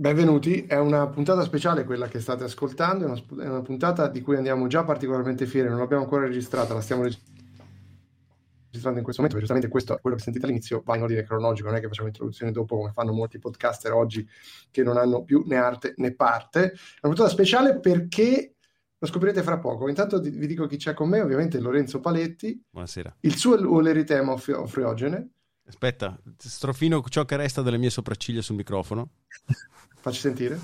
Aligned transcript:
Benvenuti, 0.00 0.64
è 0.64 0.78
una 0.78 1.08
puntata 1.08 1.42
speciale 1.42 1.82
quella 1.82 2.06
che 2.06 2.20
state 2.20 2.44
ascoltando, 2.44 3.04
è 3.04 3.08
una, 3.08 3.44
è 3.44 3.48
una, 3.48 3.62
puntata 3.62 4.06
di 4.06 4.20
cui 4.20 4.36
andiamo 4.36 4.68
già 4.68 4.84
particolarmente 4.84 5.44
fieri, 5.44 5.68
non 5.68 5.78
l'abbiamo 5.78 6.04
ancora 6.04 6.24
registrata, 6.24 6.72
la 6.72 6.80
stiamo 6.80 7.02
registrando 7.02 8.98
in 8.98 9.02
questo 9.02 9.22
momento, 9.22 9.38
giustamente 9.38 9.66
questo, 9.66 9.98
quello 10.00 10.14
che 10.14 10.22
sentite 10.22 10.44
all'inizio 10.44 10.82
va 10.84 10.94
in 10.94 11.02
ordine 11.02 11.24
cronologico, 11.24 11.66
non 11.66 11.78
è 11.78 11.80
che 11.80 11.88
facciamo 11.88 12.06
introduzione 12.06 12.52
dopo 12.52 12.76
come 12.76 12.92
fanno 12.92 13.12
molti 13.12 13.40
podcaster 13.40 13.90
oggi 13.90 14.24
che 14.70 14.84
non 14.84 14.98
hanno 14.98 15.24
più 15.24 15.42
né 15.44 15.56
arte 15.56 15.94
né 15.96 16.14
parte. 16.14 16.66
È 16.66 17.00
una 17.02 17.14
puntata 17.14 17.28
speciale 17.28 17.80
perché 17.80 18.54
lo 18.96 19.06
scoprirete 19.08 19.42
fra 19.42 19.58
poco. 19.58 19.88
Intanto 19.88 20.20
vi 20.20 20.46
dico 20.46 20.68
chi 20.68 20.76
c'è 20.76 20.94
con 20.94 21.08
me, 21.08 21.20
ovviamente 21.20 21.58
Lorenzo 21.58 21.98
Paletti. 21.98 22.66
Buonasera. 22.70 23.16
Il 23.22 23.34
suo 23.34 23.56
Uleritema 23.68 24.36
Friogene. 24.36 25.30
Aspetta, 25.68 26.18
strofino 26.38 27.04
ciò 27.08 27.26
che 27.26 27.36
resta 27.36 27.60
delle 27.60 27.76
mie 27.76 27.90
sopracciglia 27.90 28.40
sul 28.40 28.56
microfono. 28.56 29.10
Facci 30.00 30.20
sentire. 30.20 30.58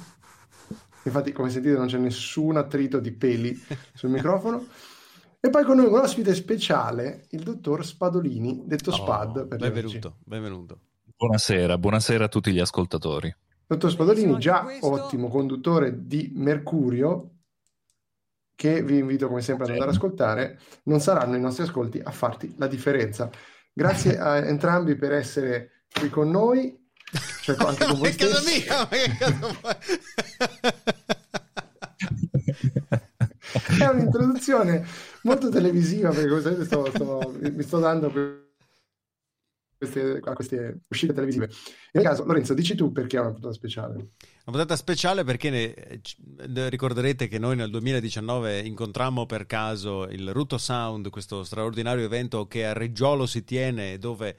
Infatti, 1.02 1.30
come 1.32 1.50
sentite, 1.50 1.76
non 1.76 1.86
c'è 1.86 1.98
nessun 1.98 2.56
attrito 2.56 2.98
di 2.98 3.12
peli 3.12 3.54
sul 3.92 4.08
microfono. 4.08 4.66
E 5.38 5.50
poi 5.50 5.62
con 5.64 5.76
noi 5.76 5.86
un 5.86 5.98
ospite 5.98 6.34
speciale, 6.34 7.26
il 7.32 7.42
dottor 7.42 7.84
Spadolini, 7.84 8.62
detto 8.64 8.88
oh, 8.90 8.94
Spad. 8.94 9.46
Per 9.46 9.58
benvenuto, 9.58 10.16
benvenuto. 10.24 10.80
Buonasera, 11.14 11.76
buonasera 11.76 12.24
a 12.24 12.28
tutti 12.28 12.50
gli 12.50 12.58
ascoltatori. 12.58 13.34
Dottor 13.66 13.90
Spadolini, 13.90 14.38
già 14.38 14.62
questo... 14.62 14.90
ottimo 14.90 15.28
conduttore 15.28 16.06
di 16.06 16.32
Mercurio, 16.34 17.40
che 18.54 18.82
vi 18.82 18.96
invito 18.96 19.28
come 19.28 19.42
sempre 19.42 19.64
ad 19.64 19.70
andare 19.72 19.90
ad 19.90 19.96
ascoltare, 19.96 20.58
non 20.84 21.00
saranno 21.00 21.36
i 21.36 21.40
nostri 21.40 21.64
ascolti 21.64 22.00
a 22.02 22.10
farti 22.10 22.54
la 22.56 22.66
differenza. 22.66 23.30
Grazie 23.74 24.16
a 24.22 24.36
entrambi 24.36 24.94
per 24.94 25.12
essere 25.12 25.82
qui 25.92 26.08
con 26.08 26.30
noi. 26.30 26.80
Cioè, 27.42 27.56
anche 27.58 27.84
con 27.84 27.98
voi 27.98 28.08
è 28.10 28.14
casa 28.14 28.40
mia, 28.42 28.88
è 33.78 33.86
un'introduzione 33.86 34.84
molto 35.22 35.48
televisiva 35.48 36.10
perché 36.10 36.64
sto, 36.64 36.90
sto, 36.90 37.36
mi 37.38 37.62
sto 37.62 37.78
dando 37.78 38.10
queste, 39.86 40.20
a 40.22 40.32
queste 40.32 40.80
uscite 40.88 41.12
televisive. 41.12 41.48
In 41.92 42.02
caso, 42.02 42.24
Lorenzo, 42.24 42.54
dici 42.54 42.74
tu 42.74 42.92
perché 42.92 43.16
è 43.16 43.20
una 43.20 43.32
puntata 43.32 43.52
speciale. 43.52 43.94
Una 43.94 44.10
puntata 44.44 44.76
speciale 44.76 45.24
perché 45.24 45.50
ne, 45.50 46.68
ricorderete 46.68 47.28
che 47.28 47.38
noi 47.38 47.56
nel 47.56 47.70
2019 47.70 48.60
incontrammo 48.60 49.26
per 49.26 49.46
caso 49.46 50.04
il 50.08 50.32
Ruto 50.32 50.58
Sound, 50.58 51.10
questo 51.10 51.44
straordinario 51.44 52.04
evento 52.04 52.46
che 52.46 52.66
a 52.66 52.72
Reggiolo 52.72 53.26
si 53.26 53.44
tiene 53.44 53.98
dove 53.98 54.36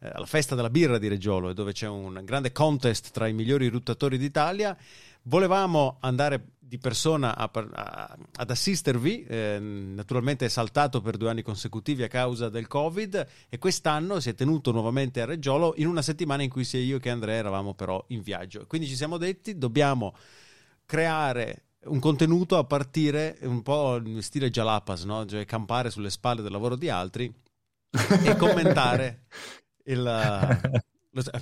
eh, 0.00 0.10
alla 0.12 0.26
festa 0.26 0.54
della 0.54 0.70
birra 0.70 0.98
di 0.98 1.08
Reggiolo, 1.08 1.52
dove 1.52 1.72
c'è 1.72 1.88
un 1.88 2.20
grande 2.24 2.52
contest 2.52 3.10
tra 3.10 3.26
i 3.26 3.32
migliori 3.32 3.68
ruttatori 3.68 4.16
d'Italia. 4.16 4.76
Volevamo 5.22 5.98
andare 6.00 6.52
di 6.68 6.78
persona 6.78 7.34
a, 7.34 7.50
a, 7.52 8.18
ad 8.36 8.50
assistervi, 8.50 9.24
eh, 9.24 9.58
naturalmente 9.58 10.44
è 10.44 10.48
saltato 10.48 11.00
per 11.00 11.16
due 11.16 11.30
anni 11.30 11.42
consecutivi 11.42 12.02
a 12.02 12.08
causa 12.08 12.50
del 12.50 12.66
Covid 12.66 13.26
e 13.48 13.58
quest'anno 13.58 14.20
si 14.20 14.28
è 14.28 14.34
tenuto 14.34 14.70
nuovamente 14.70 15.22
a 15.22 15.24
Reggiolo 15.24 15.72
in 15.76 15.86
una 15.86 16.02
settimana 16.02 16.42
in 16.42 16.50
cui 16.50 16.64
sia 16.64 16.80
io 16.80 16.98
che 16.98 17.08
Andrea 17.08 17.36
eravamo 17.36 17.72
però 17.72 18.04
in 18.08 18.20
viaggio. 18.20 18.66
Quindi 18.66 18.86
ci 18.86 18.96
siamo 18.96 19.16
detti 19.16 19.56
dobbiamo 19.56 20.14
creare 20.84 21.64
un 21.84 22.00
contenuto 22.00 22.58
a 22.58 22.64
partire 22.64 23.38
un 23.42 23.62
po' 23.62 23.96
in 23.96 24.22
stile 24.22 24.50
Jalapas, 24.50 25.04
no? 25.04 25.24
cioè 25.24 25.46
campare 25.46 25.90
sulle 25.90 26.10
spalle 26.10 26.42
del 26.42 26.52
lavoro 26.52 26.76
di 26.76 26.90
altri 26.90 27.32
e 28.24 28.36
commentare 28.36 29.22
il, 29.84 30.60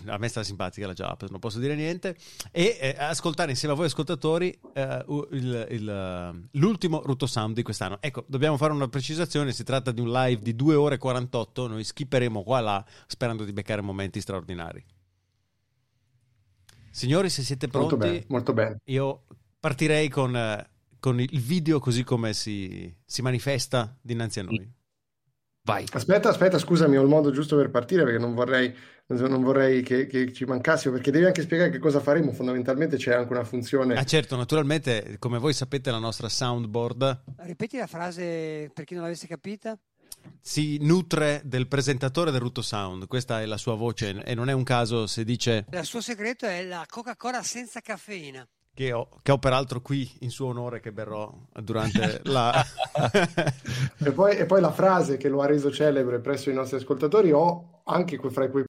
a 0.06 0.18
me 0.18 0.28
sta 0.28 0.42
simpatica 0.42 0.86
la 0.86 0.92
Java, 0.92 1.16
non 1.30 1.38
posso 1.38 1.58
dire 1.58 1.74
niente, 1.74 2.16
e 2.50 2.78
eh, 2.80 2.96
ascoltare 2.98 3.50
insieme 3.50 3.74
a 3.74 3.76
voi 3.76 3.86
ascoltatori 3.86 4.58
eh, 4.72 5.04
il, 5.32 5.66
il, 5.70 5.88
eh, 5.88 6.48
l'ultimo 6.58 7.02
Ruto 7.02 7.26
Sound 7.26 7.54
di 7.54 7.62
quest'anno. 7.62 7.98
Ecco, 8.00 8.24
dobbiamo 8.26 8.56
fare 8.56 8.72
una 8.72 8.88
precisazione, 8.88 9.52
si 9.52 9.64
tratta 9.64 9.90
di 9.90 10.00
un 10.00 10.10
live 10.10 10.42
di 10.42 10.54
2 10.54 10.74
ore 10.74 10.94
e 10.96 10.98
48, 10.98 11.66
noi 11.68 11.84
skipperemo 11.84 12.42
qua 12.42 12.60
là 12.60 12.84
sperando 13.06 13.44
di 13.44 13.52
beccare 13.52 13.80
momenti 13.80 14.20
straordinari. 14.20 14.84
Signori, 16.90 17.28
se 17.28 17.42
siete 17.42 17.68
pronti, 17.68 17.94
molto 17.94 18.06
bene, 18.08 18.24
molto 18.28 18.52
bene. 18.54 18.80
io 18.84 19.24
partirei 19.60 20.08
con, 20.08 20.34
eh, 20.34 20.70
con, 20.98 21.20
il 21.20 21.40
video 21.40 21.78
così 21.78 22.04
come 22.04 22.32
si, 22.32 22.90
si 23.04 23.20
manifesta 23.20 23.94
dinanzi 24.00 24.40
a 24.40 24.44
noi. 24.44 24.74
Vai. 25.66 25.84
Aspetta, 25.92 26.28
aspetta, 26.28 26.58
scusami, 26.58 26.96
ho 26.96 27.02
il 27.02 27.08
modo 27.08 27.32
giusto 27.32 27.56
per 27.56 27.70
partire 27.70 28.04
perché 28.04 28.18
non 28.18 28.34
vorrei, 28.34 28.72
non 29.08 29.42
vorrei 29.42 29.82
che, 29.82 30.06
che, 30.06 30.32
ci 30.32 30.44
mancassimo, 30.44 30.94
perché 30.94 31.10
devi 31.10 31.26
anche 31.26 31.42
spiegare 31.42 31.70
che 31.70 31.78
cosa 31.78 32.00
faremo. 32.00 32.32
Fondamentalmente 32.32 32.96
c'è 32.96 33.14
anche 33.14 33.32
una 33.32 33.44
funzione. 33.44 33.94
Ah, 33.94 34.04
certo, 34.04 34.36
naturalmente, 34.36 35.16
come 35.18 35.38
voi 35.38 35.52
sapete, 35.52 35.90
la 35.90 35.98
nostra 35.98 36.28
soundboard. 36.28 37.22
Ripeti 37.38 37.76
la 37.76 37.86
frase 37.86 38.70
per 38.72 38.84
chi 38.84 38.94
non 38.94 39.04
l'avesse 39.04 39.26
capita. 39.26 39.78
Si 40.40 40.78
nutre 40.80 41.40
del 41.44 41.68
presentatore 41.68 42.32
del 42.32 42.40
Ruto 42.40 42.62
Sound, 42.62 43.06
questa 43.06 43.40
è 43.40 43.46
la 43.46 43.56
sua 43.56 43.76
voce 43.76 44.24
e 44.24 44.34
non 44.34 44.48
è 44.48 44.52
un 44.52 44.64
caso 44.64 45.06
se 45.06 45.22
dice. 45.22 45.66
Il 45.70 45.84
suo 45.84 46.00
segreto 46.00 46.46
è 46.46 46.64
la 46.64 46.84
Coca-Cola 46.88 47.42
senza 47.44 47.80
caffeina 47.80 48.46
che 48.76 48.92
ho, 48.92 49.08
che 49.22 49.32
ho, 49.32 49.38
peraltro 49.38 49.80
qui 49.80 50.18
in 50.20 50.30
suo 50.30 50.48
onore 50.48 50.80
che 50.80 50.92
berrò 50.92 51.32
durante 51.62 52.20
la... 52.24 52.52
e, 54.04 54.12
poi, 54.12 54.36
e, 54.36 54.44
poi, 54.44 54.60
la 54.60 54.70
frase 54.70 55.16
che 55.16 55.30
lo 55.30 55.40
ha 55.40 55.46
reso 55.46 55.70
celebre 55.70 56.18
presso 56.18 56.50
i 56.50 56.54
nostri 56.54 56.76
ascoltatori 56.76 57.32
o 57.32 57.80
anche 57.84 58.18
fra 58.28 58.50
quei 58.50 58.64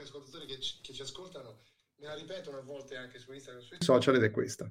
ascoltatori 0.00 0.46
che 0.46 0.60
ci, 0.60 0.74
che 0.80 0.92
ci 0.92 1.02
ascoltano, 1.02 1.56
me 1.96 1.97
la 2.08 2.14
ripetono 2.14 2.56
a 2.56 2.62
volte 2.62 2.96
anche 2.96 3.18
su 3.18 3.32
Instagram, 3.32 3.62
sui 3.62 3.76
social 3.80 4.16
ed 4.16 4.22
è 4.22 4.30
questa. 4.30 4.70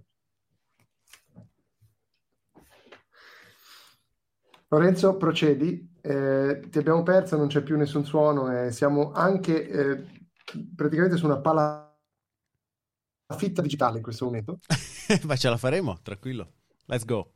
Lorenzo, 4.70 5.16
procedi. 5.18 5.96
Eh, 6.02 6.68
ti 6.70 6.78
abbiamo 6.78 7.04
perso, 7.04 7.38
non 7.38 7.48
c'è 7.48 7.62
più 7.62 7.78
nessun 7.78 8.06
suono 8.06 8.52
e 8.52 8.72
siamo 8.72 9.12
anche 9.12 9.68
eh, 9.68 10.26
praticamente 10.76 11.18
su 11.18 11.26
una 11.26 11.40
palla 11.40 11.84
fitta 13.38 13.62
digitale 13.62 13.98
in 13.98 14.04
questo 14.04 14.26
momento. 14.26 14.60
Ma 15.24 15.36
ce 15.36 15.50
la 15.50 15.58
faremo, 15.58 16.00
tranquillo. 16.02 16.54
Let's 16.86 17.06
go. 17.06 17.34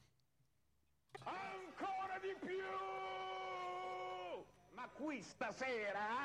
Ancora 1.23 2.17
di 2.21 2.35
più! 2.39 2.57
Ma 4.73 4.89
qui 4.89 5.21
stasera 5.21 6.20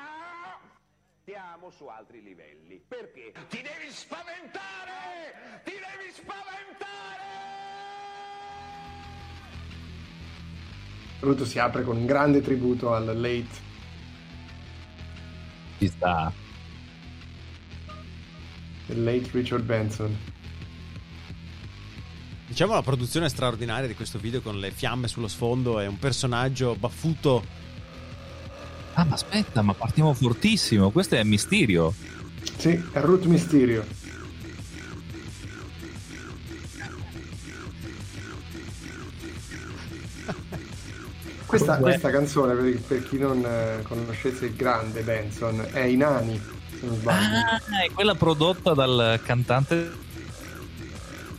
siamo 1.27 1.71
su 1.71 1.87
altri 1.87 2.23
livelli. 2.23 2.81
Perché? 2.87 3.33
Ti 3.49 3.57
devi 3.57 3.91
spaventare! 3.91 5.61
Ti 5.65 5.73
devi 5.73 6.13
spaventare! 6.13 7.25
Saluto 11.19 11.45
si 11.45 11.59
apre 11.59 11.83
con 11.83 11.97
un 11.97 12.07
grande 12.07 12.41
tributo 12.41 12.95
al 12.95 13.07
late. 13.07 13.65
Ci 15.79 15.89
sta 15.89 16.33
il 18.87 19.03
late 19.03 19.29
Richard 19.33 19.65
Benson. 19.65 20.17
Diciamo 22.47 22.75
la 22.75 22.83
produzione 22.83 23.29
straordinaria 23.29 23.89
di 23.89 23.97
questo 23.97 24.21
video 24.21 24.41
con 24.41 24.61
le 24.61 24.71
fiamme 24.71 25.09
sullo 25.09 25.27
sfondo 25.27 25.81
e 25.81 25.89
un 25.89 25.99
personaggio 25.99 26.77
baffuto. 26.77 27.66
Ah, 28.99 29.05
ma 29.05 29.15
aspetta, 29.15 29.61
ma 29.61 29.75
partiamo 29.75 30.15
fortissimo. 30.15 30.91
Questo 30.91 31.17
è 31.17 31.23
Mysterio. 31.23 31.93
Sì, 32.57 32.71
è 32.93 33.01
Root 33.01 33.25
Mysterio. 33.27 33.85
Questa, 41.45 41.77
questa, 41.77 42.11
canzone, 42.11 42.55
per, 42.55 42.81
per 42.81 43.09
chi 43.09 43.19
non 43.19 43.45
eh, 43.45 43.83
conoscesse 43.83 44.47
il 44.47 44.57
grande 44.57 45.03
Benson, 45.03 45.65
è 45.71 45.81
i 45.81 45.97
nani 45.97 46.41
se 46.81 46.87
non 46.87 46.97
sbaglio. 46.97 47.37
Ah, 47.37 47.83
è 47.85 47.91
quella 47.93 48.15
prodotta 48.17 48.75
dal 48.75 49.21
cantante 49.23 49.93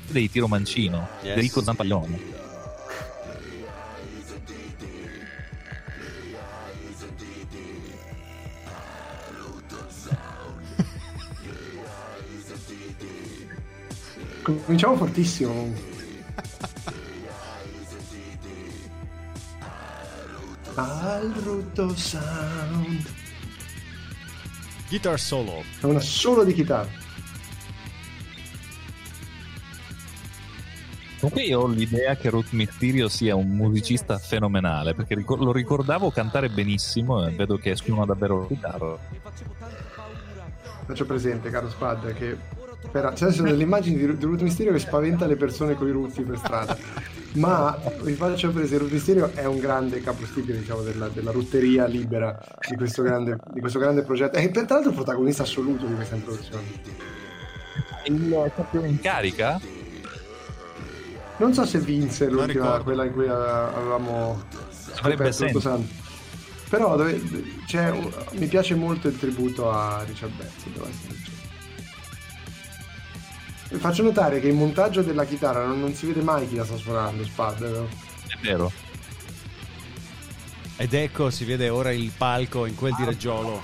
dei 0.07 0.29
Tiro 0.29 0.47
Mancino, 0.47 1.09
yes. 1.21 1.35
Enrico 1.35 1.61
Zampaglione. 1.61 2.36
Cominciamo 14.47 14.95
fortissimo. 14.95 15.73
Al 20.75 21.33
Ruto 21.43 21.93
Sound. 21.93 23.09
Guitar 24.87 25.19
solo. 25.19 25.63
È 25.81 25.83
una 25.83 25.99
solo 25.99 26.45
di 26.45 26.53
chitarra. 26.53 26.87
Comunque 31.19 31.43
io 31.43 31.59
ho 31.59 31.67
l'idea 31.67 32.15
che 32.15 32.29
Ruth 32.29 32.51
Mysterio 32.51 33.09
sia 33.09 33.35
un 33.35 33.49
musicista 33.49 34.17
fenomenale, 34.17 34.93
perché 34.93 35.15
lo 35.15 35.51
ricordavo 35.51 36.09
cantare 36.09 36.47
benissimo 36.47 37.27
e 37.27 37.31
vedo 37.31 37.57
che 37.57 37.75
suona 37.75 38.05
davvero 38.05 38.43
la 38.43 38.47
chitarra. 38.47 38.97
Faccio 40.85 41.05
presente, 41.05 41.49
caro 41.49 41.69
Spad, 41.69 42.13
che 42.13 42.37
Spera- 42.87 43.13
Cioè, 43.13 43.31
sono 43.31 43.49
delle 43.49 43.63
immagini 43.63 43.97
di, 43.97 44.17
di 44.17 44.25
Root 44.25 44.41
Mysterio 44.41 44.71
che 44.71 44.79
spaventa 44.79 45.25
le 45.25 45.35
persone 45.35 45.75
con 45.75 45.87
i 45.87 45.91
rutti 45.91 46.21
per 46.23 46.37
strada. 46.37 46.77
Ma 47.33 47.77
vi 48.01 48.13
faccio 48.13 48.49
presente, 48.51 48.77
Root 48.79 48.91
Mysterio 48.91 49.31
è 49.33 49.45
un 49.45 49.59
grande 49.59 50.01
capostipite, 50.01 50.57
diciamo, 50.57 50.81
della, 50.81 51.07
della 51.09 51.31
rutteria 51.31 51.85
libera 51.85 52.37
di 52.67 52.75
questo 52.75 53.01
grande, 53.03 53.37
di 53.53 53.59
questo 53.59 53.79
grande 53.79 54.01
progetto. 54.03 54.37
E 54.37 54.49
per 54.49 54.65
tra 54.65 54.75
l'altro 54.75 54.89
il 54.91 54.95
protagonista 54.97 55.43
assoluto 55.43 55.85
di 55.85 55.93
questa 55.95 56.15
introduzione. 56.15 56.63
Il 58.05 58.51
campione 58.55 58.87
in 58.87 58.99
carica? 59.01 59.59
Non 61.37 61.53
so 61.53 61.65
se 61.65 61.79
vinse 61.79 62.29
l'ultima, 62.29 62.79
quella 62.79 63.05
in 63.05 63.11
cui 63.11 63.27
avevamo 63.27 64.41
Avrebbe 65.01 65.31
senso. 65.31 65.59
santo. 65.59 65.93
Però 66.69 66.95
dove- 66.97 67.21
c'è 67.67 67.89
un- 67.91 68.11
mi 68.31 68.47
piace 68.47 68.73
molto 68.75 69.07
il 69.07 69.17
tributo 69.19 69.69
a 69.69 70.03
Richard 70.07 70.31
Betts, 70.35 70.63
devo 70.73 70.87
essere 70.87 71.13
sincero. 71.13 71.35
Faccio 73.69 74.03
notare 74.03 74.39
che 74.39 74.47
il 74.47 74.55
montaggio 74.55 75.01
della 75.01 75.25
chitarra 75.25 75.65
non, 75.65 75.79
non 75.79 75.93
si 75.93 76.07
vede 76.07 76.21
mai 76.21 76.47
chi 76.47 76.55
la 76.55 76.65
sta 76.65 76.77
suonando, 76.77 77.23
Spad, 77.25 77.57
vero? 77.59 77.89
È 78.27 78.37
vero. 78.41 78.71
Ed 80.77 80.93
ecco, 80.93 81.29
si 81.29 81.43
vede 81.43 81.69
ora 81.69 81.91
il 81.91 82.11
palco 82.15 82.65
in 82.65 82.75
quel 82.75 82.93
di 82.95 83.03
Reggiolo 83.03 83.61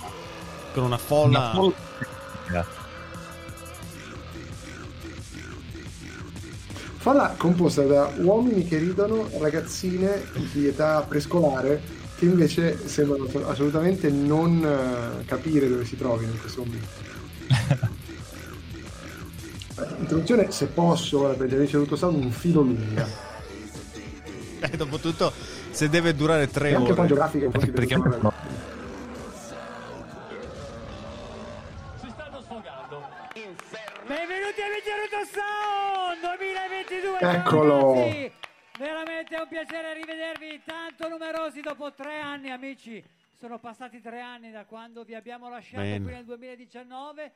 con 0.74 0.84
una 0.84 0.98
folla. 0.98 1.40
Una 1.40 1.52
folla- 1.52 2.82
Falla 6.98 7.36
composta 7.38 7.84
da 7.84 8.14
uomini 8.16 8.66
che 8.66 8.78
ridono, 8.78 9.30
ragazzine 9.38 10.24
di 10.54 10.68
età 10.68 11.02
prescolare 11.02 11.82
che 12.18 12.24
invece 12.24 12.88
sembrano 12.88 13.28
assolutamente 13.46 14.10
non 14.10 14.64
eh, 14.64 15.26
capire 15.26 15.68
dove 15.68 15.84
si 15.84 15.98
trovino 15.98 16.32
in 16.32 16.40
questo 16.40 16.64
momento. 16.64 17.92
Eh, 19.78 19.88
Introduzione, 20.00 20.52
se 20.52 20.68
posso, 20.68 21.22
ora 21.22 21.34
per 21.34 21.48
gli 21.48 21.56
amici 21.56 21.78
del 21.78 21.98
Sound, 21.98 22.24
un 22.24 22.32
filo 22.32 22.62
lunga. 22.62 23.08
E 24.64 24.78
dopotutto, 24.78 25.30
se 25.72 25.90
deve 25.90 26.16
durare 26.16 26.48
tre 26.50 26.70
E 26.70 26.76
anche 26.76 26.92
poi 26.94 27.00
ore. 27.00 27.08
geografica, 27.08 27.46
infatti, 27.46 27.70
Perché 27.72 28.00
per- 28.00 28.22
no? 28.22 28.32
Benvenuti 34.06 34.62
amici 34.62 34.90
a 34.92 34.98
Ruto 35.00 35.24
Sound 35.32 36.38
2022 36.38 37.18
ciao 37.20 37.32
Eccolo. 37.32 37.94
ragazzi. 37.94 38.32
Veramente 38.78 39.36
è 39.36 39.40
un 39.40 39.48
piacere 39.48 39.94
rivedervi 39.94 40.62
tanto 40.66 41.08
numerosi 41.08 41.62
dopo 41.62 41.94
tre 41.94 42.20
anni 42.20 42.52
amici 42.52 43.02
sono 43.40 43.60
passati 43.60 44.02
tre 44.02 44.20
anni 44.20 44.52
da 44.52 44.66
quando 44.66 45.04
vi 45.04 45.16
abbiamo 45.16 45.50
lasciato 45.50 45.82
Bene. 45.84 46.02
qui 46.04 46.12
nel 46.14 46.26
2019 46.26 47.32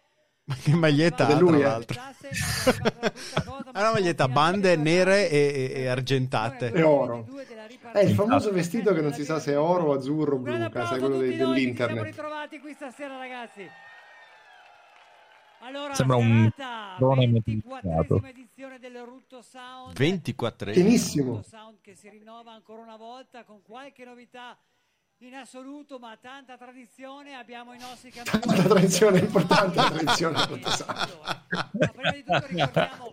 Ma 0.47 0.55
che 0.55 0.73
maglietta 0.73 1.27
è 1.27 1.33
ha, 1.33 1.37
lui, 1.39 1.59
tra 1.59 1.67
l'altro? 1.67 2.01
Ha 3.77 3.81
una 3.81 3.91
maglietta 3.91 4.23
a 4.23 4.27
bande 4.29 4.75
nere 4.75 5.29
e, 5.29 5.71
e- 5.75 5.81
e 5.81 5.87
argentate. 5.87 6.71
E 6.71 6.81
oro. 6.81 7.27
È 7.91 7.99
il 7.99 8.13
famoso 8.15 8.51
vestito 8.51 8.93
che 8.93 9.01
non 9.01 9.13
si 9.13 9.23
sa 9.25 9.39
se 9.39 9.51
è 9.51 9.59
oro, 9.59 9.93
azzurro 9.93 10.35
o 10.35 10.39
blu, 10.39 10.53
sai, 10.53 10.63
a 10.63 10.99
quello 10.99 11.17
de- 11.17 11.29
ci 11.31 11.35
siamo 11.35 11.53
dell'internet. 11.53 12.03
ritrovati 12.05 12.59
qui 12.59 12.73
stasera 12.73 13.17
ragazzi 13.17 13.69
allora, 15.59 15.93
Sembra 15.95 16.17
la 16.17 16.23
un 16.23 16.51
drone 16.97 17.25
24esima 17.27 18.27
edizione 18.27 18.79
del 18.79 19.01
Rutto 19.03 19.41
Sound 19.41 19.97
24 19.97 20.71
Sound 20.73 21.77
che 21.81 21.95
si 21.95 22.09
rinnova 22.09 22.53
ancora 22.53 22.81
una 22.83 22.95
volta 22.95 23.43
con 23.43 23.61
qualche 23.63 24.05
novità 24.05 24.57
in 25.19 25.35
assoluto, 25.35 25.97
ma 25.99 26.15
tanta 26.17 26.57
tradizione. 26.57 27.33
Abbiamo 27.35 27.73
i 27.73 27.79
nostri 27.79 28.11
campioni. 28.11 28.57
La 28.57 28.63
tradizione 28.63 29.19
è 29.19 29.23
importante, 29.23 29.75
la 29.75 29.89
tradizione. 29.89 30.37
Allora, 30.37 31.45
ma 31.49 31.87
prima 31.87 32.11
di 32.11 32.23
tutto 32.23 32.45
ricordiamo 32.45 33.09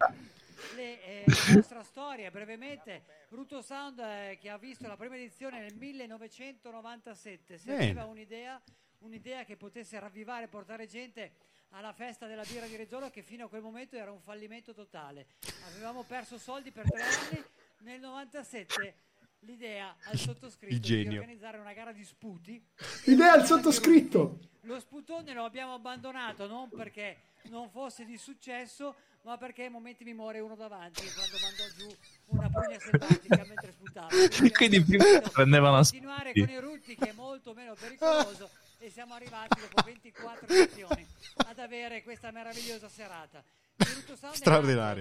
le, 0.74 1.04
eh, 1.04 1.24
la 1.26 1.54
nostra 1.54 1.82
storia 1.82 2.30
brevemente. 2.30 3.04
Rutto 3.30 3.62
Sound 3.62 3.98
eh, 3.98 4.38
che 4.40 4.50
ha 4.50 4.58
visto 4.58 4.86
la 4.86 4.96
prima 4.96 5.16
edizione 5.16 5.60
nel 5.60 5.74
1997. 5.74 7.58
Si 7.58 7.70
aveva 7.70 8.04
un'idea, 8.04 8.60
un'idea 8.98 9.44
che 9.44 9.56
potesse 9.56 9.98
ravvivare 9.98 10.44
e 10.44 10.48
portare 10.48 10.86
gente 10.86 11.32
alla 11.70 11.92
festa 11.92 12.26
della 12.26 12.44
birra 12.44 12.66
di 12.66 12.76
Reggiolo 12.76 13.10
che 13.10 13.22
fino 13.22 13.46
a 13.46 13.48
quel 13.48 13.62
momento 13.62 13.96
era 13.96 14.12
un 14.12 14.20
fallimento 14.20 14.72
totale. 14.72 15.26
Avevamo 15.66 16.02
perso 16.02 16.38
soldi 16.38 16.70
per 16.70 16.88
tre 16.88 17.02
anni. 17.02 17.44
Nel 17.78 18.00
97 18.00 18.94
l'idea 19.44 19.94
al 20.04 20.18
sottoscritto 20.18 20.74
Il 20.74 20.80
di 21.08 21.18
organizzare 21.18 21.58
una 21.58 21.72
gara 21.72 21.92
di 21.92 22.04
sputi. 22.04 22.62
Idea 23.04 23.32
al 23.32 23.44
sottoscritto! 23.46 24.38
Lo 24.62 24.80
sputone 24.80 25.32
lo 25.34 25.44
abbiamo 25.44 25.74
abbandonato 25.74 26.46
non 26.46 26.70
perché 26.70 27.32
non 27.50 27.68
fosse 27.68 28.04
di 28.04 28.16
successo, 28.16 28.94
ma 29.22 29.36
perché 29.36 29.64
ai 29.64 29.70
momenti 29.70 30.04
mi 30.04 30.14
muore 30.14 30.40
uno 30.40 30.54
davanti 30.54 31.02
quando 31.12 31.36
mandò 31.42 31.64
giù 31.76 31.96
una 32.26 32.48
pugna 32.48 32.78
selvatica 32.78 33.44
mentre 33.46 33.72
sputava. 33.72 34.08
Quindi 34.56 34.76
abbiamo 34.76 35.04
prima 35.04 35.28
prendevano 35.30 35.76
a 35.76 35.82
continuare 35.82 36.32
con 36.32 36.48
i 36.48 36.60
rutti 36.60 36.94
che 36.94 37.10
è 37.10 37.12
molto 37.12 37.52
meno 37.52 37.74
pericoloso 37.74 38.50
e 38.78 38.90
siamo 38.90 39.14
arrivati 39.14 39.60
dopo 39.60 39.82
24 39.84 40.46
edizioni 40.46 41.06
ad 41.46 41.58
avere 41.58 42.02
questa 42.02 42.30
meravigliosa 42.30 42.88
serata. 42.88 43.42
Nato 43.76 44.16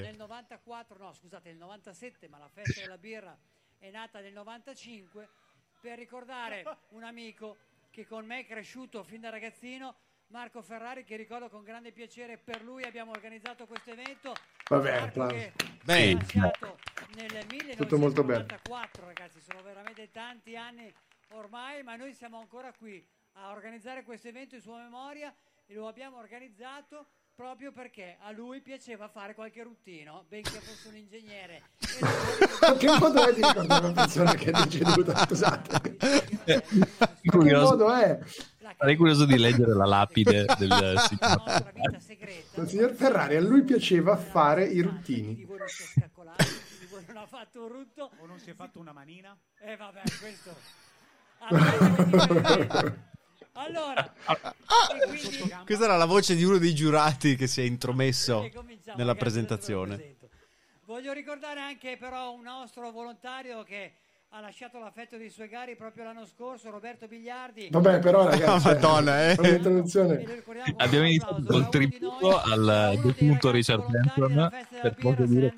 Nel 0.02 0.16
94, 0.16 0.98
no 0.98 1.14
scusate, 1.14 1.50
nel 1.50 1.58
97, 1.60 2.28
ma 2.28 2.40
la 2.40 2.50
festa 2.50 2.82
della 2.82 2.98
birra 2.98 3.38
è 3.84 3.92
nata 3.92 4.22
nel 4.22 4.32
95 4.32 5.28
per 5.82 5.98
ricordare 5.98 6.64
un 6.92 7.04
amico 7.04 7.58
che 7.92 8.08
con 8.08 8.26
me 8.26 8.40
è 8.40 8.46
cresciuto 8.46 9.04
fin 9.04 9.20
da 9.20 9.30
ragazzino, 9.30 9.96
Marco 10.28 10.62
Ferrari, 10.62 11.04
che 11.04 11.18
ricordo 11.18 11.50
con 11.50 11.64
grande 11.64 11.92
piacere. 11.92 12.38
Per 12.38 12.64
lui 12.64 12.86
abbiamo 12.86 13.12
organizzato 13.12 13.66
questo 13.66 13.92
evento. 13.92 14.34
Vabbè, 14.70 14.92
Marco 14.92 15.06
applauso. 15.06 15.36
che 15.36 15.54
Bene. 15.84 16.12
è 16.12 16.14
nasciato 16.14 16.80
nel 17.16 17.76
Tutto 17.76 17.98
molto 17.98 18.24
bene. 18.24 18.46
1994, 18.46 19.06
ragazzi, 19.06 19.42
sono 19.42 19.62
veramente 19.62 20.10
tanti 20.12 20.56
anni 20.56 20.92
ormai, 21.32 21.84
ma 21.84 21.98
noi 21.98 22.14
siamo 22.14 22.40
ancora 22.40 22.72
qui 22.72 23.06
a 23.34 23.52
organizzare 23.52 24.04
questo 24.04 24.30
evento 24.30 24.56
in 24.56 24.62
sua 24.62 24.82
memoria 24.82 25.36
e 25.66 25.74
lo 25.74 25.88
abbiamo 25.88 26.18
organizzato 26.18 27.08
proprio 27.36 27.72
perché 27.72 28.18
a 28.22 28.32
lui 28.32 28.62
piaceva 28.62 29.08
fare 29.08 29.34
qualche 29.34 29.64
ruttino, 29.64 30.26
benché 30.28 30.60
fosse 30.60 30.88
un 30.88 30.96
ingegnere. 30.96 31.62
Che 32.78 32.88
modo 32.98 33.28
è 33.28 33.34
di 33.34 33.42
ricordare 33.42 33.86
una 33.86 33.94
persona 33.94 34.34
che 34.36 34.52
è 34.52 34.52
deceduta? 34.52 35.26
Scusate. 35.26 35.98
Eh, 36.46 36.64
curioso. 37.26 37.72
modo 37.72 37.94
è? 37.94 38.20
Sarei 38.78 38.96
curioso 38.96 39.26
di 39.26 39.38
leggere 39.40 39.74
la 39.74 39.86
lapide 39.86 40.46
del 40.58 40.68
la 40.68 41.00
signor 41.00 41.38
nostra 41.38 41.72
vita 41.74 42.00
segreta. 42.00 42.62
Il 42.62 42.68
signor 42.68 42.92
Ferrari, 42.94 43.36
a 43.36 43.42
lui 43.42 43.64
piaceva 43.64 44.16
fare 44.16 44.66
i 44.66 44.82
ruttini. 44.82 45.46
non 45.46 47.18
ha 47.18 47.28
fatto 47.28 47.64
un 47.64 47.68
rutto. 47.68 48.12
O 48.20 48.26
non 48.26 48.40
si 48.40 48.50
è 48.50 48.54
fatto 48.54 48.80
una 48.80 48.94
manina? 48.94 49.38
Eh 49.60 49.76
vabbè, 49.76 50.02
questo... 50.20 50.56
Allora, 51.40 52.96
allora 53.54 54.14
e 54.14 55.08
quindi- 55.08 55.54
Questa 55.66 55.86
era 55.86 55.96
la 55.98 56.06
voce 56.06 56.36
di 56.36 56.44
uno 56.44 56.58
dei 56.58 56.74
giurati 56.74 57.36
che 57.36 57.48
si 57.48 57.62
è 57.62 57.64
intromesso 57.64 58.50
nella 58.96 59.16
presentazione. 59.16 60.16
Voglio 60.86 61.14
ricordare 61.14 61.60
anche 61.62 61.98
però 61.98 62.34
un 62.34 62.42
nostro 62.44 62.92
volontario 62.92 63.64
che 63.64 63.94
ha 64.36 64.40
lasciato 64.42 64.80
l'affetto 64.80 65.16
dei 65.16 65.30
suoi 65.30 65.48
gari 65.48 65.76
proprio 65.76 66.04
l'anno 66.06 66.26
scorso, 66.26 66.72
Roberto 66.72 67.08
Bigliardi. 67.08 67.68
Vabbè, 67.72 68.00
però 68.00 68.26
ragazzi, 68.30 68.66
Madonna, 68.68 69.30
eh. 69.30 69.36
Abbiamo 70.78 71.06
iniziato 71.06 71.44
col 71.48 71.70
tributo 71.70 72.42
al 72.42 73.00
defunto 73.02 73.52
Richard 73.52 73.86
Benson, 73.88 74.50
per 74.82 74.96
poter 74.96 75.28
dire. 75.28 75.54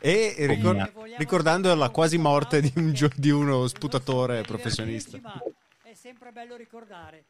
E 0.00 0.34
ricor- 0.38 0.76
Ne 0.76 0.90
vogliamo 0.94 1.18
ricordando 1.18 1.74
la 1.74 1.90
quasi 1.90 2.16
morte 2.16 2.60
di, 2.62 2.72
un 2.76 2.92
gio- 2.94 3.10
di 3.14 3.28
uno 3.30 3.66
sputatore 3.66 4.40
professionista. 4.42 5.16
divertirci, 5.18 5.52
ma 5.52 5.90
è 5.90 5.94
sempre 5.94 6.26
bello 6.38 6.54
ricordare 6.54 7.24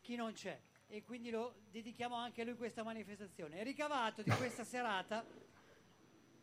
chi 0.00 0.16
non 0.16 0.32
c'è 0.32 0.58
e 0.88 1.02
quindi 1.02 1.28
lo 1.28 1.56
dedichiamo 1.70 2.14
anche 2.14 2.40
a 2.40 2.44
lui 2.46 2.54
questa 2.54 2.82
manifestazione. 2.82 3.58
Il 3.58 3.66
ricavato 3.66 4.22
di 4.22 4.30
questa 4.30 4.64
serata 4.64 5.22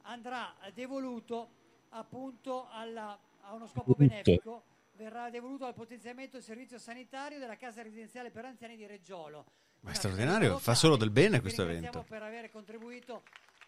andrà 0.03 0.53
devoluto 0.75 1.49
appunto 1.89 2.67
alla- 2.69 3.17
a 3.41 3.53
uno 3.53 3.65
scopo 3.65 3.95
benefico 3.97 4.63
verrà 4.91 5.31
devoluto 5.31 5.65
al 5.65 5.73
potenziamento 5.73 6.33
del 6.33 6.43
servizio 6.45 6.77
sanitario 6.77 7.39
della 7.39 7.57
casa 7.57 7.81
residenziale 7.81 8.29
per 8.29 8.45
anziani 8.45 8.75
di 8.75 8.85
Reggiolo. 8.85 9.45
Ma 9.79 9.89
è 9.89 9.95
straordinario, 9.95 10.59
fa 10.59 10.75
solo 10.75 10.95
del 10.97 11.09
bene 11.09 11.41
questo 11.41 11.63
evento. 11.63 12.05
per 12.07 12.21
aver 12.21 12.51
contribuito 12.51 13.23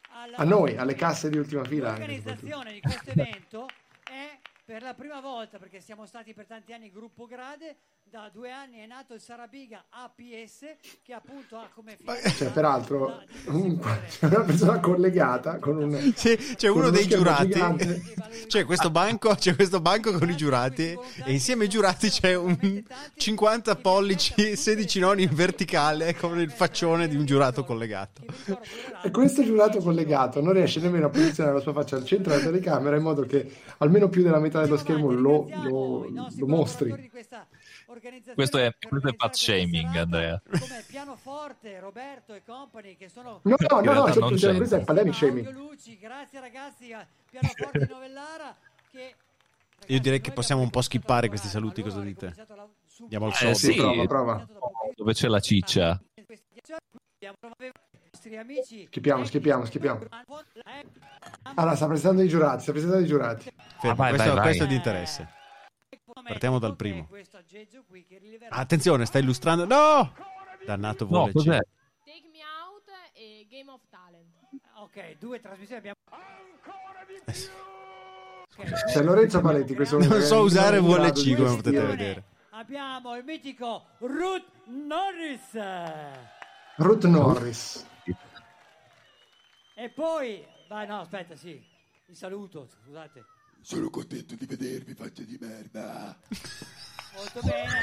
alla 0.10 0.38
A 0.38 0.44
noi, 0.44 0.78
alle 0.78 0.94
casse 0.94 1.30
di 1.32 1.38
ultima 1.40 1.64
fila. 1.64 1.90
L'organizzazione 1.90 2.74
di 2.74 2.80
questo 2.82 3.10
evento 3.10 3.68
è 4.04 4.40
per 4.64 4.82
la 4.82 4.94
prima 4.94 5.20
volta, 5.20 5.58
perché 5.58 5.80
siamo 5.80 6.06
stati 6.06 6.34
per 6.34 6.46
tanti 6.46 6.74
anni 6.74 6.92
gruppo 6.92 7.26
grade, 7.26 7.78
da 8.16 8.30
due 8.32 8.50
anni 8.50 8.78
è 8.80 8.86
nato 8.86 9.14
il 9.14 9.20
Sarabiga 9.20 9.84
APS 9.90 10.78
che 11.04 11.12
appunto 11.12 11.58
ha 11.58 11.68
come 11.76 11.98
Cioè, 12.38 12.50
peraltro, 12.50 13.22
un- 13.48 13.78
c'è 14.08 14.26
una 14.28 14.40
persona 14.46 14.80
collegata 14.80 15.60
con 15.60 15.76
un... 15.84 16.14
C'è, 16.16 16.38
c'è 16.38 16.70
con 16.70 16.78
uno 16.78 16.92
dei 16.92 17.08
giurati. 17.10 17.48
gigante. 17.48 18.02
C'è 18.48 18.64
questo 18.64 18.90
banco, 18.90 19.34
c'è 19.36 19.56
questo 19.56 19.82
banco 19.82 20.18
con 20.18 20.30
i 20.30 20.36
giurati 20.38 20.98
e 21.26 21.32
insieme 21.32 21.64
ai 21.64 21.70
giurati 21.70 22.10
c'è 22.10 22.36
un 22.36 22.84
50 23.16 23.76
pollici, 23.78 24.56
16 24.56 25.00
noni 25.00 25.24
in 25.24 25.34
verticale 25.34 26.16
con 26.16 26.40
il 26.40 26.52
faccione 26.52 27.08
di 27.08 27.16
un 27.16 27.26
giurato 27.26 27.64
collegato. 27.64 28.22
E 29.04 29.10
questo 29.12 29.44
giurato 29.44 29.80
collegato 29.80 30.42
non 30.42 30.54
riesce 30.54 30.80
nemmeno 30.80 31.08
a 31.08 31.10
posizionare 31.10 31.56
la 31.58 31.62
sua 31.62 31.74
faccia 31.74 31.96
al 31.96 32.06
centro 32.06 32.32
della 32.34 32.44
telecamera 32.46 32.96
in 32.98 33.04
modo 33.04 33.24
che 33.24 33.50
almeno 33.80 34.10
più 34.10 34.22
della 34.22 34.40
metà 34.40 34.62
dello 34.62 34.78
schermo 34.78 35.12
lo, 35.12 35.48
lo- 35.64 36.08
lo 36.38 36.48
mostri. 36.48 37.12
Questo 38.34 38.58
è- 38.58 38.76
questo 38.88 39.08
è 39.10 39.16
fat 39.16 39.34
shaming, 39.36 39.96
Andrea. 39.96 40.42
Come 40.48 40.84
pianoforte, 40.88 41.80
Roberto 41.80 42.34
e 42.34 42.42
company 42.46 42.96
che 42.98 43.08
sono 43.10 43.40
No, 43.44 43.56
no, 43.58 43.80
no, 43.82 43.94
no, 43.94 44.14
non 44.16 44.36
c'è. 44.36 44.56
questo 44.56 44.76
è 44.76 44.84
polemic 44.84 45.14
shaming. 45.14 45.50
Luci, 45.52 45.98
grazie 45.98 46.40
ragazzi, 46.40 46.92
a 46.94 47.06
pianoforte 47.30 47.88
Novellara 47.90 48.56
che 48.92 49.16
Io 49.88 50.00
direi 50.00 50.22
che 50.22 50.32
possiamo 50.32 50.62
un 50.62 50.70
po' 50.70 50.82
skippare 50.82 51.28
questi 51.28 51.48
saluti, 51.48 51.82
cosa 51.82 52.00
dite? 52.02 52.34
Andiamo 53.02 53.26
al 53.26 53.32
Eh, 53.32 53.36
sodo. 53.36 53.54
sì. 53.56 53.76
Prova, 53.76 54.06
prova. 54.06 54.48
Dove 54.96 55.14
c'è 55.14 55.28
la 55.28 55.40
ciccia? 55.40 56.02
Schippiamo, 58.88 59.24
schippiamo, 59.26 59.66
schippiamo. 59.66 60.00
Allora, 61.56 61.76
sta 61.76 61.88
presentando 61.88 62.22
i 62.24 62.28
giurati, 62.28 62.62
sta 62.64 62.72
presentando 62.72 63.04
i 63.04 63.08
giurati. 63.08 63.44
Fermo, 63.80 63.92
Ah, 63.92 63.96
vai, 63.96 64.10
questo, 64.10 64.28
vai, 64.28 64.36
vai. 64.36 64.44
questo 64.46 64.64
è 64.64 64.68
di 64.68 64.76
interesse. 64.76 65.30
Partiamo 66.24 66.60
dal 66.60 66.78
primo. 66.78 67.10
Attenzione, 68.50 69.06
sta 69.06 69.20
illustrando. 69.20 69.66
No! 69.66 70.14
Dannato 70.66 71.04
No, 71.04 71.10
vuole 71.10 71.32
cos'è? 71.34 71.60
Take 72.06 72.30
Me 72.32 72.40
Out 72.40 72.90
e 73.12 73.46
Game 73.50 73.70
of 73.70 73.82
Talent. 73.90 74.34
Ok, 74.76 75.18
due 75.20 75.42
trasmissioni 75.42 75.80
abbiamo. 75.80 75.98
C'è 78.88 79.04
Lorenzo 79.04 79.42
Paletti, 79.42 79.76
questo 79.76 80.00
Non 80.00 80.22
so 80.22 80.40
usare 80.40 80.80
VLC 80.80 81.36
come 81.36 81.56
potete 81.58 81.82
vedere. 81.82 82.24
Abbiamo 82.52 83.18
il 83.18 83.26
mitico 83.26 83.88
Ruth 83.98 84.48
Norris. 84.68 85.52
Ruth 86.78 87.04
Norris. 87.04 87.86
E 89.76 89.90
poi, 89.90 90.48
vai 90.70 90.88
no, 90.88 91.02
aspetta, 91.02 91.36
sì, 91.36 91.62
il 92.06 92.16
saluto, 92.16 92.66
scusate. 92.66 93.26
Sono 93.66 93.90
contento 93.90 94.36
di 94.36 94.46
vedervi, 94.46 94.94
faccia 94.94 95.24
di 95.24 95.40
merda. 95.42 96.16
Molto 97.16 97.40
bene, 97.42 97.82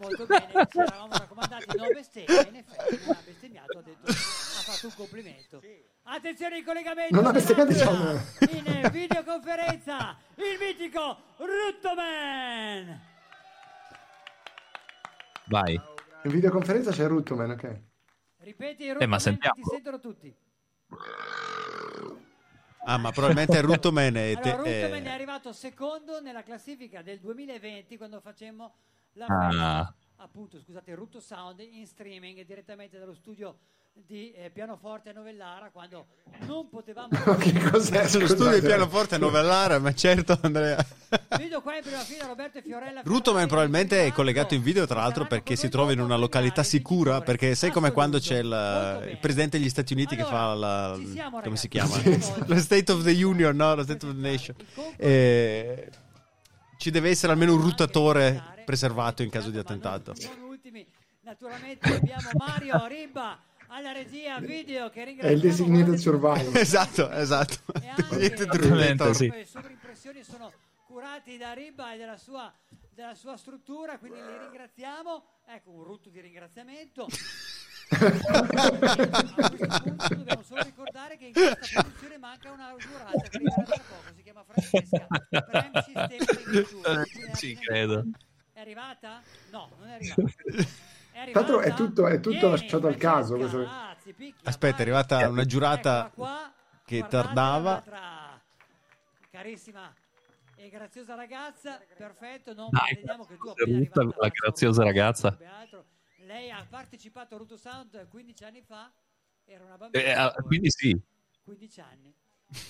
molto 0.00 0.24
bene. 0.24 0.68
Ci 0.70 0.78
eravamo 0.78 1.12
raccomandati 1.16 1.76
no 1.76 1.86
bestemmie, 1.92 2.48
in 2.48 2.54
effetti 2.54 3.04
non 3.04 3.16
ha 3.16 3.22
bestemmiato, 3.24 3.78
ha, 3.78 3.82
detto, 3.82 4.08
ha 4.08 4.12
fatto 4.12 4.86
un 4.86 4.94
complimento. 4.94 5.60
Attenzione 6.04 6.58
il 6.58 6.64
collegamento. 6.64 7.12
Non 7.16 7.26
ha 7.26 7.32
bestemmiato, 7.32 7.72
diciamo. 7.72 8.10
In 8.52 8.88
videoconferenza, 8.92 10.16
il 10.36 10.58
mitico 10.60 11.18
Ruttoman. 11.38 13.00
Vai. 15.46 15.74
In 16.22 16.30
videoconferenza 16.30 16.92
c'è 16.92 17.08
Ruth, 17.08 17.32
man, 17.32 17.50
ok. 17.50 17.80
Ripeti 18.42 18.84
Eh, 18.84 18.86
ma 18.86 18.92
Ruttoman, 18.92 19.18
sentiamo. 19.18 19.54
ti 19.56 19.62
sentono 19.64 19.98
tutti. 19.98 20.32
Ah, 22.84 22.96
ma 22.96 23.10
probabilmente 23.10 23.58
è 23.58 23.60
Ruttoman 23.62 24.12
te- 24.12 24.32
Allora, 24.36 24.56
Ruttoman 24.56 25.02
eh, 25.02 25.04
è 25.04 25.10
arrivato 25.10 25.52
secondo 25.52 26.20
nella 26.20 26.42
classifica 26.42 27.02
del 27.02 27.18
2020 27.20 27.96
quando 27.96 28.20
facemmo 28.20 28.72
la 29.14 29.26
Ah. 29.26 29.94
appunto, 30.16 30.58
scusate, 30.58 30.94
Rutto 30.94 31.20
Sound 31.20 31.60
in 31.60 31.86
streaming 31.86 32.42
direttamente 32.44 32.98
dallo 32.98 33.14
studio 33.14 33.58
di 33.92 34.32
eh, 34.32 34.50
pianoforte 34.50 35.10
a 35.10 35.12
Novellara 35.12 35.70
quando 35.70 36.06
non 36.40 36.68
potevamo 36.68 37.08
che 37.38 37.52
cos'è? 37.70 38.02
Lo 38.18 38.26
studio 38.26 38.58
di 38.58 38.66
pianoforte 38.66 39.16
a 39.16 39.18
Novellara, 39.18 39.78
ma 39.78 39.92
certo 39.94 40.38
Andrea. 40.42 40.84
vedo 41.36 41.60
qua 41.60 41.76
in 41.76 41.82
prima 41.82 42.00
fila 42.00 42.26
Roberto 42.26 42.58
e 42.58 42.62
Fiorella 42.62 43.02
Ruttoman 43.04 43.46
probabilmente 43.46 44.06
è 44.06 44.12
collegato 44.12 44.54
in 44.54 44.62
video, 44.62 44.86
tra 44.86 45.00
l'altro, 45.00 45.26
perché 45.26 45.54
si 45.56 45.68
trova 45.68 45.92
in 45.92 46.00
una 46.00 46.16
località 46.16 46.62
sicura, 46.62 47.18
25 47.18 47.24
perché 47.24 47.54
sai 47.54 47.70
come 47.70 47.92
quando 47.92 48.18
c'è 48.18 48.38
il, 48.38 48.48
bene. 48.48 49.10
il 49.12 49.18
presidente 49.18 49.58
degli 49.58 49.68
Stati 49.68 49.92
Uniti 49.92 50.16
che 50.16 50.24
fa 50.24 50.50
Allora, 50.50 50.96
la, 50.96 51.00
siamo, 51.12 51.40
come 51.40 51.56
si 51.56 51.68
chiama? 51.68 51.94
Lo 52.46 52.58
State 52.58 52.90
of 52.90 53.04
the 53.04 53.22
Union, 53.22 53.54
no? 53.54 53.74
Lo 53.74 53.82
State 53.82 54.06
of 54.06 54.12
the 54.12 54.20
Nation. 54.20 54.56
E 54.96 55.90
ci 56.78 56.90
deve 56.90 57.10
essere 57.10 57.32
almeno 57.32 57.54
un 57.54 57.60
ruttatore 57.60 58.62
preservato 58.64 59.22
in 59.22 59.30
caso 59.30 59.50
di 59.50 59.58
attentato. 59.58 60.14
Non 60.18 60.48
ultimi, 60.48 60.86
naturalmente 61.20 61.94
abbiamo 61.94 62.30
Mario 62.34 62.86
Ribba 62.86 63.38
alla 63.70 63.92
regia 63.92 64.40
video 64.40 64.90
che 64.90 65.02
È 65.02 65.04
ringraziamo. 65.04 65.36
il 65.36 65.40
designated 65.40 65.94
survivor. 65.94 66.56
Esatto, 66.56 67.10
esatto. 67.10 67.56
E 67.80 67.88
anche 67.88 69.14
sì. 69.14 69.28
le 69.28 69.44
sovrimpressioni 69.44 70.22
sono 70.22 70.52
curati 70.86 71.36
da 71.36 71.52
Ribba 71.52 71.94
e 71.94 71.98
della 71.98 72.16
sua, 72.16 72.52
della 72.92 73.14
sua 73.14 73.36
struttura, 73.36 73.98
quindi 73.98 74.18
li 74.18 74.38
ringraziamo. 74.38 75.24
Ecco, 75.46 75.70
un 75.70 75.84
rutto 75.84 76.10
di 76.10 76.20
ringraziamento. 76.20 77.06
A 77.90 77.98
questo 79.50 79.82
punto 79.82 80.14
dobbiamo 80.14 80.42
solo 80.42 80.62
ricordare 80.62 81.16
che 81.16 81.26
in 81.26 81.32
questa 81.32 81.82
posizione 81.82 82.18
manca 82.18 82.52
una 82.52 82.72
giurata 82.78 83.18
che 83.18 83.36
arriverà 83.36 83.62
tra 83.64 83.82
poco, 83.88 84.14
si 84.14 84.22
chiama 84.22 84.44
Francesca. 84.44 85.06
Prem 85.28 85.82
Sistema 85.82 86.04
Agricoltura. 86.04 87.04
Ci 87.34 87.56
credo. 87.56 88.04
È 88.52 88.60
arrivata? 88.60 89.20
No, 89.50 89.70
non 89.78 89.88
è 89.88 89.94
arrivata. 89.94 90.22
Tra 91.32 91.40
l'altro 91.40 91.60
è 91.60 91.74
tutto- 91.74 92.06
è 92.06 92.16
tutto 92.20 92.30
Vieni, 92.30 92.50
lasciato 92.50 92.86
al 92.86 92.96
caso, 92.96 93.36
questo- 93.36 93.68
Aspetta, 94.44 94.66
è 94.66 94.70
vai. 94.72 94.80
arrivata 94.80 95.28
una 95.28 95.44
giurata 95.44 96.06
Eccola 96.06 96.28
qua, 96.28 96.52
che 96.84 97.06
tardava. 97.06 97.82
Carissima 99.30 99.92
e 100.56 100.68
graziosa 100.68 101.14
ragazza, 101.14 101.80
perfetto, 101.96 102.52
non 102.54 102.68
Dai, 102.70 102.82
pretendiamo 102.86 103.24
che 103.24 103.36
tu 103.36 103.48
arrivata 103.48 104.04
la 104.20 104.28
graziosa 104.28 104.82
ragazza. 104.82 105.38
Lei 106.26 106.50
ha 106.50 106.64
partecipato 106.68 107.34
a 107.34 107.38
Ruto 107.38 107.56
Sound 107.56 108.08
15 108.08 108.44
anni 108.44 108.60
fa, 108.62 108.90
era 109.44 109.64
una 109.64 109.76
bambina, 109.76 110.04
Eh, 110.04 110.10
ah, 110.12 110.32
quindi 110.44 110.70
sì. 110.70 110.98
15 111.42 111.80
anni. 111.80 112.14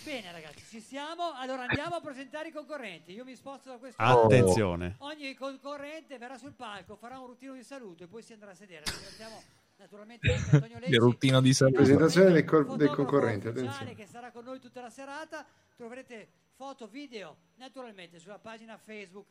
Bene 0.05 0.31
ragazzi, 0.31 0.63
ci 0.67 0.81
siamo, 0.81 1.33
allora 1.33 1.63
andiamo 1.63 1.95
a 1.95 2.01
presentare 2.01 2.49
i 2.49 2.53
concorrenti. 2.53 3.13
Io 3.13 3.25
mi 3.25 3.35
sposto 3.35 3.71
da 3.71 3.79
questo. 3.79 4.01
Attenzione. 4.03 4.97
Ogni 4.99 5.35
concorrente 5.35 6.19
verrà 6.19 6.37
sul 6.37 6.53
palco, 6.53 6.97
farà 6.97 7.19
un 7.19 7.27
ruttino 7.27 7.55
di 7.55 7.63
saluto 7.63 8.05
e 8.05 8.07
poi 8.07 8.23
si 8.23 8.35
andrà 8.35 8.51
a 8.51 8.55
sedere. 8.55 8.83
Ringraziamo 8.85 9.43
naturalmente 9.79 10.31
anche 10.35 10.51
Antonio 10.55 10.79
Lecci. 10.79 10.93
Il 10.93 11.01
ruttino 11.01 11.41
di 11.41 11.55
saluto. 11.55 11.77
Presentazione 11.79 12.33
del 12.33 12.45
cor- 12.45 12.77
del 12.77 12.91
concorrente, 12.91 13.49
attenzione. 13.49 13.95
che 13.95 14.07
sarà 14.07 14.31
con 14.31 14.45
noi 14.45 14.61
tutta 14.61 14.83
la 14.83 14.91
serata. 14.91 15.47
Troverete 15.75 16.29
foto, 16.53 16.87
video 16.87 17.37
naturalmente 17.55 18.19
sulla 18.19 18.39
pagina 18.39 18.77
Facebook 18.77 19.29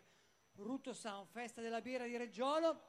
Rutto 0.56 0.94
Sound 0.94 1.27
Festa 1.32 1.62
della 1.62 1.79
Birra 1.79 2.06
di 2.06 2.18
Reggiolo. 2.18 2.82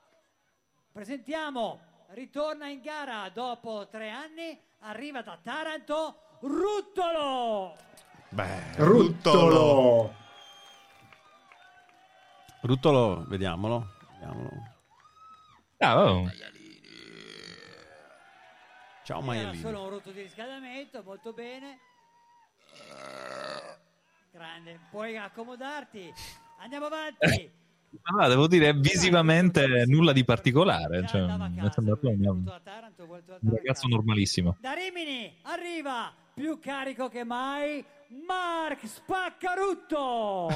Presentiamo, 0.90 1.78
ritorna 2.12 2.68
in 2.68 2.80
gara 2.80 3.28
dopo 3.28 3.86
tre 3.88 4.08
anni, 4.08 4.58
arriva 4.78 5.20
da 5.20 5.38
Taranto 5.42 6.22
Ruttolo. 6.40 7.76
Beh, 8.30 8.76
Ruttolo! 8.76 10.14
Ruttolo, 12.62 13.24
vediamolo. 13.26 13.86
vediamolo. 14.12 14.50
Ah, 15.78 16.02
oh. 16.02 16.30
Ciao 19.04 19.18
Era 19.18 19.26
Maialino. 19.26 19.60
solo 19.60 19.82
un 19.82 19.90
rotto 19.90 20.12
di 20.12 20.22
riscaldamento, 20.22 21.02
molto 21.02 21.32
bene. 21.32 21.78
Grande, 24.30 24.78
puoi 24.90 25.16
accomodarti. 25.18 26.12
Andiamo 26.60 26.86
avanti. 26.86 27.50
No, 28.16 28.28
devo 28.28 28.46
dire, 28.46 28.72
visivamente 28.72 29.84
nulla 29.86 30.12
di 30.12 30.24
particolare. 30.24 31.06
Cioè, 31.06 31.20
mi 31.22 31.66
è 31.66 31.70
sembrato 31.70 32.08
un, 32.08 32.60
ragazzo 33.42 33.88
normalissimo. 33.88 34.56
Da 34.60 34.72
Rimini 34.72 35.34
arriva 35.42 36.14
più 36.34 36.58
carico 36.58 37.08
che 37.08 37.24
mai 37.24 37.84
Mark 38.26 38.86
Spaccarutto. 38.86 40.48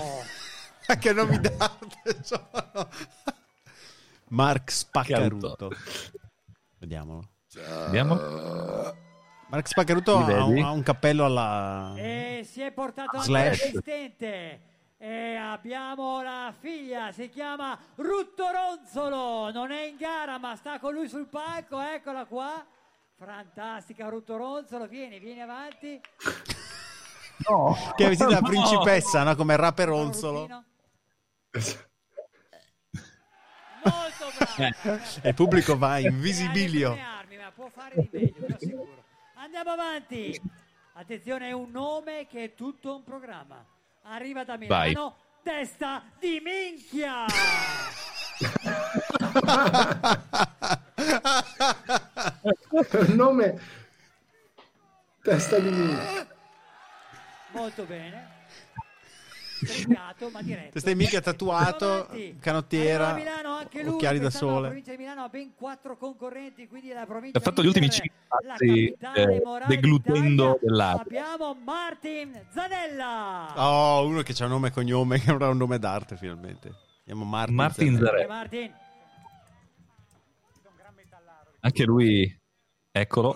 Ma 0.88 0.96
che 0.98 1.12
nomi 1.12 1.38
d'arte 1.38 2.18
sono? 2.22 2.88
Mark 4.28 4.70
Spaccaruto. 4.70 5.70
Vediamolo. 6.78 7.28
Vediamo. 7.84 8.14
Mark 9.48 9.68
Spaccaruto 9.68 10.26
Li 10.26 10.32
ha 10.32 10.44
un, 10.44 10.58
ha 10.62 10.70
un 10.70 10.82
cappello 10.82 11.24
alla... 11.24 11.94
e 11.96 12.44
si 12.44 12.60
è 12.60 12.72
portato 12.72 13.16
anche 13.16 13.26
Slash. 13.26 13.60
l'assistente. 13.60 14.60
E 14.96 15.36
abbiamo 15.36 16.22
la 16.22 16.52
figlia, 16.58 17.12
si 17.12 17.28
chiama 17.28 17.78
Rutto 17.96 18.44
Ronzolo, 18.50 19.52
non 19.52 19.70
è 19.70 19.84
in 19.84 19.96
gara 19.96 20.38
ma 20.38 20.56
sta 20.56 20.78
con 20.78 20.94
lui 20.94 21.08
sul 21.08 21.26
palco, 21.26 21.78
eccola 21.80 22.24
qua. 22.24 22.64
Fantastica 23.16 24.08
Rutto 24.08 24.36
Ronzolo, 24.36 24.86
vieni, 24.86 25.18
vieni 25.18 25.40
avanti. 25.40 26.00
Che 27.96 28.04
è 28.04 28.08
vestita 28.08 28.30
da 28.30 28.40
No. 28.40 28.46
principessa, 28.48 29.22
no? 29.22 29.34
Come 29.36 29.56
rapper 29.56 29.88
Fa 29.88 29.94
un 29.94 30.00
Ronzolo. 30.02 30.40
ruttino. 30.40 30.64
Molto 33.84 34.24
E 35.22 35.28
il 35.28 35.34
pubblico 35.34 35.76
va 35.78 35.98
in 35.98 36.06
ha 36.06 36.10
le 36.10 36.16
visibilio. 36.16 36.90
prime 36.92 37.06
armi, 37.06 37.36
ma 37.36 37.50
può 37.54 37.68
fare 37.68 37.94
di 37.96 38.08
meglio, 38.12 38.54
assicuro. 38.54 39.04
Andiamo 39.34 39.70
avanti. 39.70 40.40
Attenzione, 40.94 41.48
è 41.48 41.52
un 41.52 41.70
nome 41.70 42.26
che 42.26 42.44
è 42.44 42.54
tutto 42.54 42.96
un 42.96 43.04
programma. 43.04 43.64
Arriva 44.02 44.44
da 44.44 44.56
Vai. 44.66 44.88
Milano, 44.90 45.16
testa 45.42 46.02
di 46.18 46.40
minchia. 46.42 47.24
Il 53.06 53.14
nome 53.14 53.60
testa 55.22 55.58
di 55.58 55.70
minchia. 55.70 56.26
Molto 57.52 57.84
bene. 57.84 58.32
Stringato, 59.64 60.28
ma 60.30 60.42
diretto. 60.42 60.72
Te 60.72 60.80
stai 60.80 60.94
mica 60.94 61.20
tatuato, 61.20 62.08
canottiera, 62.40 63.14
Milano 63.14 63.54
anche 63.54 63.82
lui, 63.82 63.94
occhiali 63.94 64.18
da 64.18 64.24
quest'anno 64.24 64.50
La 64.50 64.56
sole. 64.56 64.66
provincia 64.68 64.90
di 64.90 64.96
Milano 64.98 65.22
ha 65.22 65.28
ben 65.28 65.54
quattro 65.54 65.96
concorrenti, 65.96 66.68
quindi 66.68 66.92
la 66.92 67.06
provincia 67.06 67.38
Ha 67.38 67.40
fatto 67.40 67.60
di 67.60 67.66
gli 67.66 67.68
ultimi 67.68 67.88
cinque 67.90 68.18
la 68.44 68.52
passi, 68.52 68.94
eh, 69.14 69.42
deglutendo 69.66 70.58
dell'aria. 70.60 71.00
Abbiamo 71.00 71.56
Martin 71.64 72.46
Zanella. 72.52 73.54
Oh, 73.56 74.06
uno 74.06 74.20
che 74.22 74.34
ha 74.38 74.46
nome 74.46 74.68
e 74.68 74.70
cognome, 74.72 75.20
che 75.20 75.30
avrà 75.30 75.48
un 75.48 75.56
nome 75.56 75.78
d'arte 75.78 76.16
finalmente. 76.16 76.74
Martin. 77.06 77.54
Martin 77.54 77.96
Zanella. 77.96 78.18
E 78.18 78.26
Martin. 78.26 78.74
Anche 81.64 81.84
lui, 81.84 82.40
eccolo. 82.92 83.32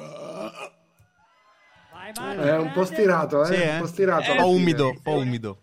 Vai 1.90 2.12
È 2.37 2.56
un 2.58 2.73
po' 2.73 2.85
stirato, 2.85 3.42
eh? 3.42 3.47
Sì, 3.47 3.54
eh? 3.54 3.73
Un 3.76 3.80
po' 3.80 3.87
stirato. 3.87 4.30
Un 4.32 4.37
po' 4.37 4.49
umido, 4.50 4.88
un 4.90 5.00
po' 5.00 5.16
umido. 5.16 5.62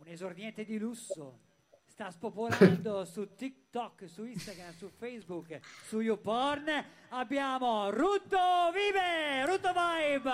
Un 0.00 0.08
esordiente 0.08 0.64
di 0.64 0.76
lusso. 0.76 1.38
Sta 1.86 2.10
spopolando 2.10 3.04
su 3.06 3.36
TikTok, 3.36 4.08
su 4.08 4.24
Instagram, 4.24 4.72
su 4.76 4.90
Facebook, 4.98 5.60
su 5.86 6.00
YouPorn. 6.00 6.64
Abbiamo 7.10 7.90
Rutto 7.90 8.38
Vive, 8.72 9.46
Rutto 9.46 9.68
Vibe. 9.72 10.32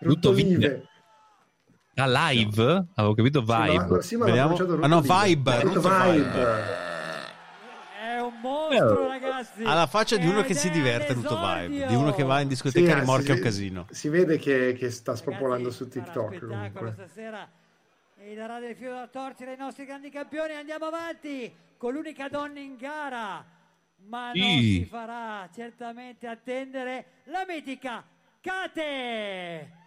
Tutto 0.00 0.32
vive. 0.32 0.88
Ah, 1.94 2.30
live? 2.32 2.86
Avevo 2.94 3.14
capito 3.14 3.40
Sì, 3.42 3.46
ma- 3.46 3.64
vibe. 3.66 4.02
sì, 4.02 4.16
ma 4.16 4.24
Vediamo. 4.24 4.56
Ah, 4.56 4.86
no, 4.88 5.00
Rutto 5.00 5.14
Vibe, 5.22 5.60
Rutto 5.60 5.74
Rutto 5.74 6.10
Vibe. 6.10 6.88
Mostro, 8.70 9.06
ragazzi. 9.08 9.62
Ha 9.64 9.74
la 9.74 9.86
faccia 9.86 10.16
di 10.16 10.26
uno 10.26 10.40
Ed 10.40 10.46
che 10.46 10.54
si 10.54 10.70
diverte 10.70 11.14
tutto 11.14 11.38
vibe, 11.38 11.86
di 11.86 11.94
uno 11.94 12.12
che 12.12 12.22
va 12.22 12.36
in 12.40 12.42
Sì, 12.48 12.54
discoteca 12.54 12.88
e 12.92 12.96
eh, 12.96 13.00
rimorchia 13.00 13.34
si- 13.34 13.40
un 13.40 13.44
casino. 13.44 13.86
Si 13.90 14.08
vede 14.08 14.38
che, 14.38 14.74
che 14.78 14.90
sta 14.90 15.14
spopolando 15.16 15.68
Ragazzi, 15.68 15.76
su 15.76 15.88
TikTok 15.88 16.38
comunque. 16.46 16.92
stasera 16.92 17.48
e 18.22 18.34
darà 18.34 18.58
del 18.60 18.76
filo 18.76 18.92
da 18.94 19.06
torcere 19.08 19.52
ai 19.52 19.56
nostri 19.56 19.84
grandi 19.84 20.10
campioni. 20.10 20.54
Andiamo 20.54 20.86
avanti 20.86 21.52
con 21.76 21.92
l'unica 21.94 22.28
donna 22.28 22.58
in 22.60 22.76
gara, 22.76 23.44
ma 24.06 24.26
non 24.32 24.34
Sì. 24.34 24.80
si 24.80 24.84
farà 24.84 25.48
certamente 25.54 26.26
attendere 26.26 27.04
la 27.24 27.44
mitica 27.48 28.04
Kate. 28.40 29.78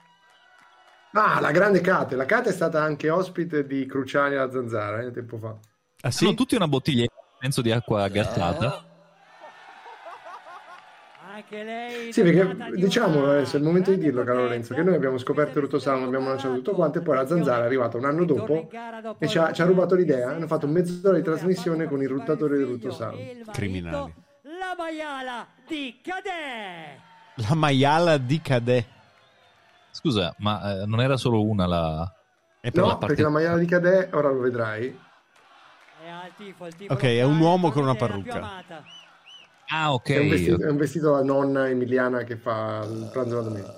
Ah, 1.16 1.40
la 1.40 1.52
grande 1.52 1.80
Kate. 1.82 2.16
La 2.16 2.26
Kate 2.26 2.50
è 2.50 2.54
stata 2.54 2.82
anche 2.82 3.10
ospite 3.10 3.66
di 3.68 3.86
Cruciani 3.86 4.36
alla 4.36 4.52
Zanzara, 4.52 5.02
eh, 5.02 5.12
tempo 5.12 5.38
fa. 5.38 5.56
Ah 6.02 6.10
sì? 6.12 6.24
Sono 6.26 6.34
tutti 6.34 6.56
una 6.56 6.68
bottiglia, 6.68 7.06
penso 7.44 7.62
di 7.62 7.72
acqua 7.72 8.08
lei 11.64 12.14
Sì, 12.14 12.22
perché 12.22 12.72
diciamo, 12.74 13.26
adesso 13.32 13.58
è 13.58 13.60
il 13.60 13.66
momento 13.66 13.90
di 13.90 13.98
dirlo, 13.98 14.24
caro. 14.24 14.44
Lorenzo, 14.44 14.74
che 14.74 14.82
noi 14.82 14.96
abbiamo 14.96 15.18
scoperto 15.18 15.60
Rutto 15.60 15.78
Sound, 15.78 16.06
abbiamo 16.06 16.30
lanciato 16.30 16.54
tutto 16.54 16.72
quanto 16.72 17.00
e 17.00 17.02
poi 17.02 17.18
la 17.18 17.28
Zanzara 17.28 17.64
è 17.64 17.66
arrivata 17.66 17.98
un 17.98 18.06
anno 18.06 18.24
dopo 18.24 18.70
e 19.20 19.28
ci 19.28 19.38
ha, 19.40 19.52
il 19.52 19.52
ci 19.52 19.62
ha 19.62 19.66
rubato 19.66 19.94
l'idea. 19.96 20.30
Hanno 20.30 20.48
fatto 20.48 20.68
mezz'ora 20.68 21.18
di 21.18 21.24
trasmissione 21.24 21.86
con 21.86 22.02
il 22.02 22.08
ruttatore 22.08 22.56
il 22.56 22.64
e 23.18 23.22
il 23.24 23.28
marito, 23.40 23.52
Criminali. 23.52 24.14
La 24.44 24.76
maiala 24.78 25.48
di 25.68 26.00
Cadè. 26.02 26.98
La 27.36 27.56
maiala 27.56 28.18
di 28.18 28.42
Cadè. 28.42 28.86
Scusa, 29.92 30.34
ma 30.38 30.84
eh, 30.84 30.86
non 30.86 31.02
era 31.02 31.18
solo 31.18 31.44
una 31.44 31.68
la... 31.68 32.14
E 32.62 32.72
per 32.72 32.82
No, 32.84 32.88
la 32.88 32.92
parte- 32.94 33.08
perché 33.08 33.22
la 33.22 33.30
maiala 33.30 33.58
di 33.58 33.66
Cadè, 33.66 34.10
ora 34.14 34.30
lo 34.30 34.40
vedrai, 34.40 34.98
Al 36.24 36.32
tifo, 36.38 36.66
il 36.68 36.76
tifo 36.76 36.94
Ok, 36.94 37.04
è 37.04 37.24
un 37.24 37.38
uomo 37.40 37.70
con 37.70 37.84
una 37.84 37.96
parrucca. 37.96 38.64
Ah, 39.68 39.94
ok. 39.94 40.10
è 40.12 40.20
un 40.20 40.30
vestito, 40.30 40.62
è 40.62 40.70
un 40.70 40.78
vestito 40.78 41.12
da 41.16 41.22
nonna 41.24 41.68
emiliana 41.68 42.24
che 42.24 42.38
fa 42.38 42.86
il 42.90 43.10
pranzo 43.12 43.36
la 43.36 43.42
domenica. 43.42 43.74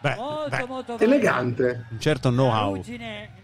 Beh, 0.00 0.14
Molto, 0.16 0.56
beh, 0.56 0.64
molto 0.66 0.98
Elegante. 0.98 1.86
un 1.90 2.00
certo 2.00 2.30
know-how. 2.30 2.80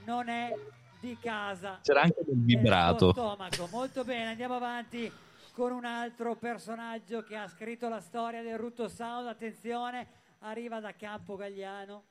non 0.07 0.29
è 0.29 0.55
di 1.01 1.17
casa. 1.21 1.79
C'era 1.83 2.03
anche 2.03 2.23
del 2.25 2.37
vibrato. 2.37 3.11
stomaco. 3.13 3.69
Molto 3.71 4.05
bene, 4.05 4.31
andiamo 4.31 4.55
avanti 4.57 5.11
con 5.53 5.73
un 5.73 5.85
altro 5.85 6.37
personaggio 6.37 7.23
che 7.23 7.37
ha 7.37 7.49
scritto 7.49 7.89
la 7.89 8.01
storia 8.01 8.43
del 8.43 8.59
Rutto 8.59 8.89
Sound. 8.89 9.27
Attenzione, 9.27 10.07
arriva 10.41 10.79
da 10.81 10.93
Campo 10.95 11.35
Gagliano. 11.37 12.03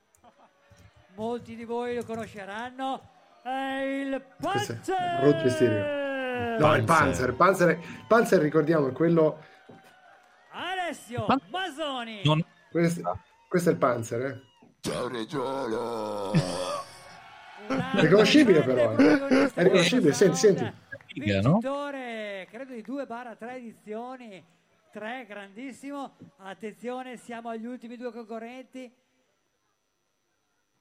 Molti 1.18 1.56
di 1.56 1.64
voi 1.64 1.96
lo 1.96 2.04
conosceranno. 2.04 3.02
È 3.42 3.80
il 3.82 4.24
Panzer! 4.40 5.20
Ruth 5.20 5.42
Mysterio. 5.42 6.58
No, 6.60 6.76
il 6.76 6.84
Panzer. 6.84 7.34
Panzer, 7.34 7.76
Panzer 8.06 8.40
ricordiamo, 8.40 8.86
è 8.86 8.92
quello... 8.92 9.42
Alessio 10.52 11.24
Pan- 11.24 11.40
Masoni. 11.50 12.20
Non- 12.22 12.44
Questo, 12.70 13.18
questo 13.48 13.70
è 13.70 13.72
il 13.72 13.78
Panzer, 13.78 14.20
eh. 14.20 14.40
Altro 14.92 16.32
Riconoscibile 18.00 18.62
però, 18.62 18.92
eh. 18.96 19.52
È 19.54 19.62
riconoscibile, 19.64 20.12
senti, 20.12 20.36
senti. 20.36 20.72
Vincitore, 21.14 22.46
credo 22.48 22.74
di 22.74 22.82
2 22.82 23.06
barra 23.06 23.34
3 23.34 23.56
edizioni, 23.56 24.44
3, 24.92 25.26
grandissimo. 25.28 26.14
Attenzione, 26.36 27.16
siamo 27.16 27.48
agli 27.48 27.66
ultimi 27.66 27.96
due 27.96 28.12
concorrenti. 28.12 28.88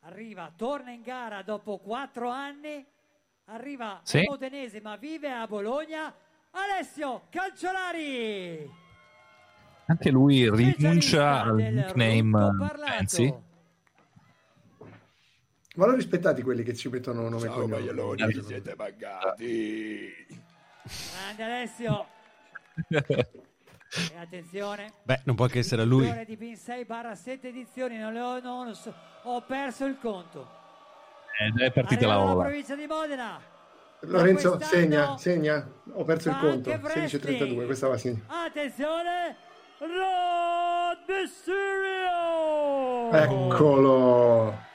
Arriva, 0.08 0.54
torna 0.56 0.92
in 0.92 1.02
gara 1.02 1.42
dopo 1.42 1.80
4 1.80 2.30
anni. 2.30 2.86
Arriva 3.50 4.00
Sì. 4.04 4.24
modenese 4.26 4.80
ma 4.80 4.96
vive 4.96 5.30
a 5.30 5.46
Bologna. 5.48 6.14
Alessio 6.52 7.24
Calciolari. 7.30 8.70
Anche 9.88 10.10
lui 10.10 10.50
rinuncia 10.50 11.42
al 11.42 11.56
nickname. 11.56 12.52
Nancy. 12.78 13.34
Ma 15.76 15.86
l'ho 15.86 15.96
rispettati 15.96 16.42
quelli 16.42 16.64
che 16.64 16.74
ci 16.74 16.88
mettono 16.88 17.24
nome 17.28 17.46
e 17.46 17.50
Ciao 17.50 17.68
cognome. 17.68 18.44
siete 18.44 18.76
mancati! 18.78 20.26
Grande 21.14 21.44
Alessio. 21.44 22.08
E 23.90 24.18
attenzione, 24.20 24.92
Beh, 25.04 25.22
non 25.24 25.36
può 25.36 25.46
che 25.48 25.60
essere 25.60 25.86
lui. 25.86 26.26
Di 26.26 26.36
ben 26.36 26.56
6 26.58 26.84
barra 26.86 27.16
7 27.16 27.48
edizioni, 27.48 27.98
non 27.98 28.12
le 28.14 28.20
ho, 28.20 28.40
non 28.42 28.76
so- 28.76 28.94
ho 29.24 29.42
perso 29.42 29.86
il 29.86 29.98
conto. 30.00 30.56
Ed 31.40 31.60
è 31.62 31.72
partita 31.72 32.06
Arriva 32.08 32.24
la 32.26 32.32
ola. 32.32 32.44
provincia 32.46 32.76
di 32.76 32.86
Modena. 32.88 33.40
Lorenzo, 34.02 34.60
segna, 34.60 35.18
segna. 35.18 35.66
Ho 35.94 36.04
perso 36.04 36.30
il 36.30 36.38
conto. 36.38 36.70
anche 36.72 36.82
Vresti. 36.82 37.18
16.32, 37.18 37.66
questa 37.66 37.88
va 37.88 37.98
segna. 37.98 38.20
Attenzione, 38.28 39.36
Rod 39.80 40.98
Mysterio. 41.08 43.12
Eccolo. 43.12 44.66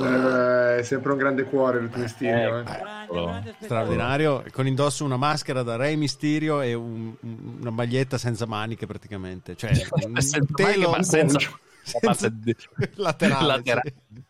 Eh, 0.00 0.53
è 0.76 0.82
sempre 0.82 1.12
un 1.12 1.18
grande 1.18 1.44
cuore 1.44 1.78
il 1.80 1.90
tuo 1.90 2.02
Mysterio, 2.02 2.58
eh. 2.58 2.60
Eccolo. 2.62 3.24
grande 3.26 3.50
spettacolo. 3.50 3.64
Straordinario, 3.64 4.44
con 4.52 4.66
indosso 4.66 5.04
una 5.04 5.16
maschera 5.16 5.62
da 5.62 5.76
Re 5.76 5.94
Mysterio 5.96 6.60
e 6.60 6.74
un- 6.74 7.14
un- 7.20 7.56
una 7.60 7.70
maglietta 7.70 8.18
senza 8.18 8.46
maniche 8.46 8.86
praticamente. 8.86 9.56
Cioè, 9.56 9.70
un 10.06 10.20
Senza 10.20 10.38
telo 10.54 10.90
maniche, 10.90 10.96
ma 10.96 11.02
senza- 11.02 11.38
senza- 11.82 12.30
laterale. 12.96 13.46
Laterale. 13.46 13.94
sì. 14.12 14.22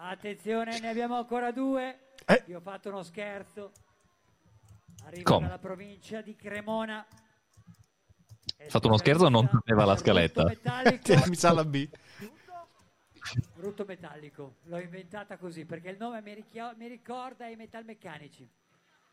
Attenzione, 0.00 0.78
ne 0.80 0.88
abbiamo 0.88 1.16
ancora 1.16 1.50
due. 1.52 1.98
Eh. 2.24 2.42
Vi 2.46 2.54
ho 2.54 2.60
fatto 2.60 2.88
uno 2.88 3.02
scherzo. 3.02 3.72
Arriva 5.06 5.22
Come? 5.22 5.46
dalla 5.46 5.58
provincia 5.58 6.20
di 6.20 6.34
Cremona. 6.36 7.04
Ha 8.60 8.64
fatto 8.70 8.88
uno 8.88 8.96
scherzo 8.96 9.24
o 9.26 9.28
non 9.28 9.48
sapeva 9.50 9.84
la 9.84 9.96
scaletta? 9.96 10.50
Mi 11.26 11.34
sa 11.36 11.52
la 11.52 11.64
B. 11.64 11.88
Rutto 13.56 13.84
metallico, 13.84 14.56
l'ho 14.64 14.78
inventata 14.78 15.36
così 15.36 15.64
perché 15.64 15.90
il 15.90 15.96
nome 15.98 16.22
mi, 16.22 16.34
richia- 16.34 16.74
mi 16.76 16.86
ricorda 16.86 17.46
i 17.46 17.56
metalmeccanici. 17.56 18.48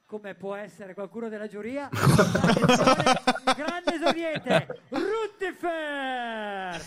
Come 0.05 0.35
può 0.35 0.53
essere 0.55 0.93
qualcuno 0.93 1.29
della 1.29 1.47
giuria? 1.47 1.89
Grande 3.55 3.95
esordiente, 3.95 4.81
Ruttifer! 4.89 6.81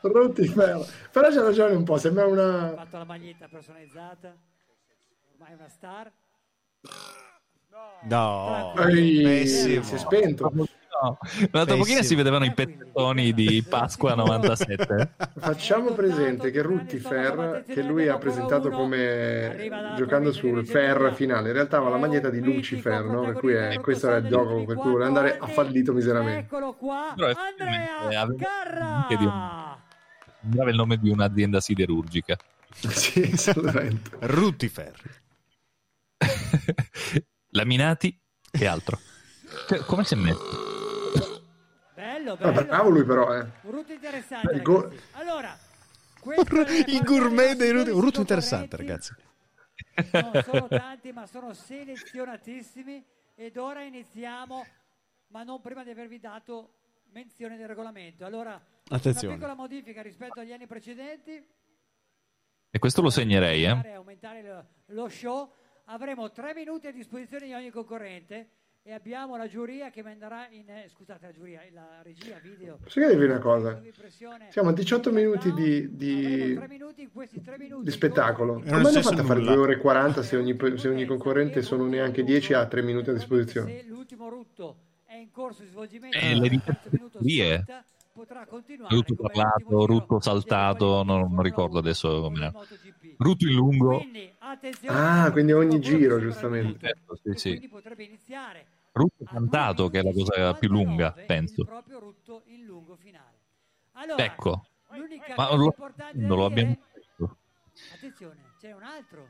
Rottifer. 0.00 0.86
Però 1.10 1.30
c'ha 1.30 1.42
ragione 1.42 1.74
un 1.74 1.82
po', 1.82 1.98
sembra 1.98 2.26
una... 2.26 2.72
fatto 2.74 2.98
la 2.98 3.04
maglietta 3.04 3.48
personalizzata, 3.48 4.36
ormai 5.32 5.50
è 5.50 5.54
una 5.54 5.68
star. 5.68 6.12
No, 8.02 8.74
Ehi, 8.76 9.22
pessimo. 9.22 9.82
si 9.82 9.94
è 9.94 9.98
spento. 9.98 10.52
No, 11.00 11.18
una 11.52 11.64
pochina 11.64 11.76
Pessimo. 11.84 12.02
si 12.02 12.14
vedevano 12.16 12.44
i 12.44 12.52
pezzettoni 12.52 13.32
di 13.32 13.64
Pasqua 13.68 14.14
97. 14.16 15.14
Facciamo 15.36 15.92
presente 15.92 16.50
che 16.50 16.60
Ruttifer, 16.60 17.64
che 17.66 17.82
lui 17.82 18.08
ha 18.08 18.18
presentato 18.18 18.70
come 18.70 19.70
giocando 19.96 20.32
sul 20.32 20.66
Fer 20.66 21.12
finale, 21.14 21.48
in 21.48 21.54
realtà 21.54 21.76
aveva 21.76 21.92
la 21.92 21.98
maglietta 21.98 22.30
di 22.30 22.40
Lucifer, 22.42 23.04
no? 23.04 23.22
Per 23.22 23.34
cui 23.34 23.52
è, 23.52 23.78
questo 23.80 24.08
era 24.08 24.16
il 24.16 24.26
gioco 24.26 24.64
per 24.64 24.76
cui 24.76 24.90
vuole 24.90 25.04
andare, 25.04 25.38
ha 25.38 25.46
fallito 25.46 25.92
miseramente. 25.92 26.40
Eccolo 26.40 26.72
qua, 26.74 27.12
Però 27.14 27.28
Andrea 27.28 28.26
Carra. 28.36 29.78
Sembrava 30.40 30.70
il 30.70 30.76
nome 30.76 30.98
di 30.98 31.10
un'azienda 31.10 31.60
siderurgica. 31.60 32.36
Sì, 32.70 33.30
assolutamente. 33.32 34.10
Rutifer. 34.20 34.92
Laminati 37.50 38.16
e 38.50 38.66
altro. 38.66 38.98
Cioè, 39.66 39.78
come 39.80 40.04
si 40.04 40.14
è 40.14 40.16
messo? 40.16 40.77
Bello, 42.36 42.52
bello. 42.52 42.66
bravo 42.66 42.88
lui 42.90 43.04
però, 43.04 43.34
eh. 43.34 43.46
Un 43.62 43.70
rutto 43.70 43.92
interessante, 43.92 44.52
Il 44.52 44.62
go-. 44.62 44.90
Allora, 45.12 45.56
I 46.24 47.00
gourmet 47.02 47.56
dei 47.56 47.70
Ruti. 47.70 47.90
Un 47.90 48.00
rutto 48.00 48.20
interessante, 48.20 48.76
ragazzi. 48.76 49.14
Non 50.12 50.42
sono 50.44 50.68
tanti, 50.68 51.12
ma 51.12 51.26
sono 51.26 51.54
selezionatissimi. 51.54 53.04
Ed 53.34 53.56
ora 53.56 53.82
iniziamo, 53.82 54.66
ma 55.28 55.42
non 55.44 55.60
prima 55.60 55.84
di 55.84 55.90
avervi 55.90 56.18
dato 56.18 56.74
menzione 57.12 57.56
del 57.56 57.68
regolamento. 57.68 58.24
Allora, 58.24 58.60
Attenzione. 58.88 59.34
una 59.34 59.36
piccola 59.36 59.54
modifica 59.54 60.02
rispetto 60.02 60.40
agli 60.40 60.52
anni 60.52 60.66
precedenti. 60.66 61.46
E 62.70 62.78
questo 62.78 63.00
lo 63.00 63.10
segnerei, 63.10 63.64
eh. 63.64 63.94
Aumentare 63.94 64.42
lo, 64.42 64.66
lo 64.86 65.08
show, 65.08 65.52
avremo 65.86 66.30
tre 66.30 66.52
minuti 66.52 66.86
a 66.86 66.92
disposizione 66.92 67.46
di 67.46 67.54
ogni 67.54 67.70
concorrente 67.70 68.50
e 68.88 68.94
abbiamo 68.94 69.36
la 69.36 69.46
giuria 69.46 69.90
che 69.90 70.02
manderà 70.02 70.48
in... 70.50 70.66
eh, 70.66 70.88
scusate, 70.88 71.26
la 71.26 71.32
giuria, 71.32 71.60
la 71.74 72.00
regia 72.02 72.38
video. 72.42 72.78
Posso 72.82 73.06
dirvi 73.06 73.26
una 73.26 73.38
cosa? 73.38 73.82
Siamo 74.48 74.70
a 74.70 74.72
18 74.72 75.12
minuti 75.12 75.52
di, 75.52 75.94
di, 75.94 76.58
minuti, 76.66 77.06
minuti 77.12 77.84
di 77.84 77.90
spettacolo. 77.90 78.62
E 78.64 78.70
Come 78.70 78.70
è 78.70 78.72
hanno 78.72 79.02
fatto 79.02 79.20
a 79.20 79.24
fare 79.24 79.40
nulla. 79.40 79.52
2 79.52 79.62
ore 79.62 79.72
e 79.74 79.76
40 79.76 80.22
se 80.22 80.36
ogni, 80.36 80.56
se 80.76 80.88
ogni 80.88 81.04
concorrente 81.04 81.60
sono 81.60 81.84
neanche 81.84 82.24
10 82.24 82.54
ha 82.54 82.64
3 82.64 82.80
minuti 82.80 83.10
a 83.10 83.12
disposizione? 83.12 83.72
Se 83.72 83.84
l'ultimo 83.88 84.30
rutto 84.30 84.76
è 85.04 85.16
in 85.16 85.30
corso 85.32 85.64
di 85.64 85.68
svolgimento, 85.68 86.16
Eh, 86.16 86.34
le 86.34 86.48
minuto 86.48 87.20
potrà 88.14 88.46
continuare. 88.46 88.94
Rutto 88.94 89.14
parlato, 89.16 89.84
rutto 89.84 90.18
saltato, 90.18 91.02
non, 91.02 91.30
non 91.30 91.42
ricordo 91.42 91.72
1 91.72 91.78
adesso 91.80 92.22
come. 92.22 92.52
Rutto 93.18 93.44
in 93.46 93.52
lungo. 93.52 93.98
Quindi, 93.98 94.32
attenzione, 94.38 94.98
Ah, 94.98 95.30
quindi 95.30 95.52
ogni 95.52 95.78
giro, 95.78 96.18
giustamente. 96.18 96.86
Certo, 96.86 97.18
sì, 97.22 97.32
sì. 97.34 97.48
quindi 97.50 97.68
potrebbe 97.68 98.04
iniziare 98.04 98.64
Rutto 98.98 99.24
cantato, 99.24 99.88
che 99.88 100.00
è 100.00 100.02
la 100.02 100.12
cosa 100.12 100.54
più 100.54 100.68
lunga, 100.68 101.14
59, 101.14 101.24
penso. 101.26 101.64
Proprio 101.64 101.98
rutto 102.00 102.42
in 102.46 102.64
lungo 102.64 102.96
finale. 102.96 103.38
Allora, 103.92 104.24
Ecco, 104.24 104.66
l'unica 104.90 105.34
ma 105.36 105.46
cosa 105.46 105.56
lo, 105.56 105.74
non 106.14 106.38
lo 106.38 106.44
abbiamo 106.44 106.76
detto. 106.92 107.36
Attenzione, 107.94 108.54
c'è 108.60 108.72
un 108.72 108.82
altro. 108.82 109.28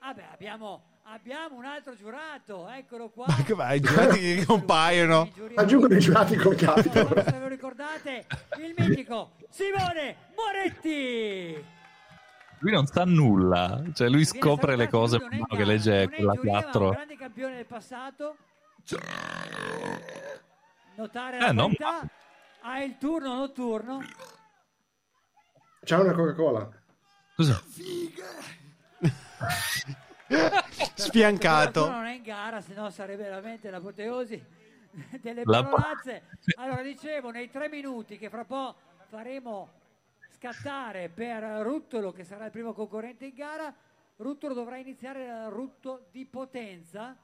Vabbè, 0.00 0.24
abbiamo, 0.32 0.82
abbiamo 1.04 1.56
un 1.56 1.64
altro 1.64 1.94
giurato, 1.94 2.68
eccolo 2.68 3.10
qua. 3.10 3.26
Ma 3.28 3.42
che 3.42 3.54
vai, 3.54 3.76
i 3.76 3.80
giurati 3.80 4.18
che 4.18 4.44
compaiono. 4.46 5.30
Aggiungono 5.54 5.94
i 5.94 6.00
giurati 6.00 6.36
col 6.36 6.56
capito. 6.56 7.06
Se 7.06 7.30
ve 7.30 7.38
lo 7.38 7.48
ricordate, 7.48 8.26
il 8.58 8.74
mitico 8.76 9.32
Simone 9.50 10.16
Moretti. 10.34 11.64
Lui 12.58 12.72
non 12.72 12.86
sa 12.86 13.04
nulla, 13.04 13.82
cioè 13.92 14.08
lui 14.08 14.24
scopre 14.24 14.76
le 14.76 14.88
cose 14.88 15.18
man 15.18 15.28
mano 15.30 15.46
che 15.48 15.64
legge 15.64 16.08
quella 16.08 16.34
giuria, 16.34 16.52
ma 16.52 16.60
è 16.60 16.64
un 16.64 16.70
4. 16.70 16.90
grande 16.90 17.16
campione 17.16 17.56
del 17.56 17.66
passato. 17.66 18.36
Notare 20.96 21.36
Eh, 21.36 21.40
la 21.40 21.52
non 21.52 21.74
qualità. 21.74 22.08
Ha 22.60 22.82
il 22.82 22.96
turno 22.98 23.34
notturno. 23.34 24.00
C'ha 25.82 26.00
una 26.00 26.12
Coca-Cola. 26.12 26.70
Scusa, 27.34 27.62
Spiancato. 30.94 31.80
Qualcuno 31.84 31.96
non 32.02 32.06
è 32.06 32.14
in 32.14 32.22
gara, 32.22 32.60
se 32.60 32.74
no 32.74 32.90
sarebbe 32.90 33.24
veramente 33.24 33.70
l'apoteosi 33.70 34.42
delle 35.20 35.42
La- 35.44 35.62
parolazze. 35.64 36.22
Allora, 36.56 36.82
dicevo, 36.82 37.30
nei 37.30 37.50
tre 37.50 37.68
minuti 37.68 38.16
che 38.16 38.30
fra 38.30 38.44
po' 38.44 38.74
faremo 39.08 39.68
scattare 40.36 41.08
per 41.08 41.42
Ruttolo, 41.62 42.12
che 42.12 42.24
sarà 42.24 42.46
il 42.46 42.50
primo 42.50 42.72
concorrente 42.72 43.26
in 43.26 43.34
gara, 43.34 43.74
Ruttolo 44.16 44.54
dovrà 44.54 44.76
iniziare 44.76 45.24
il 45.24 45.46
rutto 45.48 46.06
di 46.12 46.24
potenza. 46.24 47.16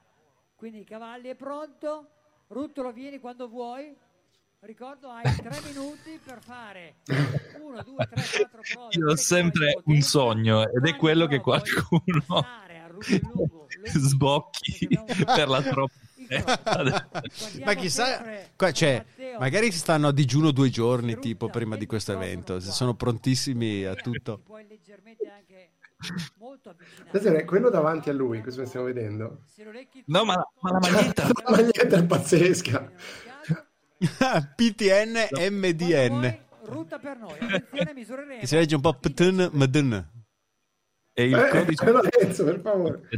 Quindi 0.60 0.84
Cavalli 0.84 1.28
è 1.28 1.34
pronto. 1.34 2.06
Ruttolo, 2.48 2.92
vieni 2.92 3.18
quando 3.18 3.48
vuoi. 3.48 3.96
Ricordo, 4.58 5.08
hai 5.08 5.22
tre 5.42 5.58
minuti 5.64 6.20
per 6.22 6.38
fare 6.42 6.96
uno, 7.58 7.82
due, 7.82 8.06
tre, 8.06 8.22
quattro 8.36 8.60
prove. 8.70 8.94
Io 8.98 9.06
ho 9.06 9.16
sempre 9.16 9.68
un 9.68 9.82
potenza. 9.84 10.06
sogno, 10.06 10.68
ed 10.68 10.86
è 10.86 10.96
quello 10.96 11.26
che 11.26 11.40
qualcuno 11.40 12.26
lungo, 13.22 13.68
sbocchi 13.84 14.86
per 15.24 15.48
la 15.48 15.62
troppa. 15.62 15.94
Ma 17.64 17.72
chissà, 17.72 18.22
qua, 18.54 18.70
cioè, 18.70 19.02
magari 19.38 19.72
stanno 19.72 20.08
a 20.08 20.12
digiuno 20.12 20.50
due 20.50 20.68
giorni 20.68 21.18
tipo 21.18 21.48
prima 21.48 21.76
di 21.76 21.86
questo 21.86 22.12
24, 22.12 22.52
evento, 22.54 22.60
se 22.60 22.76
sono 22.76 22.92
prontissimi 22.92 23.84
a 23.84 23.94
tutto. 23.94 24.42
puoi 24.44 24.66
leggermente 24.68 25.26
anche 25.26 25.70
molto 26.38 26.74
quello 27.44 27.68
davanti 27.70 28.10
a 28.10 28.12
lui, 28.12 28.40
questo 28.40 28.62
che 28.62 28.66
stiamo 28.66 28.86
vedendo. 28.86 29.42
No, 30.06 30.24
ma, 30.24 30.34
ma 30.60 30.70
la 30.72 30.78
maglietta... 30.78 31.26
La 31.26 31.50
maglietta 31.50 31.96
è 31.96 32.04
pazzesca. 32.06 32.92
PTN 34.56 35.28
MDN. 35.50 36.38
Rutta 36.62 36.98
per 36.98 37.16
noi. 37.18 37.36
Attenzione, 37.38 37.94
misureremo. 37.94 38.40
Che 38.40 38.46
si 38.48 38.54
legge 38.54 38.74
un 38.74 38.80
po' 38.80 38.94
PTN 38.94 39.50
MDN. 39.52 40.08
E 41.12 41.24
il 41.24 41.34
Eh, 41.34 41.48
codice... 41.48 41.84
me 41.84 41.90
lo 41.90 42.02
Enzo, 42.20 42.44
per 42.44 42.60
favore. 42.60 43.08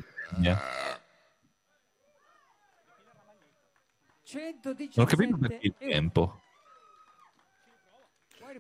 117 4.25 4.93
Non 4.97 5.07
ho 5.07 5.09
capito 5.09 5.37
perché 5.37 5.59
il 5.67 5.75
euro. 5.79 5.93
tempo. 5.93 6.42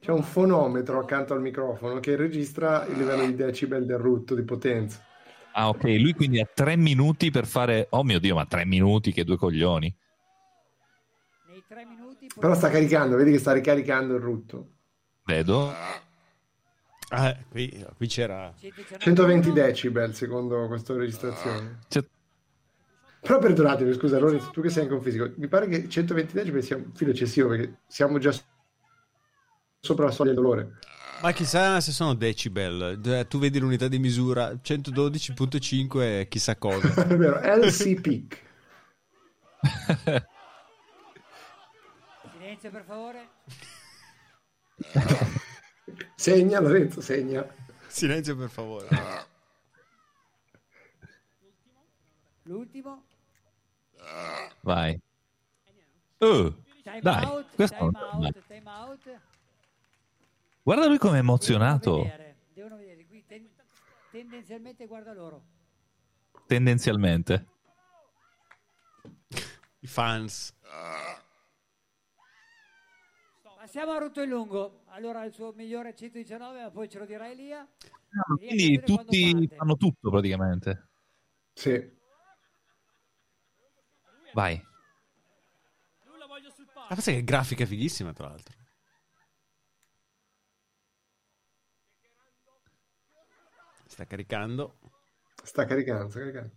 C'è 0.01 0.11
un 0.11 0.23
fonometro 0.23 0.99
accanto 0.99 1.35
al 1.35 1.41
microfono 1.41 2.01
che 2.01 2.17
registra 2.17 2.87
il 2.87 2.97
livello 2.97 3.27
di 3.27 3.35
decibel 3.35 3.85
del 3.85 3.99
rutto 3.99 4.35
di 4.35 4.43
potenza. 4.43 5.05
Ah, 5.53 5.69
ok, 5.69 5.85
lui 5.85 6.15
quindi 6.15 6.41
ha 6.41 6.49
tre 6.53 6.77
minuti 6.77 7.31
per 7.31 7.47
fare... 7.47 7.87
Oh 7.91 8.03
mio 8.03 8.19
Dio, 8.19 8.35
ma 8.35 8.47
tre 8.47 8.65
minuti, 8.65 9.13
che 9.13 9.25
due 9.25 9.37
coglioni. 9.37 9.95
Nei 11.49 11.63
tre 11.69 11.85
minuti 11.85 12.27
Però 12.39 12.55
sta 12.55 12.71
caricando, 12.71 13.17
vedi 13.17 13.33
che 13.33 13.39
sta 13.39 13.53
ricaricando 13.53 14.15
il 14.15 14.21
rutto. 14.21 14.69
Vedo. 15.25 15.73
Ah, 17.11 17.37
qui, 17.51 17.85
qui 17.97 18.07
c'era 18.07 18.55
119 18.57 19.05
120 19.05 19.49
euro. 19.49 19.61
decibel 19.61 20.15
secondo 20.15 20.67
questa 20.67 20.95
registrazione. 20.95 21.81
Cioè, 21.89 22.03
Però 23.21 23.39
perdonatemi, 23.39 23.93
scusa 23.93 24.19
Lorenzo, 24.19 24.49
tu 24.51 24.63
che 24.63 24.71
sei 24.71 24.85
anche 24.85 24.95
un 24.95 25.03
fisico, 25.03 25.31
mi 25.37 25.49
pare 25.49 25.69
che 25.69 25.87
120 25.87 26.33
decibel 26.33 26.63
sia 26.63 26.77
un 26.77 26.91
filo 26.95 27.11
eccessivo 27.11 27.49
perché 27.49 27.81
siamo 27.87 28.19
già 28.19 28.33
sopra 29.85 30.05
la 30.07 30.11
soglia 30.13 30.33
del 30.33 30.41
dolore. 30.43 30.79
Ma 31.23 31.33
chissà 31.33 31.81
se 31.81 31.91
sono 31.93 32.15
decibel. 32.15 33.01
Cioè, 33.03 33.27
Tu 33.27 33.39
vedi 33.39 33.59
l'unità 33.59 33.89
di 33.89 33.99
misura 33.99 34.51
112.5 34.53 36.01
e 36.21 36.27
chissà 36.29 36.57
cosa. 36.57 36.89
È 37.07 37.17
vero, 37.17 37.41
LC 37.43 38.01
peak. 38.01 38.43
Silenzio 42.33 42.71
per 42.71 42.85
favore. 42.85 43.29
Segna 46.15 46.61
Lorenzo, 46.61 47.01
segna. 47.01 47.45
Silenzio 47.89 48.37
per 48.37 48.49
favore. 48.51 48.89
L'ultimo. 52.45 53.05
vai. 54.61 55.01
Oh, 56.19 56.55
Time 56.85 57.01
dai, 57.01 57.25
out, 57.25 57.47
questo 57.55 57.77
time 57.77 57.91
non 57.93 58.03
è 58.03 58.15
male. 58.15 58.27
out, 58.27 58.47
time 58.49 58.71
out. 58.71 59.21
Guarda 60.63 60.87
lui 60.87 60.99
come 60.99 61.19
è 61.19 61.21
Devono 61.21 61.33
emozionato, 61.33 61.97
vedere, 62.03 62.37
devono 62.53 62.77
vedere. 62.77 63.07
Qui 63.07 63.25
ten- 63.27 63.51
tendenzialmente 64.11 64.87
guarda 64.87 65.13
loro. 65.13 65.45
tendenzialmente. 66.47 67.47
I 69.81 69.87
fans. 69.89 70.55
Passiamo 73.57 73.93
a 73.93 73.99
rutto 73.99 74.23
in 74.23 74.29
lungo. 74.29 74.83
Allora 74.89 75.25
il 75.25 75.33
suo 75.33 75.53
migliore 75.53 75.91
è 75.91 75.95
119, 75.95 76.63
ma 76.63 76.71
poi 76.71 76.89
ce 76.89 76.99
lo 76.99 77.07
dirà 77.07 77.29
Elia. 77.31 77.61
Ah, 77.61 78.37
Elia, 78.39 78.49
Quindi 78.49 78.83
tutti 78.83 79.49
fanno 79.57 79.77
tutto 79.77 80.11
praticamente. 80.11 80.89
Sì. 81.55 82.01
Vai. 84.33 84.65
Ah, 86.89 86.95
pensa 86.95 87.11
che 87.13 87.25
grafica 87.25 87.67
fighissima, 87.67 88.13
tra 88.13 88.29
l'altro. 88.29 88.61
Sta 93.93 94.07
caricando. 94.07 94.79
Sta 95.45 95.67
caricando, 95.67 96.09
sta 96.09 96.21
caricando. 96.21 96.51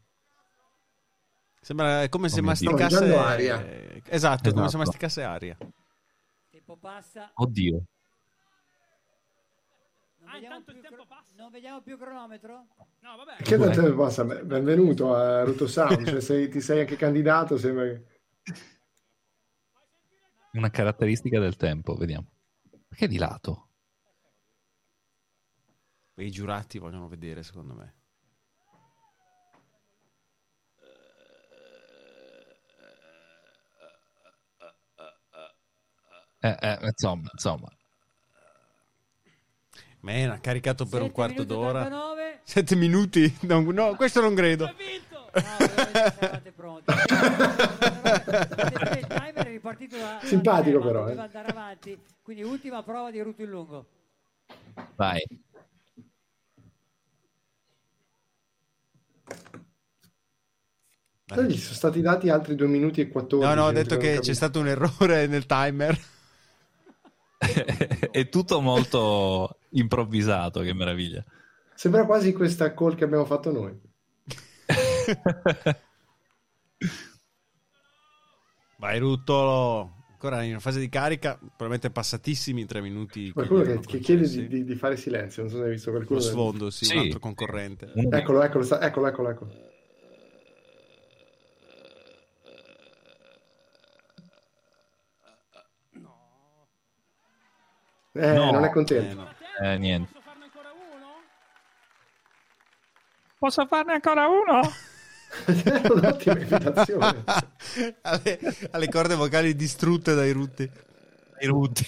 Sembra 1.60 2.08
come 2.08 2.30
se 2.30 2.39
Oh 2.39 2.43
mio 2.43 2.54
Dio. 2.54 2.71
masticasse 2.71 2.95
mangiando 3.10 3.28
aria. 3.28 3.62
eh, 3.65 4.02
Esatto, 4.08 4.50
come 4.52 4.62
se 4.62 4.67
Esatto. 4.67 4.78
masticasse 4.78 5.24
aria. 5.24 5.58
Tempo 6.50 6.78
passa. 6.78 7.32
Oddio. 7.36 7.84
Non, 10.19 10.30
Ah, 10.30 10.34
vediamo 10.34 10.56
intanto 10.56 10.71
il 10.71 10.80
più 10.80 10.89
tempo 10.89 11.06
cro- 11.06 11.15
passa. 11.17 11.34
non 11.36 11.52
vediamo 11.52 11.82
più 11.82 11.98
cronometro? 11.98 12.67
No, 13.02 13.17
vabbè. 13.17 13.43
Che 13.43 13.58
tanto 13.58 13.82
tempo 13.82 14.02
passa? 14.04 14.24
Benvenuto 14.24 15.13
a 15.13 15.43
Ruto 15.43 15.67
Sound, 15.67 16.08
cioè, 16.08 16.21
sei- 16.21 16.48
ti 16.48 16.62
sei 16.62 16.80
anche 16.80 16.95
candidato, 16.95 17.58
sembra 17.58 17.84
che... 17.84 18.04
Una 20.54 20.69
caratteristica 20.69 21.38
del 21.41 21.58
tempo, 21.58 21.95
vediamo. 21.95 22.28
Perché 22.88 23.08
di 23.10 23.17
lato? 23.17 23.71
I 26.17 26.32
giurati 26.32 26.78
vogliono 26.80 27.08
vedere, 27.10 27.43
secondo 27.43 27.73
me. 27.73 27.93
Eh, 36.39 36.58
eh, 36.62 36.78
insomma, 36.84 37.30
insomma. 37.34 37.67
Man, 40.01 40.30
ha 40.30 40.39
caricato 40.39 40.86
per 40.86 41.01
un 41.01 41.12
quarto 41.12 41.43
d'ora. 41.43 41.82
39. 41.82 42.39
Sette 42.43 42.75
minuti? 42.75 43.38
No, 43.41 43.62
no, 43.62 43.95
questo 43.95 44.21
non 44.21 44.36
credo. 44.36 44.65
No, 44.65 44.73
veramente 44.75 46.19
eravate 46.19 46.51
pronti. 46.51 46.93
Vedete, 48.65 48.99
il 48.99 49.08
timer 49.08 49.34
è 49.34 49.49
ripartito 49.49 49.97
da 49.97 50.19
da 50.21 50.28
Simpatico 50.28 50.78
ma 50.78 50.86
però, 50.86 50.99
doveva 50.99 51.21
eh. 51.23 51.25
andare 51.25 51.47
avanti. 51.47 51.99
Quindi 52.21 52.43
ultima 52.43 52.84
prova 52.84 53.10
di 53.10 53.19
Ruto 53.19 53.41
in 53.41 53.49
lungo. 53.49 53.88
Vai. 54.95 55.25
Poi 61.26 61.48
gli 61.48 61.58
sono 61.58 61.76
stati 61.76 62.02
dati 62.02 62.30
altri 62.30 62.56
2 62.56 62.67
minuti 62.67 63.02
e 63.02 63.08
14. 63.10 63.50
No, 63.50 63.56
no, 63.60 63.67
ho 63.67 63.71
detto 63.71 63.98
che 63.98 64.19
c'è 64.19 64.34
stato 64.34 64.60
un 64.60 64.67
errore 64.67 65.26
nel 65.28 65.45
timer. 65.48 66.00
È 68.12 68.30
tutto 68.30 68.62
molto 68.62 69.58
improvvisato, 69.69 70.62
che 70.62 70.74
meraviglia. 70.74 71.24
Sembra 71.74 72.06
quasi 72.06 72.32
questa 72.32 72.74
call 72.74 72.95
che 72.95 73.04
abbiamo 73.04 73.26
fatto 73.26 73.52
noi. 73.52 73.76
Vai, 78.78 79.00
Ruttolo. 79.00 80.05
Ancora 80.15 80.43
in 80.43 80.62
fase 80.62 80.80
di 80.80 80.88
carica, 80.88 81.36
probabilmente 81.38 81.89
passatissimi 81.91 82.65
tre 82.65 82.80
minuti. 82.80 83.32
Qualcuno 83.34 83.63
che, 83.63 83.80
che 83.82 83.99
chiede 83.99 84.25
di, 84.30 84.47
di- 84.47 84.63
di 84.63 84.75
fare 84.75 84.95
silenzio, 84.95 85.41
non 85.43 85.51
so 85.51 85.58
se 85.58 85.63
hai 85.65 85.71
visto 85.71 85.91
qualcuno. 85.91 86.19
Lo 86.19 86.25
sfondo, 86.25 86.69
sì, 86.69 86.86
Sì. 86.86 86.93
un 86.95 86.99
altro 87.01 87.19
concorrente. 87.19 87.91
Eccolo, 87.93 88.41
eccolo, 88.41 88.63
sta- 88.63 88.80
eccolo, 88.82 89.08
eccolo, 89.08 89.30
eccolo. 89.30 89.51
Eh, 98.13 98.34
No. 98.34 98.51
non 98.51 98.63
è 98.63 98.67
Eh, 98.67 98.71
contento. 98.71 99.15
no. 99.21 99.30
Eh, 99.62 99.78
niente. 99.78 100.13
Posso 103.38 103.65
farne 103.65 103.93
ancora 103.93 104.28
uno? 104.28 104.62
È 105.45 105.88
un'ottima 105.91 106.39
invitazione. 106.39 107.24
alle, 108.02 108.39
alle 108.71 108.89
corde 108.89 109.15
vocali 109.15 109.56
distrutte 109.56 110.13
dai 110.15 110.32
rutti. 110.32 110.69
I 111.39 111.45
ruti. 111.48 111.86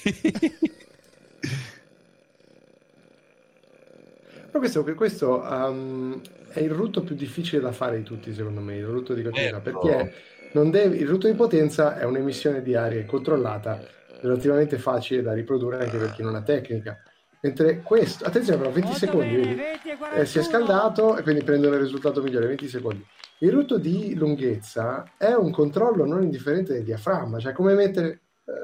Però 4.48 4.60
questo, 4.60 4.84
questo, 4.96 5.42
um, 5.42 6.22
è 6.50 6.60
il 6.60 6.72
rutto 6.72 7.02
più 7.04 7.16
difficile 7.16 7.62
da 7.62 7.72
fare 7.72 7.98
di 7.98 8.04
tutti, 8.04 8.34
secondo 8.34 8.62
me, 8.62 8.76
il 8.78 8.86
rutto 8.86 9.14
di 9.14 9.22
continuità, 9.22 9.62
Certo. 9.62 9.80
perché 9.80 10.14
non 10.54 10.70
devi- 10.72 11.00
il 11.00 11.08
rutto 11.08 11.28
di 11.28 11.34
potenza 11.36 11.98
è 11.98 12.04
un'emissione 12.06 12.62
di 12.62 12.76
aria 12.76 13.06
controllata, 13.06 13.80
relativamente 14.22 14.78
facile 14.78 15.22
da 15.22 15.34
riprodurre 15.34 15.84
anche 15.84 15.98
per 15.98 16.12
chi 16.14 16.24
non 16.24 16.36
ha 16.36 16.42
tecnica. 16.42 16.98
Mentre 17.42 17.82
questo, 17.82 18.26
attenzione 18.26 18.58
però, 18.58 18.72
20 18.72 18.88
Molto 18.90 19.06
secondi, 19.06 19.36
bene, 19.36 19.46
vedi? 19.46 19.56
20 19.56 19.90
e 20.16 20.22
Eh, 20.22 20.26
si 20.26 20.40
è 20.40 20.42
41. 20.42 20.44
scaldato 20.44 21.18
e 21.18 21.22
quindi 21.22 21.44
prendono 21.44 21.76
il 21.76 21.82
risultato 21.82 22.22
migliore, 22.24 22.48
20 22.48 22.68
secondi. 22.68 23.06
Il 23.39 23.52
rutto 23.52 23.78
di 23.78 24.15
lunghezza 24.15 25.13
è 25.15 25.34
un 25.34 25.52
controllo 25.52 26.06
non 26.06 26.23
indifferente 26.23 26.73
del 26.73 26.84
diaframma, 26.84 27.38
cioè 27.39 27.54
come 27.54 27.76
mettere 27.76 28.21
eh, 28.45 28.58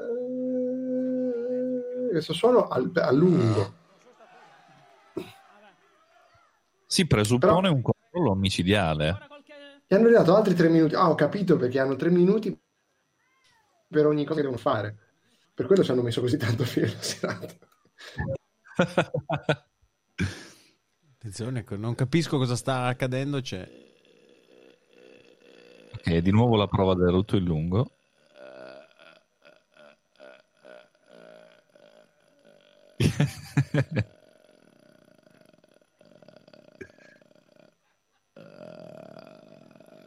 questo 2.10 2.32
suono 2.32 2.66
al- 2.66 2.90
a 2.94 3.12
lungo. 3.12 3.82
Si 6.86 7.06
presuppone 7.06 7.68
un 7.68 7.82
controllo 7.82 8.30
omicidiale. 8.30 9.18
Gli 9.86 9.94
hanno 9.94 10.10
dato 10.10 10.34
altri 10.34 10.54
tre 10.54 10.68
minuti. 10.68 10.94
Ah, 10.94 11.08
ho 11.10 11.14
capito 11.14 11.56
perché 11.56 11.78
hanno 11.78 11.94
tre 11.96 12.10
minuti 12.10 12.56
per 13.88 14.06
ogni 14.06 14.24
cosa 14.24 14.36
che 14.36 14.42
devono 14.42 14.60
fare. 14.60 14.96
Per 15.54 15.66
quello 15.66 15.84
ci 15.84 15.90
hanno 15.92 16.02
messo 16.02 16.20
così 16.20 16.36
tanto 16.36 16.64
fine 16.64 16.86
la 16.86 16.98
serata. 17.02 17.54
Attenzione, 21.12 21.64
non 21.76 21.94
capisco 21.94 22.38
cosa 22.38 22.56
sta 22.56 22.86
accadendo. 22.86 23.40
C'è. 23.40 23.83
Ok, 26.06 26.18
di 26.18 26.30
nuovo 26.32 26.56
la 26.56 26.66
prova 26.66 26.94
del 26.94 27.08
rutto 27.08 27.36
in 27.36 27.44
lungo. 27.44 27.90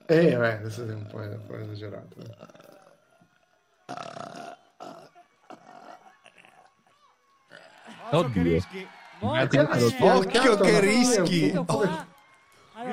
Eh, 0.09 0.37
beh, 0.37 0.53
adesso 0.59 0.87
è 0.87 0.93
un 0.93 1.05
po', 1.05 1.17
un 1.17 1.43
po' 1.45 1.57
esagerato. 1.57 2.15
Oddio. 8.11 8.61
Molto 9.19 9.47
Guardate, 9.57 9.97
bene. 9.97 10.13
Occhio 10.13 10.57
che 10.57 10.79
rischi. 10.79 11.51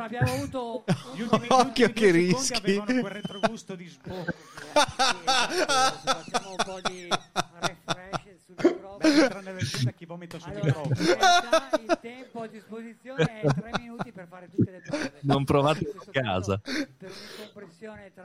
Abbiamo 0.05 0.33
avuto 0.33 0.85
Gli 1.17 1.23
ultimi, 1.23 1.47
Occhio 1.49 1.87
gli 1.87 1.89
ultimi 1.89 1.93
che 1.93 2.11
rischi. 2.11 2.53
avevano 2.53 3.01
quel 3.01 3.13
retrogusto 3.13 3.75
di 3.75 3.87
sbocco. 3.89 4.33
facciamo 4.75 6.51
un 6.51 6.57
po' 6.63 6.81
di 6.89 7.09
refresh 7.09 8.45
sul 8.45 8.55
microfono. 8.63 8.99
Tranne 8.99 9.53
del 9.55 9.67
film 9.67 9.89
e 9.89 9.95
chi 9.95 10.05
vomita 10.05 10.39
sul 10.39 10.51
Allora, 10.51 10.69
in 10.69 10.89
microfono. 10.91 11.17
realtà 11.19 11.81
il 11.81 11.99
tempo 12.03 12.43
a 12.43 12.47
disposizione 12.47 13.41
è 13.41 13.47
3 13.47 13.71
minuti 13.79 14.13
per 14.13 14.27
fare 14.29 14.51
tutte 14.55 14.71
le 14.71 14.81
prove. 14.81 15.13
Non 15.25 15.45
provate 15.45 15.85
In 15.85 15.91
a 15.97 16.05
casa. 16.11 16.59
Per 16.59 16.85
un'incompressione 17.01 18.13
tra 18.13 18.25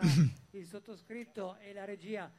il 0.52 0.66
sottoscritto 0.68 1.56
e 1.62 1.74
la 1.74 1.86
regia 1.86 2.30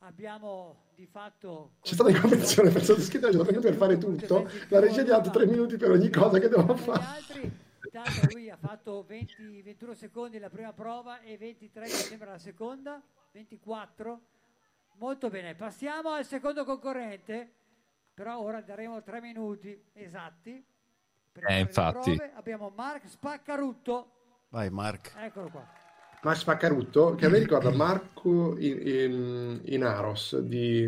abbiamo 0.00 0.88
di 0.94 1.06
fatto... 1.10 1.72
C'è 1.80 1.94
stata 1.94 2.10
in 2.10 2.20
competizione 2.20 2.68
per 2.70 2.84
sottoscritto, 2.84 3.30
per 3.60 3.74
fare 3.76 3.96
tutto. 3.96 4.46
La 4.68 4.80
regia 4.80 5.00
gli 5.02 5.08
ha 5.08 5.16
dato 5.16 5.30
tre 5.30 5.46
minuti 5.46 5.78
per 5.78 5.90
ogni 5.90 6.10
cosa 6.10 6.38
che 6.38 6.48
doveva 6.48 6.74
Gli 6.74 6.78
fare. 6.78 7.68
Tanto 7.90 8.32
lui 8.32 8.50
ha 8.50 8.56
fatto 8.56 9.04
20, 9.06 9.62
21 9.62 9.94
secondi 9.94 10.38
la 10.38 10.50
prima 10.50 10.72
prova 10.72 11.20
e 11.20 11.36
23 11.38 11.84
mi 11.84 11.90
sembra 11.90 12.30
la 12.32 12.38
seconda, 12.38 13.00
24. 13.32 14.20
Molto 14.96 15.30
bene, 15.30 15.54
passiamo 15.54 16.10
al 16.10 16.24
secondo 16.26 16.64
concorrente, 16.64 17.50
però 18.12 18.38
ora 18.40 18.60
daremo 18.60 19.02
3 19.02 19.20
minuti 19.20 19.82
esatti. 19.94 20.62
Per 21.32 21.44
Eh, 21.48 21.60
infatti. 21.60 22.14
prove. 22.16 22.32
Abbiamo 22.34 22.70
Mark 22.74 23.06
Spaccarutto, 23.08 24.10
Vai, 24.48 24.68
Mark. 24.68 25.14
eccolo 25.16 25.48
qua. 25.48 25.78
Max 26.22 26.44
Paccarutto, 26.44 27.14
che 27.14 27.24
a 27.24 27.28
me 27.30 27.38
ricorda 27.38 27.70
Marco 27.70 28.58
in, 28.58 28.86
in, 28.86 29.60
in 29.64 29.84
Aros 29.84 30.36
di, 30.40 30.84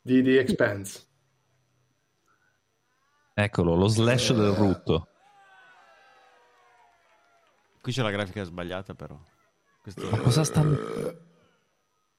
di 0.00 0.22
The 0.22 0.38
Expanse. 0.38 1.06
Eccolo, 3.34 3.74
lo 3.74 3.88
slash 3.88 4.32
del 4.32 4.52
rutto. 4.52 5.08
Qui 7.82 7.92
c'è 7.92 8.02
la 8.02 8.10
grafica 8.10 8.44
sbagliata, 8.44 8.94
però. 8.94 9.18
Questo- 9.82 10.08
Ma 10.08 10.18
cosa 10.18 10.44
stanno... 10.44 10.76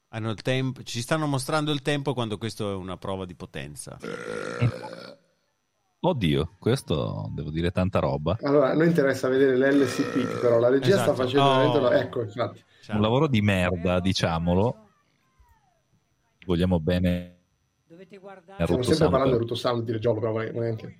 Hanno 0.08 0.30
il 0.30 0.42
tempo, 0.42 0.82
ci 0.84 1.00
stanno 1.00 1.26
mostrando 1.26 1.72
il 1.72 1.82
tempo 1.82 2.14
quando 2.14 2.38
questo 2.38 2.70
è 2.70 2.74
una 2.74 2.96
prova 2.96 3.24
di 3.24 3.34
potenza. 3.34 3.98
Oddio, 6.00 6.56
questo 6.58 7.30
devo 7.34 7.50
dire 7.50 7.70
tanta 7.70 7.98
roba. 7.98 8.36
Allora, 8.42 8.70
a 8.70 8.74
noi 8.74 8.86
interessa 8.88 9.26
vedere 9.28 9.56
l'LCP, 9.56 10.38
però 10.40 10.58
la 10.58 10.68
regia 10.68 10.98
sta 11.00 11.12
Esatto. 11.12 11.14
facendo 11.14 11.44
Oh. 11.46 11.80
la- 11.80 11.98
Ecco, 11.98 12.20
infatti. 12.22 12.62
Ciao. 12.82 12.96
Un 12.96 13.02
lavoro 13.02 13.26
di 13.26 13.40
merda, 13.40 13.98
diciamolo. 14.00 14.88
Vogliamo 16.44 16.78
bene. 16.78 17.38
Dovete 17.88 18.18
guardare. 18.18 18.62
Stiamo 18.64 18.82
sempre 18.82 19.08
parlando 19.08 19.32
di 19.36 19.40
Rutto 19.40 19.54
Sound 19.54 19.82
di 19.84 19.92
Reggiolo, 19.92 20.20
però 20.20 20.32
non 20.52 20.62
è 20.64 20.68
anche... 20.68 20.98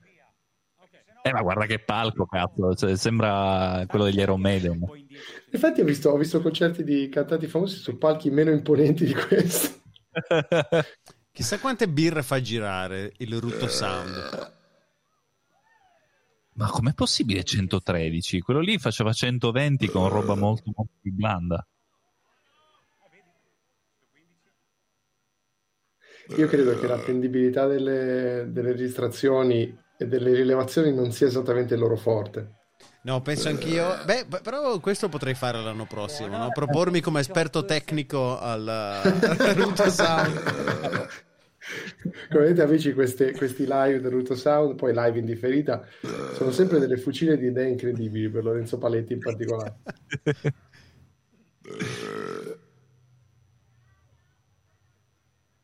Eh, 1.26 1.32
ma 1.32 1.40
guarda 1.40 1.64
che 1.64 1.78
palco, 1.78 2.26
cazzo. 2.26 2.74
cioè, 2.74 2.96
sembra 2.98 3.82
quello 3.88 4.04
degli 4.04 4.18
Iron 4.18 4.42
Maiden. 4.42 4.78
Infatti 5.50 5.80
ho 5.80 5.84
visto, 5.84 6.10
ho 6.10 6.18
visto 6.18 6.42
concerti 6.42 6.84
di 6.84 7.08
cantanti 7.08 7.46
famosi 7.46 7.78
su 7.78 7.96
palchi 7.96 8.28
meno 8.30 8.50
imponenti 8.50 9.06
di 9.06 9.14
questo. 9.14 9.80
Chissà 11.32 11.58
quante 11.60 11.88
birre 11.88 12.22
fa 12.22 12.42
girare 12.42 13.14
il 13.16 13.40
Rutto 13.40 13.68
Sound. 13.68 14.52
Ma 16.56 16.68
com'è 16.68 16.92
possibile 16.92 17.42
113? 17.42 18.40
Quello 18.40 18.60
lì 18.60 18.76
faceva 18.76 19.10
120 19.10 19.88
con 19.88 20.10
roba 20.10 20.34
molto, 20.34 20.70
molto 20.76 20.92
più 21.00 21.10
blanda. 21.10 21.66
io 26.37 26.46
credo 26.48 26.78
che 26.78 26.87
l'attendibilità 26.87 27.66
delle, 27.66 28.46
delle 28.50 28.72
registrazioni 28.72 29.84
e 29.96 30.07
delle 30.07 30.35
rilevazioni 30.35 30.92
non 30.92 31.12
sia 31.12 31.26
esattamente 31.26 31.74
il 31.74 31.80
loro 31.80 31.96
forte. 31.96 32.62
No, 33.02 33.20
penso 33.20 33.48
anch'io. 33.48 34.02
Beh, 34.04 34.26
però 34.42 34.78
questo 34.80 35.09
potrei 35.09 35.35
fare 35.35 35.61
l'anno 35.61 35.85
prossimo, 35.85 36.37
no? 36.37 36.48
propormi 36.52 37.00
come 37.00 37.20
esperto 37.20 37.64
tecnico 37.64 38.38
al 38.38 39.02
Sound. 39.90 41.09
Come 42.30 42.44
vedete 42.44 42.62
amici 42.62 42.92
queste- 42.92 43.33
questi 43.33 43.64
live 43.66 44.00
del 44.00 44.11
Ruto 44.11 44.35
Sound, 44.35 44.74
poi 44.74 44.92
live 44.94 45.18
in 45.18 45.24
differita, 45.26 45.87
sono 46.35 46.50
sempre 46.50 46.78
delle 46.78 46.96
fucile 46.96 47.37
di 47.38 47.46
idee 47.46 47.68
incredibili 47.68 48.28
per 48.30 48.44
Lorenzo 48.44 48.78
Paletti 48.78 49.12
in 49.14 49.20
particolare. 49.20 49.76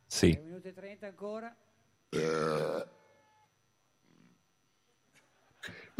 Sì. 0.06 0.30
1 0.38 0.44
minuto 0.44 0.68
e 0.68 0.72
30 0.74 1.06
ancora. 1.06 1.56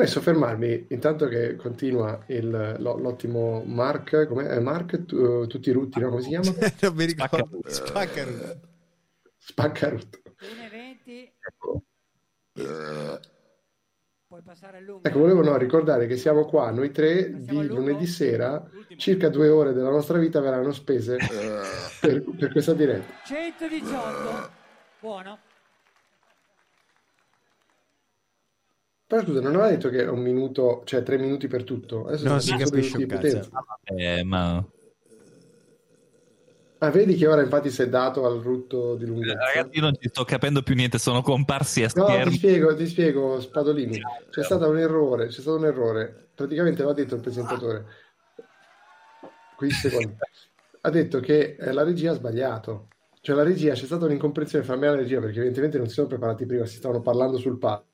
Poi 0.01 0.09
soffermarmi, 0.09 0.87
intanto 0.89 1.29
che 1.29 1.57
continua 1.57 2.25
il- 2.29 2.77
l'o- 2.79 2.97
l'ottimo 2.97 3.63
Mark, 3.67 4.29
com'è? 4.29 4.51
Eh, 4.57 4.59
Mark, 4.59 5.05
tu- 5.05 5.47
tutti 5.47 5.69
i 5.69 5.73
rutti, 5.73 6.01
no? 6.01 6.09
Come 6.09 6.23
si 6.23 6.29
chiama? 6.31 6.45
non 6.81 6.95
mi 6.95 7.05
ricordo. 7.05 7.61
Spacca- 7.67 8.25
Spacca. 8.25 8.61
Spaccarut. 9.37 10.21
1 10.41 10.69
20. 10.71 11.35
Ecco. 11.39 11.83
Puoi 14.27 14.41
passare 14.43 14.79
a 14.79 14.81
lungo. 14.81 15.07
Ecco, 15.07 15.19
volevo 15.19 15.43
no, 15.43 15.59
ricordare 15.59 16.07
che 16.07 16.17
siamo 16.17 16.47
qua, 16.47 16.71
noi 16.71 16.93
tre, 16.93 17.39
di 17.39 17.67
lunedì 17.67 18.07
sera, 18.07 18.67
circa 18.97 19.29
due 19.29 19.51
ore 19.51 19.75
della 19.75 19.91
nostra 19.91 20.17
vita 20.17 20.41
verranno 20.41 20.73
spese 20.73 21.19
per, 22.01 22.25
per 22.39 22.53
questa 22.53 22.73
diretta. 22.73 23.13
118. 23.27 24.51
Buono. 24.99 25.39
Però 29.11 29.25
scusa, 29.25 29.41
non 29.41 29.57
aveva 29.57 29.71
detto 29.71 29.89
che 29.89 30.05
è 30.05 30.09
un 30.09 30.21
minuto, 30.21 30.83
cioè 30.85 31.03
tre 31.03 31.19
minuti 31.19 31.49
per 31.49 31.65
tutto? 31.65 32.07
Adesso 32.07 32.29
Non 32.29 32.41
sono 32.41 32.59
si 32.59 32.65
capisce 32.65 32.97
un 32.99 33.07
cazzo. 33.09 33.51
Eh, 33.97 34.23
ma 34.23 34.65
Ah, 36.79 36.91
vedi 36.91 37.17
che 37.17 37.27
ora 37.27 37.43
infatti 37.43 37.71
si 37.71 37.83
è 37.83 37.89
dato 37.89 38.25
al 38.25 38.39
rutto 38.41 38.95
di 38.95 39.05
lunghezza. 39.05 39.35
ragazzi, 39.35 39.77
io 39.77 39.81
non 39.83 39.95
ci 40.01 40.09
sto 40.09 40.25
capendo 40.25 40.63
più 40.63 40.77
niente, 40.77 40.99
sono 40.99 41.23
comparsi 41.23 41.83
a 41.83 41.91
No, 41.93 42.05
ti 42.07 42.13
schermo. 42.13 42.37
spiego, 42.37 42.75
ti 42.77 42.87
spiego, 42.87 43.41
Spadolini. 43.41 44.01
C'è 44.31 44.45
stato 44.45 44.69
un 44.69 44.79
errore, 44.79 45.27
c'è 45.27 45.41
stato 45.41 45.57
un 45.57 45.65
errore. 45.65 46.29
Praticamente 46.37 46.85
l'ha 46.85 46.93
detto 46.93 47.17
il 47.17 47.21
presentatore. 47.21 47.85
15 49.57 49.89
secondi. 49.89 50.17
Ha 50.83 50.89
detto 50.91 51.21
che 51.21 51.57
eh, 51.59 51.73
la 51.73 51.83
regia 51.83 52.13
ha 52.13 52.15
sbagliato. 52.15 52.89
Cioè 53.21 53.37
la 53.37 53.43
regia, 53.43 53.75
c'è 53.75 53.85
stata 53.85 54.07
un'incomprensione 54.07 54.65
fra 54.65 54.77
me 54.77 54.87
e 54.87 54.91
la 54.91 54.97
regia 54.97 55.21
perché 55.21 55.37
evidentemente 55.37 55.77
non 55.77 55.89
si 55.89 55.93
sono 55.95 56.07
preparati 56.07 56.47
prima, 56.47 56.65
si 56.65 56.77
stavano 56.77 57.03
parlando 57.03 57.37
sul 57.37 57.59
palco. 57.59 57.89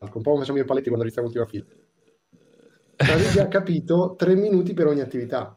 Un 0.00 0.22
po' 0.22 0.30
come 0.30 0.40
facciamo 0.40 0.56
io 0.56 0.64
e 0.64 0.66
Paletti 0.66 0.88
quando 0.88 1.04
registriamo 1.04 1.30
l'ultima 1.30 1.46
fila. 1.46 1.66
La 2.96 3.16
regia 3.22 3.42
ha 3.42 3.48
capito 3.48 4.14
tre 4.16 4.34
minuti 4.34 4.72
per 4.72 4.86
ogni 4.86 5.00
attività. 5.00 5.54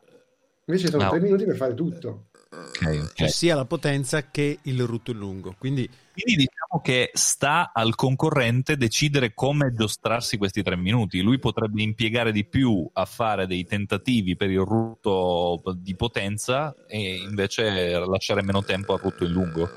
Invece 0.66 0.90
sono 0.90 1.04
No. 1.04 1.10
tre 1.12 1.22
minuti 1.22 1.46
per 1.46 1.56
fare 1.56 1.74
tutto. 1.74 2.28
Ok, 2.52 3.00
ok. 3.04 3.14
Cioè 3.14 3.28
sia 3.30 3.56
la 3.56 3.66
potenza 3.66 4.30
che 4.30 4.60
il 4.64 4.82
rutto 4.84 5.14
lungo. 5.14 5.56
Quindi 5.58 5.90
Quindi 6.14 6.44
diciamo 6.44 6.82
che 6.84 7.10
sta 7.14 7.72
al 7.74 7.96
concorrente 7.96 8.76
decidere 8.76 9.34
come 9.34 9.72
giostrarsi 9.74 10.38
questi 10.38 10.62
tre 10.62 10.76
minuti. 10.76 11.22
Lui 11.22 11.40
potrebbe 11.40 11.82
impiegare 11.82 12.34
di 12.34 12.46
più 12.46 12.88
a 12.92 13.06
fare 13.06 13.48
dei 13.48 13.64
tentativi 13.66 14.36
per 14.36 14.50
il 14.50 14.60
rutto 14.60 15.62
di 15.78 15.96
potenza 15.96 16.76
e 16.88 17.16
invece 17.16 17.98
lasciare 17.98 18.44
meno 18.44 18.62
tempo 18.62 18.94
al 18.94 19.00
rutto 19.00 19.24
in 19.24 19.32
lungo. 19.32 19.70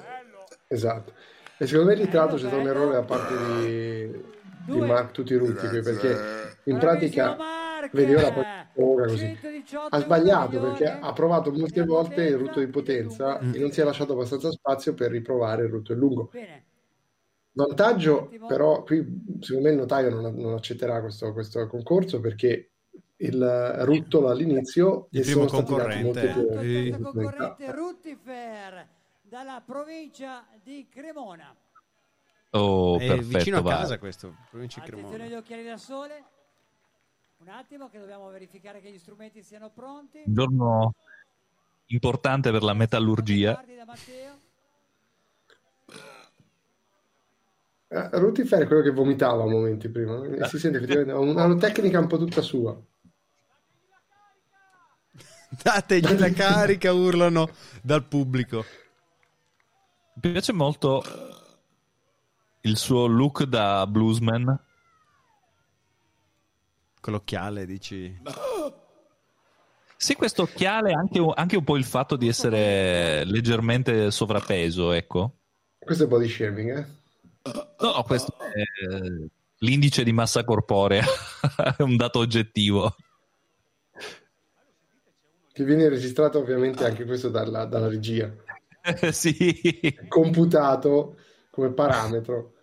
Esatto. 0.67 1.13
E 1.57 1.67
secondo 1.67 1.91
me 1.91 1.97
lì 1.97 2.09
tra 2.09 2.21
l'altro 2.21 2.37
c'è 2.37 2.47
stato 2.47 2.61
un 2.61 2.67
errore 2.67 2.93
da 2.95 3.03
parte 3.03 3.35
di, 3.37 4.35
di. 4.67 4.87
Mark 4.87 5.11
Tutti 5.13 5.35
Rutti 5.35 5.69
qui, 5.69 5.83
perché 5.83 6.59
in 6.65 6.79
pratica 6.79 7.37
vedi 7.93 8.15
ora 8.15 8.33
poi 8.33 8.45
ora 8.75 9.07
così 9.07 9.39
118 9.39 9.95
ha 9.95 10.01
sbagliato 10.01 10.61
perché 10.61 10.87
ha 10.87 11.13
provato 11.13 11.53
molte 11.53 11.85
volte 11.85 12.25
il 12.25 12.37
rutto 12.37 12.61
di 12.61 12.67
potenza 12.67 13.39
di 13.41 13.57
e 13.57 13.61
non 13.61 13.71
si 13.71 13.81
è 13.81 13.85
lasciato 13.85 14.13
abbastanza 14.13 14.51
spazio 14.51 14.95
per 14.95 15.11
riprovare 15.11 15.65
il 15.65 15.71
rutto 15.71 15.93
in 15.93 15.99
lungo. 15.99 16.29
Bene. 16.33 16.65
Vantaggio, 17.53 18.31
però, 18.47 18.83
qui 18.83 19.39
secondo 19.41 19.69
me 19.69 19.75
il 19.75 19.81
notaio 19.81 20.11
non, 20.11 20.35
non 20.35 20.53
accetterà 20.53 21.01
questo, 21.01 21.33
questo 21.33 21.67
concorso 21.67 22.21
perché 22.21 22.69
il 23.17 23.77
rutto 23.81 24.29
all'inizio 24.29 25.07
Il 25.11 25.21
gli 25.21 25.25
primo 25.25 25.49
sono 25.49 25.63
concorrente. 25.63 26.21
più 26.29 26.41
Intanto 26.43 26.63
il 26.63 26.99
concorrente 27.01 27.73
Ruttifer 27.73 28.89
dalla 29.23 29.63
provincia 29.65 30.47
di 30.63 30.87
Cremona. 30.91 31.57
Oh, 32.59 32.99
è 32.99 33.07
perfetto, 33.07 33.39
vicino 33.39 33.59
a 33.59 33.61
vai. 33.63 33.77
casa 33.77 33.99
questo, 33.99 34.35
provincia 34.51 34.81
di 34.81 34.91
Attenzione 34.91 35.25
agli 35.25 35.35
occhiali 35.35 35.65
da 35.65 35.77
sole. 35.77 36.25
Un 37.39 37.49
attimo 37.49 37.89
che 37.89 37.99
dobbiamo 37.99 38.29
verificare 38.31 38.81
che 38.81 38.91
gli 38.91 38.99
strumenti 38.99 39.43
siano 39.43 39.71
pronti. 39.71 40.23
Un 40.25 40.35
giorno 40.35 40.95
importante 41.87 42.51
per 42.51 42.63
la 42.63 42.75
metallurgia. 42.75 43.63
Eh, 47.89 48.09
Ruttifer 48.13 48.63
è 48.63 48.67
quello 48.67 48.83
che 48.83 48.91
vomitava 48.91 49.45
a 49.45 49.47
momenti 49.47 49.89
prima, 49.89 50.25
e 50.25 50.45
si 50.49 50.59
sente 50.59 50.79
effettivamente, 50.79 51.13
ha 51.13 51.19
una, 51.19 51.45
una 51.45 51.57
tecnica 51.57 52.01
un 52.01 52.09
po' 52.09 52.19
tutta 52.19 52.41
sua. 52.43 52.77
Dategli 55.63 56.19
la 56.19 56.31
carica, 56.31 56.93
urlano 56.93 57.49
dal 57.83 58.05
pubblico. 58.05 58.65
Mi 60.15 60.33
piace 60.33 60.53
molto 60.53 61.03
il 62.67 62.77
suo 62.77 63.07
look 63.07 63.45
da 63.45 63.87
bluesman. 63.87 64.61
Con 67.01 67.13
l'occhiale, 67.13 67.65
dici. 67.65 68.21
Sì, 69.97 70.15
questo 70.15 70.43
occhiale, 70.43 70.93
anche, 70.93 71.25
anche 71.35 71.57
un 71.57 71.65
po' 71.65 71.77
il 71.77 71.85
fatto 71.85 72.17
di 72.17 72.29
essere 72.29 73.25
leggermente 73.25 74.11
sovrappeso, 74.11 74.93
ecco. 74.93 75.37
Questo 75.79 76.05
è 76.05 76.07
body 76.09 76.29
shaming, 76.29 76.77
eh? 76.77 76.87
No, 77.79 78.03
questo 78.03 78.37
è 78.41 78.61
eh, 78.61 79.29
l'indice 79.59 80.03
di 80.03 80.13
massa 80.13 80.45
corporea, 80.45 81.05
è 81.79 81.83
un 81.83 81.97
dato 81.97 82.19
oggettivo. 82.19 82.97
Che 85.53 85.65
viene 85.65 85.89
registrato 85.89 86.41
ovviamente 86.41 86.85
anche 86.85 87.05
questo 87.05 87.31
dalla, 87.31 87.65
dalla 87.65 87.89
regia, 87.89 88.31
sì, 89.13 89.97
computato 90.09 91.17
come 91.51 91.71
parametro. 91.71 92.56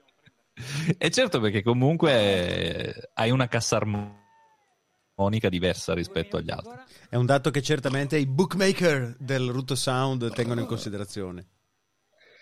E 0.97 1.09
certo 1.09 1.39
perché 1.39 1.63
comunque 1.63 3.09
hai 3.13 3.31
una 3.31 3.47
cassa 3.47 3.77
armonica 3.77 5.49
diversa 5.49 5.93
rispetto 5.93 6.37
agli 6.37 6.51
altri. 6.51 6.73
È 7.09 7.15
un 7.15 7.25
dato 7.25 7.49
che 7.49 7.61
certamente 7.61 8.17
i 8.17 8.27
bookmaker 8.27 9.15
del 9.19 9.49
Rutto 9.49 9.75
Sound 9.75 10.31
tengono 10.33 10.61
in 10.61 10.67
considerazione. 10.67 11.47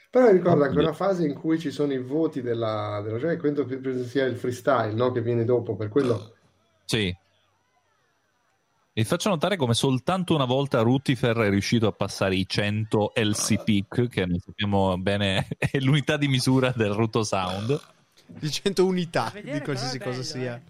Però 0.10 0.26
mi 0.26 0.34
ricordo 0.34 0.66
anche 0.66 0.78
una 0.78 0.92
fase 0.92 1.26
in 1.26 1.34
cui 1.34 1.58
ci 1.58 1.72
sono 1.72 1.94
i 1.94 2.04
voti 2.04 2.42
della, 2.42 3.02
della 3.02 3.38
credo 3.38 3.66
che 3.66 4.04
sia 4.04 4.26
il 4.26 4.36
freestyle, 4.36 4.94
no? 4.94 5.10
Che 5.14 5.22
viene 5.22 5.46
dopo, 5.46 5.78
per 5.78 5.88
quello 5.88 6.34
Sì. 6.84 7.16
Vi 8.94 9.06
faccio 9.06 9.30
notare 9.30 9.56
come 9.56 9.74
soltanto 9.74 10.36
una 10.36 10.44
volta 10.44 10.82
Rutifer 10.82 11.38
è 11.38 11.50
riuscito 11.50 11.88
a 11.88 11.94
passare 11.94 12.36
i 12.36 12.46
100 12.46 13.14
LCP, 13.16 14.10
che 14.10 14.26
noi 14.26 14.40
sappiamo 14.40 14.98
bene 14.98 15.48
è 15.58 15.80
l'unità 15.80 16.18
di 16.18 16.28
misura 16.28 16.74
del 16.76 16.92
Ruto 16.92 17.24
Sound. 17.24 17.80
Di 18.40 18.52
100 18.52 18.86
unità 18.86 19.30
vedere 19.34 19.60
di 19.60 19.64
qualsiasi 19.64 19.98
è 19.98 20.00
cosa 20.00 20.22
bello, 20.22 20.24
sia. 20.24 20.56
eh. 20.56 20.62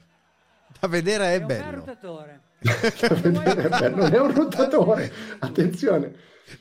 Da 0.79 0.87
vedere 0.87 1.25
è 1.35 1.35
È 1.35 1.41
bello. 1.41 1.83
da 2.61 3.15
vedere 3.15 3.63
è 3.63 3.69
bello. 3.69 3.95
non 3.95 4.13
è 4.13 4.19
un 4.19 4.33
rotatore, 4.33 5.11
attenzione. 5.39 6.13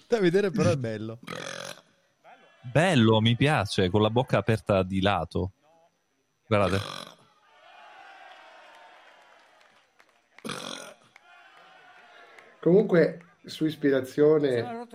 Da 0.06 0.18
vedere 0.20 0.50
però 0.50 0.70
è 0.70 0.76
bello. 0.76 1.18
Bello, 2.62 3.20
mi 3.20 3.36
piace, 3.36 3.88
con 3.90 4.02
la 4.02 4.10
bocca 4.10 4.38
aperta 4.38 4.82
di 4.82 5.00
lato. 5.00 5.52
Guardate. 6.46 6.80
Comunque, 12.60 13.18
su 13.44 13.64
ispirazione 13.66 14.86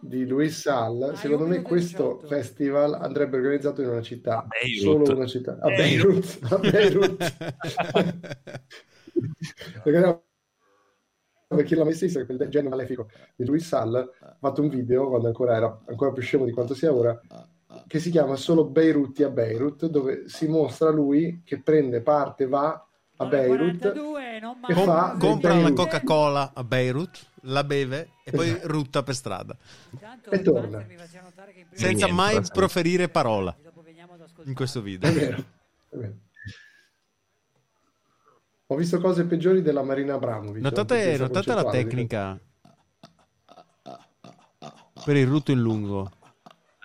di 0.00 0.26
Luis 0.26 0.60
Sall, 0.60 0.98
Dai, 0.98 1.16
secondo 1.16 1.46
me 1.46 1.62
questo 1.62 2.18
18. 2.22 2.26
festival 2.26 2.94
andrebbe 2.94 3.36
organizzato 3.38 3.82
in 3.82 3.88
una 3.88 4.02
città, 4.02 4.46
solo 4.80 5.14
una 5.14 5.26
città, 5.26 5.58
a 5.60 5.68
Beirut, 5.68 6.38
a 6.50 6.58
Beirut. 6.58 7.34
Perché 11.48 11.64
chi 11.64 11.74
l'ha 11.74 11.84
mai 11.84 11.94
visto, 11.94 12.24
quel 12.26 12.48
genio 12.48 12.68
malefico 12.68 13.08
di 13.34 13.46
Luis 13.46 13.66
Sall 13.66 13.94
ha 13.94 14.36
fatto 14.38 14.60
un 14.60 14.68
video 14.68 15.08
quando 15.08 15.28
ancora 15.28 15.56
era 15.56 15.80
ancora 15.86 16.12
più 16.12 16.22
scemo 16.22 16.44
di 16.44 16.52
quanto 16.52 16.74
sia 16.74 16.92
ora 16.92 17.18
che 17.86 17.98
si 18.00 18.10
chiama 18.10 18.36
solo 18.36 18.66
Beiruti 18.66 19.22
a 19.22 19.30
Beirut 19.30 19.86
dove 19.86 20.28
si 20.28 20.46
mostra 20.46 20.90
lui 20.90 21.42
che 21.44 21.62
prende 21.62 22.02
parte 22.02 22.46
va 22.46 22.87
a 23.20 23.26
Beirut 23.26 23.78
42, 23.78 24.36
e 24.36 24.40
non 24.40 24.60
Che 24.64 24.74
fa? 24.74 25.16
compra 25.18 25.50
la 25.54 25.60
Beirut. 25.60 25.76
Coca-Cola 25.76 26.52
a 26.54 26.64
Beirut, 26.64 27.26
la 27.42 27.64
beve 27.64 28.10
e 28.24 28.30
poi 28.30 28.48
Esatto. 28.48 28.68
rutta 28.68 29.02
per 29.02 29.14
strada, 29.14 29.56
E 30.30 30.42
torna. 30.42 30.84
Senza 31.72 32.06
Rientra, 32.06 32.12
mai 32.12 32.44
sì. 32.44 32.50
proferire 32.52 33.08
parola 33.08 33.54
in 34.44 34.54
questo 34.54 34.78
È 34.78 34.82
video. 34.82 35.12
vero, 35.12 35.36
è 35.90 35.96
vero. 35.96 36.14
Ho 38.70 38.76
visto 38.76 39.00
cose 39.00 39.24
peggiori 39.24 39.62
della 39.62 39.82
Marina 39.82 40.14
Abramovic. 40.14 40.62
Notate, 40.62 41.16
notate 41.16 41.54
la 41.54 41.64
tecnica 41.64 42.38
per 45.04 45.16
il 45.16 45.26
rutto 45.26 45.52
in 45.52 45.60
lungo. 45.60 46.10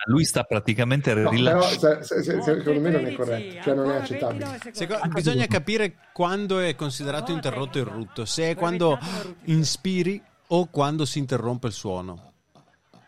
Lui 0.06 0.24
sta 0.24 0.42
praticamente 0.42 1.14
No, 1.14 1.20
però 1.20 1.30
rilasciando. 1.30 2.02
se- 2.02 2.22
se- 2.22 2.22
se- 2.22 2.42
secondo 2.42 2.80
me 2.80 2.90
non 2.90 3.00
è 3.06 3.14
13, 3.14 3.16
corretto, 3.16 3.62
cioè 3.62 3.74
non 3.74 3.90
è 3.90 3.96
accettabile. 3.96 4.44
29 4.44 4.72
Seco- 4.74 4.92
secondi. 4.94 5.14
bisogna 5.14 5.46
capire 5.46 5.94
quando 6.12 6.58
è 6.60 6.74
considerato 6.74 7.32
interrotto 7.32 7.78
il 7.78 7.84
rutto, 7.86 8.24
se 8.26 8.50
è 8.50 8.54
quando 8.54 8.98
inspiri 9.44 10.22
o 10.48 10.66
quando 10.66 11.04
si 11.06 11.18
interrompe 11.18 11.68
il 11.68 11.72
suono. 11.72 12.32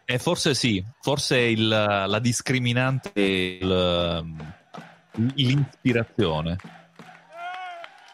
Eh, 0.06 0.18
forse 0.18 0.54
sì, 0.54 0.82
forse 1.00 1.38
il- 1.38 1.68
la 1.68 2.18
discriminante 2.18 3.10
è 3.12 3.20
il- 3.20 4.34
l'ispirazione. 5.34 6.56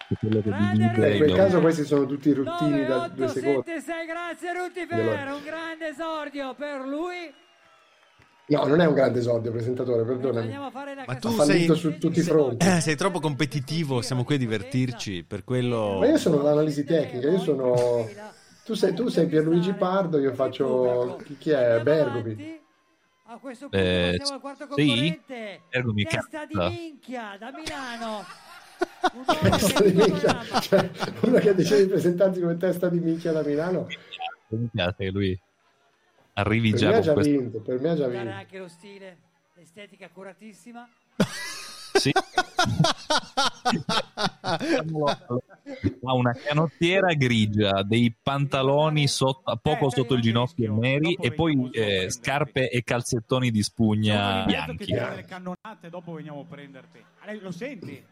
È 0.08 0.14
quello 0.18 0.42
che 0.42 0.50
divide 0.50 1.08
in 1.08 1.14
i 1.14 1.18
quel 1.18 1.34
caso 1.34 1.60
questi 1.60 1.84
sono 1.84 2.04
tutti 2.06 2.32
ruttini 2.32 2.70
9, 2.70 2.86
da 2.86 2.96
8, 3.04 3.14
due 3.14 3.28
secondi. 3.28 3.62
7, 3.64 3.80
6, 3.80 4.06
grazie 4.06 4.52
Rutti. 4.52 4.86
Ferro, 4.86 5.36
un 5.36 5.42
grande 5.44 5.88
esordio 5.88 6.54
per 6.54 6.80
lui. 6.80 7.32
No, 8.52 8.66
non 8.66 8.80
è 8.80 8.86
un 8.86 8.94
grande 8.94 9.18
esordio, 9.20 9.50
presentatore, 9.50 10.04
perdonami. 10.04 10.56
Ma 11.06 11.14
tu 11.16 11.30
fallito 11.30 11.74
sei- 11.74 11.92
su 11.92 11.98
tutti 11.98 12.18
i 12.18 12.22
fronti. 12.22 12.66
Eh, 12.66 12.80
sei 12.80 12.96
troppo 12.96 13.18
competitivo, 13.20 14.00
siamo 14.02 14.24
qui 14.24 14.34
a 14.34 14.38
divertirci, 14.38 15.24
per 15.24 15.44
quello... 15.44 15.98
Ma 15.98 16.06
io 16.08 16.18
sono 16.18 16.42
l'analisi 16.42 16.84
tecnica, 16.84 17.28
io 17.30 17.38
sono... 17.38 18.08
Tu 18.64 18.74
sei, 18.74 18.94
tu 18.94 19.08
sei 19.08 19.26
Pierluigi 19.26 19.72
Pardo, 19.72 20.18
io 20.18 20.32
faccio... 20.34 21.18
Chi, 21.24 21.36
chi 21.38 21.50
è? 21.50 21.80
Bergomi. 21.82 22.60
A 23.26 23.38
questo 23.38 23.68
punto 23.68 23.84
Eh, 23.84 24.14
passiamo 24.18 24.34
al 24.34 24.40
quarto 24.40 24.66
sì? 24.74 24.86
concorrente. 24.86 25.60
Bergomi 25.70 26.02
Testa 26.04 26.44
di 26.44 26.54
cazzo. 26.54 26.68
minchia 26.70 27.36
da 27.38 27.50
Milano. 27.52 28.24
Testa 29.58 29.82
di 29.82 29.92
minchia, 29.92 30.38
cioè, 30.60 30.90
uno 31.22 31.38
che 31.38 31.54
decide 31.54 31.82
di 31.84 31.88
presentarsi 31.88 32.40
come 32.40 32.56
testa 32.56 32.88
di 32.88 32.98
minchia 33.00 33.32
da 33.32 33.42
Milano, 33.42 33.86
Mi 34.48 34.68
piace 34.70 34.94
che 34.98 35.10
lui 35.10 35.40
arrivi 36.34 36.70
per 36.70 36.78
già 36.78 36.88
me 36.90 36.96
ha 36.96 37.00
già 37.00 37.12
questo. 37.12 37.30
vinto, 37.32 37.58
per 37.60 37.80
me 37.80 37.88
ha 37.90 37.96
già 37.96 38.08
vinto. 38.08 38.30
anche 38.30 38.58
lo 38.58 38.68
stile, 38.68 39.16
l'estetica 39.54 40.08
curatissima. 40.08 40.88
Sì. 41.94 42.10
ha 46.04 46.14
una 46.14 46.32
canottiera 46.32 47.12
grigia, 47.14 47.82
dei 47.82 48.14
pantaloni 48.20 49.06
sotto- 49.06 49.56
poco 49.62 49.90
sotto 49.90 50.14
il 50.14 50.20
ginocchio 50.22 50.74
neri 50.74 51.14
e 51.20 51.32
poi 51.32 51.70
eh, 51.70 52.10
scarpe 52.10 52.70
e 52.70 52.82
calzettoni 52.82 53.50
di 53.50 53.62
spugna 53.62 54.44
che 54.46 54.52
bianchi. 54.52 54.84
tira 54.86 55.10
delle 55.10 55.24
cannonate, 55.24 55.90
dopo 55.90 56.12
veniamo 56.14 56.40
a 56.40 56.44
prenderti. 56.44 57.04
Ah, 57.20 57.26
lei 57.26 57.40
Lo 57.40 57.50
senti? 57.50 58.04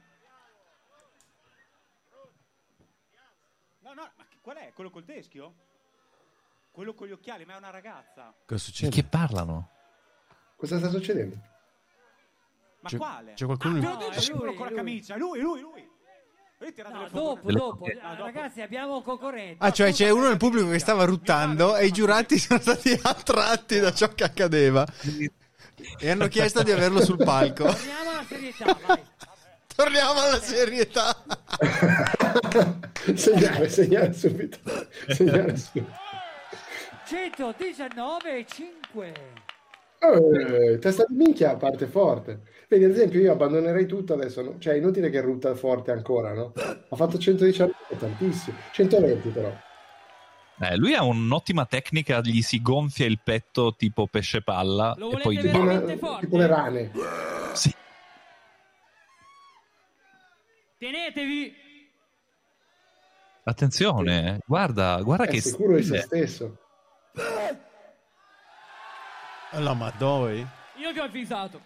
No, 3.81 3.95
no, 3.95 4.11
ma 4.17 4.25
che- 4.29 4.37
qual 4.41 4.57
è? 4.57 4.73
Quello 4.75 4.91
col 4.91 5.05
teschio? 5.05 5.55
Quello 6.71 6.95
con 6.95 7.07
gli 7.09 7.13
occhiali, 7.13 7.45
ma 7.45 7.55
è 7.55 7.57
una 7.59 7.71
ragazza. 7.71 8.33
Cosa 8.47 8.63
succede? 8.63 8.91
Che 8.95 9.05
parlano? 9.05 9.71
Cosa 10.57 10.79
sta 10.79 10.89
succedendo? 10.89 11.37
Ma 12.81 12.89
C'è- 12.89 12.97
quale? 12.97 13.33
c'è 13.35 13.45
qualcuno 13.45 13.77
Ah, 13.79 13.81
No, 13.81 13.97
detto, 13.97 14.11
è 14.13 14.25
quello 14.25 14.45
lui, 14.45 14.55
con 14.55 14.65
la 14.65 14.71
lui. 14.71 14.79
camicia. 14.79 15.17
Lui, 15.17 15.41
lui, 15.41 15.61
lui. 15.61 15.89
Lui 16.59 16.75
No, 16.93 17.09
dopo, 17.11 17.51
dopo. 17.53 17.87
Ah, 18.03 18.11
dopo. 18.15 18.25
Ragazzi, 18.25 18.61
abbiamo 18.61 18.97
un 18.97 19.03
concorrente. 19.03 19.65
Ah, 19.65 19.71
cioè 19.73 19.93
c'è 19.93 20.11
uno 20.11 20.29
nel 20.29 20.37
pubblico 20.37 20.69
che 20.69 20.79
stava 20.79 21.05
ruttando 21.05 21.75
e 21.77 21.87
i 21.87 21.91
giurati 21.91 22.39
sono 22.39 22.61
stati 22.61 22.99
attratti 23.03 23.79
da 23.81 23.93
ciò 23.95 24.09
che 24.11 24.25
accadeva 24.25 24.87
e 25.99 26.11
hanno 26.11 26.29
chiesto 26.29 26.63
di 26.63 26.71
averlo 26.71 27.03
sul 27.03 27.17
palco. 27.17 27.65
Torniamo 27.65 28.11
alla 28.11 28.23
serietà, 28.25 28.79
vai. 28.87 29.03
Torniamo 29.75 30.21
alla 30.21 30.41
serietà. 30.41 31.25
segnare, 33.17 33.69
segnare 33.71 34.13
subito. 34.13 34.59
Segnare 35.09 35.57
subito. 35.57 36.00
119 37.11 38.39
e 38.39 38.47
5. 38.47 39.13
Eh, 39.99 40.79
testa 40.79 41.05
di 41.09 41.17
minchia 41.17 41.57
parte 41.57 41.89
forte. 41.89 42.43
Vedi, 42.69 42.85
ad 42.85 42.93
esempio, 42.93 43.19
io 43.19 43.33
abbandonerei 43.33 43.85
tutto 43.87 44.13
adesso, 44.15 44.43
no? 44.43 44.59
Cioè, 44.61 44.75
è 44.75 44.77
inutile 44.77 45.11
che 45.11 45.21
rutta 45.21 45.53
forte 45.57 45.91
ancora, 45.91 46.33
no? 46.33 46.53
Ha 46.55 46.95
fatto 46.95 47.19
119, 47.19 47.75
è 47.89 47.97
tantissimo. 47.97 48.57
120 48.71 49.29
però. 49.31 49.53
Eh, 50.61 50.77
lui 50.77 50.95
ha 50.95 51.03
un'ottima 51.03 51.67
tecnica, 51.67 52.21
gli 52.21 52.43
si 52.43 52.63
gonfia 52.63 53.07
il 53.07 53.19
petto 53.25 53.75
tipo 53.75 54.07
pesce 54.07 54.43
palla 54.43 54.95
Lo 54.97 55.11
e 55.11 55.21
poi? 55.21 55.37
Tipo, 55.39 55.59
una- 55.59 55.81
forte. 55.97 56.21
tipo 56.21 56.37
le 56.37 56.47
rane. 56.47 56.93
Sì. 57.55 57.75
Tenetevi. 60.79 61.55
Attenzione, 63.43 64.37
eh. 64.37 64.39
guarda, 64.47 65.01
guarda 65.03 65.25
È 65.25 65.29
che 65.29 65.41
sicuro 65.41 65.75
di 65.75 65.83
se 65.83 66.03
stesso. 66.03 66.60
La 69.53 69.75
Madoi. 69.75 70.47
Io 70.77 70.93
vi 70.93 70.99
ho 70.99 71.05
avvisato. 71.05 71.61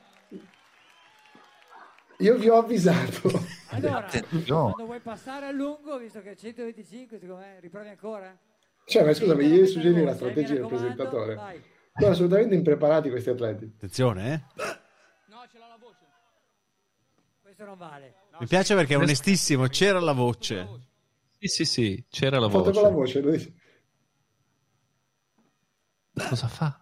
Io 2.18 2.36
vi 2.36 2.48
ho 2.48 2.56
avvisato. 2.58 3.30
Allora, 3.70 4.06
Attenzione. 4.06 4.44
quando 4.72 4.84
vuoi 4.86 5.00
passare 5.00 5.46
a 5.46 5.50
lungo, 5.50 5.98
visto 5.98 6.22
che 6.22 6.30
è 6.32 6.36
125, 6.36 7.18
secondo 7.18 7.42
me, 7.42 7.58
riprovi 7.60 7.88
ancora? 7.88 8.36
Cioè, 8.86 9.04
ma 9.04 9.12
scusami, 9.12 9.46
io 9.46 9.66
suggeri 9.66 10.04
la 10.04 10.12
Eh, 10.12 10.14
strategia 10.14 10.54
del 10.54 10.66
presentatore. 10.66 11.34
vai. 11.34 11.62
Sono 11.96 12.12
assolutamente 12.12 12.54
impreparati 12.54 13.10
questi 13.10 13.30
atleti. 13.30 13.64
Attenzione, 13.76 14.32
eh. 14.32 14.62
No, 15.26 15.44
ce 15.50 15.58
l'ho 15.58 15.66
la 15.68 15.76
voce. 15.78 15.98
Questo 17.42 17.64
non 17.64 17.76
vale. 17.78 18.14
Mi 18.38 18.46
piace 18.46 18.74
perché 18.74 18.94
è 18.94 18.98
onestissimo, 18.98 19.66
c'era 19.68 20.00
la 20.00 20.12
voce. 20.12 20.68
Sì, 21.38 21.46
sì, 21.48 21.64
sì, 21.64 22.04
c'era 22.08 22.38
la 22.38 22.48
Foto 22.48 22.70
voce. 22.70 22.80
con 22.80 22.88
la 22.88 22.94
voce. 22.94 23.20
dice. 23.22 23.54
Cosa 26.16 26.46
fa? 26.48 26.78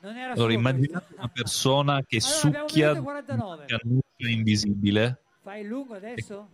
Non 0.00 0.16
era 0.16 0.32
Allora, 0.32 0.52
immaginate 0.52 1.14
una 1.16 1.28
persona 1.32 2.02
che 2.06 2.18
Allora, 2.22 2.66
succhia 2.66 2.92
minuto 2.92 3.00
e 3.00 3.12
49. 3.12 3.54
una 3.54 3.64
cannuccia 3.66 4.28
invisibile 4.28 5.18
Fai 5.42 5.60
il 5.62 5.66
lungo 5.68 5.94
adesso? 5.94 6.48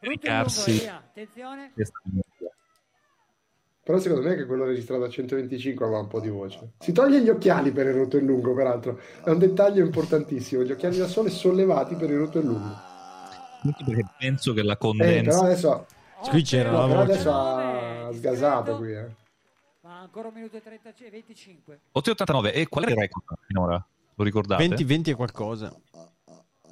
caricarsi. 0.00 0.86
Attenzione. 0.86 1.72
Però 3.82 3.98
secondo 3.98 4.26
me 4.28 4.34
che 4.34 4.46
quello 4.46 4.64
registrato 4.64 5.04
a 5.04 5.08
125 5.08 5.84
aveva 5.84 6.00
un 6.00 6.08
po' 6.08 6.20
di 6.20 6.28
voce. 6.28 6.72
Si 6.80 6.92
toglie 6.92 7.20
gli 7.22 7.28
occhiali 7.28 7.70
per 7.70 7.86
il 7.86 7.94
rotto 7.94 8.16
in 8.18 8.26
lungo, 8.26 8.52
peraltro. 8.54 8.98
È 9.22 9.30
un 9.30 9.38
dettaglio 9.38 9.84
importantissimo. 9.84 10.62
Gli 10.64 10.72
occhiali 10.72 10.98
da 10.98 11.06
sole 11.06 11.30
sollevati 11.30 11.94
per 11.94 12.10
il 12.10 12.16
rotto 12.18 12.38
in 12.40 12.46
lungo. 12.46 12.74
Anche 13.62 13.84
perché 13.84 14.04
penso 14.18 14.52
che 14.52 14.62
la 14.62 14.72
Eh, 14.72 14.76
però 14.76 14.90
condensa 14.92 15.40
adesso, 15.44 15.86
Qui 16.28 16.42
c'era 16.42 16.70
la 16.72 16.86
però 16.86 17.00
voce. 17.04 17.12
adesso 17.12 17.32
ha 17.32 17.85
sgasato 18.12 18.76
qui, 18.76 18.92
eh. 18.92 19.06
Ma 19.82 20.00
ancora 20.00 20.28
un 20.28 20.34
minuto 20.34 20.56
e 20.56 20.62
30, 20.62 20.90
25. 21.10 21.80
889 21.92 22.52
e 22.52 22.66
qual 22.68 22.84
è 22.86 22.90
il 22.90 22.96
record 22.96 23.24
finora? 23.46 23.86
Lo 24.16 24.24
ricordate? 24.24 24.66
20, 24.66 24.84
20 24.84 25.10
e 25.10 25.14
qualcosa. 25.14 25.66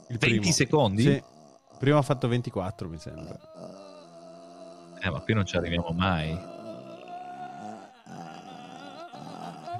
Il 0.09 0.19
20 0.19 0.19
primo. 0.19 0.53
secondi? 0.53 1.03
Sì. 1.03 1.23
Prima 1.79 1.99
ha 1.99 2.03
fatto 2.03 2.27
24, 2.29 2.89
mi 2.89 2.99
sembra. 2.99 3.39
Eh, 5.01 5.11
ma 5.11 5.21
qui 5.21 5.35
non 5.35 5.45
ci 5.45 5.57
arriviamo 5.57 5.91
mai. 5.91 6.53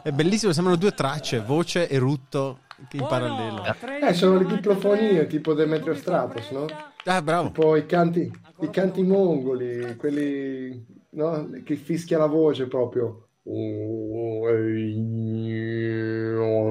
È 0.03 0.11
bellissimo, 0.13 0.53
sembrano 0.53 0.79
due 0.79 0.93
tracce, 0.93 1.41
voce 1.41 1.89
e 1.89 1.97
rutto 1.99 2.59
in 2.93 3.07
parallelo. 3.09 3.63
13, 3.81 4.07
Eh, 4.07 4.13
sono 4.13 4.33
le 4.37 4.43
93, 4.43 4.57
diplofonie, 4.57 5.27
tipo 5.27 5.55
Demetrio 5.55 5.95
Stratos, 5.95 6.51
no? 6.51 6.67
Ah, 7.05 7.23
bravo. 7.23 7.47
Tipo 7.49 7.75
i 7.77 7.87
canti, 7.87 8.31
i 8.61 8.71
canti 8.71 9.03
mongoli, 9.03 9.97
quelli 9.97 10.85
no? 11.15 11.51
che 11.65 11.77
fischia 11.77 12.19
la 12.19 12.27
voce 12.27 12.67
proprio. 12.67 13.29
E, 13.43 13.53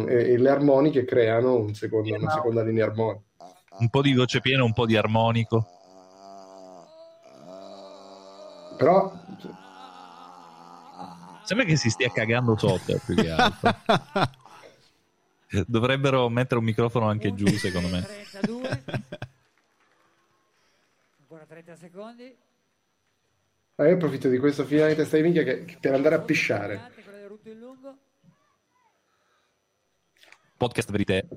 e 0.08 0.38
le 0.38 0.50
armoniche 0.50 1.06
creano 1.06 1.56
un 1.56 1.74
secondo- 1.74 2.16
una 2.16 2.32
seconda 2.32 2.64
linea 2.64 2.86
armonica. 2.86 3.22
Un 3.80 3.90
po' 3.90 4.02
di 4.02 4.14
voce 4.14 4.40
piena, 4.42 4.64
un 4.64 4.74
po' 4.74 4.86
di 4.86 4.96
armonico. 4.96 5.68
Però 8.78 9.22
Sembra 11.44 11.66
che 11.66 11.76
si 11.76 11.90
stia 11.90 12.10
cagando 12.10 12.58
sotto 12.58 13.00
più 13.06 13.16
che 13.16 13.30
altro. 13.30 13.76
Dovrebbero 15.68 16.30
mettere 16.30 16.58
un 16.60 16.66
microfono 16.66 17.08
anche 17.10 17.36
giù, 17.36 17.46
secondo 17.48 17.90
me. 17.90 18.02
32. 18.02 18.84
Ancora 21.20 21.46
30 21.46 21.76
secondi. 21.76 22.36
Eh, 23.76 23.88
io 23.88 23.96
approfitto 23.96 24.30
di 24.30 24.38
questo 24.38 24.66
finale 24.66 24.90
di 24.90 24.96
testa 24.96 25.18
di 25.18 25.24
minchia 25.24 25.44
che- 25.44 25.66
che- 25.66 25.78
per 25.80 25.94
andare 25.94 26.16
a 26.16 26.22
pisciare. 26.22 26.92
Podcast 30.58 30.92
verite. 30.92 31.28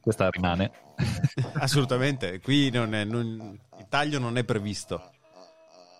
questa 0.00 0.28
rimane. 0.30 0.70
Assolutamente, 1.54 2.38
qui 2.40 2.70
non 2.70 2.94
è- 2.94 3.04
non- 3.04 3.58
il 3.78 3.86
taglio 3.88 4.18
non 4.20 4.36
è 4.36 4.44
previsto. 4.44 5.10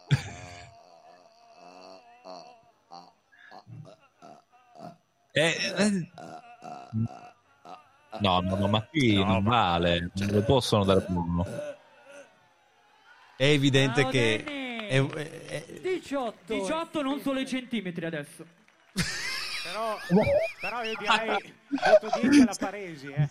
Eh, 5.33 5.55
eh, 5.77 6.11
No, 8.19 8.41
no, 8.41 8.57
no, 8.57 8.69
ma 8.69 8.83
qui 8.87 9.23
non 9.23 9.43
vale, 9.45 10.11
non 10.15 10.29
lo 10.31 10.43
possono 10.43 10.85
dare 10.85 11.05
uno. 11.09 11.45
È 13.37 13.45
evidente 13.45 14.07
che 14.07 14.43
Danny. 14.43 14.66
È- 14.89 15.07
è- 15.07 15.67
è- 15.67 15.81
18. 15.81 16.55
18 16.55 17.03
non 17.03 17.21
solo 17.21 17.41
i 17.41 17.47
centimetri 17.47 18.05
adesso. 18.07 18.45
Però, 19.65 19.97
però 20.61 20.83
io 20.85 20.95
direi 20.97 21.55
voto 22.01 22.21
10 22.21 22.41
alla 22.43 22.55
Paresi. 22.59 23.07
Eh. 23.09 23.29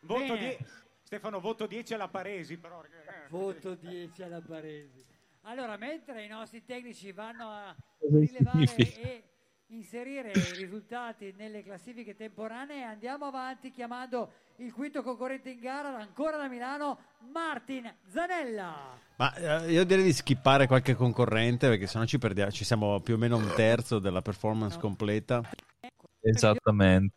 Voto 0.00 0.36
die- 0.36 0.58
Stefano, 1.04 1.40
voto 1.40 1.66
10 1.66 1.94
alla 1.94 2.08
Paresi. 2.08 2.56
Però, 2.56 2.82
eh, 2.82 3.28
Voto 3.28 3.74
10 3.74 4.22
alla 4.22 4.40
Paresi. 4.40 5.04
Allora, 5.42 5.76
mentre 5.76 6.24
i 6.24 6.28
nostri 6.28 6.64
tecnici 6.64 7.12
vanno 7.12 7.50
a 7.50 7.76
rilevare 8.00 8.76
e 8.76 9.22
inserire 9.72 10.30
i 10.30 10.54
risultati 10.54 11.34
nelle 11.36 11.62
classifiche 11.62 12.14
temporanee, 12.14 12.82
andiamo 12.82 13.26
avanti 13.26 13.70
chiamando 13.70 14.32
il 14.56 14.72
quinto 14.72 15.02
concorrente 15.02 15.50
in 15.50 15.60
gara, 15.60 15.96
ancora 15.98 16.36
da 16.36 16.48
Milano, 16.48 16.98
Martin 17.32 17.92
Zanella. 18.08 18.98
Ma 19.16 19.34
eh, 19.34 19.72
io 19.72 19.84
direi 19.84 20.04
di 20.04 20.12
skippare 20.12 20.66
qualche 20.66 20.94
concorrente 20.94 21.68
perché 21.68 21.86
sennò 21.86 22.04
ci 22.04 22.18
perdiamo, 22.18 22.50
ci 22.50 22.64
siamo 22.64 23.00
più 23.00 23.14
o 23.14 23.18
meno 23.18 23.36
un 23.36 23.50
terzo 23.54 23.98
della 23.98 24.22
performance 24.22 24.78
completa. 24.78 25.42
Esattamente. 26.20 27.14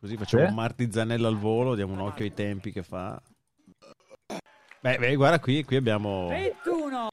Così 0.00 0.16
facciamo 0.16 0.44
Eh? 0.44 0.50
Marti 0.50 0.90
Zanella 0.90 1.28
al 1.28 1.36
volo, 1.36 1.74
diamo 1.74 1.92
un 1.92 2.00
occhio 2.00 2.24
ai 2.24 2.34
tempi 2.34 2.72
che 2.72 2.82
fa. 2.82 3.20
Beh, 4.80 4.98
beh, 4.98 5.14
guarda 5.14 5.38
qui, 5.38 5.62
qui 5.62 5.76
abbiamo 5.76 6.28
21, 6.28 7.08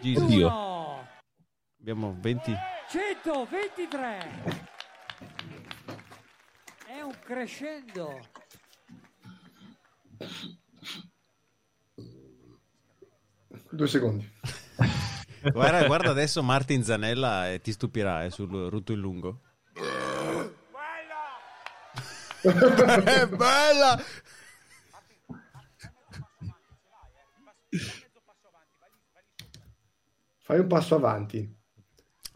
Jesus, 0.00 0.24
Oddio. 0.24 1.10
1, 1.82 1.82
abbiamo 1.82 2.16
20 2.20 2.56
123. 2.88 4.18
È 6.86 7.00
un 7.00 7.14
crescendo. 7.24 8.20
Due 13.70 13.88
secondi. 13.88 14.30
Guarda, 15.42 15.86
guarda 15.86 16.10
adesso 16.10 16.42
Martin 16.42 16.84
Zanella 16.84 17.50
e 17.50 17.60
ti 17.60 17.72
stupirà 17.72 18.24
eh, 18.24 18.30
sul 18.30 18.70
rutto 18.70 18.92
in 18.92 19.00
lungo. 19.00 19.40
È 22.42 23.26
bella! 23.26 24.00
Fai 30.38 30.58
un 30.58 30.66
passo 30.66 30.96
avanti. 30.96 31.61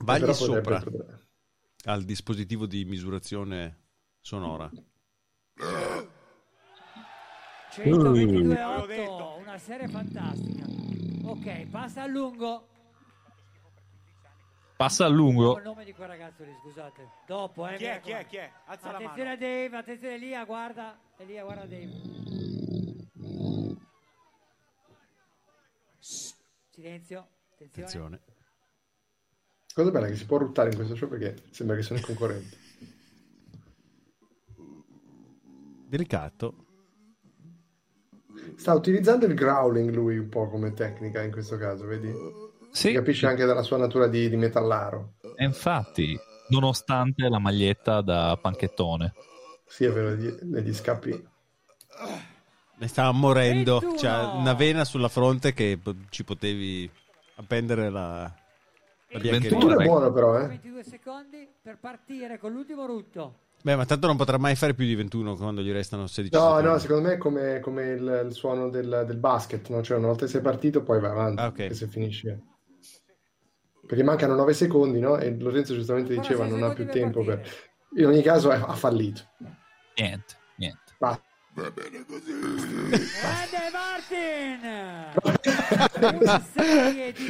Vagli 0.06 0.32
sopra 0.32 0.78
potrebbe- 0.80 1.18
al 1.86 2.04
dispositivo 2.04 2.66
di 2.66 2.84
misurazione 2.84 3.80
sonora. 4.20 4.70
122,8, 7.70 9.36
una 9.40 9.58
serie 9.58 9.88
fantastica. 9.88 10.64
Ok, 11.28 11.66
passa 11.66 12.02
a 12.02 12.06
lungo. 12.06 12.68
Passa 14.76 15.06
a 15.06 15.08
lungo. 15.08 15.56
il 15.56 15.64
nome 15.64 15.84
di 15.84 15.92
quel 15.92 16.06
ragazzo 16.08 16.44
lì, 16.44 16.54
scusate. 16.62 17.08
Dopo, 17.26 17.66
eh. 17.66 17.76
Chi 17.76 17.84
è, 17.84 18.00
chi 18.00 18.10
è, 18.12 18.26
chi 18.26 18.36
è? 18.36 18.50
Alza 18.66 18.90
la 18.92 18.98
Attenzione 18.98 19.30
mano. 19.30 19.44
a 19.44 19.48
Dave, 19.48 19.76
attenzione 19.76 20.12
a 20.12 20.16
Elia, 20.16 20.44
guarda. 20.44 20.98
Elia, 21.16 21.42
guarda 21.44 21.64
Dave. 21.64 21.90
Silenzio, 26.70 27.28
attenzione. 27.54 27.86
Attenzione. 27.88 28.20
Cosa 29.76 29.90
bella 29.90 30.06
che 30.06 30.16
si 30.16 30.24
può 30.24 30.38
ruttare 30.38 30.70
in 30.70 30.74
questo 30.74 30.96
show 30.96 31.06
perché 31.06 31.36
sembra 31.50 31.76
che 31.76 31.82
sono 31.82 31.98
i 31.98 32.02
concorrenti. 32.02 32.56
Delicato. 35.90 36.54
Sta 38.56 38.72
utilizzando 38.74 39.26
il 39.26 39.34
growling 39.34 39.90
lui 39.90 40.18
un 40.18 40.28
po' 40.28 40.48
come 40.48 40.72
tecnica 40.72 41.22
in 41.22 41.30
questo 41.30 41.56
caso, 41.58 41.86
vedi? 41.86 42.18
Si 42.70 42.88
Sì, 42.88 42.92
capisce 42.92 43.26
anche 43.26 43.44
dalla 43.44 43.62
sua 43.62 43.76
natura 43.76 44.06
di, 44.08 44.28
di 44.28 44.36
metallaro. 44.36 45.14
e 45.34 45.44
infatti, 45.44 46.18
nonostante 46.48 47.28
la 47.28 47.38
maglietta 47.38 48.00
da 48.00 48.36
panchettone. 48.40 49.14
Sì, 49.66 49.84
è 49.84 49.92
vero, 49.92 50.14
negli, 50.42 50.72
scappi. 50.74 51.28
Ne 52.78 52.88
stava 52.88 53.12
morendo. 53.12 53.80
21. 53.80 53.94
C'ha 53.96 54.32
una 54.32 54.54
vena 54.54 54.84
sulla 54.84 55.08
fronte 55.08 55.52
che 55.52 55.78
ci 56.10 56.24
potevi 56.24 56.90
appendere 57.36 57.90
la, 57.90 58.32
la 59.24 59.30
21 59.30 59.38
biancheria. 59.58 59.76
Tu 59.76 59.80
è 59.82 59.84
buono 59.86 60.12
però, 60.12 60.38
eh? 60.40 60.46
22 60.48 60.82
secondi 60.84 61.48
per 61.62 61.78
partire 61.78 62.38
con 62.38 62.52
l'ultimo 62.52 62.86
rutto. 62.86 63.40
Beh, 63.62 63.74
ma 63.74 63.84
tanto 63.84 64.06
non 64.06 64.16
potrà 64.16 64.38
mai 64.38 64.54
fare 64.54 64.74
più 64.74 64.84
di 64.84 64.94
21 64.94 65.34
quando 65.36 65.60
gli 65.60 65.72
restano 65.72 66.06
16 66.06 66.34
No, 66.38 66.46
secondi. 66.48 66.68
no, 66.68 66.78
secondo 66.78 67.08
me 67.08 67.14
è 67.14 67.18
come, 67.18 67.58
come 67.60 67.82
il, 67.90 68.22
il 68.26 68.32
suono 68.32 68.68
del, 68.68 69.04
del 69.06 69.16
basket, 69.16 69.68
no? 69.70 69.82
Cioè 69.82 69.96
una 69.98 70.08
volta 70.08 70.24
che 70.26 70.30
sei 70.30 70.40
partito 70.40 70.82
poi 70.82 71.00
vai 71.00 71.10
avanti, 71.10 71.40
Ah, 71.42 71.46
ok. 71.46 71.54
che 71.54 71.74
se 71.74 71.86
finisce. 71.88 72.40
Perché 73.86 74.02
mancano 74.04 74.34
9 74.34 74.52
secondi, 74.52 75.00
no? 75.00 75.16
E 75.16 75.36
Lorenzo 75.38 75.74
giustamente 75.74 76.14
diceva 76.14 76.46
non 76.46 76.62
ha 76.62 76.72
più 76.72 76.84
per 76.84 76.92
tempo 76.94 77.22
per... 77.24 77.48
In 77.96 78.06
ogni 78.06 78.22
caso 78.22 78.50
ha 78.50 78.74
fallito. 78.74 79.22
Niente, 79.96 80.34
niente. 80.56 80.85
Va 81.56 81.70
bene 81.70 82.04
così. 82.04 82.38
Grande 82.38 83.70
Martin! 83.72 84.60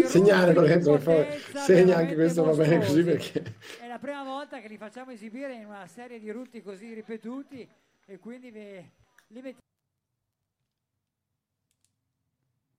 Segnare, 0.05 0.53
Lorenzo, 0.53 0.91
per 0.95 1.01
favore. 1.01 1.39
Segna 1.65 1.99
anche 1.99 2.17
questo, 2.17 2.43
va 2.43 2.53
bene 2.53 2.79
così 2.79 3.05
perché... 3.05 3.55
È 3.79 3.87
la 3.87 4.01
prima 4.01 4.25
volta 4.25 4.59
che 4.59 4.67
li 4.67 4.79
facciamo 4.79 5.13
esibire 5.13 5.55
in 5.55 5.67
una 5.67 5.87
serie 5.87 6.19
di 6.19 6.29
rutti 6.33 6.61
così 6.61 6.93
ripetuti 6.93 7.69
e 8.05 8.19
quindi 8.19 8.51
ve- 8.51 8.91
li 9.29 9.43
mettiamo 9.43 9.61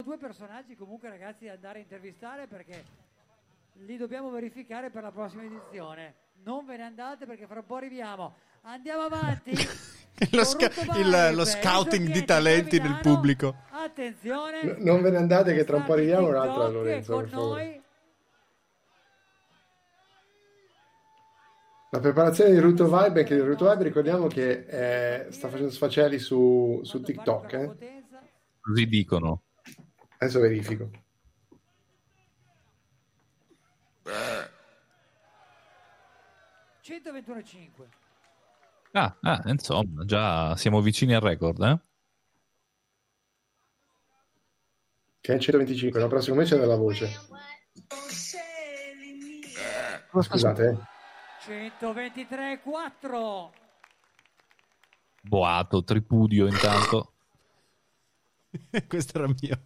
due 0.03 0.17
personaggi 0.17 0.75
comunque 0.75 1.07
ragazzi 1.07 1.45
da 1.45 1.53
andare 1.53 1.79
a 1.79 1.81
intervistare 1.81 2.47
perché 2.47 2.83
li 3.85 3.95
dobbiamo 3.95 4.29
verificare 4.31 4.89
per 4.89 5.03
la 5.03 5.11
prossima 5.11 5.43
edizione. 5.43 6.13
Non 6.43 6.65
ve 6.65 6.75
ne 6.75 6.83
andate 6.83 7.25
perché 7.25 7.47
fra 7.47 7.59
un 7.59 7.65
po' 7.65 7.75
arriviamo. 7.75 8.35
Andiamo 8.63 9.03
avanti. 9.03 9.51
Lo, 10.31 10.43
sca- 10.43 10.71
il- 10.97 11.35
lo 11.35 11.45
scouting 11.45 12.09
di 12.09 12.25
talenti 12.25 12.79
nel 12.79 12.99
pubblico. 13.01 13.55
Attenzione. 13.69 14.63
No- 14.63 14.75
non 14.79 15.01
ve 15.01 15.11
ne 15.11 15.17
andate 15.17 15.53
che 15.53 15.63
tra 15.63 15.75
un 15.77 15.83
po' 15.83 15.93
arriviamo 15.93 16.27
un'altra 16.29 16.67
Lorenzo, 16.69 17.13
con 17.13 17.21
per 17.23 17.29
favore. 17.29 17.63
noi. 17.65 17.81
La 21.91 21.99
preparazione 21.99 22.51
di 22.51 22.59
Ruto 22.59 22.85
Vibe, 22.85 23.19
anche 23.21 23.35
di 23.35 23.41
Ruto 23.41 23.69
Vibe 23.69 23.83
ricordiamo 23.83 24.27
che 24.27 24.65
eh, 25.27 25.31
sta 25.31 25.47
facendo 25.47 25.71
sfaceli 25.71 26.19
su, 26.19 26.81
su 26.83 27.01
TikTok, 27.01 27.53
eh. 27.53 28.03
Così 28.59 28.87
dicono. 28.87 29.43
Adesso 30.17 30.39
verifico. 30.41 30.89
Eh, 34.03 34.49
121,5. 36.83 37.87
Ah, 38.99 39.15
ah, 39.21 39.43
insomma, 39.45 40.03
già 40.05 40.55
siamo 40.55 40.81
vicini 40.81 41.13
al 41.13 41.21
record, 41.21 41.61
eh? 41.61 41.79
Che 45.21 45.33
è 45.35 45.37
125, 45.37 45.99
no? 45.99 46.07
Però 46.07 46.19
secondo 46.19 46.41
me 46.41 46.47
c'è 46.49 46.57
della 46.57 46.75
voce. 46.75 47.11
Scusate, 50.19 50.67
eh. 50.67 50.77
123,4. 51.79 53.49
Boato, 55.21 55.83
tripudio 55.83 56.47
intanto. 56.47 57.13
Questo 58.87 59.17
era 59.19 59.27
mio. 59.27 59.61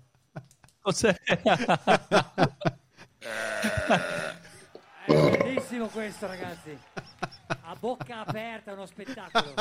Cos'è? 0.82 1.16
Bellissimo 5.12 5.88
questo, 5.88 6.28
ragazzi. 6.28 6.78
A 7.48 7.76
bocca 7.80 8.26
aperta, 8.26 8.74
uno 8.74 8.86
spettacolo. 8.86 9.54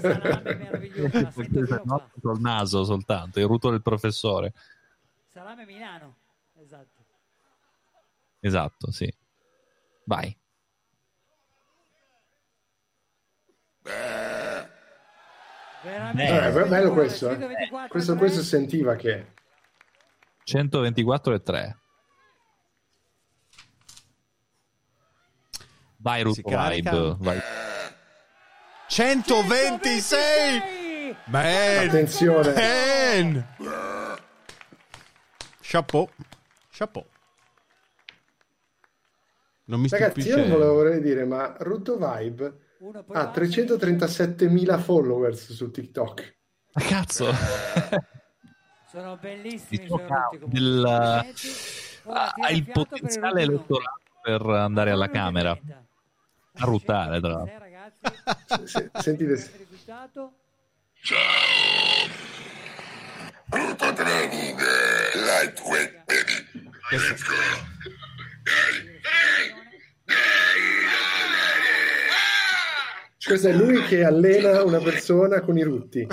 Salame 0.00 0.54
meravigliosa. 0.54 1.82
No, 1.84 2.10
col 2.20 2.40
naso 2.40 2.84
soltanto, 2.84 3.40
il 3.40 3.46
ruto 3.46 3.70
del 3.70 3.82
professore. 3.82 4.52
Salame 5.32 5.64
Milano. 5.64 6.16
Esatto. 6.54 7.04
Esatto, 8.40 8.90
sì. 8.92 9.12
Vai. 10.04 10.36
Veramente. 15.82 16.22
Eh, 16.24 16.64
è 16.64 16.68
bello 16.68 16.92
questo, 16.92 17.30
eh. 17.30 17.36
124,3. 17.36 17.88
Questo, 17.88 18.16
questo 18.16 18.42
sentiva 18.42 18.96
che... 18.96 19.34
124 20.44 21.34
e 21.34 21.42
3. 21.42 21.78
Vai 26.06 26.20
Si 26.32 26.40
Ruto. 26.40 26.56
Vibe. 26.68 27.16
Vai. 27.18 27.40
126! 28.86 31.16
Man! 31.24 31.88
Attenzione. 31.88 32.52
Man! 32.54 33.44
Chapeau. 35.60 36.08
Chapeau. 36.70 37.04
Non 39.64 39.80
mi 39.80 39.88
Ragazzi, 39.88 40.20
stupisce. 40.20 40.28
io 40.28 40.36
non 40.36 40.48
volevo 40.48 40.74
vorrei 40.74 41.00
dire, 41.00 41.24
ma 41.24 41.56
Rutto 41.58 41.96
Vibe 41.96 42.56
ha 42.92 43.02
basta. 43.02 43.40
337.000 43.40 44.78
followers 44.78 45.52
su 45.54 45.72
TikTok. 45.72 46.36
Ma 46.74 46.82
cazzo! 46.82 47.26
Sono 48.88 49.16
bellissimi 49.16 49.86
i 49.86 49.88
Il 50.52 50.84
ha 50.86 51.24
tira 52.32 52.48
il 52.50 52.70
potenziale 52.70 53.42
elettorale 53.42 54.02
per 54.22 54.42
andare 54.42 54.92
alla. 54.92 55.08
Camera. 55.08 55.58
A 56.58 56.64
ruttare, 56.64 57.20
tra 57.20 57.28
l'altro. 57.28 57.58
126, 57.58 57.58
ragazzi. 57.58 58.66
Se- 58.66 58.90
sentite, 59.00 59.32
Il 59.32 59.50
risultato. 59.68 60.32
Brutto 63.46 63.92
training, 63.92 64.58
lightweight, 65.14 66.04
baby. 66.04 66.70
Let's 66.90 67.22
go. 67.22 67.34
questo 73.26 73.48
è 73.48 73.52
lui 73.52 73.82
che 73.82 74.04
allena 74.04 74.62
una 74.62 74.78
persona 74.78 75.40
con 75.40 75.58
i 75.58 75.62
rutti. 75.62 76.06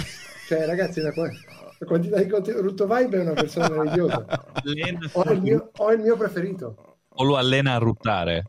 Cioè, 0.47 0.65
ragazzi, 0.65 0.99
la, 0.99 1.11
qua- 1.13 1.29
la 1.29 1.85
quantità 1.85 2.17
di 2.17 2.27
contenuto. 2.27 2.63
Rutto 2.63 2.87
Vibe 2.87 3.17
è 3.17 3.21
una 3.21 3.33
persona 3.33 3.69
meravigliosa. 3.69 4.25
Ho 5.13 5.31
il 5.31 5.41
mio, 5.41 5.69
ho 5.75 5.91
il 5.91 5.99
mio 5.99 6.17
preferito. 6.17 6.97
O 7.09 7.23
lo 7.23 7.37
allena 7.37 7.75
a 7.75 7.77
ruttare? 7.77 8.45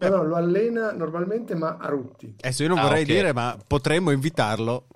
No, 0.00 0.08
no, 0.08 0.22
lo 0.24 0.36
allena 0.36 0.92
normalmente, 0.92 1.54
ma 1.54 1.76
a 1.78 1.88
rutti. 1.88 2.34
Adesso 2.40 2.62
io 2.62 2.68
non 2.68 2.78
Ah, 2.78 2.82
vorrei 2.82 3.02
ok. 3.02 3.08
dire, 3.08 3.32
ma 3.32 3.56
potremmo 3.66 4.10
invitarlo 4.10 4.86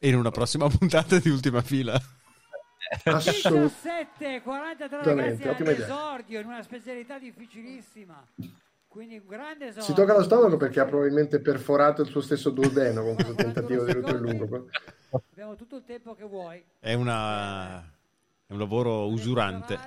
in 0.00 0.16
una 0.16 0.30
prossima 0.30 0.68
puntata 0.70 1.18
di 1.18 1.28
Ultima 1.28 1.60
Fila. 1.60 1.92
Assolutamente. 3.04 3.74
17, 3.82 4.42
43 4.42 4.84
Assolutamente, 4.86 5.30
ragazzi 5.44 5.48
ottima 5.48 5.70
idea. 5.72 5.84
all'esordio 5.86 6.40
in 6.40 6.46
una 6.46 6.62
specialità 6.62 7.18
difficilissima. 7.18 8.24
Quindi 8.88 9.18
un 9.18 9.26
grande 9.28 9.66
esordio. 9.66 9.82
Si 9.82 9.92
tocca 9.92 10.16
lo 10.16 10.22
stomaco 10.22 10.56
perché 10.56 10.80
ha 10.80 10.86
probabilmente 10.86 11.40
perforato 11.40 12.00
il 12.00 12.08
suo 12.08 12.22
stesso 12.22 12.48
duodeno 12.50 13.02
con 13.02 13.14
questo 13.16 13.34
tentativo 13.36 13.84
di 13.84 13.92
rutto 13.92 14.10
in 14.12 14.20
lungo. 14.20 14.68
Abbiamo 15.30 15.54
tutto 15.56 15.76
il 15.76 15.84
tempo 15.84 16.14
che 16.14 16.24
vuoi. 16.24 16.64
È, 16.78 16.94
una... 16.94 17.80
è 18.46 18.52
un 18.52 18.58
lavoro 18.58 19.06
usurante. 19.08 19.78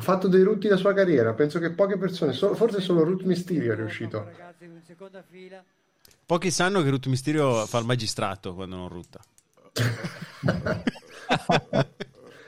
Ha 0.00 0.02
fatto 0.02 0.28
dei 0.28 0.42
rutti 0.42 0.66
la 0.66 0.78
sua 0.78 0.94
carriera. 0.94 1.34
Penso 1.34 1.58
che 1.58 1.72
poche 1.72 1.98
persone, 1.98 2.32
solo- 2.32 2.54
forse 2.54 2.80
solo 2.80 3.04
Ruth 3.04 3.24
Mysterio 3.24 3.74
è 3.74 3.76
riuscito. 3.76 4.30
Pochi 6.24 6.50
sanno 6.50 6.82
che 6.82 6.88
Ruth 6.88 7.04
Mysterio 7.08 7.66
fa 7.66 7.78
il 7.80 7.84
magistrato 7.84 8.54
quando 8.54 8.76
non 8.76 8.88
rutta. 8.88 9.20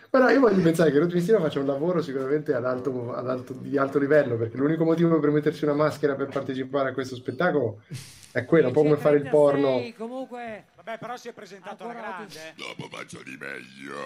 Però 0.09 0.29
io 0.31 0.41
voglio 0.41 0.63
pensare 0.63 0.91
che 0.91 0.99
Ruth 0.99 1.13
Mysterio 1.13 1.43
faccia 1.43 1.61
un 1.61 1.67
lavoro 1.67 2.01
sicuramente 2.01 2.55
ad 2.55 2.65
alto, 2.65 3.13
ad 3.13 3.29
alto- 3.29 3.53
di 3.53 3.77
alto 3.77 3.99
livello, 3.99 4.39
perché 4.39 4.57
l'unico 4.57 4.85
motivo 4.85 5.21
per 5.21 5.29
mettersi 5.31 5.65
una 5.65 5.75
maschera 5.75 6.15
per 6.15 6.29
partecipare 6.29 6.89
a 6.89 6.93
questo 6.95 7.17
spettacolo 7.17 7.83
è 8.31 8.47
quello, 8.47 8.69
un 8.69 8.73
po' 8.73 8.83
come 8.83 8.97
fare 8.97 9.19
il 9.19 9.29
porno. 9.29 9.77
36, 9.77 9.95
Comunque 9.95 10.65
Vabbè, 10.77 10.99
però 10.99 11.19
si 11.19 11.29
è 11.29 11.35
presentato 11.35 11.85
alla 11.85 11.93
grande. 11.93 12.35
eh. 12.35 12.55
Dopo 12.57 12.89
faccio 12.91 13.23
di 13.23 13.37
meglio. 13.39 14.01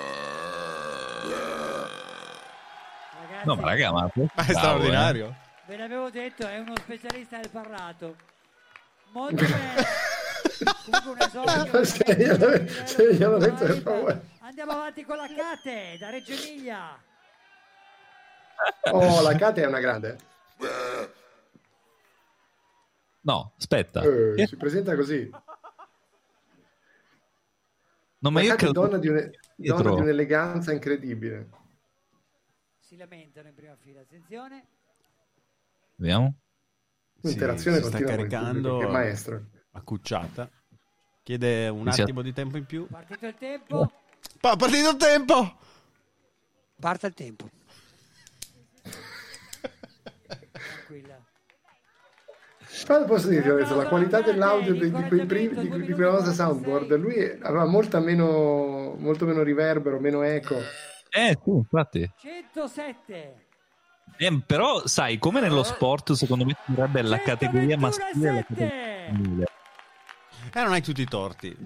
Ragazzi, 3.21 3.47
No, 3.47 3.55
ma 3.57 3.63
raga, 3.65 3.93
ma... 3.93 4.11
Ma 4.15 4.45
è 4.47 4.53
straordinario. 4.53 5.35
ve 5.67 5.77
l'avevo 5.77 6.11
detto, 6.11 6.47
è 6.47 6.59
uno 6.59 6.75
specialista 6.77 7.39
del 7.39 7.51
parlato. 7.51 8.17
Molto 9.13 9.35
bene. 9.37 9.85
Comunque 10.85 11.11
un 11.11 11.19
esordio. 11.21 11.85
Se 11.85 12.15
glielo- 12.17 12.69
se 12.85 13.15
glielo 13.15 13.39
detto, 13.39 13.65
per 13.65 13.77
favore. 13.83 14.21
Andiamo 14.41 14.73
avanti 14.73 15.05
con 15.05 15.17
la 15.17 15.27
Cate 15.27 15.97
da 15.99 16.11
Reggio 16.11 16.33
Emilia. 16.33 16.99
Oh, 18.91 19.21
la 19.21 19.35
Kate 19.35 19.63
è 19.63 19.67
una 19.67 19.81
grande. 19.81 20.17
No, 23.21 23.53
aspetta. 23.59 24.01
Eh, 24.03 24.35
Eh, 24.43 24.47
si 24.47 24.57
presenta 24.57 24.95
così. 24.97 25.29
no, 28.19 28.31
ma 28.31 28.41
La 28.41 28.47
io 28.47 28.55
credo... 28.57 28.73
donna 28.73 28.97
di, 28.99 29.09
un- 29.09 29.31
dietro. 29.57 29.83
donna 29.83 29.95
di 29.97 30.01
un'eleganza 30.03 30.73
incredibile. 30.73 31.49
Si 32.87 32.97
lamentano 32.97 33.49
in 33.49 33.55
prima 33.55 33.75
fila. 33.75 34.01
Attenzione. 34.01 34.65
Vediamo. 35.97 36.35
L'interazione 37.23 37.79
si 37.79 37.87
sta 37.89 37.99
il 37.99 38.05
caricando 38.05 38.79
che 38.79 38.87
maestro. 38.87 39.45
accucciata. 39.73 40.49
Chiede 41.25 41.67
un 41.67 41.81
Iniziato. 41.81 42.03
attimo 42.03 42.23
di 42.23 42.33
tempo 42.33 42.57
in 42.59 42.65
più. 42.65 42.87
Partito 42.87 43.27
il 43.27 43.35
tempo. 43.35 43.91
Pa- 44.41 44.55
partito 44.55 44.91
il 44.91 44.97
tempo! 44.99 45.59
Parta 46.79 47.09
il 47.09 47.15
tempo. 47.15 47.51
Tranquilla. 50.53 51.25
Però 52.87 53.05
posso 53.05 53.29
adesso, 53.31 53.75
la 53.75 53.89
qualità 53.89 54.21
dell'audio 54.21 54.75
di, 54.75 54.93
di 54.93 55.03
quei 55.09 55.27
primi, 55.27 55.69
di, 55.69 55.87
di 55.87 55.93
quella 55.93 56.23
soundboard, 56.33 56.95
lui 56.95 57.19
aveva 57.43 57.65
molta 57.65 57.99
meno, 57.99 58.95
molto 58.97 59.27
meno 59.27 59.43
riverbero, 59.43 59.99
meno 59.99 60.23
eco. 60.23 60.55
Eh, 61.17 61.39
sì, 61.43 61.51
infatti. 61.51 62.11
107. 62.19 63.45
Eh, 64.19 64.43
però, 64.47 64.87
sai, 64.87 65.19
come 65.19 65.41
nello 65.41 65.63
sport, 65.63 66.13
secondo 66.13 66.45
me 66.45 66.57
sarebbe 66.67 67.03
la 67.03 67.19
categoria 67.19 67.77
maschile 67.79 68.29
e 68.29 68.33
la 68.33 68.43
categoria 68.43 68.69
7. 68.69 69.07
femminile. 69.07 69.45
Eh, 70.53 70.63
non 70.63 70.73
hai 70.73 70.83
tutti 70.83 71.03
i 71.03 71.07
torti. 71.07 71.57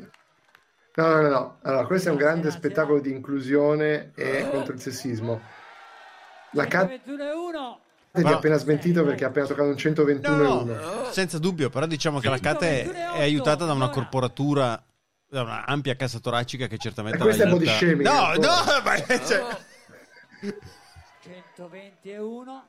No, 0.94 1.06
no, 1.06 1.20
no, 1.20 1.28
no. 1.28 1.56
Allora, 1.62 1.86
questo 1.86 2.08
è 2.08 2.12
un 2.12 2.18
grande 2.18 2.50
spettacolo 2.50 3.00
di 3.00 3.10
inclusione 3.10 4.12
e 4.14 4.48
contro 4.50 4.72
il 4.74 4.80
sessismo. 4.80 5.40
La 6.52 6.66
Kate 6.66 7.00
21 7.04 7.46
1. 7.46 7.80
ti 8.12 8.22
ha 8.24 8.34
appena 8.34 8.56
smentito 8.56 9.04
perché 9.04 9.24
ha 9.24 9.28
appena 9.28 9.46
toccato 9.46 9.68
un 9.68 9.76
121 9.76 10.36
No, 10.36 10.42
e 10.42 10.62
1. 10.62 10.74
no, 10.74 11.04
senza 11.12 11.38
dubbio, 11.38 11.70
però 11.70 11.86
diciamo 11.86 12.18
che 12.18 12.28
la 12.28 12.38
Cate 12.38 12.90
è 12.90 13.20
aiutata 13.20 13.64
da 13.66 13.72
una 13.72 13.88
corporatura, 13.90 14.82
da 15.30 15.42
una 15.42 15.64
ampia 15.64 15.94
cassa 15.94 16.18
toracica 16.18 16.66
che 16.66 16.76
certamente 16.76 17.18
E 17.18 17.20
questo 17.22 17.44
è 17.44 17.48
body 17.48 17.66
shaming, 17.66 18.00
No, 18.02 18.10
ancora. 18.10 18.48
no, 18.48 18.82
ma 18.84 18.96
cioè- 19.24 19.58
120 21.22 22.10
e 22.10 22.18
1. 22.18 22.64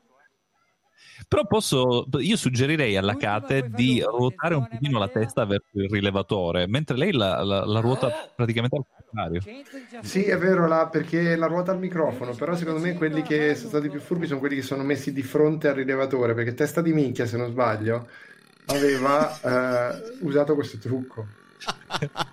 Però 1.27 1.45
posso, 1.45 2.07
io 2.19 2.35
suggerirei 2.35 2.97
alla 2.97 3.15
Kate 3.15 3.69
di 3.69 4.01
ruotare 4.01 4.55
un 4.55 4.67
pochino 4.67 4.99
la 4.99 5.07
testa 5.07 5.45
verso 5.45 5.69
il 5.73 5.89
rilevatore, 5.89 6.67
mentre 6.67 6.97
lei 6.97 7.11
la, 7.13 7.41
la- 7.43 7.63
la 7.65 7.79
ruota 7.79 8.29
praticamente 8.35 8.75
al 8.77 8.83
contrario. 8.93 9.39
117. 9.39 10.05
Sì, 10.07 10.23
è 10.25 10.37
vero, 10.37 10.67
la- 10.67 10.87
perché 10.87 11.35
la 11.35 11.45
ruota 11.47 11.71
al 11.71 11.79
microfono, 11.79 12.33
però 12.33 12.55
secondo 12.55 12.79
me 12.81 12.93
quelli 12.95 13.21
che 13.21 13.55
sono 13.55 13.69
stati 13.69 13.89
più 13.89 13.99
furbi 14.01 14.27
sono 14.27 14.39
quelli 14.39 14.55
che 14.55 14.61
sono 14.61 14.83
messi 14.83 15.13
di 15.13 15.23
fronte 15.23 15.67
al 15.69 15.75
rilevatore, 15.75 16.33
perché 16.33 16.53
testa 16.53 16.81
di 16.81 16.91
minchia, 16.91 17.25
se 17.25 17.37
non 17.37 17.49
sbaglio, 17.49 18.07
aveva 18.67 19.39
eh, 19.93 20.17
usato 20.21 20.53
questo 20.55 20.77
trucco. 20.79 21.27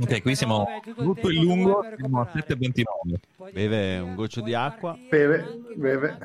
Ok, 0.00 0.22
qui 0.22 0.34
siamo 0.36 0.66
tutto 0.96 1.28
il 1.28 1.40
lungo, 1.40 1.84
siamo 1.96 2.20
a 2.20 2.30
7,29. 2.32 3.52
Beve 3.52 3.98
un 3.98 4.14
goccio 4.14 4.40
di 4.40 4.54
acqua. 4.54 4.96
Beve, 5.08 5.60
beve. 5.74 6.18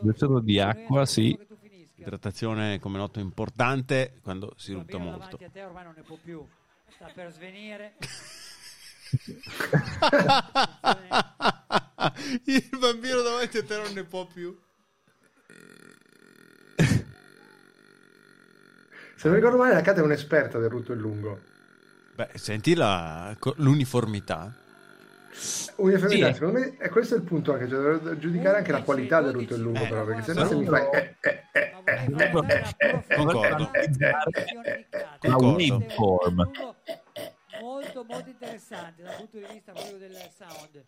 Gocciolo 0.00 0.40
di 0.40 0.60
acqua, 0.60 1.04
sì. 1.04 1.38
Idratazione, 1.96 2.78
come 2.78 2.98
noto, 2.98 3.18
importante 3.18 4.18
quando 4.22 4.52
si 4.56 4.72
rutta 4.72 4.98
Bambino 4.98 5.16
molto. 5.16 5.36
davanti 5.36 5.44
a 5.44 5.50
te 5.50 5.62
ormai 5.64 5.84
non 5.84 5.94
ne 5.96 6.02
può 6.02 6.16
più. 6.22 6.46
Sta 6.88 7.10
per 7.12 7.32
svenire. 7.32 7.94
Il 12.44 12.68
bambino 12.78 13.22
davanti 13.22 13.58
a 13.58 13.64
te 13.64 13.76
non 13.76 13.92
ne 13.92 14.04
può 14.04 14.26
più. 14.26 14.56
Se 19.16 19.28
non 19.28 19.36
ricordo 19.36 19.56
male, 19.56 19.72
la 19.74 19.80
Kate 19.80 20.00
è 20.00 20.04
un'esperta 20.04 20.58
del 20.58 20.68
rutto 20.68 20.92
in 20.92 20.98
lungo. 20.98 21.40
Beh, 22.14 22.28
senti 22.34 22.74
la- 22.74 23.34
l'uniformità. 23.56 24.52
Uniformità, 25.76 26.28
Sì. 26.28 26.34
secondo 26.34 26.58
me 26.60 26.76
è 26.78 26.88
questo 26.88 27.14
il 27.14 27.22
punto 27.22 27.52
anche, 27.52 27.68
cioè, 27.68 27.98
da 27.98 28.16
giudicare 28.18 28.58
anche 28.58 28.72
la 28.72 28.82
qualità 28.82 29.20
del 29.20 29.32
rutto 29.32 29.54
in 29.54 29.62
lungo, 29.62 29.84
Eh, 29.84 29.88
però, 29.88 30.04
perché 30.04 30.22
se 30.22 30.32
no 30.32 30.46
se 30.46 30.54
mi 30.54 30.64
fai... 30.64 30.86
eh, 30.92 31.16
eh, 31.20 31.44
eh, 31.52 31.72
eh, 31.84 32.04
Concordo. 33.14 33.70
waveform. 35.74 36.50
molto 37.60 38.04
molto 38.04 38.28
interessante 38.30 39.02
dal 39.02 39.16
punto 39.16 39.38
di 39.38 39.46
vista 39.52 39.72
proprio 39.72 39.98
del 39.98 40.16
sound. 40.36 40.82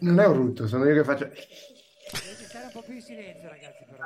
Non 0.00 0.20
è 0.20 0.26
un 0.26 0.34
rutto, 0.34 0.66
sono 0.66 0.84
io 0.86 0.94
che 0.94 1.04
faccio... 1.04 1.24
Dovete 1.26 2.44
stare 2.44 2.64
un 2.66 2.70
po' 2.72 2.82
più 2.82 2.94
in 2.94 3.02
silenzio, 3.02 3.48
ragazzi, 3.48 3.84
però. 3.88 4.02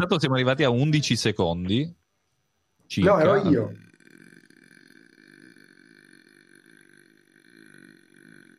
Intanto 0.00 0.18
siamo 0.18 0.34
arrivati 0.36 0.64
a 0.64 0.70
11 0.70 1.14
secondi. 1.14 1.94
Circa. 2.86 3.10
No, 3.12 3.18
ero 3.20 3.48
io. 3.50 3.72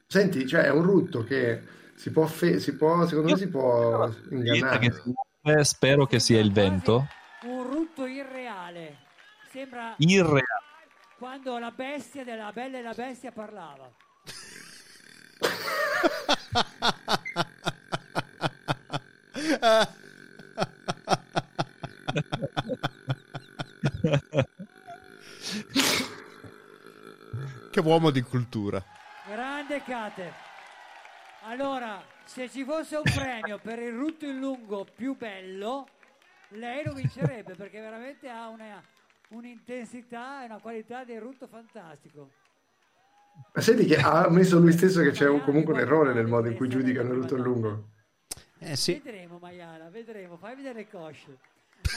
Senti, 0.06 0.46
cioè 0.46 0.66
è 0.66 0.70
un 0.70 0.84
rutto 0.84 1.24
che 1.24 1.64
si 1.96 2.12
può, 2.12 2.28
fe- 2.28 2.60
si 2.60 2.76
può 2.76 3.08
secondo 3.08 3.32
me 3.32 3.38
si 3.38 3.48
può 3.48 4.08
ingannare. 4.30 4.94
che 5.42 5.64
spero 5.64 6.06
che 6.06 6.20
sia 6.20 6.40
il 6.40 6.52
vento. 6.52 7.08
Un 7.46 7.64
rutto 7.72 8.06
irreale. 8.06 8.98
Sembra 9.50 9.96
Irreale. 9.98 10.44
quando 11.18 11.58
la 11.58 11.72
bestia 11.72 12.24
della 12.24 12.52
Bella 12.54 12.78
e 12.78 12.82
la 12.84 12.94
Bestia 12.94 13.32
parlava. 13.32 13.90
che 27.72 27.80
uomo 27.80 28.10
di 28.12 28.22
cultura. 28.22 28.84
Grande 29.28 29.82
Cate. 29.84 30.34
Allora, 31.44 32.04
se 32.26 32.50
ci 32.50 32.64
fosse 32.64 32.98
un 32.98 33.04
premio 33.04 33.60
per 33.60 33.80
il 33.80 33.94
rutto 33.94 34.26
in 34.26 34.38
lungo 34.40 34.86
più 34.96 35.16
bello, 35.18 35.88
lei 36.50 36.84
lo 36.84 36.94
vincerebbe 36.94 37.56
perché 37.56 37.80
veramente 37.80 38.30
ha 38.30 38.48
una- 38.50 38.82
un'intensità 39.30 40.44
e 40.44 40.46
una 40.46 40.60
qualità 40.60 41.04
di 41.04 41.18
rutto 41.18 41.48
fantastico. 41.48 42.30
Ma 43.54 43.62
senti 43.62 43.86
che 43.86 43.96
ha 43.96 44.26
ammesso 44.26 44.60
lui 44.60 44.74
stesso 44.74 45.02
che 45.02 45.12
c'è 45.12 45.28
un- 45.28 45.42
comunque 45.44 45.74
un 45.74 45.80
errore 45.80 46.14
nel 46.14 46.28
modo 46.28 46.48
in 46.50 46.56
cui 46.56 46.68
giudicano 46.68 47.14
il 47.14 47.22
rutto 47.22 47.36
lungo. 47.38 47.90
Eh 48.60 48.76
sì. 48.76 49.02
Vedremo, 49.04 49.40
Maiala, 49.40 49.90
vedremo. 49.90 50.38
Fai 50.38 50.56
vedere 50.56 50.80
le 50.80 50.90
cosce. 50.90 51.38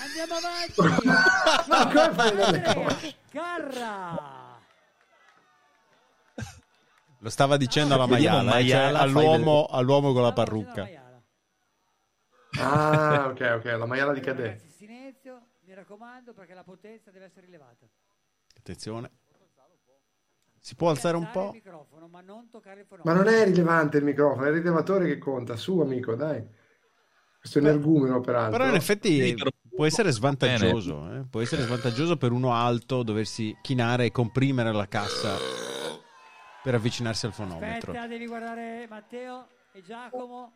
Andiamo 0.03 0.34
avanti. 0.34 0.80
Ma 1.68 1.86
come 1.86 2.14
fai 2.14 2.40
Andrea? 2.40 2.97
Carra. 3.30 4.32
Lo 7.18 7.30
stava 7.30 7.57
dicendo 7.57 7.95
alla 7.95 8.07
Vediamo 8.07 8.42
maiala, 8.42 8.59
eh, 8.59 8.68
cioè 8.68 8.78
maiala, 8.78 8.99
all'uomo, 8.99 9.66
all'uomo 9.66 10.12
con 10.12 10.22
la 10.22 10.32
parrucca. 10.32 10.88
Ah, 12.59 13.28
ok, 13.28 13.55
ok, 13.57 13.64
la 13.64 13.86
maiala 13.86 14.12
di 14.12 14.20
Cadè. 14.20 14.42
Ragazzi, 14.42 14.70
silenzio, 14.70 15.47
mi 15.64 15.74
raccomando, 15.74 16.34
perché 16.34 16.53
la 16.53 16.62
potenza 16.62 17.11
deve 17.11 17.24
essere 17.24 17.47
rilevata. 17.47 17.86
Attenzione. 18.59 19.11
Si 20.61 20.74
può 20.76 20.90
alzare 20.90 21.16
un 21.16 21.30
po'? 21.30 21.47
il 21.47 21.62
microfono, 21.62 22.09
ma 22.09 22.20
non 22.20 22.49
toccare 22.51 22.80
il 22.80 22.86
Ma 23.03 23.12
non 23.12 23.26
è 23.28 23.45
rilevante 23.45 23.99
il 23.99 24.05
microfono, 24.05 24.45
è 24.45 24.49
il 24.49 24.55
rilevatore 24.57 25.07
che 25.07 25.18
conta. 25.18 25.57
Su, 25.57 25.80
amico, 25.80 26.14
dai. 26.14 26.42
Questo 27.38 27.59
energumeno, 27.59 28.20
peraltro. 28.20 28.59
Però 28.59 28.68
in 28.68 28.76
effetti 28.76 29.20
Micro- 29.20 29.51
può 29.75 29.87
essere 29.87 30.11
svantaggioso, 30.11 31.12
eh? 31.12 31.25
può 31.29 31.41
essere 31.41 31.62
svantaggioso 31.62 32.16
per 32.16 32.33
uno 32.33 32.55
alto 32.55 33.03
doversi 33.03 33.57
chinare 33.62 34.07
e 34.07 34.11
comprimere 34.11 34.72
la 34.72 34.87
cassa 34.87 35.37
per 36.62 36.75
avvicinarsi 36.75 37.27
al 37.27 37.33
fonometro. 37.33 37.93
Aspetta, 37.93 38.07
devi 38.07 38.27
guardare 38.27 38.87
Matteo 38.89 39.47
e 39.72 39.83
Giacomo, 39.83 40.53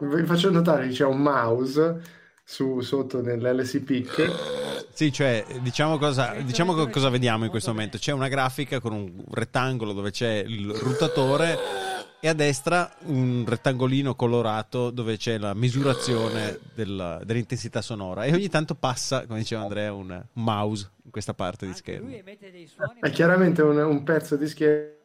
Vi 0.00 0.24
faccio 0.24 0.50
notare 0.50 0.88
che 0.88 0.94
c'è 0.94 1.04
un 1.04 1.20
mouse 1.20 2.02
su, 2.44 2.80
sotto 2.80 3.22
nell'LC 3.22 3.78
Pick. 3.80 4.88
Sì, 4.92 5.12
cioè, 5.12 5.46
diciamo 5.60 5.98
cosa, 5.98 6.34
diciamo 6.42 6.74
co- 6.74 6.88
cosa 6.88 7.08
vediamo 7.08 7.44
in 7.44 7.50
questo 7.50 7.70
momento. 7.70 7.96
C'è 7.96 8.12
una 8.12 8.28
grafica 8.28 8.80
con 8.80 8.92
un 8.92 9.24
rettangolo 9.30 9.92
dove 9.92 10.10
c'è 10.10 10.44
il 10.46 10.70
rutatore 10.72 11.56
e 12.20 12.28
a 12.28 12.34
destra 12.34 12.92
un 13.04 13.44
rettangolino 13.46 14.14
colorato 14.14 14.90
dove 14.90 15.16
c'è 15.16 15.38
la 15.38 15.54
misurazione 15.54 16.58
della- 16.74 17.18
dell'intensità 17.24 17.80
sonora 17.80 18.24
e 18.24 18.34
ogni 18.34 18.48
tanto 18.48 18.74
passa, 18.74 19.26
come 19.26 19.38
diceva 19.38 19.62
Andrea, 19.62 19.92
un, 19.92 20.22
mouse 20.34 20.90
in 21.04 21.10
questa 21.10 21.32
parte 21.32 21.66
di 21.66 21.72
schermo. 21.72 22.08
lui 22.08 22.18
emette 22.18 22.50
dei 22.50 22.66
suoni. 22.66 23.00
È 23.00 23.10
chiaramente 23.10 23.62
un, 23.62 23.78
un 23.78 24.02
pezzo 24.02 24.36
di 24.36 24.46
schermo 24.46 24.98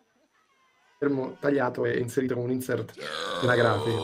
tagliato 1.39 1.86
e 1.86 1.99
inserito 1.99 2.36
con 2.36 2.43
un 2.43 2.51
insert 2.51 2.93
una 3.41 3.55
grafica. 3.55 3.97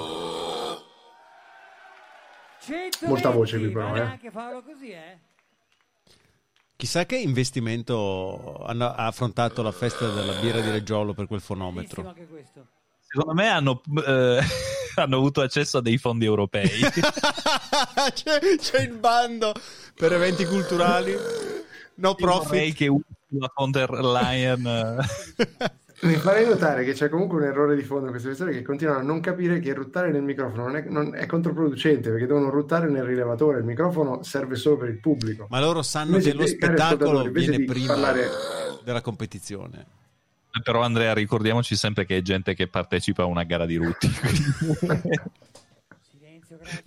120, 2.62 3.06
Molta 3.08 3.30
voce 3.32 3.58
qui 3.58 3.70
però, 3.72 3.96
eh. 3.96 4.00
anche 4.02 4.30
farlo 4.32 4.62
così, 4.62 4.92
eh? 4.92 5.18
Chissà 6.76 7.06
che 7.06 7.16
investimento 7.18 8.56
ha 8.66 9.06
affrontato 9.06 9.62
la 9.62 9.72
festa 9.72 10.08
della 10.10 10.40
birra 10.40 10.62
di 10.62 10.70
Reggiolo 10.72 11.14
per 11.14 11.28
quel 11.28 11.40
Bellissimo 11.40 11.60
fonometro. 11.60 12.08
anche 12.08 12.26
questo. 12.28 12.71
Secondo 13.12 13.34
me 13.34 13.48
hanno, 13.50 13.82
eh, 14.06 14.40
hanno 14.96 15.18
avuto 15.18 15.42
accesso 15.42 15.80
a 15.80 15.82
dei 15.82 15.98
fondi 15.98 16.26
europei. 16.26 16.70
c'è, 18.14 18.40
c'è 18.58 18.82
il 18.82 18.94
bando 18.98 19.54
per 19.96 20.14
eventi 20.14 20.46
culturali, 20.46 21.14
no 21.96 22.16
Vorrei 22.18 22.72
profit. 22.72 22.76
che 22.76 22.88
Ursula 22.88 23.52
von 23.56 23.72
der 23.72 23.90
Leyen 23.92 25.00
Mi 26.04 26.16
farei 26.16 26.48
notare 26.48 26.84
che 26.84 26.94
c'è 26.94 27.10
comunque 27.10 27.38
un 27.38 27.44
errore 27.44 27.76
di 27.76 27.84
fondo 27.84 28.06
in 28.06 28.10
queste 28.12 28.30
persone 28.30 28.52
che 28.54 28.64
continuano 28.64 29.00
a 29.00 29.04
non 29.04 29.20
capire 29.20 29.60
che 29.60 29.74
ruttare 29.74 30.10
nel 30.12 30.24
microfono 30.24 30.64
non 30.64 30.76
è, 30.76 30.84
non- 30.88 31.16
è 31.16 31.26
controproducente 31.28 32.10
perché 32.10 32.26
devono 32.26 32.50
ruttare 32.50 32.90
nel 32.90 33.04
rilevatore. 33.04 33.60
Il 33.60 33.66
microfono 33.66 34.24
serve 34.24 34.56
solo 34.56 34.78
per 34.78 34.90
il 34.90 35.00
pubblico. 35.00 35.46
Ma 35.50 35.60
loro 35.60 35.84
sanno 35.84 36.16
Invece 36.18 36.32
che 36.32 36.38
lo 36.38 36.48
spettacolo 36.48 37.30
viene 37.30 37.64
prima 37.66 37.94
parlare- 37.94 38.30
della 38.84 39.02
competizione. 39.02 39.86
Però 40.64 40.82
Andrea, 40.82 41.14
ricordiamoci 41.14 41.76
sempre 41.76 42.06
che 42.06 42.18
è 42.18 42.22
gente 42.22 42.54
che 42.54 42.68
partecipa 42.68 43.24
a 43.24 43.28
una 43.28 43.44
gara 43.44 43.66
di 43.66 43.78
rutti. 43.78 44.08
Silenzio, 46.02 46.58
grazie. 46.58 46.84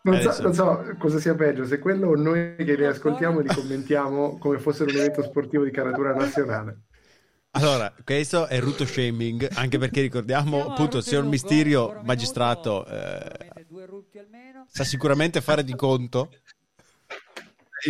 Non 0.00 0.20
so, 0.20 0.42
non 0.42 0.54
so 0.54 0.94
cosa 0.98 1.18
sia 1.18 1.34
peggio, 1.34 1.66
se 1.66 1.78
quello 1.78 2.08
o 2.08 2.14
noi 2.14 2.54
che 2.56 2.76
li 2.76 2.86
ascoltiamo 2.86 3.40
e 3.40 3.42
li 3.42 3.54
commentiamo 3.54 4.38
come 4.38 4.58
fossero 4.58 4.90
un 4.90 4.96
evento 4.96 5.22
sportivo 5.22 5.64
di 5.64 5.70
caratura 5.70 6.14
nazionale. 6.14 6.82
Allora, 7.52 7.92
questo 8.04 8.46
è 8.46 8.60
Ruto 8.60 8.86
Shaming, 8.86 9.48
anche 9.54 9.78
perché 9.78 10.00
ricordiamo 10.00 10.58
Siamo 10.58 10.72
appunto 10.72 10.98
il 10.98 11.02
signor 11.02 11.24
Misterio, 11.24 12.00
magistrato, 12.04 12.86
eh, 12.86 13.50
sa 14.68 14.84
sicuramente 14.84 15.40
fare 15.40 15.64
di 15.64 15.74
conto. 15.74 16.30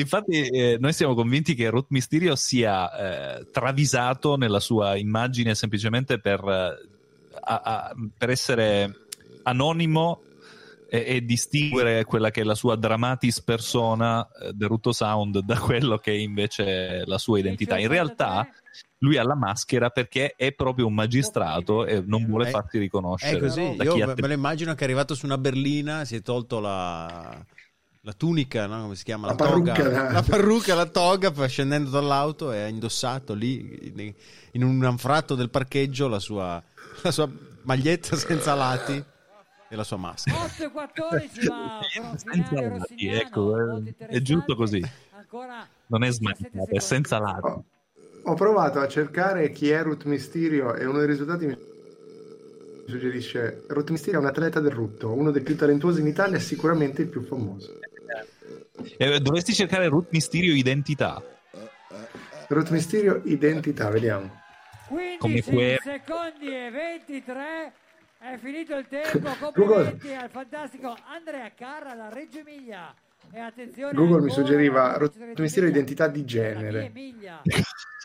Infatti, 0.01 0.47
eh, 0.47 0.77
noi 0.79 0.93
siamo 0.93 1.15
convinti 1.15 1.55
che 1.55 1.69
Ruth 1.71 1.87
Mysterio 1.91 2.37
sia 2.37 3.39
eh, 3.39 3.47
travisato 3.51 4.37
nella 4.37 4.61
sua 4.61 4.97
immagine 4.97 5.55
semplicemente 5.55 6.19
per, 6.21 6.41
eh, 6.45 6.89
a- 7.41 7.61
a- 7.63 7.95
per 8.17 8.31
essere 8.31 8.95
anonimo 9.45 10.23
e, 10.91 11.05
e 11.07 11.21
distinguere 11.25 12.05
quella 12.05 12.31
che 12.31 12.41
è 12.41 12.45
la 12.45 12.55
sua 12.55 12.77
dramatis 12.77 13.43
persona 13.43 14.27
eh, 14.41 14.53
del 14.55 14.69
Rutto 14.69 14.93
Sound 14.93 15.41
da 15.41 15.59
quello 15.59 15.99
che 15.99 16.13
è 16.13 16.17
invece 16.17 17.05
la 17.07 17.19
sua 17.19 17.39
identità. 17.39 17.79
In 17.79 17.89
realtà, 17.89 18.49
lui 18.99 19.17
ha 19.17 19.23
la 19.23 19.37
maschera 19.37 19.91
perché 19.91 20.35
è 20.37 20.53
proprio 20.53 20.87
un 20.87 20.95
magistrato 20.95 21.85
e 21.87 22.03
non 22.05 22.25
vuole 22.27 22.47
farsi 22.51 22.79
riconoscere. 22.79 23.37
È 23.37 23.41
così, 23.41 23.61
io 23.85 23.93
te- 24.15 24.21
me 24.23 24.29
lo 24.29 24.33
immagino 24.35 24.75
che 24.75 24.81
è 24.81 24.85
arrivato 24.85 25.15
su 25.15 25.25
una 25.27 25.39
berlina, 25.39 26.05
si 26.05 26.17
è 26.17 26.23
tolto 26.23 26.59
la, 26.59 27.45
la 28.03 28.13
tunica, 28.13 28.67
no? 28.67 28.83
come 28.83 28.95
si 28.97 29.05
chiama? 29.05 29.27
La, 29.27 29.33
La 29.33 29.39
toga, 29.39 29.73
parrucca, 29.73 29.89
la- 30.03 30.13
la 30.13 30.23
parrucca, 30.23 30.75
la 30.75 30.87
toga, 30.87 31.47
scendendo 31.47 31.91
dall'auto 31.91 32.53
e 32.53 32.63
ha 32.63 32.67
indossato 32.69 33.35
lì 33.35 34.15
in, 34.53 34.63
un 34.63 34.85
anfratto 34.85 35.35
del 35.35 35.51
parcheggio 35.51 36.09
la 36.09 36.19
sua, 36.19 36.63
la 37.03 37.11
sua 37.11 37.29
maglietta 37.63 38.17
senza 38.17 38.55
lati 38.55 39.03
e 39.71 39.77
la 39.77 39.85
sua 39.85 39.97
maschera. 39.99 40.39
8 40.45 40.65
e 40.65 40.71
14 40.71 41.49
ma 41.49 41.81
Senza 42.17 42.85
finale 42.87 43.21
ecco, 43.21 43.57
è- 43.59 43.65
molto 43.65 44.05
è 44.07 44.21
giusto 44.23 44.55
così. 44.55 44.83
Ancora 45.17 45.67
Non 45.87 46.03
è 46.05 46.07
17 46.09 46.49
smagliato, 46.51 46.75
è 46.75 46.81
senza 46.81 47.19
lati. 47.19 47.47
Ho, 47.47 47.65
ho 48.25 48.35
provato 48.35 48.79
a 48.81 48.89
cercare 48.89 49.51
chi 49.53 49.69
è 49.71 49.83
Ruth 49.83 50.05
Mysterio 50.05 50.75
e 50.75 50.87
uno 50.87 50.99
dei 50.99 51.07
risultati 51.09 51.47
mi 51.47 51.57
suggerisce 52.89 53.65
Ruth 53.69 53.91
Mysterio 53.91 54.19
è 54.19 54.23
un 54.23 54.29
atleta 54.29 54.61
del 54.61 54.73
rutto, 54.73 55.13
uno 55.13 55.31
dei 55.31 55.43
più 55.43 55.57
talentuosi 55.57 56.01
in 56.01 56.07
Italia, 56.07 56.39
sicuramente 56.39 57.03
il 57.03 57.09
più 57.09 57.23
famoso. 57.23 57.79
Eh, 58.97 59.21
dovresti 59.21 59.53
cercare 59.53 59.89
Ruth 59.89 60.09
Mysterio 60.11 60.55
identità. 60.55 61.23
Ruth 62.49 62.71
Mysterio 62.71 63.21
identità, 63.25 63.91
vediamo. 63.91 64.41
15 64.89 65.51
que- 65.51 65.79
secondi 65.83 66.47
e 66.47 66.71
23 66.71 67.73
è 68.21 68.39
finito 68.39 68.75
il 68.75 68.87
tempo 68.89 69.31
complimenti 69.39 70.15
al 70.15 70.31
fantastico 70.31 70.97
Andrea 71.07 71.53
Carra 71.55 71.95
da 71.95 72.09
Reggio 72.09 72.39
Emilia 72.39 72.95
e 73.31 73.39
attenzione 73.39 73.93
Google 73.93 74.23
mi 74.23 74.31
suggeriva 74.31 74.97
Ruth 74.97 75.17
Mysterio 75.19 75.69
Emilia, 75.69 75.69
identità 75.69 76.09
di 76.09 76.25
genere. 76.25 76.85
Emilia 76.87 77.43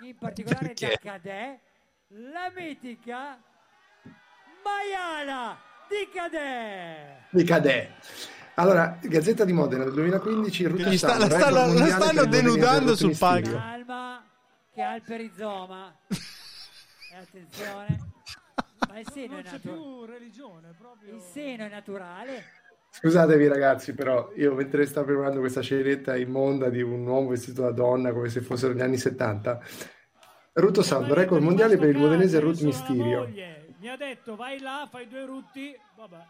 in 0.03 0.15
particolare 0.19 0.73
da? 0.77 0.88
Cadè 1.01 1.59
la 2.07 2.51
mitica 2.53 3.39
Maiala 4.64 5.57
di 5.89 6.09
Cadè 6.14 7.18
Di 7.30 7.43
Cadè. 7.43 7.91
Allora, 8.55 8.97
Gazzetta 9.01 9.45
di 9.45 9.51
Modena 9.53 9.84
del 9.84 9.93
2015, 9.93 10.66
Ruth 10.68 10.82
Gli 10.88 10.97
sta- 10.97 11.18
la 11.18 11.26
stanno- 11.26 11.36
record 11.38 11.53
la 11.53 11.66
mondiale 11.66 11.89
stanno 12.03 12.26
denudando 12.26 12.89
Ruth 12.89 12.97
sul 12.99 13.18
palco. 13.18 13.51
calma 13.51 14.24
che 14.72 14.82
ha 14.82 14.95
il 14.95 15.01
perizoma 15.01 15.95
e 16.07 17.16
attenzione 17.18 18.11
ma 18.88 18.99
il 18.99 19.07
seno 19.11 19.38
è 19.39 19.59
più 19.59 20.05
religione, 20.05 20.74
proprio. 20.78 21.16
il 21.16 21.22
seno 21.22 21.64
è 21.66 21.70
naturale 21.70 22.43
Scusatevi 22.95 23.47
ragazzi, 23.47 23.93
però 23.95 24.32
io 24.36 24.53
mentre 24.53 24.86
stavo 24.86 25.07
preparando 25.07 25.39
questa 25.39 25.61
scenetta 25.61 26.16
immonda 26.16 26.70
di 26.70 26.84
un 26.84 27.07
uomo 27.07 27.30
vestito 27.30 27.64
da 27.64 27.72
donna 27.72 28.11
come 28.14 28.30
se 28.30 28.41
fossero 28.41 28.74
gli 28.74 28.82
anni 28.82 28.97
70, 28.97 29.59
Ruto 30.53 30.84
Sound, 30.84 31.11
record 31.11 31.41
mondiale 31.41 31.78
per 31.78 31.89
il 31.89 31.97
modenese 31.97 32.38
alla 32.38 32.51
Mysterio. 32.61 33.22
moglie. 33.22 33.62
Mi 33.84 33.89
ha 33.89 33.97
detto 33.97 34.38
vai 34.38 34.61
là, 34.61 34.88
fai 34.89 35.09
due 35.09 35.25
rutti. 35.25 35.77
Vabbè. 35.97 36.25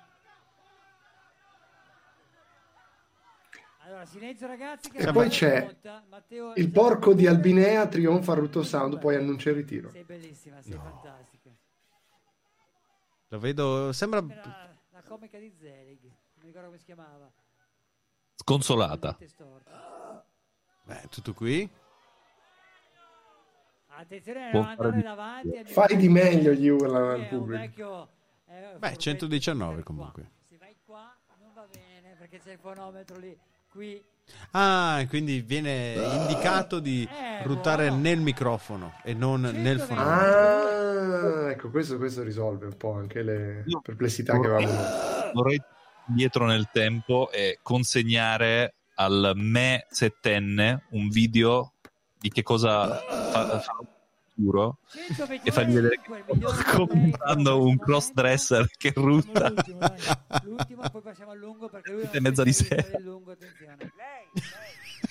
Allora, 3.81 4.05
silenzio 4.07 4.47
ragazzi. 4.47 4.89
Che 4.89 4.97
E 4.97 5.11
poi 5.11 5.29
c'è. 5.29 5.77
Matteo, 6.09 6.55
il 6.55 6.71
porco 6.71 7.13
di 7.13 7.27
Albinea 7.27 7.87
trionfa 7.87 8.31
a 8.31 8.35
Ruto 8.35 8.63
Sound, 8.63 8.97
poi 8.97 9.17
annuncia 9.17 9.51
il 9.51 9.57
ritiro. 9.57 9.91
Sei 9.91 10.03
bellissima, 10.03 10.63
sei 10.63 10.73
fantastica. 10.73 11.51
Lo 13.27 13.37
vedo, 13.37 13.91
sembra... 13.91 14.25
Era 14.27 14.75
la 14.89 15.03
comica 15.03 15.37
di 15.37 15.53
Zelig, 15.55 16.01
non 16.01 16.45
ricordo 16.45 16.67
come 16.69 16.79
si 16.79 16.85
chiamava. 16.85 17.31
Sconsolata. 18.33 19.15
Beh, 20.85 21.07
tutto 21.11 21.33
qui? 21.33 21.69
Attenzione 23.95 24.47
a 24.47 24.49
Può 24.51 24.61
non 24.61 24.75
fare 24.75 24.87
andare 24.89 25.01
davanti. 25.03 25.63
Fai 25.65 25.95
di 25.97 26.09
meglio, 26.09 26.51
gli 26.53 26.67
urlano 26.67 27.09
al 27.11 27.19
un 27.19 27.27
pubblico. 27.27 27.61
vecchio, 27.61 28.07
eh, 28.47 28.61
Beh, 28.61 28.69
furbetto 28.79 28.99
119 28.99 29.75
per 29.75 29.83
qua. 29.83 29.93
comunque. 29.95 30.31
Se 30.49 30.57
vai 30.57 30.75
qua 30.85 31.15
non 31.39 31.51
va 31.53 31.67
bene 31.71 32.15
perché 32.17 32.39
c'è 32.39 32.51
il 32.53 32.59
fonometro 32.59 33.17
lì. 33.19 33.37
Qui 33.69 34.03
Ah, 34.51 35.03
quindi 35.09 35.41
viene 35.41 35.93
indicato 35.95 36.79
di 36.79 37.03
Eh, 37.11 37.43
ruttare 37.43 37.87
buono. 37.87 38.01
nel 38.03 38.19
microfono 38.21 38.93
e 39.03 39.13
non 39.13 39.41
nel 39.41 39.79
120. 39.79 39.85
fonometro. 39.85 41.45
Ah, 41.47 41.51
ecco, 41.51 41.69
questo, 41.69 41.97
questo 41.97 42.23
risolve 42.23 42.65
un 42.67 42.77
po' 42.77 42.93
anche 42.93 43.21
le 43.21 43.63
perplessità 43.81 44.39
che 44.39 44.47
avevamo. 44.47 45.31
Vorrei 45.33 45.61
indietro 46.07 46.45
nel 46.45 46.69
tempo 46.71 47.31
e 47.31 47.59
consegnare 47.61 48.75
al 48.95 49.31
me 49.35 49.85
settenne 49.89 50.83
un 50.91 51.09
video 51.09 51.72
di 52.23 52.29
che 52.29 52.41
cosa 52.41 52.87
fa, 52.95 53.59
fa 53.59 53.77
il 53.81 53.87
futuro 54.33 54.77
122 54.87 55.41
e 55.43 55.51
fargli 55.51 55.73
vedere 55.73 55.99
che 55.99 56.09
in 56.09 56.87
un 56.95 57.11
questo 57.17 57.77
crossdresser 57.83 58.69
che 58.77 58.93
rutta. 58.95 59.49
L'ultimo. 59.49 59.79
L'ultimo, 60.43 60.89
poi 60.89 61.01
passiamo 61.01 61.31
al 61.31 61.37
lungo 61.37 61.67
perché 61.67 61.91
lui 61.91 62.07
è 62.09 62.19
mezza 62.19 62.43
di 62.43 62.53
sé. 62.53 62.91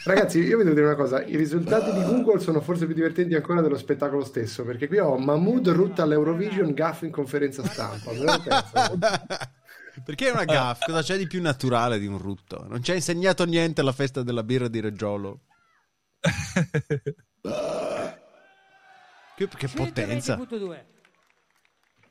Ragazzi, 0.05 0.39
io 0.39 0.57
vi 0.57 0.63
devo 0.65 0.75
dire 0.75 0.87
una 0.87 0.95
cosa: 0.95 1.23
i 1.23 1.37
risultati 1.37 1.93
di 1.93 2.03
Google 2.03 2.41
sono 2.41 2.63
forse 2.63 2.87
più 2.87 2.95
divertenti 2.95 3.35
ancora 3.35 3.61
dello 3.61 3.77
spettacolo 3.77 4.25
stesso. 4.25 4.65
Perché 4.65 4.89
qui 4.89 4.99
ho 4.99 5.19
Mahmood 5.19 5.69
rutta 5.69 6.05
all'Eurovision, 6.05 6.73
Gaff 6.73 7.03
in 7.03 7.11
conferenza 7.11 7.63
stampa. 7.63 8.11
Perché 10.03 10.29
è 10.29 10.33
una 10.33 10.45
gaff? 10.45 10.87
Cosa 10.87 11.03
c'è 11.03 11.19
di 11.19 11.27
più 11.27 11.43
naturale 11.43 11.99
di 11.99 12.07
un 12.07 12.17
rutto? 12.17 12.65
Non 12.67 12.83
ci 12.83 12.93
ha 12.93 12.95
insegnato 12.95 13.45
niente 13.45 13.83
alla 13.83 13.93
festa 13.93 14.23
della 14.23 14.43
birra 14.43 14.69
di 14.69 14.81
Reggiolo. 14.81 15.41
Che, 19.35 19.49
che 19.49 19.68
potenza. 19.68 20.37
120.2. 20.37 20.85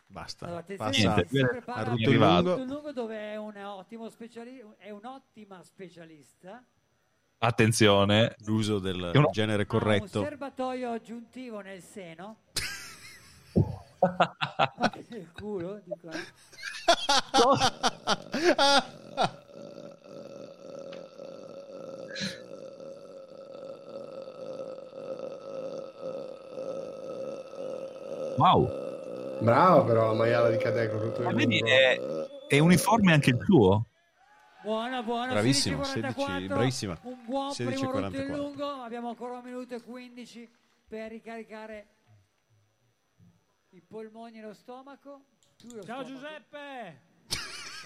Basta. 0.08 0.48
Allora, 0.48 0.66
Passa 0.76 1.14
Niente, 1.14 1.62
a 1.66 1.84
rutto 1.84 2.12
lungo. 2.12 2.56
lungo 2.66 2.92
dove 2.92 3.16
è 3.32 3.36
un 3.38 3.56
ottimo 3.58 4.10
speciali- 4.10 4.62
è 4.78 4.90
un'ottima 4.90 5.62
specialista. 5.64 6.62
Attenzione, 7.38 8.36
l'uso 8.46 8.80
del 8.80 9.12
uno- 9.14 9.30
genere 9.32 9.64
Ha 9.64 9.68
corretto. 9.68 10.20
un 10.20 10.26
serbatoio 10.26 10.92
aggiuntivo 10.92 11.62
nel 11.62 11.82
seno. 11.82 12.38
Nel 15.10 15.32
culo, 15.32 15.80
dico. 15.86 16.10
wow. 28.42 29.40
Bravo, 29.42 29.84
però, 29.86 30.08
la 30.08 30.14
maiala 30.14 30.50
di 30.50 30.58
tutto 30.58 31.22
Ma 31.22 31.32
vedi, 31.32 31.60
è, 31.60 31.98
è 32.48 32.60
uniforme 32.60 33.14
anche 33.14 33.30
il 33.32 33.40
suo. 33.44 33.86
Buona, 34.64 35.02
buona. 35.02 35.32
Bravissimo, 35.32 35.82
16.44, 35.82 36.14
16, 36.14 36.48
bravissima. 36.48 37.00
Un 37.02 37.18
buon 37.26 37.50
16.44. 37.50 37.66
primo 37.66 37.92
rotto 37.92 38.22
in 38.22 38.36
lungo. 38.36 38.66
Abbiamo 38.66 39.10
ancora 39.10 39.38
un 39.38 39.44
minuto 39.44 39.74
e 39.74 39.82
15 39.82 40.50
per 40.88 41.10
ricaricare 41.10 41.88
i 43.72 43.82
polmoni 43.82 44.38
e 44.40 44.42
lo 44.42 44.54
stomaco. 44.54 45.22
Lo 45.74 45.84
Ciao 45.84 46.04
stomaco, 46.04 46.08
Giuseppe. 46.08 47.02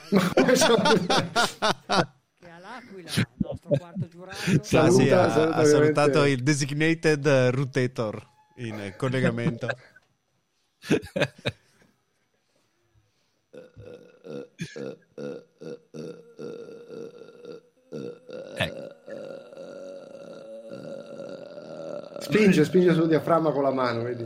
Che 2.38 2.50
all'Aquila, 2.50 3.10
il 3.10 3.28
nostro 3.38 3.70
quarto 3.70 4.08
giurato. 4.08 4.38
Ah, 4.38 4.44
sì, 4.44 4.60
Saluta- 4.62 5.24
ha, 5.24 5.30
saluta 5.30 5.56
ha 5.56 5.64
salutato 5.64 6.26
il 6.26 6.44
designated 6.44 7.26
eh, 7.26 7.52
rotator 7.52 8.28
in 8.58 8.94
collegamento. 8.98 9.70
Spinge, 22.20 22.64
spinge 22.66 22.94
sul 22.94 23.08
diaframma 23.08 23.52
con 23.52 23.64
la 23.64 23.72
mano, 23.72 24.02
vedi? 24.02 24.24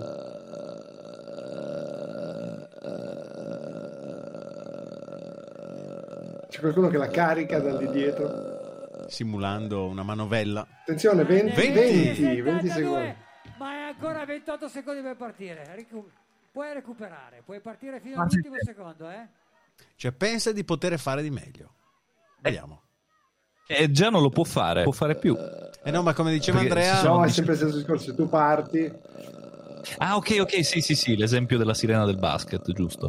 C'è 6.50 6.60
qualcuno 6.60 6.88
che 6.88 6.97
la 6.97 7.08
carica 7.08 7.60
da 7.60 7.78
di 7.78 7.89
dietro. 7.89 9.06
simulando 9.08 9.88
una 9.88 10.04
manovella. 10.04 10.66
Attenzione, 10.82 11.24
20, 11.24 11.56
20. 11.56 12.22
20, 12.22 12.41
20 12.41 12.70
secondi. 12.70 13.16
Ma 13.58 13.74
è 13.74 13.82
ancora 13.82 14.26
28 14.26 14.68
secondi 14.68 15.02
per 15.02 15.16
partire. 15.16 15.72
Ricu- 15.76 16.10
puoi 16.60 16.74
recuperare, 16.74 17.41
puoi 17.45 17.62
partire 17.62 18.01
fino 18.01 18.18
Ma 18.18 18.24
all'ultimo 18.24 18.55
sì. 18.60 18.66
secondo, 18.66 19.10
eh? 19.10 19.28
Cioè, 19.95 20.12
pensa 20.12 20.51
di 20.51 20.66
poter 20.66 20.99
fare 20.99 21.22
di 21.22 21.30
meglio. 21.30 21.74
Vediamo. 22.41 22.82
E 23.66 23.89
già 23.91 24.10
non 24.10 24.22
lo 24.22 24.30
può 24.30 24.43
fare, 24.43 24.84
può 24.84 24.91
fare 24.91 25.16
più. 25.16 25.38
Eh 25.38 25.89
no, 25.89 26.01
ma 26.01 26.14
come 26.14 26.34
diceva 26.34 26.60
Perché 26.60 26.74
Andrea, 26.74 27.03
No, 27.03 27.24
è 27.24 27.30
sempre 27.30 27.53
il 27.53 27.60
stesso 27.60 27.78
discorso. 27.78 28.14
Tu 28.14 28.28
parti, 28.28 28.91
Ah, 29.99 30.18
ok, 30.18 30.38
ok, 30.41 30.66
sì, 30.66 30.82
sì, 30.82 30.95
sì, 30.95 31.16
l'esempio 31.16 31.57
della 31.57 31.74
sirena 31.74 32.03
del 32.03 32.18
basket, 32.18 32.70
giusto. 32.74 33.07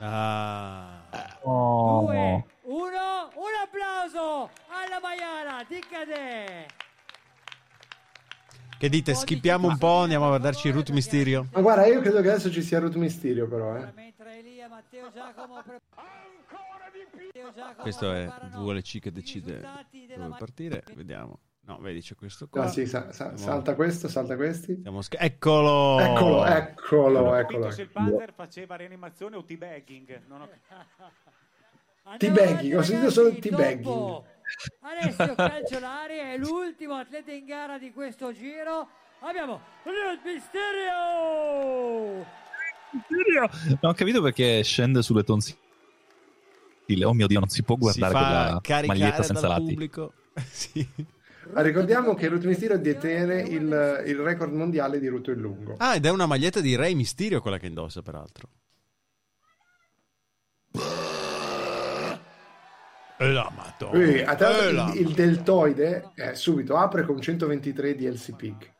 Ah. 0.00 1.04
Due, 1.44 2.44
uno, 2.62 3.30
un 3.34 3.52
applauso 3.62 4.50
alla 4.68 4.98
Maiala 5.00 5.64
di 5.68 5.78
Cadè. 5.88 6.66
Che 8.86 8.92
dite, 8.92 9.14
skippiamo 9.14 9.66
un 9.66 9.78
po', 9.78 10.02
andiamo 10.02 10.26
a 10.26 10.28
guardarci 10.28 10.70
Root 10.70 10.90
Mysterio? 10.90 11.48
Ma 11.54 11.60
guarda, 11.60 11.86
io 11.86 12.00
credo 12.00 12.20
che 12.20 12.30
adesso 12.30 12.52
ci 12.52 12.62
sia 12.62 12.78
Root 12.78 12.94
Mysterio, 12.94 13.48
però, 13.48 13.74
eh. 13.76 13.92
Questo 17.80 18.12
è 18.12 18.30
VLC 18.54 19.00
che 19.00 19.10
decide 19.10 19.60
dove 20.16 20.36
partire. 20.38 20.84
Vediamo. 20.94 21.40
No, 21.62 21.78
vedi, 21.80 22.00
c'è 22.00 22.14
questo 22.14 22.46
qua. 22.46 22.62
Ah, 22.62 22.68
sì, 22.68 22.86
sa- 22.86 23.10
sa- 23.10 23.36
Siamo- 23.36 23.38
salta 23.38 23.74
questo, 23.74 24.06
salta 24.06 24.36
questi. 24.36 24.78
siamo 24.82 25.02
sch- 25.02 25.16
Eccolo! 25.18 25.98
Eccolo, 25.98 26.44
eccolo, 26.44 27.08
Non 27.18 27.26
ho 27.26 27.36
eccolo. 27.38 27.58
capito 27.58 27.70
se 27.72 27.82
il 27.82 27.88
Panther 27.88 28.32
faceva 28.34 28.76
rianimazione 28.76 29.34
o 29.34 29.42
teabagging. 29.42 30.20
Non 30.28 30.42
ho... 30.42 30.48
Avanti, 32.04 32.72
ho 32.72 32.82
sentito 32.82 33.10
solo 33.10 33.34
teabagging. 33.34 34.22
Alessio 34.80 35.34
Calciolari 35.34 36.18
è 36.18 36.36
l'ultimo 36.38 36.94
atleta 36.94 37.32
in 37.32 37.44
gara 37.44 37.78
di 37.78 37.92
questo 37.92 38.32
giro. 38.32 38.88
Abbiamo 39.20 39.60
il 39.84 40.20
Misterio! 40.24 42.24
Non 43.80 43.90
ho 43.90 43.94
capito 43.94 44.22
perché 44.22 44.62
scende 44.62 45.02
sulle 45.02 45.24
tonsille. 45.24 45.58
Oh 47.04 47.12
mio 47.12 47.26
dio, 47.26 47.40
non 47.40 47.48
si 47.48 47.62
può 47.62 47.74
Si 47.74 47.98
guardare 47.98 48.12
fa 48.12 48.60
quella 48.62 48.86
maglietta 48.86 49.22
senza 49.22 49.48
lati. 49.48 49.64
pubblico. 49.64 50.12
sì. 50.50 50.86
Ah, 51.52 51.62
ricordiamo 51.62 52.14
che 52.14 52.28
Root 52.28 52.44
Mysterio 52.44 52.78
detiene 52.78 53.40
il, 53.40 54.04
il 54.06 54.16
record 54.16 54.52
mondiale 54.52 54.98
di 54.98 55.08
Ruto 55.08 55.30
in 55.30 55.40
lungo. 55.40 55.74
Ah, 55.78 55.96
ed 55.96 56.04
è 56.04 56.10
una 56.10 56.26
maglietta 56.26 56.60
di 56.60 56.76
Rey 56.76 56.94
Mysterio 56.94 57.40
quella 57.40 57.58
che 57.58 57.66
indossa, 57.66 58.02
peraltro. 58.02 58.48
E 63.18 63.32
la 63.32 63.50
madonna. 63.54 63.90
Qui, 64.04 64.22
a 64.22 64.34
tra 64.34 64.48
l'altro, 64.50 64.68
E 64.68 64.72
la- 64.72 64.92
il, 64.94 65.00
il 65.00 65.14
deltoide 65.14 66.10
eh, 66.14 66.34
subito 66.34 66.76
apre 66.76 67.02
con 67.04 67.20
123 67.20 67.94
di 67.94 68.06
LC 68.08 68.34
Peak. 68.36 68.74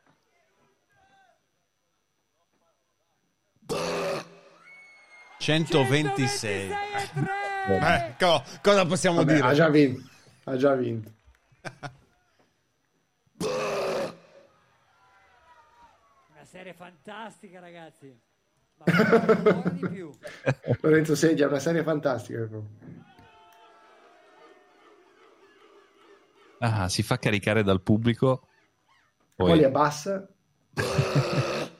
Eh, 3.69 4.23
126. 5.39 6.69
126 6.69 6.69
e 6.69 7.79
3. 7.79 8.05
Ecco, 8.19 8.43
cosa 8.61 8.85
possiamo 8.85 9.17
Vabbè, 9.17 9.33
dire? 9.35 9.47
ha 9.47 9.53
già 9.53 9.69
vinto. 9.69 10.09
Ha 10.45 10.55
già 10.55 10.73
vinto. 10.75 11.11
Una 16.33 16.45
serie 16.45 16.73
fantastica, 16.73 17.59
ragazzi. 17.59 18.15
Ma 18.77 18.85
ancora 18.87 19.69
di 19.69 19.87
più. 19.87 20.11
Lorenzo 20.81 21.15
Sedia, 21.15 21.47
una 21.47 21.59
serie 21.59 21.83
fantastica. 21.83 22.39
proprio. 22.39 22.67
Ah, 26.59 26.89
si 26.89 27.03
fa 27.03 27.17
caricare 27.17 27.63
dal 27.63 27.81
pubblico. 27.81 28.47
Poi, 29.35 29.49
Poi 29.49 29.57
li 29.59 29.63
abbassa. 29.63 30.27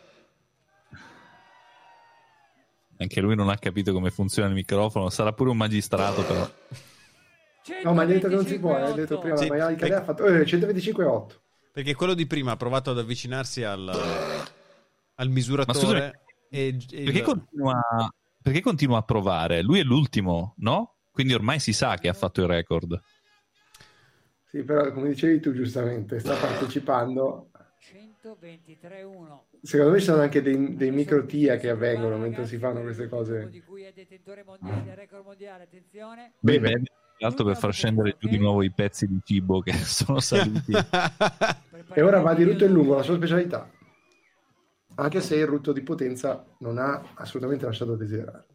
anche 3.00 3.22
lui 3.22 3.36
non 3.36 3.50
ha 3.50 3.58
capito 3.58 3.94
come 3.94 4.10
funziona 4.12 4.48
il 4.50 4.54
microfono. 4.56 5.10
Sarà 5.10 5.34
pure 5.34 5.50
un 5.52 5.58
magistrato, 5.58 6.24
però. 6.24 6.50
No, 7.84 7.94
ma 7.94 8.02
hai 8.04 8.08
detto 8.08 8.28
che 8.28 8.36
non 8.36 8.46
si 8.46 8.60
può. 8.60 8.76
Hai 8.76 8.94
detto 8.94 9.20
prima, 9.20 9.36
Sì, 9.38 9.48
ma 9.50 9.70
il 9.70 9.76
perché- 9.78 9.96
ha 9.96 10.04
fatto 10.04 10.26
eh, 10.26 10.44
125,8. 10.46 11.42
Perché 11.72 11.94
quello 11.94 12.16
di 12.16 12.26
prima 12.26 12.52
ha 12.54 12.58
provato 12.58 12.90
ad 12.92 12.98
avvicinarsi 12.98 13.64
al, 13.64 13.88
al 13.88 15.28
Ma 15.28 15.34
misuratore. 15.34 15.78
scusami, 15.78 16.12
e, 16.50 16.68
e 16.90 17.04
perché 17.04 17.20
il- 17.20 17.24
continua, 17.24 17.80
perché 18.42 18.62
continua 18.62 18.98
a 18.98 19.04
provare? 19.04 19.62
Lui 19.62 19.80
è 19.80 19.84
l'ultimo, 19.84 20.56
no? 20.58 20.96
Quindi 21.12 21.34
ormai 21.36 21.60
si 21.60 21.74
sa 21.74 21.98
che 21.98 22.08
ha 22.08 22.14
fatto 22.14 22.42
il 22.42 22.48
record. 22.48 23.00
Sì, 24.50 24.64
però 24.64 24.92
come 24.94 25.10
dicevi 25.10 25.40
tu 25.40 25.54
giustamente, 25.54 26.20
sta 26.20 26.36
partecipando. 26.36 27.52
123-1. 28.24 29.40
Secondo 29.62 29.92
me 29.92 30.00
ci 30.00 30.06
sono 30.06 30.22
anche 30.22 30.42
dei, 30.42 30.76
dei 30.76 30.92
micro 30.92 31.26
TIA 31.26 31.58
che 31.58 31.70
avvengono 31.70 32.18
mentre 32.18 32.46
si 32.46 32.58
fanno 32.58 32.82
queste 32.82 33.10
cose. 33.10 33.50
Di 33.50 33.62
cui 33.62 33.84
è 33.84 33.92
detentore 33.94 34.44
mondiale 34.44 34.84
del 34.84 34.96
record 34.96 35.26
mondiale, 35.26 35.64
attenzione. 35.64 36.34
Beh, 36.40 36.60
beh, 36.60 36.82
l'altro 37.20 37.46
per 37.46 37.58
far 37.58 37.74
scendere 37.74 38.16
giù 38.18 38.28
di 38.30 38.38
nuovo 38.38 38.64
i 38.64 38.72
pezzi 38.72 39.06
di 39.06 39.20
cibo 39.24 39.60
che 39.62 39.74
sono 39.84 40.20
saliti. 40.20 40.74
E 41.94 42.02
ora 42.02 42.22
va 42.22 42.34
di 42.34 42.44
rutto 42.44 42.66
in 42.66 42.72
lungo, 42.72 42.96
la 42.96 43.04
sua 43.04 43.16
specialità. 43.16 43.70
Anche 44.96 45.22
se 45.22 45.36
il 45.36 45.46
rutto 45.46 45.74
di 45.74 45.82
potenza 45.82 46.46
non 46.60 46.78
ha 46.78 47.14
assolutamente 47.16 47.66
lasciato 47.66 47.94
a 47.94 47.98
desiderare. 47.98 48.46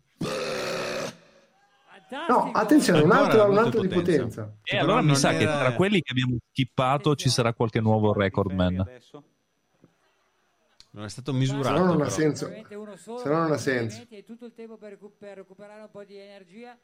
No, 2.29 2.51
attenzione, 2.53 3.01
un 3.01 3.11
altro, 3.11 3.49
un 3.51 3.57
altro 3.57 3.81
di 3.81 3.89
potenza. 3.89 4.55
E 4.63 4.77
allora 4.77 4.97
Però 5.01 5.07
mi 5.09 5.17
sa 5.17 5.31
che 5.31 5.43
era- 5.45 5.59
tra 5.61 5.75
quelli 5.75 6.03
che 6.03 6.11
abbiamo 6.11 6.37
skippato 6.51 7.15
ci 7.17 7.31
sarà 7.31 7.55
qualche 7.55 7.81
nuovo 7.81 8.13
recordman. 8.13 8.81
Adesso. 8.81 9.25
Non 10.91 11.05
è 11.05 11.09
stato 11.09 11.33
Se 11.33 11.39
misurato. 11.39 11.79
no 11.79 11.85
non 11.87 12.03
ha 12.03 12.11
senso. 12.11 12.45
Ovviamente 12.45 12.75
uno 12.75 12.97
solo, 12.97 13.19
Se 13.19 13.29
no 13.31 13.39
non 13.39 13.53
ha 13.53 13.57
senso. 13.57 14.07
tutto 14.27 14.45
il 14.45 14.53
tempo 14.53 14.77
per 14.77 14.99
recuperare 15.37 15.81
un 15.81 15.91
po' 15.91 16.05
di 16.05 16.17
energia. 16.19 16.79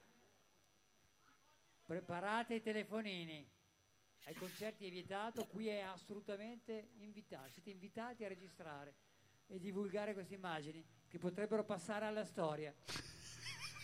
Preparate 1.84 2.54
i 2.54 2.62
telefonini. 2.62 3.46
Ai 4.26 4.34
concerti 4.34 4.86
è 4.86 4.90
vietato, 4.90 5.46
qui 5.46 5.68
è 5.68 5.80
assolutamente 5.80 6.88
invitato. 7.00 7.48
Siete 7.50 7.68
invitati 7.70 8.24
a 8.24 8.28
registrare 8.28 8.94
e 9.46 9.58
divulgare 9.58 10.12
queste 10.14 10.34
immagini 10.34 10.82
che 11.08 11.18
potrebbero 11.18 11.64
passare 11.64 12.06
alla 12.06 12.24
storia. 12.24 12.72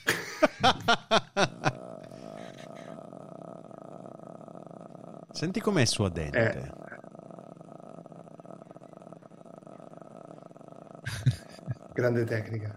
Senti 5.31 5.61
com'è 5.61 5.85
suadente. 5.85 6.39
Eh. 6.39 6.71
Grande 11.93 12.25
tecnica. 12.25 12.75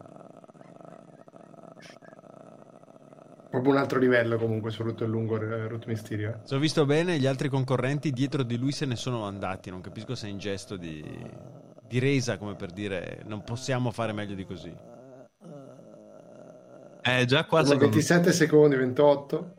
Proprio 3.49 3.71
un 3.71 3.77
altro 3.79 3.99
livello 3.99 4.37
comunque 4.37 4.71
sul 4.71 4.85
rutto 4.85 5.03
in 5.03 5.09
lungo 5.11 5.39
eh, 5.39 5.67
Root 5.67 5.85
Mysterio. 5.85 6.31
eh. 6.31 6.39
Se 6.43 6.55
ho 6.55 6.59
visto 6.59 6.85
bene, 6.85 7.17
gli 7.19 7.25
altri 7.25 7.49
concorrenti 7.49 8.11
dietro 8.11 8.43
di 8.43 8.57
lui 8.57 8.71
se 8.71 8.85
ne 8.85 8.95
sono 8.95 9.25
andati. 9.25 9.69
Non 9.69 9.81
capisco 9.81 10.15
se 10.15 10.27
è 10.27 10.29
in 10.29 10.37
gesto 10.37 10.77
di, 10.77 11.03
di 11.87 11.99
resa, 11.99 12.37
come 12.37 12.55
per 12.55 12.71
dire 12.71 13.21
non 13.25 13.43
possiamo 13.43 13.91
fare 13.91 14.13
meglio 14.13 14.35
di 14.35 14.45
così. 14.45 14.75
Eh, 17.07 17.25
già 17.25 17.45
qua 17.45 17.59
Sono 17.59 17.73
secondo 17.79 17.95
27 17.95 18.33
secondi, 18.33 18.75
28. 18.75 19.55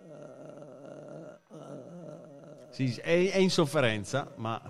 Sì, 2.71 2.95
è, 3.03 3.31
è 3.31 3.39
in 3.39 3.51
sofferenza, 3.51 4.31
ma 4.37 4.61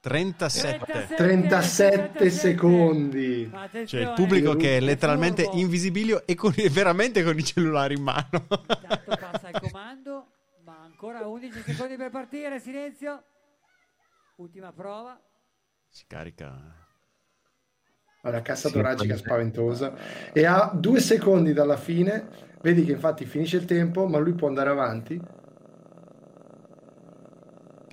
37. 0.00 1.14
37 1.16 2.30
secondi. 2.30 3.50
Attenzione, 3.52 3.86
Cioè 3.86 4.00
il 4.02 4.12
pubblico 4.14 4.54
che 4.54 4.76
è 4.76 4.80
letteralmente 4.80 5.42
Furbo. 5.42 5.58
invisibile 5.58 6.22
e 6.24 6.34
con, 6.36 6.52
e 6.56 6.70
veramente 6.70 7.24
con 7.24 7.36
i 7.36 7.42
cellulari 7.44 7.94
in 7.94 8.02
mano. 8.02 8.28
Intanto 8.30 9.16
passa 9.18 9.48
il 9.48 9.60
comando, 9.60 10.26
ma 10.64 10.78
ancora 10.84 11.26
11 11.26 11.62
secondi 11.62 11.96
per 11.96 12.10
partire, 12.10 12.60
silenzio. 12.60 13.24
Ultima 14.36 14.72
prova. 14.72 15.20
si 15.88 16.04
carica. 16.06 16.84
Una 18.28 18.42
cassa 18.42 18.68
Sì, 18.68 18.74
toracica 18.74 19.16
spaventosa. 19.16 19.94
E 20.32 20.44
a 20.44 20.70
due 20.74 21.00
secondi 21.00 21.52
dalla 21.52 21.76
fine, 21.76 22.28
vedi 22.60 22.84
che 22.84 22.92
infatti 22.92 23.24
finisce 23.24 23.56
il 23.58 23.64
tempo, 23.64 24.06
ma 24.06 24.18
lui 24.18 24.32
può 24.32 24.48
andare 24.48 24.70
avanti. 24.70 25.20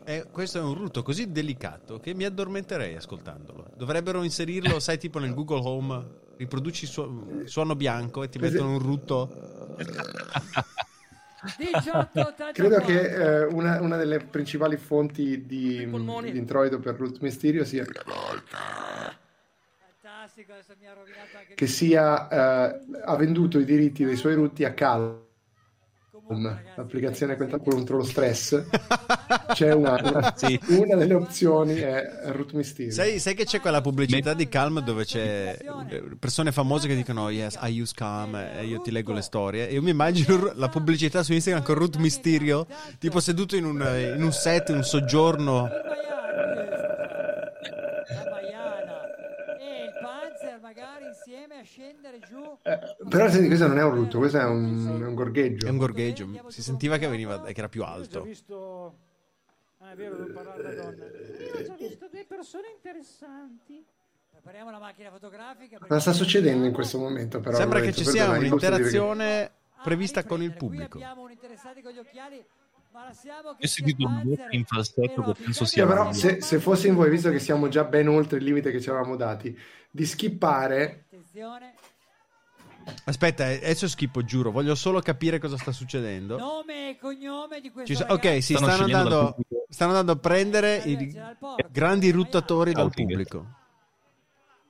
E 0.05 0.25
questo 0.31 0.59
è 0.59 0.61
un 0.61 0.73
rutto 0.73 1.01
così 1.01 1.31
delicato 1.31 1.99
che 1.99 2.13
mi 2.13 2.25
addormenterei 2.25 2.95
ascoltandolo. 2.95 3.67
Dovrebbero 3.77 4.23
inserirlo, 4.23 4.79
sai, 4.79 4.97
tipo 4.97 5.19
nel 5.19 5.33
Google 5.33 5.61
Home, 5.63 6.05
riproduci 6.37 6.85
su- 6.85 7.43
suono 7.45 7.75
bianco 7.75 8.23
e 8.23 8.29
ti 8.29 8.37
mettono 8.39 8.71
un 8.71 8.79
rutto. 8.79 9.29
18 11.57 12.33
Credo 12.53 12.79
che 12.79 12.99
eh, 13.01 13.45
una, 13.45 13.81
una 13.81 13.97
delle 13.97 14.19
principali 14.19 14.77
fonti 14.77 15.45
di, 15.45 15.85
di 15.85 16.37
introito 16.37 16.79
per 16.79 16.95
Root 16.95 17.19
Mysterio 17.19 17.63
sia 17.65 17.85
Fantastico, 17.85 19.21
adesso 19.21 19.21
mi 19.21 19.21
ha 19.21 19.21
rovinato 19.23 20.01
anche 20.01 20.12
che 21.55 21.67
sia 21.67 22.27
eh, 22.27 22.79
ha 23.05 23.15
venduto 23.15 23.59
i 23.59 23.65
diritti 23.65 24.03
dei 24.05 24.15
suoi 24.15 24.33
rutti 24.35 24.63
a 24.63 24.73
Calm, 24.73 25.21
l'applicazione 26.75 27.35
contro 27.35 27.97
lo 27.97 28.03
stress. 28.03 28.63
C'è 29.53 29.71
una, 29.73 29.99
una, 30.01 30.33
Sì. 30.35 30.57
una 30.69 30.95
delle 30.95 31.13
opzioni 31.13 31.75
è 31.75 32.21
Root 32.27 32.53
Mysterio. 32.53 32.91
Sai, 32.93 33.19
sai 33.19 33.35
che 33.35 33.43
c'è 33.45 33.59
quella 33.59 33.81
pubblicità 33.81 34.33
di 34.33 34.47
Calm 34.47 34.79
dove 34.81 35.03
c'è 35.05 35.57
persone 36.17 36.51
famose 36.51 36.87
che 36.87 36.95
dicono 36.95 37.29
yes, 37.29 37.57
I 37.61 37.79
use 37.79 37.93
Calm 37.95 38.35
e 38.35 38.65
io 38.65 38.81
ti 38.81 38.89
leggo 38.91 39.11
le 39.13 39.21
storie. 39.21 39.67
E 39.67 39.73
io 39.73 39.81
mi 39.81 39.89
immagino 39.91 40.51
la 40.55 40.69
pubblicità 40.69 41.23
su 41.23 41.33
Instagram 41.33 41.63
con 41.63 41.75
Root 41.75 41.97
Mysterio, 41.97 42.65
tipo 42.99 43.19
seduto 43.19 43.55
in 43.57 43.65
un, 43.65 43.81
in 44.15 44.23
un 44.23 44.31
set, 44.31 44.69
in 44.69 44.75
un 44.77 44.83
soggiorno. 44.83 45.63
la 45.63 45.69
Maiana 48.29 49.01
e 49.59 49.83
il 49.85 49.91
Panzer 50.01 50.59
magari 50.73 51.05
insieme 51.05 51.59
a 51.59 51.63
scendere 51.63 52.19
giù. 52.19 52.57
Eh, 52.63 52.79
però 53.07 53.29
senti, 53.29 53.47
questo 53.47 53.67
non 53.67 53.77
è 53.77 53.83
un 53.83 53.93
rutto, 53.93 54.17
questo 54.17 54.39
è 54.39 54.45
un, 54.45 55.01
è 55.01 55.05
un 55.05 55.13
gorgheggio. 55.13 55.67
È 55.67 55.69
un 55.69 55.77
gorgheggio, 55.77 56.27
si 56.47 56.61
sentiva 56.61 56.97
che, 56.97 57.07
veniva, 57.07 57.41
che 57.41 57.53
era 57.55 57.69
più 57.69 57.83
alto. 57.83 58.23
visto... 58.23 58.97
Ah, 59.79 59.91
è 59.91 59.95
vero, 59.95 60.15
devo 60.15 60.33
parlare 60.33 60.63
da 60.63 60.83
donna. 60.83 61.05
Io 61.05 61.53
ho 61.53 61.63
già 61.63 61.75
visto 61.77 62.07
delle 62.09 62.25
persone 62.25 62.67
interessanti. 62.73 63.85
Prepariamo 64.29 64.71
la 64.71 64.79
macchina 64.79 65.11
fotografica. 65.11 65.77
Cosa 65.77 65.99
sta 65.99 66.13
succedendo 66.13 66.65
in 66.65 66.73
questo 66.73 66.97
momento? 66.97 67.39
Però, 67.39 67.55
Sembra 67.55 67.81
che 67.81 67.93
ci 67.93 68.05
sia 68.05 68.29
un'interazione 68.29 69.51
prevista 69.83 70.23
con 70.23 70.41
il 70.41 70.53
pubblico. 70.53 70.97
Qui 70.97 71.03
abbiamo 71.03 71.23
un 71.23 71.31
interessato 71.31 71.81
con 71.81 71.91
gli 71.91 71.99
occhiali, 71.99 72.43
Io 72.93 73.55
ho 73.59 73.67
sentito 73.67 74.05
un 74.05 74.21
voce 74.23 74.47
in 74.51 74.65
falsetto 74.65 75.23
che 75.23 75.43
penso 75.43 75.65
sia 75.65 75.83
Io 75.83 75.89
però, 75.89 76.11
se, 76.13 76.41
se 76.41 76.59
fossi 76.59 76.87
in 76.87 76.95
voi, 76.95 77.09
visto 77.09 77.29
che 77.31 77.39
siamo 77.39 77.67
già 77.67 77.83
ben 77.83 78.07
oltre 78.07 78.37
il 78.37 78.43
limite 78.43 78.71
che 78.71 78.79
ci 78.79 78.89
eravamo 78.89 79.15
dati, 79.15 79.57
di 79.89 80.05
skippare 80.05 81.05
Attenzione, 81.07 81.73
Aspetta, 83.05 83.49
eh, 83.49 83.55
adesso 83.57 83.87
schippo, 83.87 84.23
giuro, 84.23 84.51
voglio 84.51 84.75
solo 84.75 84.99
capire 84.99 85.39
cosa 85.39 85.57
sta 85.57 85.71
succedendo. 85.71 86.37
nome 86.37 86.89
e 86.89 86.97
cognome 86.97 87.61
di 87.61 87.71
questo 87.71 87.93
Ci 87.93 87.97
so- 87.99 88.05
ragazzo. 88.07 88.27
ok, 88.27 88.43
si 88.43 88.53
Stanno 88.55 88.71
stanno 88.71 88.83
andando, 88.83 89.35
stanno 89.69 89.89
andando 89.91 90.11
a 90.11 90.17
prendere 90.17 90.75
i 90.85 91.17
grandi 91.71 92.11
ruttatori 92.11 92.73
dal 92.73 92.91
pubblico. 92.91 93.61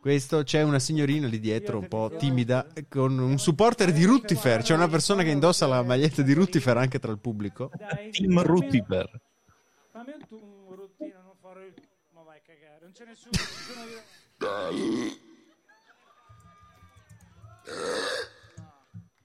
Questo 0.04 0.44
c'è 0.44 0.62
una 0.62 0.80
signorina 0.80 1.28
lì 1.28 1.40
dietro, 1.40 1.80
un 1.80 1.88
po' 1.88 2.12
timida, 2.18 2.68
con 2.90 3.18
un 3.18 3.40
supporter 3.40 3.94
di 3.94 4.04
Ruttifer. 4.04 4.62
C'è 4.62 4.74
una 4.74 4.90
persona 4.90 5.24
che 5.24 5.30
indossa 5.30 5.66
la 5.66 5.82
maglietta 5.82 6.22
di 6.22 6.34
Ruttifer 6.34 6.76
anche 6.76 7.00
tra 7.00 7.10
il 7.10 7.20
pubblico. 7.20 7.72
Team 8.12 8.34
fammi- 8.34 8.46
Rutiper. 8.46 9.22
Fammi 9.92 10.12
un, 10.12 10.28
tu- 10.28 10.66
un 10.68 10.76
routine, 10.76 11.14
non 11.24 11.36
farò 11.40 11.62
il... 11.62 11.74
Ma 12.10 12.22
vai 12.24 12.38
a 12.40 12.42
cagare, 12.46 12.80
non 12.82 12.92
c'è 12.92 13.06
nessuno. 13.06 13.32
sono 13.34 13.86
io. 13.86 14.02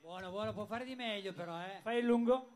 Buono, 0.01 0.31
buono, 0.31 0.53
può 0.53 0.65
fare 0.65 0.85
di 0.85 0.95
meglio 0.95 1.33
però, 1.33 1.61
eh. 1.61 1.81
Fai 1.83 1.99
il 1.99 2.05
lungo? 2.07 2.51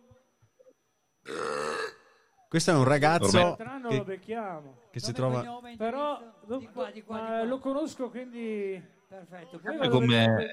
Questo 2.52 2.70
è 2.70 2.74
un 2.74 2.84
ragazzo 2.84 3.38
Il 3.38 3.54
tranno 3.56 3.88
lo 3.88 3.88
che, 3.88 4.02
becchiamo. 4.04 4.76
che 4.90 5.00
si 5.00 5.14
trova... 5.14 5.42
Però 5.74 6.20
di 6.44 6.68
qua, 6.70 6.90
di 6.90 7.02
qua, 7.02 7.40
di 7.40 7.48
lo 7.48 7.58
conosco, 7.58 8.10
quindi... 8.10 8.78
Perfetto. 9.08 9.58
Poi 9.58 9.78
È 9.78 9.88
come 9.88 10.48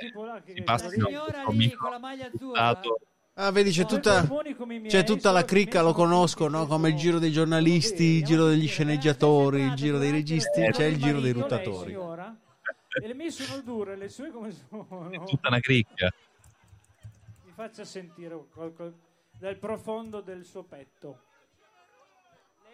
che- 0.45 0.53
si 0.53 0.63
passa 0.63 0.85
la 0.85 0.91
no, 0.95 1.05
signora 1.07 1.43
questo 1.43 1.51
lì 1.51 1.71
con 1.73 1.89
la 1.91 1.99
maglia 1.99 2.27
azzurra. 2.27 2.81
Ah, 3.33 3.51
vedi, 3.51 3.71
c'è 3.71 3.85
tutta, 3.85 4.25
c'è 4.87 5.03
tutta 5.03 5.31
la 5.31 5.41
che 5.41 5.47
cricca, 5.47 5.81
lo 5.81 5.91
conosco, 5.91 6.47
no? 6.47 6.61
che 6.61 6.67
Come 6.69 6.87
il 6.87 6.95
giro 6.95 7.19
dei 7.19 7.33
giornalisti, 7.33 8.03
il 8.03 8.23
giro 8.23 8.47
degli 8.47 8.67
sceneggiatori, 8.69 9.63
il 9.63 9.73
giro 9.73 9.97
dei 9.97 10.11
registi, 10.11 10.61
eh, 10.61 10.71
c'è 10.71 10.85
il 10.85 11.01
giro 11.01 11.19
dei 11.19 11.33
ruttatori. 11.33 11.91
E 11.91 13.07
le 13.07 13.13
mie 13.13 13.29
sono 13.29 13.61
dure, 13.61 13.97
le 13.97 14.07
sue 14.07 14.31
come 14.31 14.51
sono? 14.53 15.09
È 15.09 15.21
tutta 15.25 15.49
una 15.49 15.59
cricca. 15.59 16.09
Mi 17.43 17.51
faccia 17.53 17.83
sentire 17.83 18.41
qualcosa. 18.53 18.95
dal 19.37 19.57
profondo 19.57 20.21
del 20.21 20.45
suo 20.45 20.63
petto. 20.63 21.27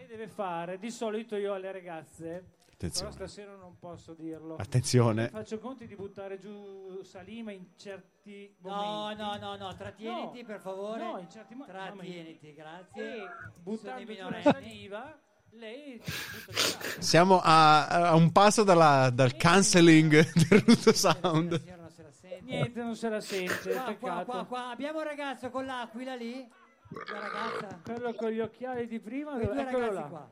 Lei 0.07 0.17
deve 0.17 0.27
fare, 0.27 0.77
di 0.77 0.91
solito 0.91 1.35
io 1.35 1.53
alle 1.55 1.71
ragazze, 1.71 2.45
Attenzione. 2.73 3.09
però 3.15 3.25
stasera 3.25 3.55
non 3.55 3.77
posso 3.79 4.13
dirlo. 4.13 4.55
Attenzione. 4.57 5.29
Faccio 5.29 5.57
conti 5.57 5.87
di 5.87 5.95
buttare 5.95 6.37
giù 6.37 7.01
salima 7.01 7.51
in 7.51 7.65
certi 7.75 8.55
No, 8.61 8.75
momenti. 8.75 9.21
no, 9.23 9.35
no, 9.37 9.55
no, 9.55 9.75
trattieniti 9.75 10.41
No, 10.41 10.45
per 10.47 10.59
favore. 10.59 11.03
No, 11.03 11.17
in 11.17 11.27
certi 11.29 11.55
momenti. 11.55 11.73
Trattieniti, 11.97 12.53
grazie. 12.53 13.15
E 13.15 13.17
Sono 13.17 13.53
buttando 13.63 13.99
giù 14.03 14.07
la 14.07 14.13
minorenni. 14.13 14.43
saliva, 14.43 15.19
lei 15.53 15.97
butta 15.97 16.51
di 16.51 16.95
là. 16.95 17.01
Siamo 17.01 17.39
a, 17.41 17.87
a 17.87 18.15
un 18.15 18.31
passo 18.31 18.63
dalla- 18.63 19.09
dal 19.09 19.35
cancelling 19.35 20.31
del 20.33 20.59
Ruto 20.61 20.93
Sound. 20.93 21.59
Signora 21.59 21.81
non 21.81 21.89
se 21.89 22.03
la 22.03 22.11
sente. 22.11 22.41
Niente, 22.43 22.83
non 22.83 22.95
se 22.95 23.09
la 23.09 23.21
sente, 23.21 23.71
Qua, 23.71 23.81
qua, 23.81 23.93
peccato. 23.93 24.25
qua, 24.25 24.45
qua. 24.45 24.69
Abbiamo 24.69 24.99
un 24.99 25.05
ragazzo 25.05 25.49
con 25.49 25.65
l'aquila 25.65 26.13
lì. 26.13 26.47
La 26.89 27.19
ragazza. 27.19 27.79
Quello 27.83 28.13
con 28.13 28.29
gli 28.29 28.39
occhiali 28.39 28.87
di 28.87 28.99
prima, 28.99 29.33
Quei 29.33 29.45
due 29.47 29.61
eccolo 29.61 29.79
ragazzi 29.87 29.93
là. 29.95 30.07
qua. 30.07 30.29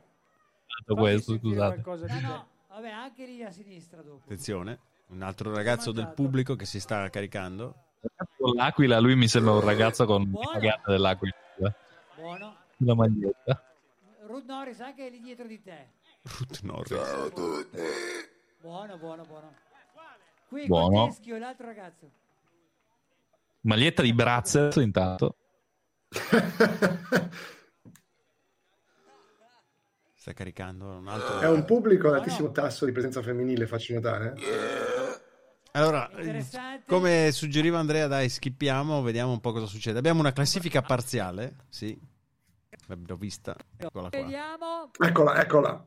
Fatto 0.66 0.94
questo, 0.94 1.30
sentire 1.32 1.52
scusate. 1.54 1.82
qualcosa 1.82 2.06
No, 2.06 2.14
di 2.14 2.20
te. 2.20 2.26
no, 2.26 2.48
vabbè, 2.68 2.90
anche 2.90 3.26
lì 3.26 3.42
a 3.44 3.50
sinistra 3.50 4.02
dopo. 4.02 4.20
Attenzione, 4.24 4.78
un 5.08 5.22
altro 5.22 5.54
ragazzo 5.54 5.92
del 5.92 6.08
pubblico 6.08 6.56
che 6.56 6.64
si 6.64 6.80
sta 6.80 7.08
caricando. 7.10 7.74
Con 8.36 8.54
l'aquila, 8.54 8.98
lui 9.00 9.16
mi 9.16 9.28
sembra 9.28 9.52
un 9.52 9.60
ragazzo 9.60 10.04
con 10.04 10.30
Buono. 10.30 10.50
la 10.52 10.58
gatta 10.58 10.90
dell'aquila. 10.90 11.34
Buono. 12.16 12.56
La 12.78 12.94
maglietta. 12.94 13.62
Ruth 14.26 14.44
Norris 14.46 14.80
anche 14.80 15.08
lì 15.08 15.20
dietro 15.20 15.46
di 15.46 15.60
te. 15.62 15.88
Ruth 16.22 16.60
Norris. 16.62 16.88
Ciao 16.98 17.24
a 17.24 17.30
tutti. 17.30 17.78
Buono, 18.60 18.96
buono, 18.98 19.22
buono. 19.24 19.54
Qui 20.48 20.66
Buono. 20.66 20.98
col 21.00 21.08
teschio 21.08 21.36
e 21.36 21.38
l'altro 21.38 21.66
ragazzo. 21.66 22.10
Maglietta 23.62 24.02
di 24.02 24.12
Brazzers 24.12 24.76
intanto. 24.76 25.36
Sta 30.24 30.32
caricando 30.32 30.86
un 30.86 31.06
altro. 31.06 31.40
È 31.40 31.48
un 31.48 31.64
pubblico 31.66 32.08
ad 32.08 32.14
altissimo 32.14 32.50
tasso 32.50 32.86
di 32.86 32.92
presenza 32.92 33.20
femminile, 33.20 33.66
faccio 33.66 33.92
notare. 33.92 34.34
Allora, 35.72 36.08
come 36.86 37.30
suggeriva 37.30 37.78
Andrea, 37.78 38.06
dai, 38.06 38.28
skippiamo, 38.28 39.02
vediamo 39.02 39.32
un 39.32 39.40
po' 39.40 39.52
cosa 39.52 39.66
succede. 39.66 39.98
Abbiamo 39.98 40.20
una 40.20 40.32
classifica 40.32 40.80
parziale, 40.80 41.56
sì. 41.68 41.94
L'abbiamo 42.86 43.20
vista, 43.20 43.54
eccola 43.76 44.08
qua. 44.08 44.18
Vediamo. 44.18 44.90
Eccola, 44.98 45.40
eccola. 45.40 45.86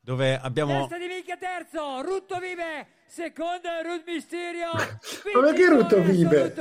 Dove 0.00 0.38
abbiamo 0.38 0.80
Testa 0.80 0.98
di 0.98 1.06
minchia 1.06 1.38
terzo, 1.38 2.02
Rutto 2.02 2.38
vive, 2.38 2.88
secondo 3.06 3.68
è 3.68 3.82
Ruth 3.82 4.02
Mysterio. 4.06 4.72
Ma 5.32 5.40
perché 5.40 5.68
Rutto 5.68 6.02
vive? 6.02 6.54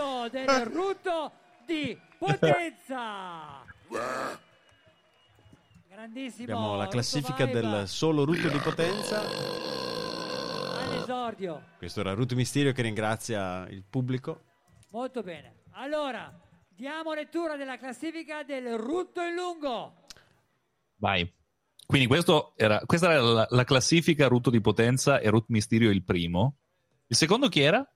Rutto 0.71 1.31
di 1.65 1.97
Potenza. 2.17 3.63
Grandissimo. 5.89 6.43
abbiamo 6.43 6.75
la 6.75 6.87
classifica 6.87 7.45
del 7.45 7.87
solo 7.87 8.23
Rutto 8.23 8.49
di 8.49 8.57
potenza. 8.57 9.21
all'esordio. 10.79 11.63
Questo 11.77 11.99
era 11.99 12.13
Ruto 12.13 12.35
Misterio 12.35 12.71
che 12.71 12.81
ringrazia 12.81 13.67
il 13.69 13.83
pubblico. 13.87 14.41
Molto 14.91 15.21
bene. 15.21 15.61
Allora, 15.71 16.33
diamo 16.69 17.13
lettura 17.13 17.55
della 17.55 17.77
classifica 17.77 18.43
del 18.43 18.77
Rutto 18.77 19.21
in 19.21 19.35
lungo. 19.35 20.05
Vai. 20.95 21.31
Quindi 21.85 22.07
questo 22.07 22.53
era, 22.55 22.79
questa 22.85 23.11
era 23.11 23.21
la, 23.21 23.47
la 23.49 23.63
classifica 23.63 24.27
Rutto 24.27 24.49
di 24.49 24.61
potenza 24.61 25.19
e 25.19 25.29
Root 25.29 25.45
Mysterio 25.49 25.91
il 25.91 26.03
primo. 26.03 26.57
Il 27.07 27.15
secondo 27.15 27.49
chi 27.49 27.59
era? 27.59 27.87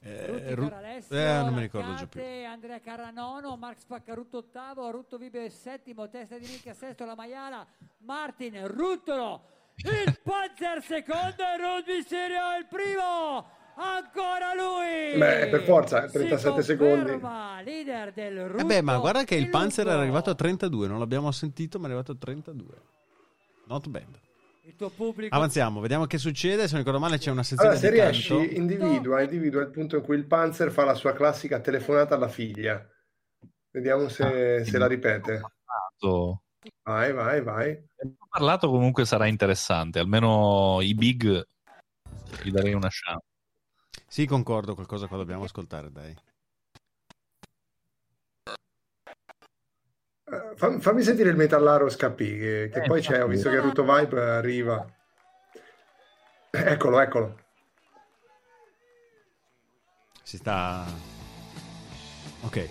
Eh, 0.00 0.26
Rutti 0.26 0.54
Ru- 0.54 0.72
eh, 1.08 1.24
non 1.42 1.54
mi 1.54 1.60
ricordo 1.60 1.94
già 1.94 2.06
più. 2.06 2.20
Andrea 2.46 2.80
Carra 2.80 3.10
nono, 3.10 3.56
Max 3.56 3.84
Paccarutto 3.84 4.38
ottavo, 4.38 4.90
Rutto 4.90 5.18
Vibe 5.18 5.50
settimo, 5.50 6.08
Testa 6.08 6.38
di 6.38 6.46
Minchia 6.46 6.74
sesto, 6.74 7.04
La 7.04 7.14
Maiala, 7.14 7.66
Martin, 7.98 8.66
Ruttolo, 8.68 9.42
il 9.76 10.18
Panzer 10.22 10.82
secondo 10.82 11.42
e 11.42 11.56
Ruth 11.56 11.86
Mysterio 11.86 12.56
il 12.58 12.66
primo. 12.68 13.56
Ancora 13.80 14.54
lui! 14.54 15.16
Beh, 15.16 15.48
per 15.50 15.62
forza, 15.62 16.06
Si 16.08 16.14
37 16.14 16.62
secondi. 16.62 17.00
conferma 17.12 17.60
leader 17.62 18.12
del 18.12 18.48
Rutto 18.48 18.62
Eh 18.62 18.64
beh, 18.64 18.82
ma 18.82 18.98
guarda 18.98 19.22
che 19.22 19.36
il 19.36 19.48
Panzer 19.50 19.86
era 19.86 20.00
arrivato 20.00 20.30
a 20.30 20.34
32, 20.34 20.88
non 20.88 20.98
l'abbiamo 20.98 21.30
sentito, 21.30 21.78
ma 21.78 21.84
è 21.84 21.90
arrivato 21.90 22.12
a 22.12 22.16
32. 22.16 22.66
Not 23.66 23.88
bad. 23.88 24.18
Il 24.68 24.76
tuo 24.76 24.90
pubblico 24.90 25.34
Avanziamo, 25.34 25.80
vediamo 25.80 26.04
che 26.04 26.18
succede. 26.18 26.66
Se 26.66 26.72
non 26.74 26.84
ricordo 26.84 27.00
male 27.00 27.16
c'è 27.16 27.30
una 27.30 27.42
sezione 27.42 27.70
Allora, 27.70 27.82
se 27.82 27.90
di 27.90 27.98
riesci, 27.98 28.36
canto. 28.36 28.54
individua, 28.54 29.22
individua 29.22 29.62
il 29.62 29.70
punto 29.70 29.96
in 29.96 30.02
cui 30.02 30.16
il 30.16 30.26
Panzer 30.26 30.70
fa 30.70 30.84
la 30.84 30.92
sua 30.92 31.14
classica 31.14 31.58
telefonata 31.60 32.16
alla 32.16 32.28
figlia. 32.28 32.86
Vediamo 33.70 34.08
se, 34.08 34.66
se 34.66 34.76
la 34.76 34.86
ripete. 34.86 35.40
Ho 36.00 36.42
Vai, 36.82 37.14
vai, 37.14 37.40
vai. 37.40 37.82
parlato 38.28 38.68
comunque 38.68 39.06
sarà 39.06 39.24
interessante, 39.26 40.00
almeno 40.00 40.80
i 40.82 40.94
big 40.94 41.46
gli 42.42 42.50
darei 42.50 42.74
una 42.74 42.88
chance. 42.90 43.24
Sì, 44.06 44.26
concordo, 44.26 44.74
qualcosa 44.74 45.06
qua 45.06 45.16
dobbiamo 45.16 45.44
ascoltare, 45.44 45.90
dai. 45.90 46.14
Fam- 50.56 50.80
fammi 50.80 51.02
sentire 51.02 51.30
il 51.30 51.36
metallaro 51.36 51.88
Scappi, 51.88 52.38
che, 52.38 52.70
che 52.72 52.82
Eh, 52.82 52.86
poi 52.86 53.00
c'è, 53.00 53.22
ho 53.22 53.26
visto 53.26 53.50
che 53.50 53.58
Ruto 53.60 53.82
Vibe 53.84 54.20
arriva. 54.20 54.86
Eccolo, 56.50 57.00
eccolo. 57.00 57.38
Si 60.22 60.36
sta... 60.36 60.84
Ok. 62.40 62.68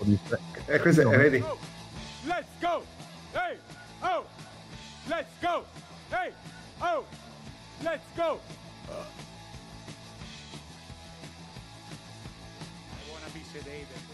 E 0.66 0.78
questo 0.80 1.10
è, 1.10 1.16
vedi? 1.16 1.44
Let's 2.24 2.48
go! 2.60 2.84
Hey! 3.32 3.58
Oh! 4.00 4.24
Let's 5.06 5.30
go! 5.40 5.64
Hey! 6.10 6.32
Oh! 6.78 7.04
Let's 7.82 8.04
go! 8.14 8.40
I 8.88 8.92
wanna 13.10 13.28
be 13.32 13.42
sedated. 13.52 14.07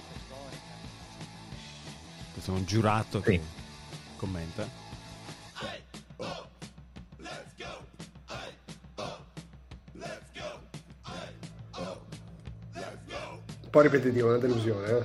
È 2.46 2.50
un 2.50 2.66
giurato 2.66 3.20
che 3.20 3.40
commenta. 4.16 4.68
Un 13.62 13.70
po' 13.70 13.80
ripetitivo, 13.80 14.28
una 14.28 14.36
delusione. 14.36 14.88
Eh? 14.88 15.04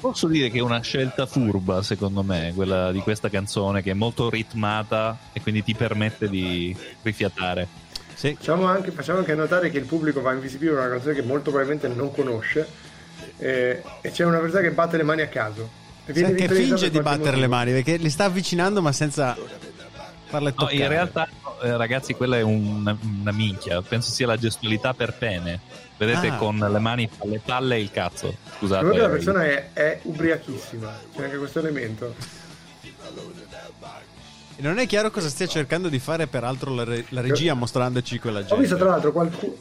Posso 0.00 0.26
dire 0.26 0.50
che 0.50 0.58
è 0.58 0.62
una 0.62 0.80
scelta 0.80 1.26
furba, 1.26 1.80
secondo 1.82 2.24
me, 2.24 2.52
quella 2.56 2.90
di 2.90 2.98
questa 2.98 3.30
canzone, 3.30 3.82
che 3.82 3.92
è 3.92 3.94
molto 3.94 4.28
ritmata 4.28 5.16
e 5.32 5.40
quindi 5.40 5.62
ti 5.62 5.74
permette 5.74 6.28
di 6.28 6.76
rifiatare. 7.02 7.68
Sì. 8.22 8.34
Facciamo, 8.36 8.66
anche, 8.66 8.92
facciamo 8.92 9.18
anche 9.18 9.34
notare 9.34 9.68
che 9.68 9.78
il 9.78 9.84
pubblico 9.84 10.20
va 10.20 10.30
a 10.30 10.34
invisibile 10.34 10.70
una 10.70 10.88
canzone 10.88 11.12
che 11.14 11.22
molto 11.22 11.50
probabilmente 11.50 11.88
non 11.88 12.12
conosce 12.12 12.64
eh, 13.38 13.82
e 14.00 14.10
c'è 14.12 14.24
una 14.24 14.38
persona 14.38 14.60
che 14.62 14.70
batte 14.70 14.96
le 14.96 15.02
mani 15.02 15.22
a 15.22 15.26
caso. 15.26 15.68
E 16.06 16.12
viene 16.12 16.28
Sì, 16.28 16.34
che 16.46 16.54
finge 16.54 16.88
di 16.88 17.00
battere 17.00 17.30
le 17.36 17.48
motivo. 17.48 17.54
mani 17.56 17.72
perché 17.72 17.96
li 17.96 18.10
sta 18.10 18.26
avvicinando 18.26 18.80
ma 18.80 18.92
senza 18.92 19.36
farle 20.26 20.50
No, 20.50 20.54
toccare. 20.54 20.76
in 20.76 20.88
realtà, 20.88 21.28
eh, 21.62 21.76
ragazzi, 21.76 22.14
quella 22.14 22.36
è 22.36 22.42
una, 22.42 22.96
una 23.20 23.32
minchia. 23.32 23.82
Penso 23.82 24.12
sia 24.12 24.28
la 24.28 24.36
gestualità 24.36 24.94
per 24.94 25.14
pene. 25.14 25.58
Vedete, 25.96 26.28
Ah. 26.28 26.36
con 26.36 26.58
le 26.58 26.78
mani 26.78 27.08
alle 27.18 27.40
palle 27.44 27.74
e 27.74 27.80
il 27.80 27.90
cazzo. 27.90 28.34
Scusate. 28.56 28.96
La 28.96 29.08
persona 29.08 29.44
è, 29.46 29.70
è 29.72 29.98
ubriachissima, 30.02 30.96
c'è 31.16 31.24
anche 31.24 31.36
questo 31.38 31.58
elemento. 31.58 32.14
Non 34.62 34.78
è 34.78 34.86
chiaro 34.86 35.10
cosa 35.10 35.28
stia 35.28 35.48
cercando 35.48 35.88
di 35.88 35.98
fare 35.98 36.28
peraltro 36.28 36.72
la, 36.72 36.84
re- 36.84 37.04
la 37.08 37.20
regia 37.20 37.52
mostrandoci 37.54 38.20
quella 38.20 38.38
gente. 38.38 38.54
Ho 38.54 38.58
visto 38.58 38.76
tra 38.76 38.90
l'altro 38.90 39.10
qualcuno, 39.10 39.56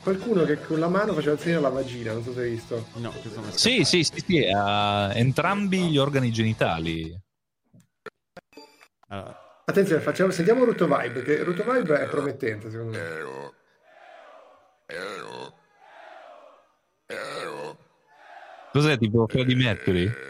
qualcuno 0.00 0.44
che 0.44 0.62
con 0.62 0.78
la 0.78 0.86
mano 0.86 1.12
faceva 1.14 1.32
il 1.32 1.40
segno 1.40 1.58
alla 1.58 1.68
vagina, 1.68 2.12
non 2.12 2.22
so 2.22 2.32
se 2.32 2.42
hai 2.42 2.50
visto. 2.50 2.86
No, 2.94 3.12
Sì, 3.50 3.82
sì, 3.82 4.04
sì, 4.04 4.22
sì, 4.24 4.48
ha 4.54 5.12
entrambi 5.14 5.90
gli 5.90 5.98
organi 5.98 6.30
genitali. 6.30 7.12
Allora, 9.08 9.62
Attenzione, 9.64 10.00
facciamo, 10.00 10.30
sentiamo 10.30 10.64
Ruto 10.64 10.86
Vibe, 10.86 11.10
perché 11.10 11.42
Ruto 11.42 11.64
Vibe 11.64 12.00
è 12.00 12.06
promettente 12.06 12.70
secondo 12.70 12.92
me. 12.92 12.98
Ero. 12.98 13.54
Ero. 14.86 15.54
Ero. 17.06 17.78
Cos'è 18.70 18.96
tipo 18.96 19.26
Freddie 19.26 19.56
Mercury? 19.56 20.27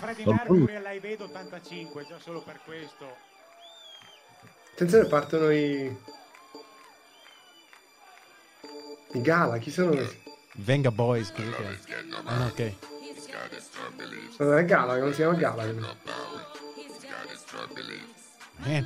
Oh, 0.00 0.32
Mercury 0.32 1.00
Vedo 1.00 1.24
85, 1.24 2.06
già 2.06 2.18
solo 2.20 2.40
per 2.40 2.60
questo. 2.64 3.16
Attenzione, 4.72 5.06
partono 5.06 5.50
i... 5.50 5.96
I 9.12 9.20
gala, 9.20 9.58
chi 9.58 9.70
sono? 9.72 9.90
questi? 9.90 10.22
Venga 10.54 10.90
Boys, 10.92 11.32
così 11.32 11.50
che... 11.50 11.78
Ah, 12.24 12.46
ok. 12.46 12.74
Non 14.38 14.58
è 14.58 14.64
Gala, 14.64 14.98
non 14.98 15.10
si 15.10 15.16
chiama 15.16 15.34
Gala. 15.34 15.64
Eh, 18.64 18.84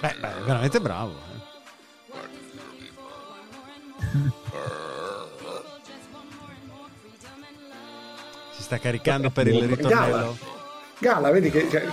beh, 0.00 0.14
beh, 0.20 0.38
è 0.38 0.42
veramente 0.42 0.80
bravo. 0.80 1.12
eh. 1.12 1.36
Si 8.52 8.62
sta 8.62 8.78
caricando 8.78 9.30
per 9.30 9.46
il 9.46 9.66
ritornello. 9.66 10.16
Gala. 10.16 10.34
Gala, 10.98 11.30
vedi 11.30 11.50
che... 11.50 11.68
Cioè, 11.70 11.86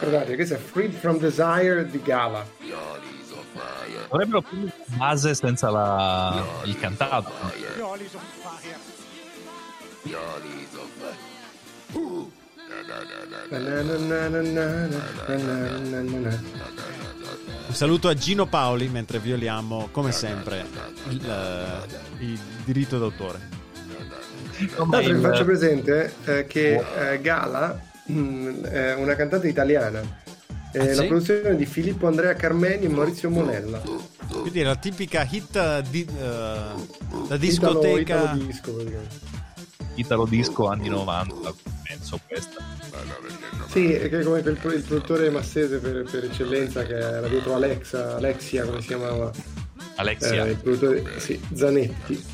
guardate, 0.00 0.34
questo 0.34 0.54
è 0.54 0.58
Freed 0.58 0.94
from 0.94 1.18
Desire 1.18 1.86
di 1.88 2.02
Gala. 2.02 2.44
Dovrebbero 4.08 4.42
prendere 4.42 4.74
base 4.86 5.34
senza 5.34 5.70
la... 5.70 6.44
il 6.64 6.78
cantato. 6.78 7.30
Un 17.72 17.78
saluto 17.78 18.08
a 18.08 18.14
Gino 18.14 18.44
Paoli 18.44 18.88
mentre 18.88 19.18
violiamo, 19.18 19.88
come 19.92 20.12
sempre, 20.12 20.66
il, 21.08 21.26
eh, 21.26 22.22
il 22.22 22.38
diritto 22.66 22.98
d'autore. 22.98 23.48
Tra 24.74 24.84
l'altro 24.90 25.14
vi 25.14 25.20
faccio 25.22 25.44
presente 25.46 26.12
eh, 26.26 26.46
che 26.46 26.74
eh, 26.74 27.20
Gala 27.22 27.80
mm, 28.12 28.64
è 28.64 28.94
una 28.96 29.14
cantante 29.14 29.48
italiana. 29.48 30.02
È 30.70 30.78
Ah, 30.80 30.84
la 30.84 30.94
sì? 30.94 31.06
produzione 31.06 31.56
di 31.56 31.64
Filippo 31.64 32.06
Andrea 32.06 32.34
Carmeni 32.34 32.84
e 32.84 32.88
Maurizio 32.90 33.30
Monella. 33.30 33.80
Quindi 34.28 34.60
è 34.60 34.64
la 34.64 34.76
tipica 34.76 35.26
hit 35.28 35.80
di, 35.88 36.04
eh, 36.04 36.14
da 36.14 36.74
Italo, 37.08 37.36
discoteca. 37.38 38.20
Italo 38.20 38.44
disco, 38.44 38.72
praticamente. 38.72 39.16
Italo 39.94 40.26
disco 40.26 40.68
anni 40.68 40.88
90, 40.90 41.54
penso 41.92 42.20
questa. 42.26 42.62
Sì, 43.68 43.92
è 43.92 44.08
che 44.08 44.22
come 44.22 44.42
quel 44.42 44.58
il 44.74 44.82
produttore 44.82 45.30
massese 45.30 45.78
per, 45.78 46.04
per 46.10 46.24
eccellenza 46.24 46.84
che 46.84 46.94
era 46.94 47.28
dietro 47.28 47.54
Alexa, 47.54 48.16
Alexia, 48.16 48.64
come 48.64 48.80
si 48.80 48.88
chiamava? 48.88 49.32
Alexia. 49.96 50.46
Eh, 50.46 50.50
il 50.50 50.56
produttore, 50.56 51.20
sì, 51.20 51.40
Zanetti. 51.52 52.24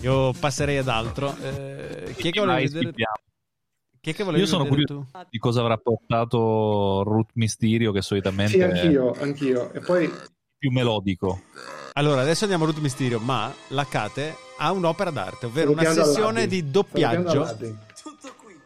Io 0.00 0.32
passerei 0.32 0.78
ad 0.78 0.88
altro. 0.88 1.36
Eh, 1.40 2.14
chi 2.16 2.28
è 2.28 2.30
che 2.32 2.40
volevi 2.40 2.68
Vai, 2.68 2.68
vedere? 2.68 2.92
Chi 4.00 4.10
è 4.10 4.14
che 4.14 4.24
volevi 4.24 4.42
Io 4.42 4.48
sono 4.48 4.66
curioso 4.66 5.06
tu? 5.12 5.26
di 5.30 5.38
cosa 5.38 5.60
avrà 5.60 5.76
portato 5.76 7.04
Ruth 7.04 7.30
Mysterio, 7.34 7.92
che 7.92 8.02
solitamente 8.02 8.52
Sì, 8.54 8.58
è 8.58 8.64
anch'io, 8.64 9.12
anch'io. 9.12 9.72
E 9.72 9.78
poi 9.78 10.10
più 10.58 10.72
melodico. 10.72 11.40
Allora, 11.94 12.22
adesso 12.22 12.44
andiamo 12.44 12.64
a 12.64 12.68
Root 12.68 12.80
Mysterio, 12.80 13.18
ma 13.18 13.52
la 13.68 13.84
Cate 13.86 14.34
ha 14.56 14.72
un'opera 14.72 15.10
d'arte, 15.10 15.46
ovvero 15.46 15.72
una 15.72 15.82
salutiamo 15.82 16.08
sessione 16.08 16.40
Aladdin. 16.40 16.64
di 16.64 16.70
doppiaggio. 16.70 17.56
Tutto 18.02 18.34
qui. 18.36 18.58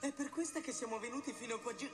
È 0.00 0.12
per 0.12 0.28
questa 0.28 0.60
che 0.60 0.72
siamo 0.72 0.98
venuti 0.98 1.32
fino 1.32 1.58
qua 1.58 1.74
giù. 1.74 1.88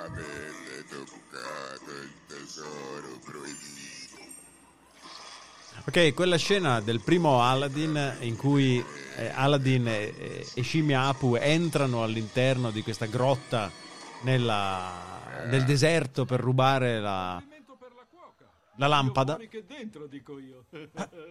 Avete 0.00 0.84
toccato 0.88 1.90
il 1.90 2.12
tesoro 2.26 3.18
proibito. 3.24 3.77
Ok, 5.88 6.12
quella 6.12 6.36
scena 6.36 6.80
del 6.82 7.00
primo 7.00 7.40
Aladdin 7.40 8.16
in 8.20 8.36
cui 8.36 8.84
eh, 9.16 9.30
Aladdin 9.34 9.88
e, 9.88 10.44
e- 10.54 10.62
Scimmia 10.62 11.04
Apu 11.04 11.34
entrano 11.40 12.02
all'interno 12.02 12.70
di 12.70 12.82
questa 12.82 13.06
grotta 13.06 13.70
nella- 14.20 15.46
nel 15.46 15.64
deserto 15.64 16.26
per 16.26 16.40
rubare 16.40 17.00
la, 17.00 17.42
la 18.76 18.86
lampada. 18.86 19.38
che 19.48 19.64
dentro, 19.66 20.06
dico 20.06 20.38
io. 20.38 20.66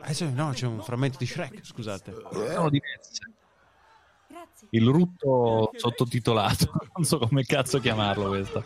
Adesso 0.02 0.28
no, 0.34 0.50
c'è 0.50 0.66
un 0.66 0.82
frammento 0.82 1.20
di 1.20 1.28
Shrek, 1.28 1.64
scusate. 1.64 2.16
Sono 2.32 2.70
diverse. 2.72 3.32
Il 4.72 4.88
rutto 4.88 5.70
sottotitolato, 5.76 6.72
non 6.98 7.06
so 7.06 7.20
come 7.20 7.44
cazzo 7.44 7.80
chiamarlo 7.80 8.30
questo. 8.30 8.64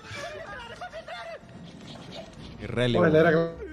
Il 2.59 2.67
Re 2.69 2.87
Leone. 2.87 3.70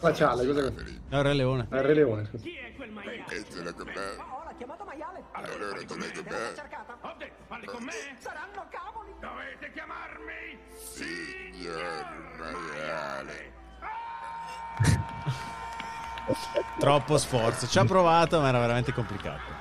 Glaciale, 0.00 0.46
cos'è 0.46 0.72
questo? 0.72 1.00
No, 1.08 1.18
il 1.18 1.24
Re 1.24 1.34
Leone. 1.34 1.66
Ah, 1.70 1.76
Il 1.76 1.82
Re 1.82 1.94
Leone, 1.94 2.24
scusa. 2.26 2.44
E 2.46 3.44
ce 3.50 3.62
l'ha 3.62 3.72
con 3.72 3.86
me? 3.86 4.16
Ho 4.18 4.56
chiamato 4.56 4.84
maiale. 4.84 5.24
Allora 5.32 5.66
l'hai 5.74 5.84
con 5.84 5.98
me? 5.98 6.06
cercata. 6.06 6.96
Ho 7.00 7.14
detto, 7.18 7.42
parli 7.46 7.66
con 7.66 7.82
me? 7.84 7.92
Saranno 8.18 8.66
cavoli. 8.70 9.12
Dovete 9.20 9.72
chiamarmi 9.72 10.58
Signor 10.76 12.06
maiale. 12.38 13.52
Troppo 16.78 17.18
sforzo. 17.18 17.66
Ci 17.66 17.78
ha 17.78 17.84
provato, 17.84 18.40
ma 18.40 18.48
era 18.48 18.60
veramente 18.60 18.92
complicato. 18.92 19.56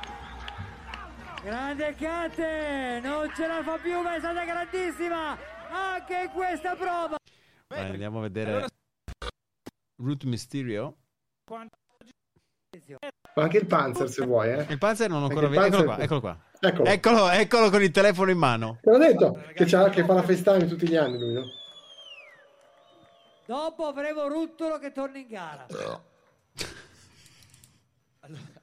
Grande 1.43 1.95
Cate, 1.95 2.99
non 3.01 3.31
ce 3.33 3.47
la 3.47 3.63
fa 3.63 3.77
più, 3.77 4.01
ma 4.01 4.15
è 4.15 4.19
stata 4.19 4.43
grandissima 4.43 5.37
anche 5.71 6.23
in 6.23 6.29
questa 6.31 6.75
prova. 6.75 7.15
Vai, 7.67 7.89
andiamo 7.89 8.19
a 8.19 8.21
vedere 8.21 8.67
Root 9.97 10.23
Mysterio. 10.23 10.97
Ma 11.49 13.43
anche 13.43 13.57
il 13.57 13.65
Panzer 13.65 14.09
se 14.09 14.25
vuoi, 14.25 14.49
eh. 14.49 14.65
Il 14.69 14.77
Panzer 14.77 15.09
non 15.09 15.23
Anche 15.23 15.33
ancora 15.35 15.47
visto. 15.47 15.65
Eccolo 15.65 15.83
qua, 15.83 15.99
eccolo 15.99 16.19
qua. 16.19 16.39
Eccolo. 16.59 16.89
Eccolo, 16.89 17.29
eccolo 17.29 17.69
con 17.69 17.83
il 17.83 17.91
telefono 17.91 18.31
in 18.31 18.37
mano. 18.37 18.79
Te 18.81 18.89
l'ho 18.89 18.97
detto 18.97 19.43
che, 19.53 19.65
c'ha- 19.65 19.89
che 19.89 20.03
fa 20.03 20.13
la 20.13 20.23
FaceTime 20.23 20.65
tutti 20.67 20.87
gli 20.87 20.95
anni 20.95 21.17
lui, 21.19 21.33
no? 21.33 21.45
Dopo 23.45 23.85
avremo 23.85 24.27
Ruttolo 24.27 24.77
che 24.79 24.91
torna 24.91 25.17
in 25.19 25.27
gara. 25.27 25.65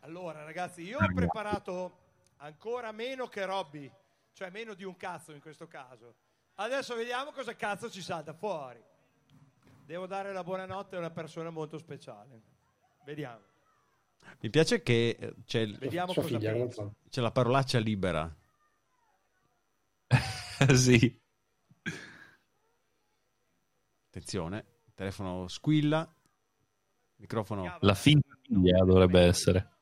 Allora, 0.00 0.44
ragazzi, 0.44 0.82
io 0.82 0.98
ho 0.98 1.12
preparato 1.14 1.98
ancora 2.38 2.92
meno 2.92 3.28
che 3.28 3.46
Robby, 3.46 3.90
cioè 4.32 4.50
meno 4.50 4.74
di 4.74 4.84
un 4.84 4.96
cazzo 4.96 5.32
in 5.32 5.40
questo 5.40 5.66
caso. 5.66 6.16
Adesso 6.56 6.94
vediamo 6.96 7.30
cosa 7.32 7.54
cazzo 7.56 7.90
ci 7.90 8.02
salta 8.02 8.34
fuori. 8.34 8.82
Devo 9.84 10.06
dare 10.06 10.32
la 10.32 10.42
buonanotte 10.42 10.96
a 10.96 10.98
una 10.98 11.10
persona 11.10 11.50
molto 11.50 11.76
speciale. 11.76 12.40
Vediamo. 13.04 13.42
Mi 14.40 14.48
piace 14.48 14.82
che 14.82 15.16
eh, 15.20 15.34
c'è, 15.44 15.60
il- 15.60 15.76
Vediamo 15.76 16.12
Sua 16.12 16.22
cosa 16.22 16.38
figlia, 16.38 16.52
pensa. 16.52 16.90
c'è 17.10 17.20
la 17.20 17.30
parolaccia 17.30 17.78
libera. 17.78 18.34
sì. 20.74 21.20
Attenzione, 24.08 24.64
il 24.86 24.94
telefono 24.94 25.48
squilla. 25.48 26.10
Microfono. 27.16 27.76
La 27.80 27.94
finta 27.94 28.34
figlia 28.40 28.82
dovrebbe 28.84 29.20
essere. 29.20 29.72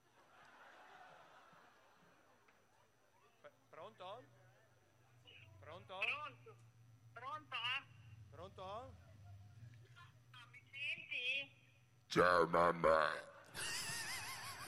Ciao 12.13 12.47
mamma. 12.49 13.09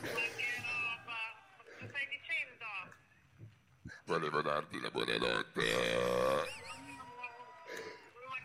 Che 0.00 0.08
roba? 0.64 1.20
Cosa 1.58 1.86
stai 1.90 2.06
dicendo? 2.08 2.64
Volevo 4.06 4.40
darti 4.40 4.80
la 4.80 4.88
buonanotte. 4.88 5.60
Ma 5.60 6.40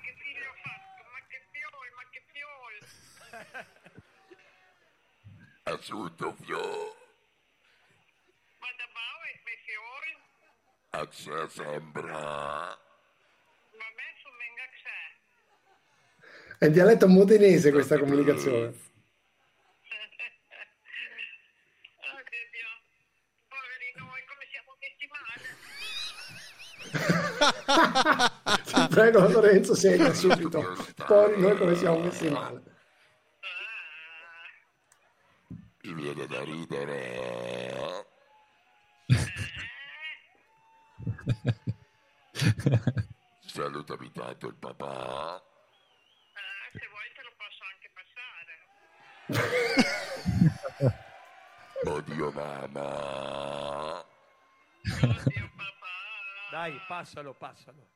che 0.02 0.12
figlio 0.20 0.50
ho 0.50 0.56
fatto? 0.62 1.00
Ma 1.14 1.20
che 1.30 1.40
fiol, 1.50 1.90
ma 1.96 2.04
che 2.12 2.22
fiol. 2.34 2.76
Assunto 5.64 6.36
fiol. 6.42 6.94
Ma 8.60 8.68
da 8.76 8.88
Bauer 8.92 9.40
e 9.46 9.58
fiol? 9.64 10.08
Axè 10.90 11.48
sembra. 11.48 12.78
E 16.62 16.66
in 16.66 16.74
dialetto 16.74 17.08
modenese 17.08 17.72
questa 17.72 17.98
comunicazione. 17.98 18.88
Ti 27.40 28.88
prego 28.90 29.28
Lorenzo, 29.28 29.74
segna 29.76 30.14
subito. 30.14 30.76
Poi 31.06 31.40
noi 31.40 31.58
come 31.58 31.76
siamo 31.76 32.00
messi 32.00 32.30
male. 32.30 32.62
Mi 35.84 35.94
viene 35.94 36.28
da 36.28 36.44
ridere. 36.44 38.08
Salutami 43.46 44.12
tanto 44.12 44.48
il 44.48 44.56
papà. 44.56 45.42
Eh, 46.34 46.78
se 46.78 46.88
vuoi 46.88 47.12
te 47.16 47.22
lo 47.24 47.32
posso 47.38 47.64
anche 47.72 47.90
passare. 47.96 48.54
Oddio 51.86 52.32
mamma. 52.32 54.06
Oddio 55.02 55.50
dai, 56.52 56.80
passalo, 56.88 57.34
passalo. 57.34 57.88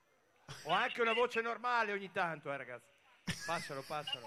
Ho 0.65 0.71
anche 0.71 1.01
una 1.01 1.13
voce 1.13 1.41
normale 1.41 1.91
ogni 1.91 2.11
tanto, 2.11 2.51
eh, 2.51 2.57
ragazzi. 2.57 2.91
Passalo, 3.45 3.84
passalo. 3.88 4.25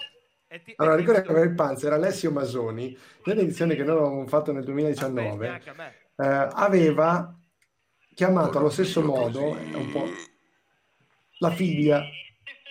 E 0.48 0.62
ti- 0.62 0.72
Allora, 0.76 0.96
ricorda 0.96 1.22
che 1.22 1.32
il 1.32 1.54
Panzer, 1.54 1.92
Alessio 1.92 2.30
Masoni, 2.30 2.96
nell'edizione 3.24 3.74
che 3.74 3.82
noi 3.82 3.96
avevamo 3.96 4.26
fatto 4.26 4.52
nel 4.52 4.64
2019, 4.64 5.48
Anche 5.48 5.70
a 5.70 5.74
me. 5.74 5.94
eh, 6.16 6.48
aveva 6.52 7.34
chiamato 8.14 8.58
allo 8.58 8.70
stesso 8.70 9.02
modo 9.02 9.40
un 9.50 9.90
po' 9.92 10.06
la 11.38 11.50
figlia. 11.50 12.02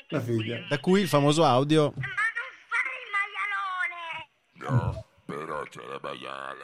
La 0.09 0.19
figlia. 0.21 0.65
Da 0.69 0.79
cui 0.79 1.01
il 1.01 1.07
famoso 1.07 1.43
audio. 1.43 1.93
No, 4.53 5.05
però 5.25 5.61
c'è 5.63 5.85
la 5.85 5.99
maiale. 6.01 6.63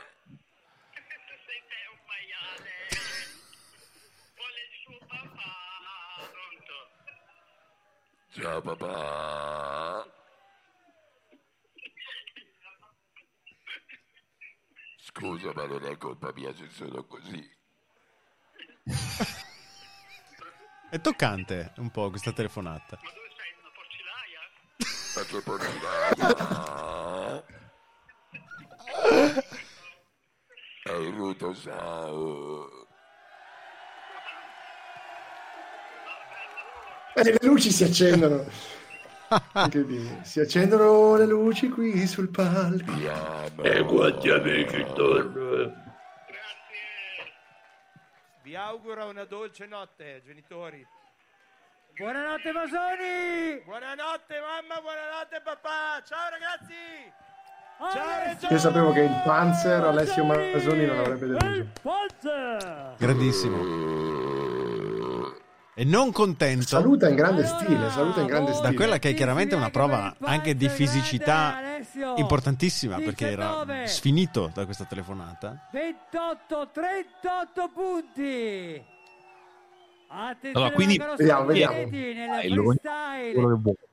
Ciao 8.34 8.62
papà. 8.62 10.08
Scusa, 14.98 15.52
ma 15.54 15.66
non 15.66 15.84
è 15.84 15.98
colpa 15.98 16.32
mia 16.34 16.56
se 16.56 16.70
sono 16.70 17.04
così. 17.04 17.46
È 20.90 21.02
toccante 21.02 21.74
un 21.78 21.92
po' 21.92 22.10
questa 22.10 22.32
telefonata. 22.32 22.98
Ma 25.16 25.24
che 25.24 25.42
porcinaia. 25.42 26.00
È 30.84 30.92
il 30.94 31.14
ruto 31.14 31.54
E 37.22 37.24
le 37.24 37.38
luci 37.42 37.72
si 37.72 37.84
accendono. 37.84 38.46
Si 40.24 40.40
accendono 40.40 41.16
le 41.18 41.28
luci 41.28 41.70
qui 41.70 42.08
sul 42.08 42.30
palco. 42.30 42.92
E 43.62 43.84
quanti 43.84 44.30
amici 44.32 44.82
intorno. 44.82 45.72
Vi 48.42 48.56
auguro 48.56 49.06
una 49.08 49.26
dolce 49.26 49.68
notte, 49.68 50.24
genitori. 50.26 50.84
Buonanotte 51.96 52.52
Masoni! 52.52 53.62
Buonanotte 53.66 54.40
mamma, 54.40 54.82
buonanotte 54.82 55.42
papà. 55.44 56.02
Ciao 56.04 56.30
ragazzi. 56.32 56.74
Ciao. 57.94 58.52
Io 58.52 58.58
sapevo 58.58 58.92
che 58.94 59.02
il 59.02 59.22
Panzer 59.24 59.84
Alessio 59.84 60.24
Masoni 60.24 60.86
non 60.88 60.98
avrebbe 60.98 61.28
deluso. 61.28 61.68
Grandissimo. 62.98 64.31
E 65.82 65.84
non 65.84 66.12
contento. 66.12 66.68
Saluta 66.68 67.10
in 67.10 67.16
grande 67.16 67.44
stile, 67.44 67.90
saluta 67.90 68.22
in 68.22 68.28
grande 68.28 68.52
Da 68.52 68.58
stile. 68.58 68.76
quella 68.76 69.00
che 69.00 69.10
è 69.10 69.14
chiaramente 69.16 69.56
una 69.56 69.72
prova 69.72 70.16
anche 70.22 70.56
di 70.56 70.70
fisicità 70.70 71.58
importantissima 72.18 72.98
perché 72.98 73.32
era 73.32 73.64
19. 73.66 73.88
sfinito 73.88 74.52
da 74.54 74.66
questa 74.66 74.84
telefonata. 74.86 75.70
28, 75.72 76.70
38 76.72 77.70
punti. 77.74 78.84
Attenzione 80.14 80.54
Allora, 80.54 80.72
quindi- 80.72 81.02
Vediamo, 81.18 81.46
vediamo. 81.46 81.76
vuoi. 82.62 82.78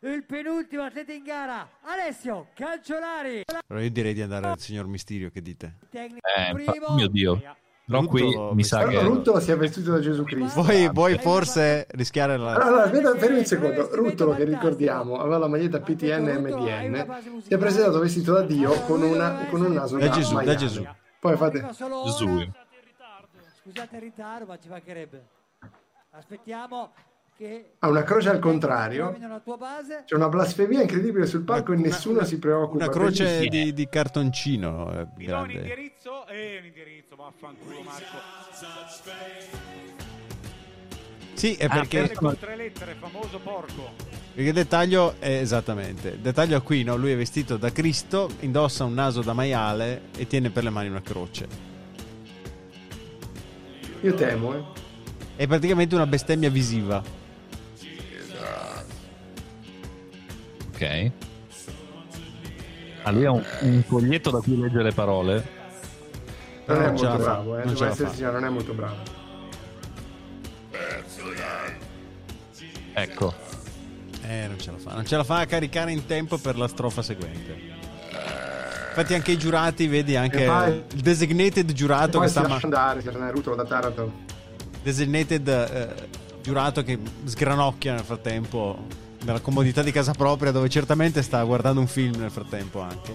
Il 0.00 0.24
penultimo 0.26 0.82
atleta 0.82 1.12
in 1.14 1.22
gara, 1.22 1.66
Alessio 1.84 2.48
Calciolari. 2.54 3.44
Allora 3.66 3.82
io 3.82 3.90
direi 3.90 4.12
di 4.12 4.20
andare 4.20 4.46
al 4.48 4.58
signor 4.58 4.86
Misterio, 4.88 5.30
che 5.30 5.40
dite? 5.40 5.76
Eh, 5.90 6.12
mio 6.94 7.08
Dio. 7.08 7.40
Però 7.88 8.00
Rutto- 8.00 8.10
qui 8.10 8.54
mi 8.54 8.64
sa 8.64 8.86
che... 8.86 9.00
Ruttolo 9.00 9.40
si 9.40 9.50
è 9.50 9.56
vestito 9.56 9.92
da 9.92 10.00
Gesù 10.00 10.22
Cristo. 10.22 10.62
Vuoi, 10.62 10.90
vuoi 10.92 11.16
forse 11.16 11.86
rischiare 11.92 12.36
la... 12.36 12.52
Allora, 12.52 12.82
aspetta, 12.82 13.16
fermi 13.16 13.38
un 13.38 13.44
secondo. 13.46 13.88
Ruttolo, 13.94 14.34
che 14.34 14.44
ricordiamo, 14.44 15.16
aveva 15.18 15.38
la 15.38 15.48
maglietta 15.48 15.80
PTN 15.80 16.36
MDN, 16.38 17.40
si 17.42 17.54
è 17.54 17.56
presentato 17.56 17.98
vestito 17.98 18.34
da 18.34 18.42
Dio 18.42 18.72
con, 18.82 19.00
una, 19.00 19.46
con 19.48 19.62
un 19.62 19.72
naso 19.72 19.96
Da 19.96 20.10
Gesù, 20.10 20.38
da. 20.38 20.54
Gesù. 20.54 20.86
Poi 21.18 21.36
fate... 21.36 21.66
Gesù. 22.04 22.46
Scusate 23.62 23.96
il 23.96 24.02
ritardo, 24.02 24.44
ma 24.44 24.58
ci 24.58 24.68
mancherebbe. 24.68 25.26
Aspettiamo 26.10 26.92
Ha 27.78 27.88
una 27.88 28.02
croce 28.02 28.28
al 28.30 28.40
contrario. 28.40 29.16
C'è 30.04 30.14
una 30.16 30.28
blasfemia 30.28 30.80
incredibile 30.82 31.24
sul 31.26 31.42
palco 31.42 31.72
e 31.72 31.76
nessuno 31.76 32.24
si 32.24 32.38
preoccupa. 32.38 32.84
Una 32.84 32.92
croce 32.92 33.46
di, 33.48 33.72
di 33.72 33.88
cartoncino 33.88 34.90
eh, 34.92 35.06
Mi 35.16 35.26
do 35.26 35.36
un 35.36 35.42
grande. 35.46 35.52
indirizzo? 35.54 36.26
Eh, 36.26 36.58
un 36.58 36.66
indirizzo, 36.66 37.14
vaffanculo 37.16 37.80
Marco. 37.82 38.16
Sì, 41.34 41.54
è 41.54 41.66
Ah, 41.66 41.68
perché, 41.68 42.00
Bene 42.02 42.14
con 42.14 42.36
tre 42.38 42.56
lettere, 42.56 42.96
famoso 42.98 43.38
porco. 43.38 43.90
perché 44.34 44.48
il 44.48 44.54
dettaglio 44.54 45.14
è 45.20 45.38
esattamente. 45.38 46.08
Il 46.08 46.18
dettaglio 46.18 46.60
qui, 46.62 46.82
no? 46.82 46.96
Lui 46.96 47.12
è 47.12 47.16
vestito 47.16 47.56
da 47.56 47.70
Cristo, 47.70 48.28
indossa 48.40 48.82
un 48.82 48.94
naso 48.94 49.22
da 49.22 49.32
maiale 49.32 50.02
e 50.16 50.26
tiene 50.26 50.50
per 50.50 50.64
le 50.64 50.70
mani 50.70 50.88
una 50.88 51.02
croce. 51.02 51.46
Io 54.00 54.14
temo, 54.14 54.54
eh. 54.56 54.62
È 55.36 55.46
praticamente 55.46 55.94
una 55.94 56.06
bestemmia 56.06 56.50
visiva. 56.50 57.00
Ok. 60.78 61.10
Ah, 63.02 63.10
lui 63.10 63.24
ha 63.24 63.32
un, 63.32 63.42
un 63.62 63.82
foglietto 63.84 64.30
da 64.30 64.38
cui 64.38 64.60
legge 64.60 64.80
le 64.80 64.92
parole. 64.92 65.56
Non 66.66 66.76
è 66.76 66.80
Non 66.80 66.82
la 66.82 66.90
molto 66.92 67.08
fa, 67.10 67.16
bravo, 67.16 67.56
eh. 67.58 67.64
non 67.64 67.74
Devo 67.74 67.84
essere 67.86 68.08
sincero, 68.10 68.32
non 68.32 68.44
è 68.44 68.48
molto 68.48 68.72
bravo. 68.74 68.96
Ecco. 72.92 73.34
Eh, 74.22 74.46
non 74.46 74.58
ce 74.60 74.70
la 74.70 74.78
fa. 74.78 74.92
Non 74.94 75.04
ce 75.06 75.16
la 75.16 75.24
fa 75.24 75.38
a 75.38 75.46
caricare 75.46 75.90
in 75.90 76.06
tempo 76.06 76.38
per 76.38 76.56
la 76.56 76.68
strofa 76.68 77.02
seguente. 77.02 77.56
Infatti 78.88 79.14
anche 79.14 79.32
i 79.32 79.38
giurati, 79.38 79.86
vedi 79.86 80.14
anche 80.16 80.44
poi- 80.44 80.84
il 80.92 81.00
designated 81.00 81.72
giurato 81.72 82.18
che 82.20 82.28
sta 82.28 82.46
ma- 82.46 82.58
andare, 82.62 83.00
si 83.00 83.08
Ruttolo 83.08 83.56
da 83.56 83.64
Taranto. 83.64 84.12
designated 84.82 85.48
eh, 85.48 85.94
giurato 86.42 86.82
che 86.82 86.98
sgranocchia 87.24 87.94
nel 87.94 88.04
frattempo 88.04 89.06
nella 89.24 89.40
comodità 89.40 89.82
di 89.82 89.90
casa 89.92 90.12
propria 90.12 90.50
dove 90.52 90.68
certamente 90.68 91.22
sta 91.22 91.42
guardando 91.42 91.80
un 91.80 91.86
film 91.86 92.16
nel 92.18 92.30
frattempo 92.30 92.80
anche. 92.80 93.14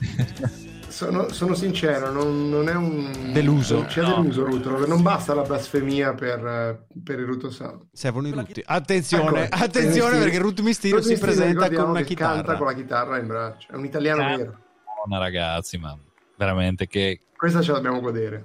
Sono, 0.94 1.28
sono 1.32 1.54
sincero, 1.54 2.12
non, 2.12 2.48
non 2.48 2.68
è 2.68 2.74
un... 2.76 3.32
Deluso. 3.32 3.84
Ci 3.88 3.98
ha 3.98 4.04
deluso 4.04 4.44
Ruttolo, 4.44 4.86
non 4.86 5.02
basta 5.02 5.34
la 5.34 5.42
blasfemia 5.42 6.14
per, 6.14 6.46
eh, 6.46 6.86
per 7.02 7.18
il 7.18 7.24
Rutto 7.24 7.50
Sound. 7.50 7.86
Servono 7.90 8.28
i 8.28 8.30
rutti. 8.30 8.62
Attenzione, 8.64 9.46
Ecco, 9.46 9.56
attenzione 9.64 10.12
Ruth 10.12 10.22
perché 10.22 10.38
Ruth 10.38 10.60
Ruth 10.60 11.00
si 11.00 11.18
presenta 11.18 11.68
con 11.68 11.88
una 11.90 12.02
chitarra. 12.02 12.34
Canta 12.34 12.56
con 12.56 12.66
la 12.68 12.74
chitarra 12.74 13.18
in 13.18 13.26
braccio, 13.26 13.72
è 13.72 13.74
un 13.74 13.84
italiano 13.84 14.22
Eh. 14.22 14.36
vero. 14.36 14.58
Buona 15.04 15.20
ragazzi, 15.20 15.78
ma 15.78 15.98
veramente 16.36 16.86
che, 16.86 17.22
Questa 17.36 17.60
ce 17.60 17.72
la 17.72 17.78
dobbiamo 17.78 17.98
godere. 18.00 18.44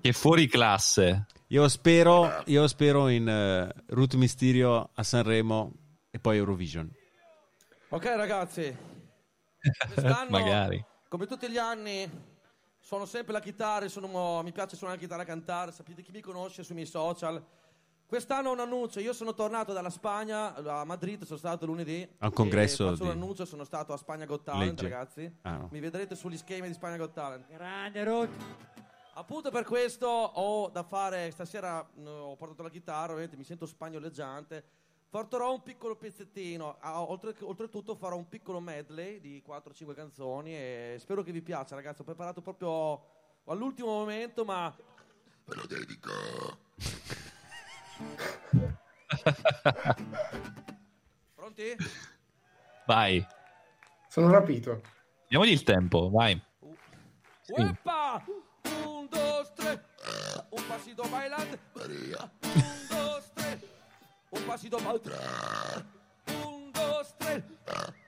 che 0.00 0.12
fuori 0.14 0.46
classe. 0.48 1.26
Io 1.54 1.68
spero, 1.68 2.42
io 2.46 2.66
spero 2.66 3.06
in 3.06 3.28
eh, 3.28 3.72
Ruth 3.94 4.14
Mysterio 4.14 4.90
a 4.92 5.02
Sanremo 5.04 5.72
e 6.10 6.18
poi 6.18 6.36
Eurovision. 6.36 6.90
Ok 7.90 8.04
ragazzi, 8.06 8.76
quest'anno, 9.94 10.30
Magari. 10.30 10.84
come 11.08 11.26
tutti 11.28 11.48
gli 11.48 11.56
anni, 11.56 12.10
suono 12.80 13.04
sempre 13.06 13.32
la 13.32 13.38
chitarra, 13.38 13.86
sono- 13.88 14.42
mi 14.42 14.50
piace 14.50 14.74
suonare 14.74 14.98
la 14.98 15.04
chitarra 15.06 15.22
e 15.22 15.26
cantare, 15.26 15.70
sapete 15.70 16.02
chi 16.02 16.10
mi 16.10 16.20
conosce 16.20 16.64
sui 16.64 16.74
miei 16.74 16.88
social. 16.88 17.40
Quest'anno 18.04 18.48
ho 18.48 18.52
un 18.52 18.58
annuncio, 18.58 18.98
io 18.98 19.12
sono 19.12 19.32
tornato 19.32 19.72
dalla 19.72 19.90
Spagna, 19.90 20.56
a 20.56 20.84
Madrid, 20.84 21.22
sono 21.22 21.38
stato 21.38 21.66
lunedì. 21.66 22.02
A 22.18 22.26
un 22.26 22.32
congresso 22.32 22.84
Faccio 22.88 23.04
di- 23.04 23.08
un 23.10 23.10
annuncio, 23.10 23.44
sono 23.44 23.62
stato 23.62 23.92
a 23.92 23.96
Spagna 23.96 24.24
Got 24.24 24.42
Talent, 24.42 24.80
Legge. 24.80 24.92
ragazzi. 24.92 25.36
Ah, 25.42 25.56
no. 25.58 25.68
Mi 25.70 25.78
vedrete 25.78 26.16
sugli 26.16 26.36
schemi 26.36 26.66
di 26.66 26.74
Spagna 26.74 26.96
Got 26.96 27.12
Talent. 27.12 27.46
Grande 27.48 28.02
Ruth. 28.02 28.30
Appunto 29.16 29.50
per 29.50 29.64
questo 29.64 30.08
ho 30.08 30.68
da 30.70 30.82
fare, 30.82 31.30
stasera 31.30 31.80
mh, 31.82 32.06
ho 32.06 32.34
portato 32.34 32.64
la 32.64 32.70
chitarra, 32.70 33.12
ovviamente 33.12 33.36
mi 33.36 33.44
sento 33.44 33.64
spagnoleggiante. 33.64 34.64
Porterò 35.08 35.52
un 35.52 35.62
piccolo 35.62 35.94
pezzettino, 35.94 36.78
oltre- 36.82 37.36
oltretutto 37.42 37.94
farò 37.94 38.16
un 38.16 38.28
piccolo 38.28 38.58
medley 38.58 39.20
di 39.20 39.40
4-5 39.46 39.94
canzoni 39.94 40.52
e 40.52 40.96
spero 40.98 41.22
che 41.22 41.30
vi 41.30 41.42
piaccia 41.42 41.76
ragazzi, 41.76 42.00
ho 42.00 42.04
preparato 42.04 42.40
proprio 42.40 43.04
all'ultimo 43.44 43.90
momento 43.90 44.44
ma... 44.44 44.74
Me 45.44 45.54
lo 45.54 45.66
dedico. 45.66 46.10
Pronti? 51.34 51.76
Vai. 52.86 53.24
Sono 54.08 54.30
rapito. 54.30 54.82
Diamogli 55.28 55.52
il 55.52 55.62
tempo, 55.62 56.10
vai. 56.10 56.42
Ueppa! 57.50 58.24
Un, 58.84 59.08
dos, 59.08 59.52
tre, 59.54 59.84
un 60.50 60.62
pasito 60.66 61.02
bailante. 61.10 61.58
Maria. 61.74 62.30
Un, 62.42 62.86
dos, 62.88 63.32
tre, 63.34 63.60
un 64.30 64.44
pasito 64.46 64.76
bailante. 64.76 65.10
Un, 66.44 66.70
dos, 66.72 67.14
tre, 67.16 67.44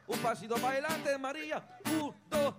un 0.07 0.21
pasito 0.21 0.57
bailante, 0.61 1.19
Maria. 1.19 1.67
Un, 1.85 2.13
dos, 2.29 2.55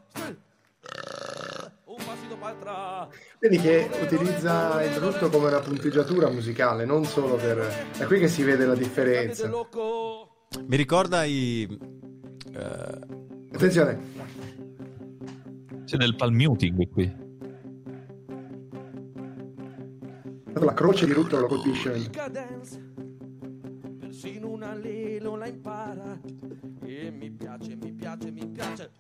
Tito 2.28 2.38
Patra. 2.38 3.08
Vedi 3.40 3.58
che 3.58 3.90
utilizza 4.02 4.84
il 4.84 4.96
rutto 4.96 5.30
come 5.30 5.48
una 5.48 5.60
punteggiatura 5.60 6.30
musicale, 6.30 6.84
non 6.84 7.06
solo 7.06 7.36
per... 7.36 7.60
È 7.98 8.04
qui 8.06 8.20
che 8.20 8.28
si 8.28 8.44
vede 8.44 8.66
la 8.66 8.76
differenza. 8.76 9.50
Mi 9.50 10.76
ricorda 10.76 11.24
i... 11.24 11.66
eh, 12.54 13.00
Attenzione, 13.54 14.00
C'è 15.86 15.96
del 15.96 16.16
palm 16.18 16.36
muting 16.36 16.90
qui. 16.92 17.27
La 20.66 20.74
croce 20.74 21.06
di 21.06 21.14
rutto 21.14 21.40
lo 21.40 21.48
colpisce. 21.48 22.10
Persino 24.00 24.50
un 24.50 24.64
allelo 24.64 25.36
la 25.36 25.48
impara. 25.48 26.20
E 26.84 27.12
mi 27.12 27.30
piace, 27.32 27.76
mi 27.76 27.92
piace, 27.94 28.32
mi 28.32 28.48
piace. 28.48 28.92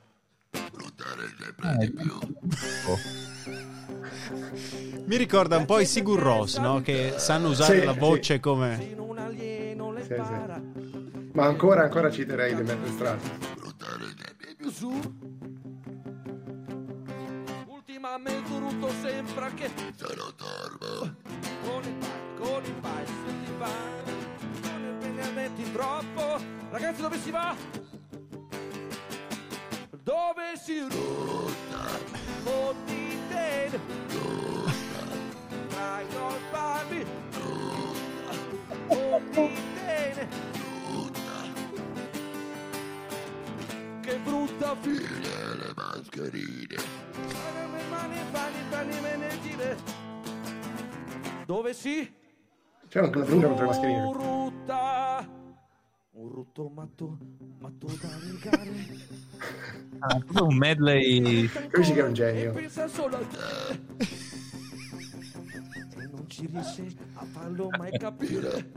Mi 5.05 5.15
ricorda 5.15 5.57
un 5.57 5.65
po' 5.65 5.79
i 5.79 5.85
Sigur 5.85 6.19
Ross, 6.19 6.57
no? 6.59 6.81
Che 6.81 7.13
sanno 7.17 7.49
usare 7.49 7.79
Sì, 7.79 7.85
la 7.85 7.93
sì. 7.93 7.99
voce 7.99 8.39
come... 8.39 8.95
Un 8.97 9.17
alieno 9.17 9.91
la 9.91 10.01
Sì, 10.03 10.13
impara. 10.13 10.61
sì. 10.75 11.29
Ma 11.33 11.45
ancora, 11.45 11.83
ancora 11.83 12.11
citerei 12.11 12.55
le 12.55 12.63
mezze 12.63 12.91
strade. 12.91 13.21
Più 18.07 18.15
su. 18.15 18.15
Ultimamente 18.15 18.57
rutto 18.57 18.89
sembra 19.01 19.49
che 19.49 19.69
con 21.61 21.83
il 21.83 21.93
pai, 21.97 22.25
con 22.37 22.63
il 22.63 22.73
pai, 22.73 23.05
ti 23.05 23.51
va, 23.57 23.69
con 24.61 24.81
i 24.81 24.97
pigliamenti 25.03 25.71
troppo. 25.73 26.39
Ragazzi, 26.69 27.01
dove 27.01 27.17
si 27.19 27.31
va? 27.31 27.55
Dove 30.03 30.57
si 30.63 30.79
rutta? 30.79 31.99
Con 32.43 32.75
i 32.87 33.17
denti. 33.27 33.79
Tra 35.67 35.99
i 35.99 36.05
non 36.13 36.33
sbagli. 36.47 37.05
Con 38.87 39.21
i 39.33 39.61
denti. 39.85 40.27
Che 44.01 44.17
brutta 44.19 44.75
fine. 44.79 45.55
le 45.57 45.73
mascherine. 45.75 46.96
Dove 51.47 51.73
si? 51.73 52.13
C'è 52.89 52.99
anche 52.99 53.17
una 53.17 53.25
denuncia 53.25 53.47
contro 53.47 53.63
le 53.63 53.71
mascherine. 53.71 54.11
Rutta. 54.11 55.29
Un 56.11 56.29
rutto 56.29 56.67
matto, 56.67 57.17
matto 57.59 57.87
da 57.87 58.09
legare. 58.21 58.71
Ah, 59.99 60.41
un 60.41 60.55
medley. 60.57 61.47
Capisci 61.47 61.93
che 61.93 61.99
è 62.01 62.03
un 62.03 62.13
genio. 62.13 62.51
Pensa 62.51 62.87
solo 62.89 63.15
a 63.15 63.25
te. 63.25 63.79
E 65.99 66.07
non 66.11 66.25
ci 66.27 66.47
riesce 66.47 66.85
a 67.13 67.25
farlo 67.25 67.69
mai 67.77 67.97
capire. 67.97 68.71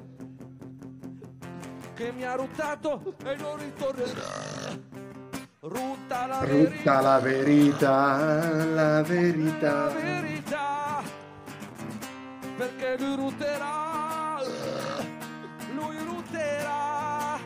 Che 1.94 2.12
mi 2.12 2.22
ha 2.22 2.34
ruttato 2.34 3.16
e 3.24 3.34
non 3.34 3.56
ritornerà. 3.58 4.99
Rutta 5.62 6.26
la 6.26 6.40
verità. 6.40 7.00
La 7.02 7.18
verità, 7.20 8.64
la 8.64 9.02
verità. 9.02 9.84
la 9.84 9.88
verità. 9.88 11.02
Perché 12.56 12.96
lui 12.98 13.16
rutterà 13.16 14.38
lui 15.74 15.98
rutterà 15.98 17.38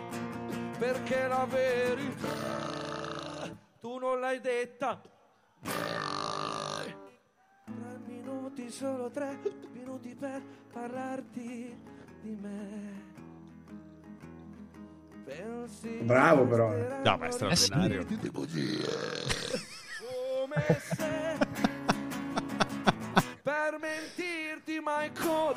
perché 0.79 1.27
la 1.27 1.47
verità. 1.51 2.29
Tu 3.81 3.99
non 3.99 4.21
l'hai 4.21 4.41
detta. 4.41 5.01
Tre 5.61 6.97
minuti 8.07 8.71
solo 8.71 9.11
tre 9.11 9.41
minuti 9.73 10.15
per 10.15 10.41
parlarti 10.73 11.77
di 12.23 12.39
me 12.41 13.14
Bravo, 16.03 16.45
però. 16.47 16.71
che 16.71 16.87
No, 17.03 17.17
ma 17.17 17.27
è 17.27 17.31
straordinario. 17.31 18.05
come 20.05 20.79
se 20.95 21.39
per 23.43 23.79
mentirti 23.81 24.81
mai 24.81 25.11
come 25.13 25.55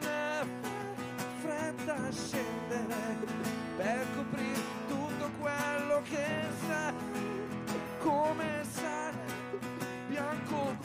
ne 0.00 0.46
fretta 1.42 1.94
a 1.94 2.10
scendere 2.10 3.16
per 3.76 4.06
coprire 4.16 4.60
tutto 4.88 5.30
quello 5.40 6.02
che 6.08 6.26
sa 6.66 6.92
come 8.00 8.64
sale 8.70 9.16
bianco 10.08 10.76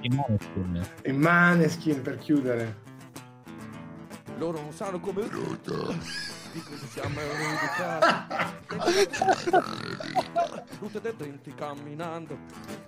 I 0.00 0.08
Måneskin. 0.10 0.86
E 1.02 1.12
Maneskin 1.12 2.02
per 2.02 2.18
chiudere. 2.18 2.86
loro 4.38 4.60
non 4.60 4.72
sanno 4.72 5.00
come 5.00 5.22
dicono 5.22 6.78
siamo 6.92 7.18
educati? 7.50 8.46
Tutte 10.78 11.00
dei 11.00 11.16
denti 11.16 11.52
camminando. 11.54 12.38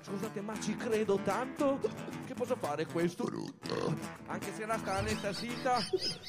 Scusate 0.03 0.41
ma 0.41 0.59
ci 0.61 0.77
credo 0.77 1.19
tanto. 1.25 1.81
Che 2.27 2.35
posso 2.35 2.57
fare 2.57 2.87
questo? 2.87 3.29
Anche 4.27 4.53
se 4.55 4.65
la 4.67 4.79
sta 4.79 4.99
anestesita 4.99 5.79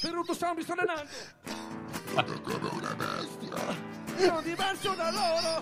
per 0.02 0.12
tutto 0.12 0.34
stiamo 0.34 0.56
mi 0.56 0.64
sto 0.64 0.74
allenando 0.74 1.10
Come 2.42 2.70
una 2.72 2.96
bestia, 2.96 3.76
sono 4.18 4.42
diverso 4.42 4.96
da 4.96 5.12
loro. 5.12 5.62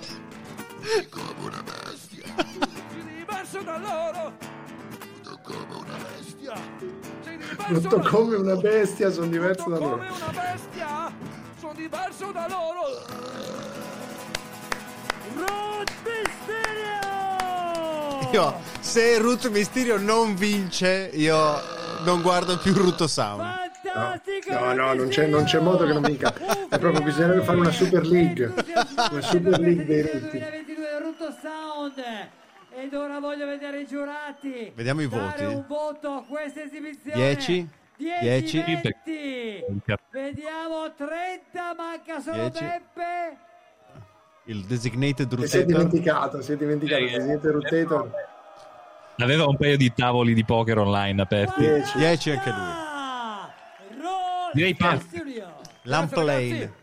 Come 1.09 1.33
una 1.41 1.61
bestia, 1.63 2.23
sono 2.37 3.11
diverso 3.13 3.61
da 3.61 3.77
loro 3.77 4.57
come 5.53 5.85
una 5.85 5.97
bestia. 5.97 6.53
da 7.89 8.09
come 8.09 8.35
una 8.35 8.55
bestia, 8.55 9.11
sono 9.11 9.27
diverso 9.27 9.69
da 9.69 9.77
come 9.77 9.89
loro. 9.89 10.03
una 10.03 10.41
bestia 10.41 11.11
sono 11.59 11.73
diverso 11.73 12.31
da 12.31 12.47
loro 12.47 13.05
Ruth 15.35 15.91
Mysterio! 16.05 17.09
Io, 18.31 18.61
se 18.79 19.17
Ruth 19.17 19.49
Mysterio 19.49 19.97
non 19.97 20.35
vince, 20.35 21.09
io 21.13 21.61
non 22.03 22.21
guardo 22.21 22.57
più 22.57 22.73
Rutto 22.73 23.07
Sound. 23.07 23.41
Fantastico! 23.83 24.53
No, 24.53 24.73
no, 24.73 24.93
non 24.93 25.07
c'è, 25.09 25.27
non 25.27 25.43
c'è 25.43 25.59
modo 25.59 25.85
che 25.85 25.93
non 25.93 26.01
vinca. 26.01 26.33
È 26.69 26.79
proprio 26.79 27.01
bisognerebbe 27.01 27.43
fare 27.43 27.57
una 27.57 27.71
Super 27.71 28.05
League. 28.05 28.53
Una 29.11 29.21
Super 29.21 29.59
League 29.59 29.85
dei 29.85 30.01
rutti. 30.01 30.37
2022 30.37 30.85
del 30.89 31.01
Rutto 31.01 31.35
Sound. 31.41 32.03
Ed 32.81 32.93
ora 32.93 33.19
voglio 33.19 33.45
vedere 33.45 33.81
i 33.81 33.85
giurati. 33.85 34.71
Vediamo 34.73 35.01
i 35.01 35.09
Dare 35.09 35.43
voti. 35.43 35.53
un 35.53 35.65
voto 35.67 36.11
a 36.13 36.23
questa 36.23 36.61
esibizione. 36.61 37.13
10, 37.13 37.69
10, 37.97 38.63
10. 38.63 38.95
20. 39.67 39.95
Vediamo 40.11 40.93
30, 40.95 41.75
manca 41.75 42.21
solo 42.21 42.47
10. 42.47 42.63
Beppe. 42.63 43.37
Il 44.45 44.63
designated 44.63 45.39
E 45.39 45.47
si 45.47 45.57
è 45.57 45.65
dimenticato, 45.65 46.41
si 46.41 46.53
è 46.53 46.55
dimenticato. 46.55 47.03
Eh, 47.03 47.07
Presidente 47.07 47.51
Rotator. 47.51 48.11
Aveva 49.17 49.45
un 49.45 49.57
paio 49.57 49.75
di 49.75 49.91
tavoli 49.93 50.33
di 50.33 50.45
poker 50.45 50.77
online 50.77 51.21
aperti. 51.21 51.59
10. 51.59 51.97
10 51.97 52.31
anche 52.31 52.49
lui. 52.49 52.87
Direi. 54.53 54.77
Lamplane. 55.81 56.73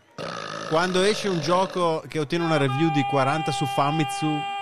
Quando 0.69 1.01
esce 1.01 1.27
un 1.27 1.39
gioco 1.39 2.03
che 2.07 2.19
ottiene 2.19 2.45
una 2.45 2.57
review 2.57 2.91
di 2.91 3.01
40 3.01 3.51
su 3.51 3.65
Famitsu, 3.65 4.55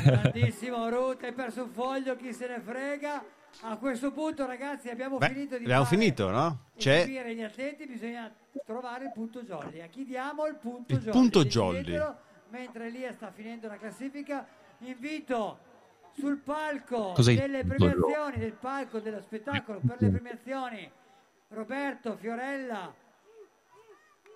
Grandissimo 0.00 0.88
Ruth, 0.88 1.22
hai 1.22 1.32
perso 1.32 1.64
un 1.64 1.70
foglio, 1.70 2.16
chi 2.16 2.32
se 2.32 2.46
ne 2.48 2.60
frega. 2.60 3.24
A 3.60 3.76
questo 3.76 4.10
punto, 4.12 4.46
ragazzi, 4.46 4.88
abbiamo 4.88 5.18
beh, 5.18 5.28
finito 5.28 5.58
di 5.58 5.64
abbiamo 5.64 5.84
finito, 5.84 6.30
no? 6.30 6.70
C'è 6.76 7.06
gli 7.06 7.42
atleti, 7.42 7.86
bisogna 7.86 8.32
trovare 8.64 9.04
il 9.04 9.12
punto 9.12 9.42
jolly. 9.42 9.82
A 9.82 9.86
chi 9.86 10.04
diamo 10.04 10.46
il 10.46 10.56
punto 10.56 10.94
Il 10.94 11.00
jolly? 11.00 11.10
punto 11.10 11.44
jolly. 11.44 12.00
Mentre 12.48 12.86
Elia 12.86 13.12
sta 13.12 13.30
finendo 13.30 13.68
la 13.68 13.76
classifica, 13.76 14.46
invito 14.78 15.58
sul 16.14 16.38
palco 16.38 17.12
Cos'è 17.12 17.32
il 17.32 17.38
delle 17.38 17.64
premiazioni, 17.64 18.38
del 18.38 18.52
palco 18.52 19.00
dello 19.00 19.20
spettacolo 19.20 19.80
per 19.86 19.96
le 20.00 20.10
premiazioni, 20.10 20.90
Roberto, 21.48 22.16
Fiorella, 22.16 22.92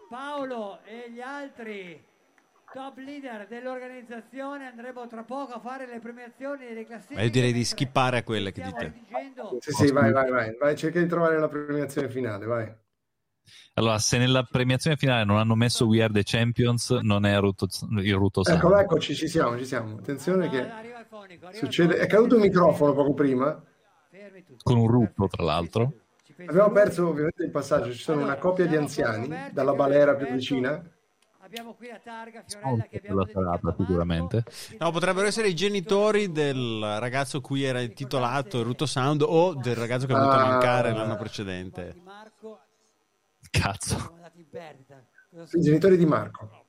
Paolo 0.09 0.81
e 0.85 1.11
gli 1.11 1.21
altri 1.21 2.03
top 2.73 2.99
leader 2.99 3.47
dell'organizzazione 3.49 4.67
andremo 4.67 5.07
tra 5.07 5.23
poco 5.23 5.55
a 5.55 5.61
fare 5.61 5.87
le 5.87 5.99
premiazioni 5.99 6.67
delle 6.67 6.85
classifiche. 6.85 7.15
Ma 7.15 7.23
io 7.23 7.31
direi 7.31 7.53
di 7.53 7.65
skippare 7.65 8.19
a 8.19 8.23
quelle 8.23 8.53
che 8.53 8.63
dite. 8.63 8.93
dicendo 8.93 9.59
Sì, 9.61 9.73
sì, 9.73 9.93
vai, 9.93 10.13
vai, 10.13 10.31
vai, 10.31 10.57
vai. 10.59 10.77
Cerca 10.77 11.01
di 11.01 11.07
trovare 11.07 11.39
la 11.39 11.49
premiazione 11.49 12.09
finale, 12.09 12.47
vai. 12.47 12.75
Allora, 13.75 13.99
se 13.99 14.19
nella 14.19 14.43
premiazione 14.43 14.97
finale 14.97 15.25
non 15.25 15.37
hanno 15.37 15.55
messo 15.55 15.87
We 15.87 16.03
Are 16.03 16.13
the 16.13 16.23
Champions, 16.25 16.91
non 17.03 17.25
è 17.27 17.39
Ruto, 17.39 17.69
il 18.01 18.15
Ruto 18.15 18.43
Sound. 18.43 18.59
Ecco, 18.59 18.77
eccoci, 18.77 19.15
ci 19.15 19.29
siamo, 19.29 19.57
ci 19.57 19.67
siamo. 19.67 19.97
Attenzione 19.99 20.49
che 20.49 20.69
arriva 20.69 21.01
il 21.01 21.07
fonico, 21.07 21.47
arriva 21.47 21.51
il 21.51 21.57
succede. 21.57 21.89
fonico. 21.91 22.07
È 22.07 22.09
caduto 22.09 22.35
un 22.37 22.41
microfono 22.41 22.93
poco 22.95 23.15
prima. 23.15 23.63
Con 24.63 24.79
un 24.79 24.89
rutto, 24.89 25.29
tra 25.29 25.45
l'altro. 25.45 25.93
Abbiamo 26.47 26.71
perso 26.71 27.09
ovviamente 27.09 27.45
il 27.45 27.51
passaggio, 27.51 27.93
ci 27.93 28.03
sono 28.03 28.23
una 28.23 28.37
coppia 28.37 28.67
di 28.67 28.77
anziani 28.77 29.29
dalla 29.53 29.73
balera 29.75 30.15
più 30.15 30.27
vicina. 30.29 30.83
Abbiamo 31.47 31.75
qui 31.75 31.91
a 31.91 32.01
Targa 32.01 32.43
Fiorella 32.45 32.89
che 32.89 32.97
abbiamo 32.97 33.21
la 33.21 33.27
serata 33.27 33.73
sicuramente. 33.79 34.43
No, 34.81 34.91
potrebbero 34.91 35.29
essere 35.29 35.47
i 35.47 35.55
genitori 35.55 36.33
del 36.33 36.97
ragazzo 36.99 37.41
cui 37.41 37.63
era 37.63 37.81
intitolato 37.81 38.65
Ruto 38.65 38.85
Sound 38.85 39.23
o 39.23 39.55
del 39.55 39.77
ragazzo 39.77 40.07
che 40.07 40.13
ha 40.13 40.19
voluto 40.19 40.37
Ah. 40.37 40.47
mancare 40.49 40.93
l'anno 40.93 41.15
precedente. 41.17 42.03
Cazzo. 43.49 43.97
andati 44.13 44.41
in 44.41 44.49
perdita. 44.49 45.05
Cosa 45.31 45.57
I 45.57 45.61
genitori 45.63 45.97
di 45.97 46.05
Marco. 46.05 46.65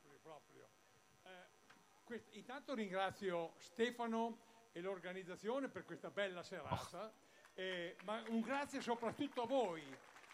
Que- 2.04 2.24
Intanto 2.34 2.76
ringrazio 2.76 3.54
Stefano 3.58 4.38
e 4.74 4.82
l'organizzazione 4.82 5.70
per 5.70 5.86
questa 5.86 6.12
bella 6.12 6.44
serata, 6.44 7.12
eh, 7.56 7.96
ma 8.06 8.22
un 8.30 8.42
grazie 8.42 8.80
soprattutto 8.80 9.42
a 9.42 9.48
voi, 9.48 9.82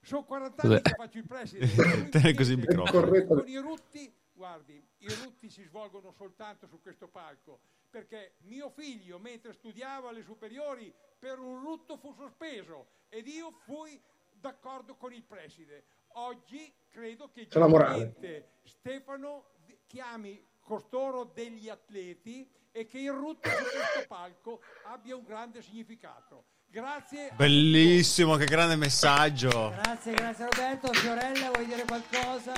Sono 0.00 0.24
40 0.24 0.62
Cos'è? 0.62 0.74
anni 0.74 0.82
che 0.82 0.94
faccio 0.96 1.18
il 1.18 1.26
preside. 1.26 2.08
Tieni 2.08 2.34
così 2.34 2.52
il 2.52 2.58
microfono. 2.58 3.24
Con 3.24 3.48
i 3.48 3.56
rutti, 3.56 4.12
guardi, 4.32 4.84
i 4.98 5.08
rutti 5.22 5.48
si 5.48 5.62
svolgono 5.64 6.12
soltanto 6.12 6.66
su 6.66 6.80
questo 6.80 7.08
palco, 7.08 7.60
perché 7.88 8.34
mio 8.42 8.70
figlio, 8.70 9.18
mentre 9.18 9.52
studiava 9.52 10.08
alle 10.08 10.22
superiori, 10.22 10.92
per 11.18 11.38
un 11.38 11.60
rutto 11.60 11.96
fu 11.98 12.12
sospeso 12.14 12.88
ed 13.08 13.28
io 13.28 13.52
fui 13.64 14.00
d'accordo 14.32 14.96
con 14.96 15.12
il 15.12 15.22
preside. 15.22 15.84
Oggi 16.14 16.72
credo 16.90 17.28
che 17.28 17.46
C'è 17.46 17.58
la 17.58 17.66
morale. 17.66 18.04
giustamente 18.04 18.50
Stefano 18.64 19.50
chiami 19.86 20.44
costoro 20.60 21.24
degli 21.24 21.68
atleti 21.68 22.48
e 22.70 22.86
che 22.86 22.98
il 22.98 23.10
rutto 23.10 23.48
su 23.48 23.54
questo 23.54 24.06
palco 24.08 24.60
abbia 24.86 25.16
un 25.16 25.24
grande 25.24 25.62
significato. 25.62 26.44
Grazie. 26.66 27.32
Bellissimo, 27.36 28.36
che 28.36 28.46
grande 28.46 28.76
messaggio. 28.76 29.70
Grazie, 29.70 30.14
grazie 30.14 30.48
Roberto. 30.50 30.92
Fiorella, 30.92 31.50
vuoi 31.50 31.66
dire 31.66 31.84
qualcosa? 31.84 32.54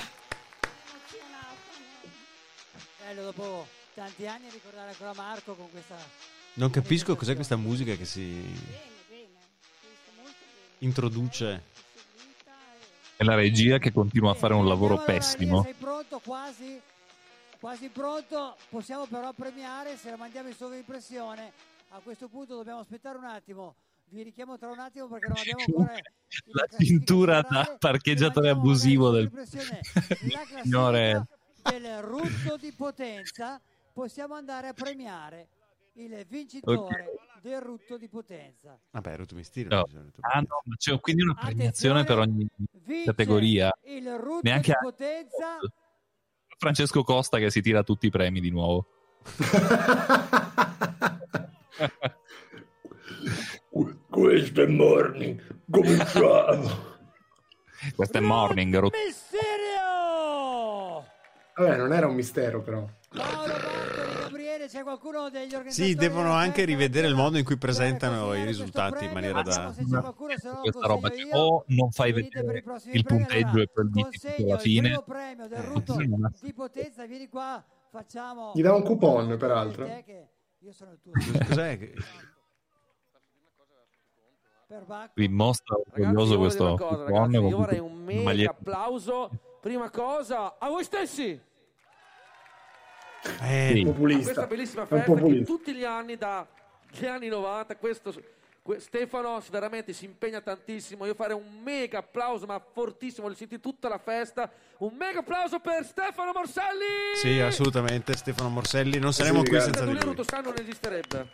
Bello 2.97 3.23
dopo 3.23 3.67
tanti 3.93 4.25
anni 4.25 4.49
ricordare 4.49 4.89
ancora 4.89 5.13
Marco 5.13 5.53
con 5.53 5.69
questa... 5.69 5.95
Non 6.53 6.69
capisco 6.69 7.15
cos'è 7.15 7.35
questa 7.35 7.57
musica 7.57 7.93
che 7.95 8.05
si 8.05 8.43
introduce. 10.79 11.61
È 13.17 13.23
la 13.23 13.35
regia 13.35 13.77
che 13.77 13.93
continua 13.93 14.31
a 14.31 14.33
fare 14.33 14.53
un 14.53 14.67
lavoro 14.67 14.97
pessimo. 15.03 15.63
Sei 15.63 15.73
pronto? 15.73 16.19
Quasi? 16.23 16.81
Quasi 17.59 17.87
pronto? 17.89 18.57
Possiamo 18.69 19.05
però 19.05 19.31
premiare 19.31 19.95
se 19.95 20.09
la 20.09 20.17
mandiamo 20.17 20.49
in 20.49 20.53
sovraimpressione. 20.55 21.51
A 21.89 21.99
questo 22.03 22.27
punto 22.27 22.55
dobbiamo 22.55 22.79
aspettare 22.81 23.17
un 23.17 23.23
attimo. 23.23 23.75
Vi 24.09 24.21
richiamo 24.21 24.57
tra 24.57 24.69
un 24.69 24.79
attimo 24.79 25.07
perché 25.07 25.27
non 25.27 25.37
abbiamo 25.37 25.63
ancora 25.65 25.93
La 26.51 26.67
cintura 26.77 27.41
da 27.41 27.75
parcheggiatore 27.79 28.49
abusivo 28.49 29.09
del 29.11 29.31
signore. 30.61 31.25
del 31.63 32.01
rutto 32.01 32.57
di 32.57 32.71
potenza. 32.73 33.61
Possiamo 33.93 34.35
andare 34.35 34.67
a 34.67 34.73
premiare 34.73 35.47
il 35.97 36.25
vincitore 36.27 37.05
del 37.41 37.61
rutto 37.61 37.97
di 37.97 38.07
potenza. 38.09 38.77
Vabbè, 38.91 39.15
Ruto 39.17 39.35
Mistero. 39.35 39.69
No. 39.69 39.85
Ah 40.21 40.39
no, 40.39 40.61
ma 40.65 40.75
c'è 40.77 40.99
quindi 40.99 41.23
una 41.23 41.35
premiazione 41.35 42.03
per 42.03 42.17
ogni 42.19 42.47
categoria. 43.05 43.71
Il 43.83 44.09
rutto 44.17 44.39
Neanche 44.43 44.71
di 44.71 44.77
a- 44.77 44.79
potenza 44.81 45.57
Francesco 46.57 47.03
Costa 47.03 47.37
che 47.37 47.49
si 47.51 47.61
tira 47.61 47.83
tutti 47.83 48.07
i 48.07 48.09
premi 48.09 48.39
di 48.41 48.49
nuovo. 48.49 48.87
Questo 54.09 54.61
è 54.61 54.67
morning. 54.67 55.41
Cominciamo. 55.69 56.93
Questo 57.95 58.17
è 58.17 58.21
Morning. 58.21 58.75
Rut- 58.77 58.95
Misterio! 58.95 59.43
Vabbè, 61.55 61.77
non 61.77 61.93
era 61.93 62.07
un 62.07 62.15
mistero 62.15 62.61
però. 62.61 62.87
Paolo 63.09 63.53
Bartoli, 63.53 64.44
Gabriele, 64.65 64.67
c'è 64.67 64.83
qualcuno 64.83 65.29
degli 65.29 65.53
organizzatori? 65.53 65.89
Sì, 65.89 65.95
devono 65.95 66.31
anche 66.31 66.65
rivedere 66.65 67.07
il 67.07 67.15
modo 67.15 67.37
in 67.37 67.45
cui 67.45 67.57
presentano 67.57 68.33
i 68.33 68.43
risultati 68.43 69.05
in 69.05 69.11
maniera 69.11 69.41
da... 69.41 69.73
questa 70.15 70.87
roba 70.87 71.09
che 71.09 71.27
o 71.31 71.63
non 71.67 71.91
fai 71.91 72.11
vedere 72.11 72.63
il 72.91 73.03
punteggio 73.03 73.59
e 73.59 73.67
poi 73.67 73.89
dici 73.91 74.27
alla 74.43 74.55
il 74.55 74.59
fine. 74.59 74.87
primo 74.89 75.03
premio 75.03 75.47
del 75.47 75.59
rutto 75.59 75.95
di 76.41 76.53
potenza, 76.53 77.05
vieni 77.05 77.27
qua, 77.27 77.63
facciamo... 77.89 78.51
Gli 78.53 78.61
dà 78.61 78.73
un 78.73 78.83
coupon, 78.83 79.37
peraltro. 79.37 79.85
Io 80.59 80.71
sono 80.71 80.91
il 80.91 80.99
tuo... 81.01 81.11
Cos'è? 81.47 81.77
che- 81.77 81.93
Per 84.67 84.83
Bacco. 84.83 85.11
Vi 85.15 85.27
mostra 85.27 85.75
orgoglioso 85.75 86.33
io 86.33 86.39
questo 86.39 86.75
cosa, 86.75 86.95
coupon 86.95 87.31
ragazzi, 87.31 87.45
io 87.45 87.57
vorrei 87.57 87.79
un 87.79 88.03
mega 88.03 88.49
applauso. 88.49 89.29
Prima 89.61 89.89
cosa, 89.89 90.57
a 90.59 90.69
voi 90.69 90.83
stessi. 90.83 91.39
Eh, 93.41 93.71
Sì. 93.73 93.83
Populista. 93.83 94.23
questa 94.23 94.47
bellissima 94.47 94.85
festa 94.85 95.13
che 95.13 95.43
tutti 95.43 95.73
gli 95.73 95.83
anni, 95.83 96.15
dagli 96.17 97.05
anni 97.05 97.27
90, 97.27 97.75
questo, 97.77 98.13
que- 98.61 98.79
Stefano 98.79 99.41
veramente 99.51 99.93
si 99.93 100.05
impegna 100.05 100.41
tantissimo. 100.41 101.05
Io 101.05 101.13
farei 101.13 101.35
un 101.35 101.61
mega 101.63 101.99
applauso, 101.99 102.45
ma 102.45 102.59
fortissimo, 102.73 103.27
lo 103.27 103.33
senti 103.35 103.59
tutta 103.59 103.87
la 103.89 103.99
festa. 103.99 104.49
Un 104.79 104.95
mega 104.97 105.19
applauso 105.19 105.59
per 105.59 105.85
Stefano 105.85 106.31
Morselli! 106.33 107.15
Sì, 107.15 107.39
assolutamente. 107.39 108.15
Stefano 108.15 108.49
Morselli, 108.49 108.97
non 108.99 109.13
saremo 109.13 109.39
qui 109.41 109.49
grazie. 109.49 109.65
senza 109.73 109.81
di 109.85 109.91
Senza 109.91 110.05
lui. 110.05 110.15
lui 110.15 110.43
non 110.43 110.55
esisterebbe. 110.59 111.29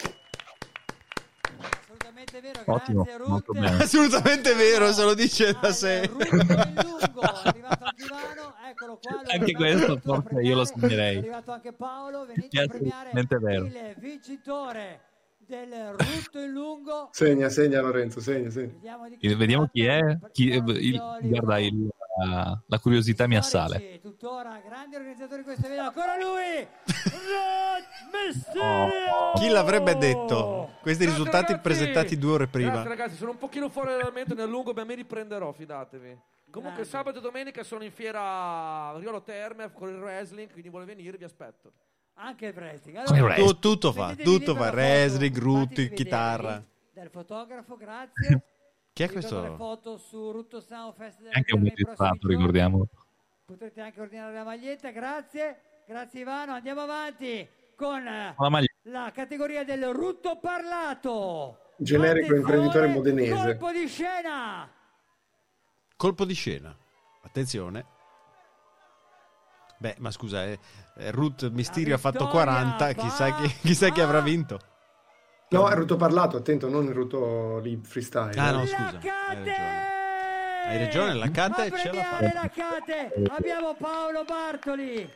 Assolutamente 1.92 2.42
vero, 2.42 2.62
Ottimo, 2.66 3.04
grazie 3.04 3.26
molto 3.28 3.52
bene. 3.54 3.68
Assolutamente 3.84 4.54
vero, 4.54 4.92
se 4.94 5.04
lo 5.04 5.14
dice 5.14 5.58
da 5.60 5.72
sé. 5.74 6.06
rutto 6.08 6.24
in 6.26 6.36
lungo, 6.36 7.22
è 7.22 7.48
arrivato 7.48 7.84
anche 7.86 8.04
Ivano, 8.06 8.54
eccolo 8.70 9.00
qua. 9.02 9.22
Anche 9.34 9.52
questo 9.54 9.98
forse 10.04 10.42
io 10.42 10.56
lo 10.56 10.66
segnerei. 10.66 11.16
È 11.16 11.18
arrivato 11.20 11.52
anche 11.52 11.74
Paolo, 11.74 12.26
venite 12.26 12.62
a 12.62 12.68
premiare 12.68 13.10
vero. 13.40 13.66
il 13.66 13.96
vincitore 13.98 15.02
del 15.38 15.94
rutto 15.98 16.40
in 16.40 16.52
lungo. 16.52 17.10
Segna, 17.12 17.50
segna 17.50 17.82
Lorenzo, 17.82 18.22
segna, 18.22 18.50
segna. 18.50 18.72
Vediamo 18.74 19.08
di 19.10 19.18
Eh, 19.20 19.36
Vediamo 19.36 19.68
chi 19.72 19.86
è. 19.86 20.20
Chi- 20.32 20.48
il- 20.50 21.18
guarda, 21.24 21.60
il- 21.60 21.90
la, 22.20 22.62
la 22.66 22.80
curiosità 22.80 23.28
mi 23.28 23.38
assale. 23.38 24.00
Tuttora 24.02 24.62
grandi 24.66 24.96
organizzatori 24.96 25.40
di 25.40 25.44
questo 25.46 25.66
evento. 25.66 25.84
Ancora 25.84 26.18
lui! 26.18 26.68
Oh. 28.60 29.34
Chi 29.36 29.48
l'avrebbe 29.50 29.96
detto? 29.98 30.74
Questi 30.82 31.04
Grazie, 31.04 31.06
risultati 31.06 31.52
ragazzi. 31.54 31.62
presentati 31.62 32.18
due 32.18 32.32
ore 32.32 32.48
prima. 32.48 32.72
Grazie 32.72 32.90
ragazzi, 32.90 33.16
sono 33.16 33.32
un 33.32 33.38
pochino 33.38 33.70
fuori 33.70 33.90
dall'argomento 33.90 34.34
nel 34.34 34.50
lungo, 34.50 34.74
ma 34.74 34.84
mi 34.84 34.96
riprenderò, 34.96 35.52
fidatevi. 35.52 36.20
Comunque 36.52 36.82
Grande. 36.84 36.90
sabato 36.90 37.20
e 37.20 37.22
domenica 37.22 37.64
sono 37.64 37.84
in 37.84 37.92
fiera 37.92 38.22
a 38.22 38.98
Riolo 38.98 39.22
Terme 39.22 39.72
con 39.72 39.88
il 39.90 39.96
wrestling, 40.00 40.52
quindi 40.52 40.70
vuole 40.70 40.86
venire, 40.86 41.18
vi 41.18 41.24
aspetto. 41.24 41.72
Anche 42.16 42.48
il 42.48 42.54
wrestling. 42.54 42.98
Allora. 42.98 43.36
Tu- 43.36 43.60
tutto 43.60 43.94
fa, 43.94 44.16
tutto 44.16 44.54
fa. 44.54 44.70
Wrestling, 44.70 45.34
fatevi 45.34 45.40
rutti, 45.40 45.76
vedere 45.76 45.96
chitarra. 45.96 46.64
Dal 46.94 47.10
fotografo, 47.10 47.78
grazie. 47.78 48.44
Chi 49.08 49.18
è 49.18 49.22
le 49.22 49.28
questo? 49.28 49.56
foto 49.56 49.98
su 49.98 50.32
Rutto 50.32 50.60
Sound 50.60 50.94
Festival 50.96 51.32
Anche 51.34 51.54
un 51.56 51.64
giorni. 51.66 52.36
ricordiamolo. 52.36 52.88
potrete 53.46 53.82
anche 53.82 54.00
ordinare 54.02 54.34
la 54.34 54.44
maglietta, 54.44 54.92
grazie, 54.92 55.60
grazie 55.86 56.22
Ivano, 56.22 56.54
andiamo 56.54 56.82
avanti 56.82 57.48
con 57.76 58.04
La 58.04 58.50
maglia- 58.50 58.68
la 58.84 59.12
categoria 59.14 59.64
del 59.64 59.86
rutto 59.88 60.38
parlato. 60.40 61.58
Generico 61.78 62.36
imprenditore 62.36 62.88
modenese. 62.88 63.34
Colpo 63.58 63.72
di 63.72 63.88
scena! 63.88 64.70
Colpo 65.96 66.26
di 66.26 66.34
scena. 66.34 66.76
Attenzione. 67.24 67.86
Beh, 69.80 69.96
ma 69.98 70.12
scusa, 70.12 70.44
eh, 70.46 70.60
Ruth 71.10 71.50
Mysterio 71.50 71.96
ha 71.96 71.98
fatto 71.98 72.26
vittoria 72.26 72.44
40, 72.46 72.94
chissà 72.94 73.34
chi, 73.36 73.48
chissà 73.62 73.90
chi 73.90 74.00
avrà 74.02 74.22
vinto. 74.22 74.60
No, 75.52 75.68
è 75.68 75.76
rutto 75.76 75.98
parlato, 75.98 76.38
attento, 76.38 76.70
non 76.70 76.86
il 76.86 76.94
rutto 76.94 77.60
lì 77.60 77.78
freestyle. 77.84 78.32
Ah 78.40 78.52
no, 78.52 78.66
scusa, 78.66 78.86
hai 78.86 79.36
ragione. 79.36 79.90
Hai 80.66 80.78
ragione, 80.78 81.14
la 81.16 81.30
Cate 81.30 81.72
ce 81.78 81.92
la 81.92 82.04
fa. 82.04 82.22
la 82.22 82.50
Cate 82.50 83.14
abbiamo 83.30 83.76
Paolo 83.78 84.24
Bartoli. 84.24 85.10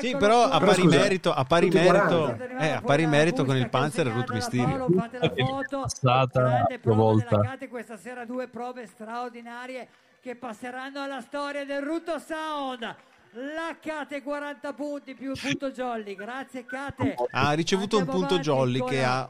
Sì, 0.00 0.08
Eccolo 0.08 0.18
però 0.18 0.42
a 0.42 0.58
pari 0.58 0.82
merito, 0.82 1.32
a 1.32 1.44
pari 1.44 1.68
merito, 1.68 2.34
40. 2.34 2.58
eh, 2.58 2.70
a 2.70 2.80
pari 2.80 3.06
merito 3.06 3.44
con 3.44 3.56
il 3.56 3.68
Panzer 3.68 4.08
e 4.08 4.10
Ruth 4.10 4.30
Mysterio. 4.32 4.66
Paolo, 4.66 4.88
fate 4.98 5.18
la 5.18 5.32
foto. 5.46 5.80
Passata 5.82 6.66
prova 6.80 7.00
volta. 7.00 7.58
questa 7.68 7.96
sera, 7.96 8.24
due 8.24 8.48
prove 8.48 8.84
straordinarie 8.86 9.86
che 10.20 10.34
passeranno 10.34 11.02
alla 11.02 11.20
storia 11.20 11.64
del 11.64 11.82
Ruto 11.82 12.18
Sound. 12.18 12.96
La 13.32 13.76
Cate 13.80 14.22
40 14.22 14.72
punti 14.72 15.14
più 15.14 15.28
un 15.28 15.34
punto 15.40 15.70
Jolly. 15.70 16.14
Grazie 16.14 16.64
Cate. 16.64 17.14
Ha 17.30 17.52
ricevuto 17.52 17.96
un 17.96 18.02
Andiamo 18.02 18.26
punto 18.26 18.34
avanti 18.34 18.50
Jolly 18.50 18.84
che 18.84 19.04
ha 19.04 19.28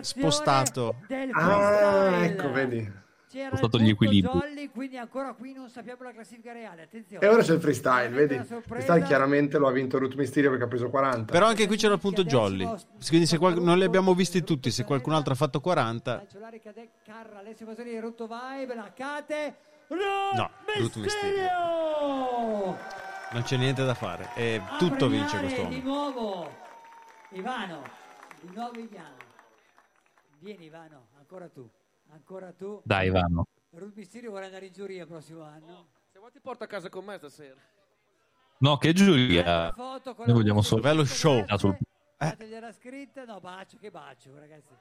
spostato. 0.00 0.96
del 1.08 1.30
Ah, 1.32 2.24
ecco, 2.24 2.50
vedi. 2.50 3.00
C'era 3.32 3.48
Spostato 3.56 3.78
il 3.78 3.84
gli 3.84 3.94
punto 3.96 4.04
equilibri. 4.04 4.30
Jolly, 4.30 4.70
quindi 4.70 4.98
ancora 4.98 5.32
qui 5.32 5.54
non 5.54 5.70
sappiamo 5.70 6.02
la 6.02 6.12
classifica 6.12 6.52
reale. 6.52 6.82
Attenzione. 6.82 7.24
E 7.24 7.28
ora 7.30 7.42
c'è 7.42 7.54
il 7.54 7.60
freestyle, 7.60 8.08
vedi? 8.10 8.38
Freestyle 8.66 9.02
chiaramente 9.04 9.56
lo 9.56 9.68
ha 9.68 9.72
vinto 9.72 9.98
Ruth 9.98 10.14
Mysterio 10.16 10.50
perché 10.50 10.64
ha 10.64 10.68
preso 10.68 10.90
40. 10.90 11.32
Però 11.32 11.46
anche 11.46 11.66
qui 11.66 11.76
c'era 11.78 11.94
il 11.94 12.00
punto 12.00 12.24
Jolly. 12.24 12.68
Quindi 13.08 13.24
se 13.26 13.38
qual- 13.38 13.58
non 13.60 13.78
li 13.78 13.84
abbiamo 13.84 14.12
visti 14.14 14.44
tutti, 14.44 14.70
se 14.70 14.84
qualcun 14.84 15.14
altro 15.14 15.32
ha 15.32 15.36
fatto 15.36 15.60
40, 15.60 16.16
Calciolari 16.18 16.60
Cadè 16.60 16.88
Carra, 17.04 17.38
Alessio 17.38 17.64
Masoni 17.66 17.88
di 17.90 17.98
Rutto 18.00 18.26
Vibe, 18.28 18.74
la 18.74 18.92
Cate. 18.94 19.54
No, 19.88 20.50
Ruth 20.78 20.96
Mysterio! 20.96 22.76
Non 23.32 23.42
c'è 23.42 23.56
niente 23.56 23.84
da 23.84 23.94
fare. 23.94 24.30
E 24.34 24.60
A 24.64 24.76
tutto 24.76 25.08
vince 25.08 25.38
quest'uomo. 25.38 25.68
Di 25.70 25.80
nuovo 25.82 26.50
Ivano, 27.30 27.82
di 28.40 28.54
nuovo 28.54 28.78
Ivano. 28.78 29.16
Vieni 30.38 30.64
Ivano, 30.66 31.06
ancora 31.18 31.48
tu, 31.48 31.68
ancora 32.12 32.52
tu. 32.52 32.80
Dai, 32.84 33.06
Ivano. 33.06 33.46
Ruth 33.70 33.94
Mysterio 33.96 34.30
vuole 34.30 34.46
andare 34.46 34.66
in 34.66 34.72
giuria 34.72 35.02
il 35.02 35.08
prossimo 35.08 35.42
anno. 35.44 35.86
Se 36.12 36.18
vuoi 36.18 36.30
ti 36.30 36.40
porto 36.40 36.64
a 36.64 36.66
casa 36.66 36.88
con 36.88 37.04
me 37.04 37.16
stasera. 37.16 37.54
No, 38.58 38.76
che 38.76 38.92
giuria. 38.92 39.72
Noi 39.76 40.32
vogliamo 40.32 40.62
solo... 40.62 40.82
Bello 40.82 41.04
show. 41.04 41.44
Sul- 41.56 41.76
Gliela 42.38 42.70
scritta, 42.72 43.24
no, 43.24 43.40
bacio, 43.40 43.76
che 43.80 43.90
bacio, 43.90 44.30
ragazzi. 44.38 44.72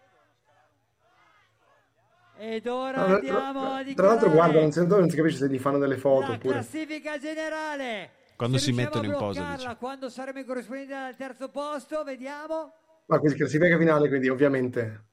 Ed 2.38 2.68
ora 2.68 3.04
Tra, 3.04 3.16
andiamo 3.16 3.74
a 3.74 3.84
tra- 3.84 3.94
tra 3.94 4.06
l'altro, 4.08 4.28
dichiarare 4.30 4.32
guarda, 4.32 4.60
non 4.62 4.72
si, 4.72 4.86
non 4.86 5.10
si 5.10 5.16
capisce 5.16 5.38
se 5.38 5.50
gli 5.50 5.58
fanno 5.60 5.78
delle 5.78 5.98
foto 5.98 6.28
la 6.28 6.34
oppure. 6.36 6.54
classifica 6.54 7.18
generale. 7.18 8.12
Quando 8.42 8.58
Se 8.58 8.64
si 8.64 8.72
mettono 8.72 9.06
in 9.06 9.16
posa, 9.16 9.54
dice. 9.56 9.76
Quando 9.78 10.10
saremo 10.10 10.40
in 10.40 10.46
corrispondenza 10.48 11.06
al 11.06 11.16
terzo 11.16 11.50
posto, 11.50 12.04
vediamo. 12.04 12.74
Ma 13.06 13.20
quindi 13.20 13.38
classifica 13.38 13.78
finale, 13.78 14.08
quindi 14.08 14.30
ovviamente. 14.30 15.04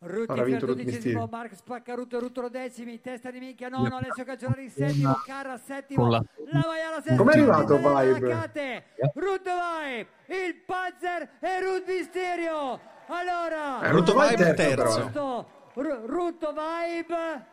Rutti 0.00 0.38
ha 0.38 0.42
vinto 0.44 0.66
dodicesimo. 0.66 1.26
Mark 1.30 1.54
Spaccaruto, 1.54 2.18
Rutolo 2.20 2.50
decimi, 2.50 3.00
testa 3.00 3.30
di 3.30 3.38
minchia 3.38 3.70
nono, 3.70 3.96
Alessio 3.96 4.24
Calciolari 4.24 4.68
settimo, 4.68 5.14
Carra 5.24 5.56
settimo, 5.56 6.06
la, 6.10 6.22
la- 6.50 6.62
Maiala 6.66 7.00
sesta, 7.00 7.16
Com'è 7.16 7.32
arrivato 7.32 7.76
Vibe? 7.78 8.84
Ruth 9.14 9.42
Vibe, 9.48 10.08
il 10.26 10.54
Panzer 10.66 11.30
e 11.40 11.60
Ruth 11.62 11.86
Mysterio. 11.86 12.80
Allora, 13.06 13.80
Eh, 13.86 13.90
Ruth 13.90 14.08
al 14.10 14.28
Vibe 14.36 14.54
terzo, 14.54 15.46
Ru- 15.72 16.04
Rutto 16.04 16.52
Vibe 16.52 17.46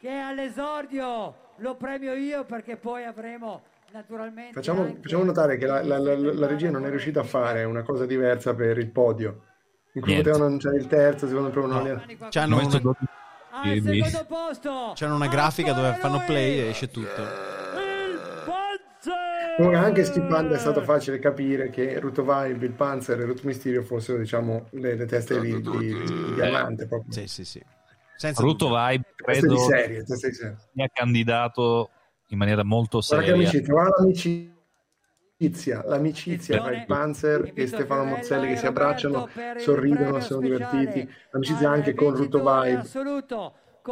che 0.00 0.10
all'esordio 0.18 1.36
lo 1.58 1.76
premio 1.76 2.14
io 2.14 2.44
perché 2.44 2.76
poi 2.76 3.04
avremo 3.04 3.62
naturalmente 3.92 4.52
Facciamo, 4.54 4.96
facciamo 5.00 5.24
notare 5.24 5.56
che 5.56 5.66
la, 5.66 5.82
la- 5.84 5.98
la- 5.98 6.16
la 6.16 6.46
regia 6.46 6.70
non 6.70 6.84
è 6.84 6.90
riuscita 6.90 7.20
a 7.20 7.24
fare 7.24 7.64
una 7.64 7.82
cosa 7.82 8.06
diversa 8.06 8.54
per 8.54 8.78
il 8.78 8.90
podio. 8.90 9.42
In 9.92 10.02
cui 10.02 10.10
Niente. 10.12 10.30
potevano 10.30 10.56
c'è 10.56 10.74
il 10.74 10.88
terzo, 10.88 11.28
secondo 11.28 11.46
me 11.48 11.52
proprio 11.52 11.72
non 11.72 12.04
C'hanno 12.30 12.56
Messo 12.56 12.68
una, 12.68 12.78
dodici 12.80 13.12
al 13.52 13.80
secondo 13.82 14.24
posto 14.26 14.92
c'hanno 14.96 15.14
una 15.14 15.28
grafica 15.28 15.72
dove 15.72 15.92
fanno 15.94 16.20
play 16.26 16.58
e 16.58 16.68
esce 16.70 16.90
tutto. 16.90 17.20
il 17.22 18.20
Panzer 18.44 19.54
Comunque 19.56 19.78
anche 19.78 20.04
skippando 20.04 20.54
è 20.54 20.58
stato 20.58 20.82
facile 20.82 21.20
capire 21.20 21.70
che 21.70 22.00
Ruto 22.00 22.22
Vibe, 22.24 22.66
il 22.66 22.72
Panzer 22.72 23.20
e 23.20 23.24
Ruth 23.24 23.44
Mysterio 23.44 23.82
fossero 23.82 24.18
diciamo 24.18 24.66
le, 24.70 24.96
le 24.96 25.06
teste 25.06 25.38
di, 25.38 25.60
di- 25.60 25.94
di 26.02 26.34
diamante 26.34 26.86
proprio. 26.88 27.12
Sì, 27.12 27.28
sì, 27.28 27.44
sì. 27.44 27.62
Senza 28.16 28.42
Ruto 28.42 28.68
dubbio. 28.68 28.86
Vibe, 28.86 29.04
credo, 29.14 29.56
serie, 29.58 30.04
teste 30.04 30.28
di 30.28 30.34
serie. 30.34 30.56
sia 30.72 30.88
candidato 30.92 31.90
in 32.28 32.38
maniera 32.38 32.64
molto 32.64 33.00
Guarda 33.06 33.24
che 33.24 33.30
seria. 33.30 33.48
amicizia, 33.48 33.72
guarda 33.72 33.94
l'amicizia, 33.98 35.84
l'amicizia 35.84 36.56
tra 36.56 36.70
il 36.70 36.76
Attenzione. 36.80 37.00
Panzer 37.00 37.52
e 37.54 37.66
Stefano 37.66 38.04
Mozzelli 38.04 38.48
che 38.48 38.56
si 38.56 38.66
abbracciano, 38.66 39.28
sorridono, 39.58 40.20
sono 40.20 40.40
divertiti. 40.40 41.08
L'amicizia 41.30 41.70
anche 41.70 41.94
con 41.94 42.14
Ruto 42.14 42.38
Vibe. 42.38 42.82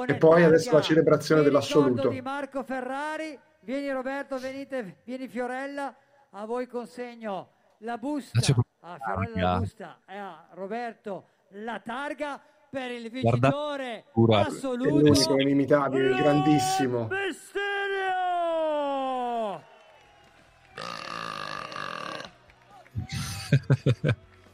E 0.06 0.14
poi 0.16 0.44
adesso 0.44 0.72
la 0.72 0.80
celebrazione 0.80 1.42
dell'assoluto. 1.42 2.08
di 2.08 2.20
Marco 2.20 2.62
Ferrari. 2.62 3.38
Vieni 3.64 3.92
Roberto, 3.92 4.38
venite, 4.38 4.96
vieni 5.04 5.28
Fiorella, 5.28 5.94
a 6.30 6.44
voi 6.46 6.66
consegno 6.66 7.50
la 7.78 7.96
busta, 7.96 8.40
a 8.80 8.98
Fiorella 8.98 9.40
la 9.40 9.58
busta 9.58 9.98
e 10.08 10.16
a 10.16 10.48
Roberto 10.54 11.26
la 11.50 11.80
targa 11.84 12.40
per 12.72 12.90
il 12.90 13.10
Guarda- 13.20 13.50
vincitore 13.50 14.04
È 14.06 14.34
assoluto. 14.48 14.88
l'unico, 14.88 15.36
è 15.36 15.42
inimitabile, 15.42 16.06
il 16.08 16.16
grandissimo. 16.16 17.06
Mysterio! 17.10 17.60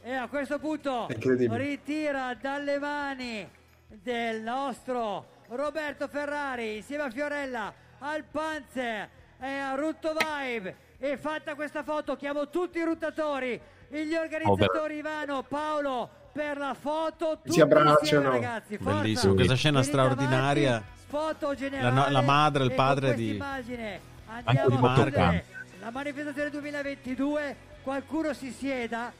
E 0.01 0.13
a 0.13 0.27
questo 0.27 0.59
punto 0.59 1.07
ritira 1.07 2.33
dalle 2.33 2.77
mani 2.77 3.49
del 3.87 4.41
nostro 4.41 5.37
Roberto 5.47 6.09
Ferrari 6.09 6.75
insieme 6.75 7.03
a 7.03 7.09
Fiorella 7.09 7.73
al 7.99 8.25
Panzer 8.29 9.09
e 9.39 9.47
a 9.49 9.75
Rutto 9.75 10.13
Vibe 10.13 10.75
e 10.97 11.15
fatta 11.15 11.55
questa 11.55 11.83
foto 11.83 12.17
chiamo 12.17 12.49
tutti 12.49 12.79
i 12.79 12.83
ruttatori 12.83 13.59
gli 13.89 14.13
organizzatori 14.13 14.97
Ivano, 14.97 15.43
Paolo 15.43 16.09
per 16.31 16.57
la 16.57 16.75
foto 16.79 17.37
tutti 17.41 17.51
Si 17.51 17.61
abbracciano. 17.61 18.35
insieme. 18.35 18.61
Bellissimo, 18.79 19.33
questa 19.33 19.55
scena 19.55 19.79
Venite 19.79 19.91
straordinaria. 19.97 20.69
avanti, 20.69 20.87
foto 21.07 21.55
generale 21.55 21.95
La 21.95 22.09
la 22.09 22.21
madre 22.21 22.63
il 22.63 22.73
padre 22.73 23.13
di- 23.15 23.37
quest'immagine 23.37 23.99
Anche 24.27 24.51
di 24.51 24.57
a 24.57 24.61
chiudere 24.61 24.81
Motorcamp. 24.81 25.43
la 25.81 25.89
manifestazione 25.91 26.49
2022 26.51 27.55
qualcuno 27.81 28.33
si 28.33 28.51
sieda 28.51 29.11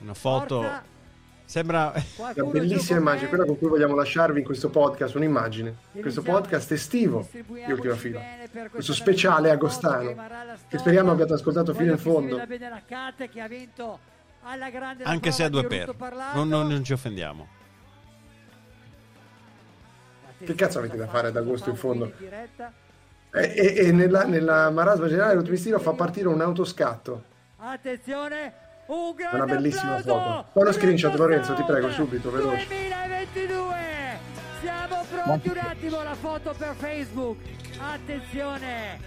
Una 0.00 0.14
foto. 0.14 0.62
Forza. 0.62 0.82
Sembra. 1.44 1.92
Una 2.16 2.32
bellissima 2.50 3.00
immagine, 3.00 3.22
me. 3.24 3.28
quella 3.28 3.44
con 3.44 3.58
cui 3.58 3.66
vogliamo 3.68 3.96
lasciarvi 3.96 4.38
in 4.38 4.44
questo 4.44 4.68
podcast, 4.70 5.16
un'immagine. 5.16 5.74
Questo 6.00 6.22
podcast 6.22 6.70
estivo 6.70 7.28
di 7.32 7.72
ultima 7.72 7.96
fila. 7.96 8.20
Questo 8.70 8.92
speciale 8.92 9.50
agostano, 9.50 10.14
che 10.68 10.78
speriamo 10.78 11.10
abbiate 11.10 11.32
ascoltato 11.32 11.74
fino 11.74 11.90
in 11.90 11.98
fondo. 11.98 12.40
che 13.30 13.40
ha 13.40 13.48
vinto 13.48 13.98
Anche 15.04 15.30
se 15.32 15.44
a 15.44 15.48
due 15.48 15.66
per. 15.66 15.94
Non, 16.34 16.48
non- 16.48 16.66
non 16.66 16.82
ci 16.84 16.92
offendiamo. 16.92 17.46
Che 20.42 20.54
cazzo 20.54 20.78
avete 20.78 20.96
da 20.96 21.06
fare 21.06 21.28
ad 21.28 21.36
agosto 21.36 21.68
in 21.70 21.76
fondo? 21.76 22.12
E, 23.32 23.52
e- 23.54 23.74
e 23.86 23.92
nella, 23.92 24.24
nella 24.24 24.70
marasma 24.70 25.06
generale 25.06 25.34
Mysterio 25.48 25.78
fa 25.78 25.92
partire 25.92 26.28
un 26.28 26.40
autoscatto. 26.40 27.24
Attenzione, 27.58 28.52
un 28.86 29.14
una 29.32 29.44
bellissima 29.44 29.98
foto. 30.00 30.46
Fai 30.52 30.62
uno 30.62 30.72
screenshot 30.72 31.14
Lorenzo, 31.14 31.52
ti 31.54 31.62
prego, 31.62 31.90
subito, 31.90 32.30
veloce. 32.30 32.66
2022. 32.66 33.76
Siamo 34.62 35.04
pronti 35.10 35.48
un 35.48 35.58
attimo 35.58 36.02
la 36.02 36.14
foto 36.14 36.54
per 36.56 36.74
Facebook. 36.74 37.38
Attenzione. 37.78 38.98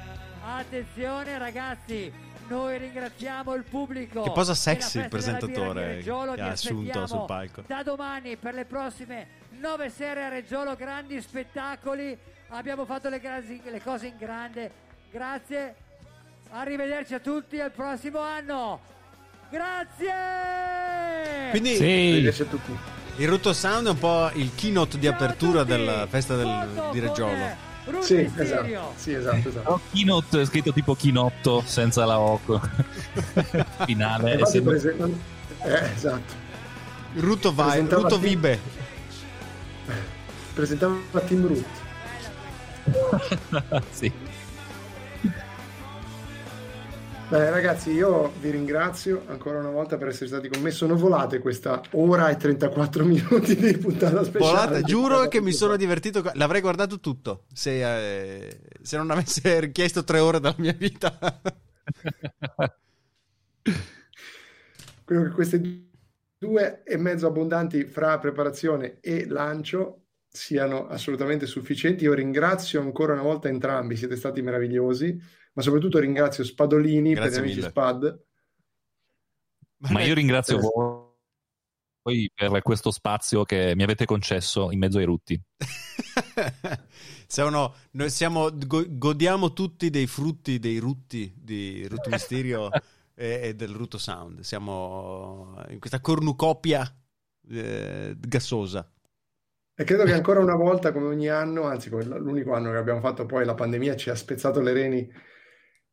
Attenzione 0.45 1.37
ragazzi. 1.39 2.13
Noi 2.47 2.77
ringraziamo 2.77 3.53
il 3.55 3.63
pubblico. 3.63 4.21
Che 4.21 4.31
posa 4.31 4.53
sexy 4.53 4.99
il 4.99 5.09
presentatore 5.09 5.95
Reggiolo. 5.95 6.33
che 6.33 6.41
ha 6.41 6.49
assunto 6.51 7.07
sul 7.07 7.25
palco. 7.25 7.63
Da 7.65 7.83
domani 7.83 8.35
per 8.37 8.53
le 8.53 8.65
prossime 8.65 9.27
nove 9.59 9.89
sere 9.89 10.25
a 10.25 10.29
Reggiolo, 10.29 10.75
grandi 10.75 11.19
spettacoli. 11.21 12.15
Abbiamo 12.49 12.85
fatto 12.85 13.09
le, 13.09 13.19
grasi- 13.19 13.61
le 13.63 13.81
cose 13.81 14.07
in 14.07 14.17
grande. 14.17 14.71
Grazie. 15.11 15.75
Arrivederci 16.51 17.13
a 17.15 17.19
tutti 17.19 17.59
al 17.59 17.71
prossimo 17.71 18.19
anno. 18.19 18.79
Grazie. 19.49 21.49
Quindi 21.51 21.75
Sì. 21.75 21.83
Arrivederci 21.83 22.41
a 22.41 22.45
tutti. 22.45 22.77
il 23.17 23.27
Rutto 23.27 23.53
Sound 23.53 23.87
è 23.87 23.89
un 23.91 23.99
po' 23.99 24.29
il 24.33 24.51
keynote 24.55 24.97
di 24.99 25.07
apertura 25.07 25.63
della 25.63 26.05
festa 26.07 26.35
del- 26.35 26.67
di 26.91 26.99
con 26.99 26.99
Reggiolo. 26.99 27.71
Ruth 27.85 28.03
Sì, 28.03 28.31
esatto. 28.37 28.93
Sì, 28.95 29.13
esatto, 29.13 29.49
esatto. 29.49 29.81
Keynote 29.91 30.41
è 30.41 30.45
scritto 30.45 30.71
tipo 30.71 30.95
Chinotto 30.95 31.61
senza 31.65 32.05
la 32.05 32.17
O 32.19 32.39
finale. 33.85 34.35
è 34.37 34.45
sempre- 34.45 34.79
prese- 34.79 34.95
eh, 35.63 35.91
esatto. 35.95 36.41
Ruto 37.15 37.53
vai, 37.53 37.67
Presentava 37.69 38.01
Ruto 38.03 38.19
Team- 38.19 38.29
Vibe. 38.41 38.59
Presentava 40.53 40.95
Team 41.27 41.47
Root. 41.47 41.65
sì. 43.91 44.11
Beh, 47.33 47.49
ragazzi, 47.49 47.89
io 47.89 48.31
vi 48.41 48.51
ringrazio 48.51 49.23
ancora 49.25 49.57
una 49.57 49.71
volta 49.71 49.97
per 49.97 50.09
essere 50.09 50.27
stati 50.27 50.49
con 50.49 50.61
me. 50.61 50.69
Sono 50.69 50.95
volate 50.95 51.39
questa 51.39 51.81
ora 51.93 52.29
e 52.29 52.37
34 52.37 53.03
minuti 53.09 53.55
di 53.55 53.75
puntata 53.75 54.23
speciale. 54.23 54.67
Volata, 54.67 54.81
giuro 54.83 55.27
che 55.27 55.41
mi 55.41 55.51
sono 55.51 55.75
divertito. 55.75 56.21
L'avrei 56.35 56.61
guardato 56.61 56.99
tutto 56.99 57.45
se, 57.51 58.41
eh, 58.45 58.59
se 58.79 58.97
non 58.97 59.09
avesse 59.09 59.59
richiesto 59.65 60.03
tre 60.03 60.19
ore 60.19 60.39
dalla 60.39 60.53
mia 60.59 60.73
vita. 60.73 61.17
Credo 65.03 65.23
che 65.23 65.29
queste 65.31 65.89
due 66.37 66.83
e 66.83 66.97
mezzo 66.97 67.25
abbondanti 67.25 67.85
fra 67.85 68.19
preparazione 68.19 68.99
e 69.01 69.25
lancio 69.25 70.03
siano 70.29 70.85
assolutamente 70.87 71.47
sufficienti. 71.47 72.03
Io 72.03 72.13
ringrazio 72.13 72.79
ancora 72.79 73.13
una 73.13 73.23
volta 73.23 73.47
entrambi, 73.47 73.95
siete 73.95 74.17
stati 74.17 74.43
meravigliosi, 74.43 75.41
ma 75.53 75.61
soprattutto 75.61 75.99
ringrazio 75.99 76.43
Spadolini 76.43 77.13
Grazie 77.13 77.29
per 77.29 77.39
gli 77.39 77.43
amici 77.43 77.57
mille. 77.57 77.69
Spad. 77.69 78.23
Ma 79.77 80.01
io 80.01 80.13
ringrazio 80.13 80.59
voi 82.03 82.29
per 82.33 82.61
questo 82.61 82.91
spazio 82.91 83.43
che 83.43 83.73
mi 83.75 83.83
avete 83.83 84.05
concesso 84.05 84.71
in 84.71 84.79
mezzo 84.79 84.97
ai 84.97 85.05
rutti. 85.05 85.41
Sono- 87.27 87.73
noi 87.91 88.09
siamo, 88.09 88.49
go- 88.53 88.85
godiamo 88.87 89.53
tutti 89.53 89.89
dei 89.89 90.07
frutti, 90.07 90.59
dei 90.59 90.77
rutti 90.77 91.33
di 91.35 91.87
Ruto 91.87 92.09
Mysterio 92.09 92.69
e, 93.15 93.39
e 93.43 93.55
del 93.55 93.69
Ruto 93.69 93.97
Sound. 93.97 94.41
Siamo 94.41 95.55
in 95.69 95.79
questa 95.79 96.01
cornucopia 96.01 96.85
eh, 97.49 98.15
gassosa. 98.19 98.87
E 99.75 99.83
credo 99.85 100.03
che 100.03 100.13
ancora 100.13 100.39
una 100.39 100.55
volta, 100.55 100.91
come 100.91 101.07
ogni 101.07 101.29
anno, 101.29 101.63
anzi 101.63 101.89
come 101.89 102.03
l'unico 102.03 102.53
anno 102.53 102.69
che 102.69 102.77
abbiamo 102.77 102.99
fatto 102.99 103.25
poi 103.25 103.43
la 103.43 103.55
pandemia 103.55 103.95
ci 103.95 104.11
ha 104.11 104.15
spezzato 104.15 104.61
le 104.61 104.73
reni, 104.73 105.11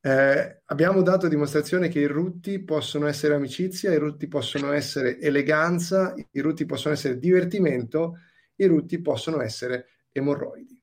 eh, 0.02 0.62
abbiamo 0.64 1.02
dato 1.02 1.28
dimostrazione 1.28 1.88
che 1.88 2.00
i 2.00 2.06
rutti 2.06 2.62
possono 2.62 3.06
essere 3.06 3.34
amicizia, 3.34 3.92
i 3.92 3.98
rutti 3.98 4.28
possono 4.28 4.72
essere 4.72 5.20
eleganza, 5.20 6.14
i 6.30 6.40
rutti 6.40 6.64
possono 6.64 6.94
essere 6.94 7.18
divertimento, 7.18 8.18
i 8.56 8.66
rutti 8.66 9.00
possono 9.00 9.40
essere 9.42 10.04
emorroidi. 10.12 10.79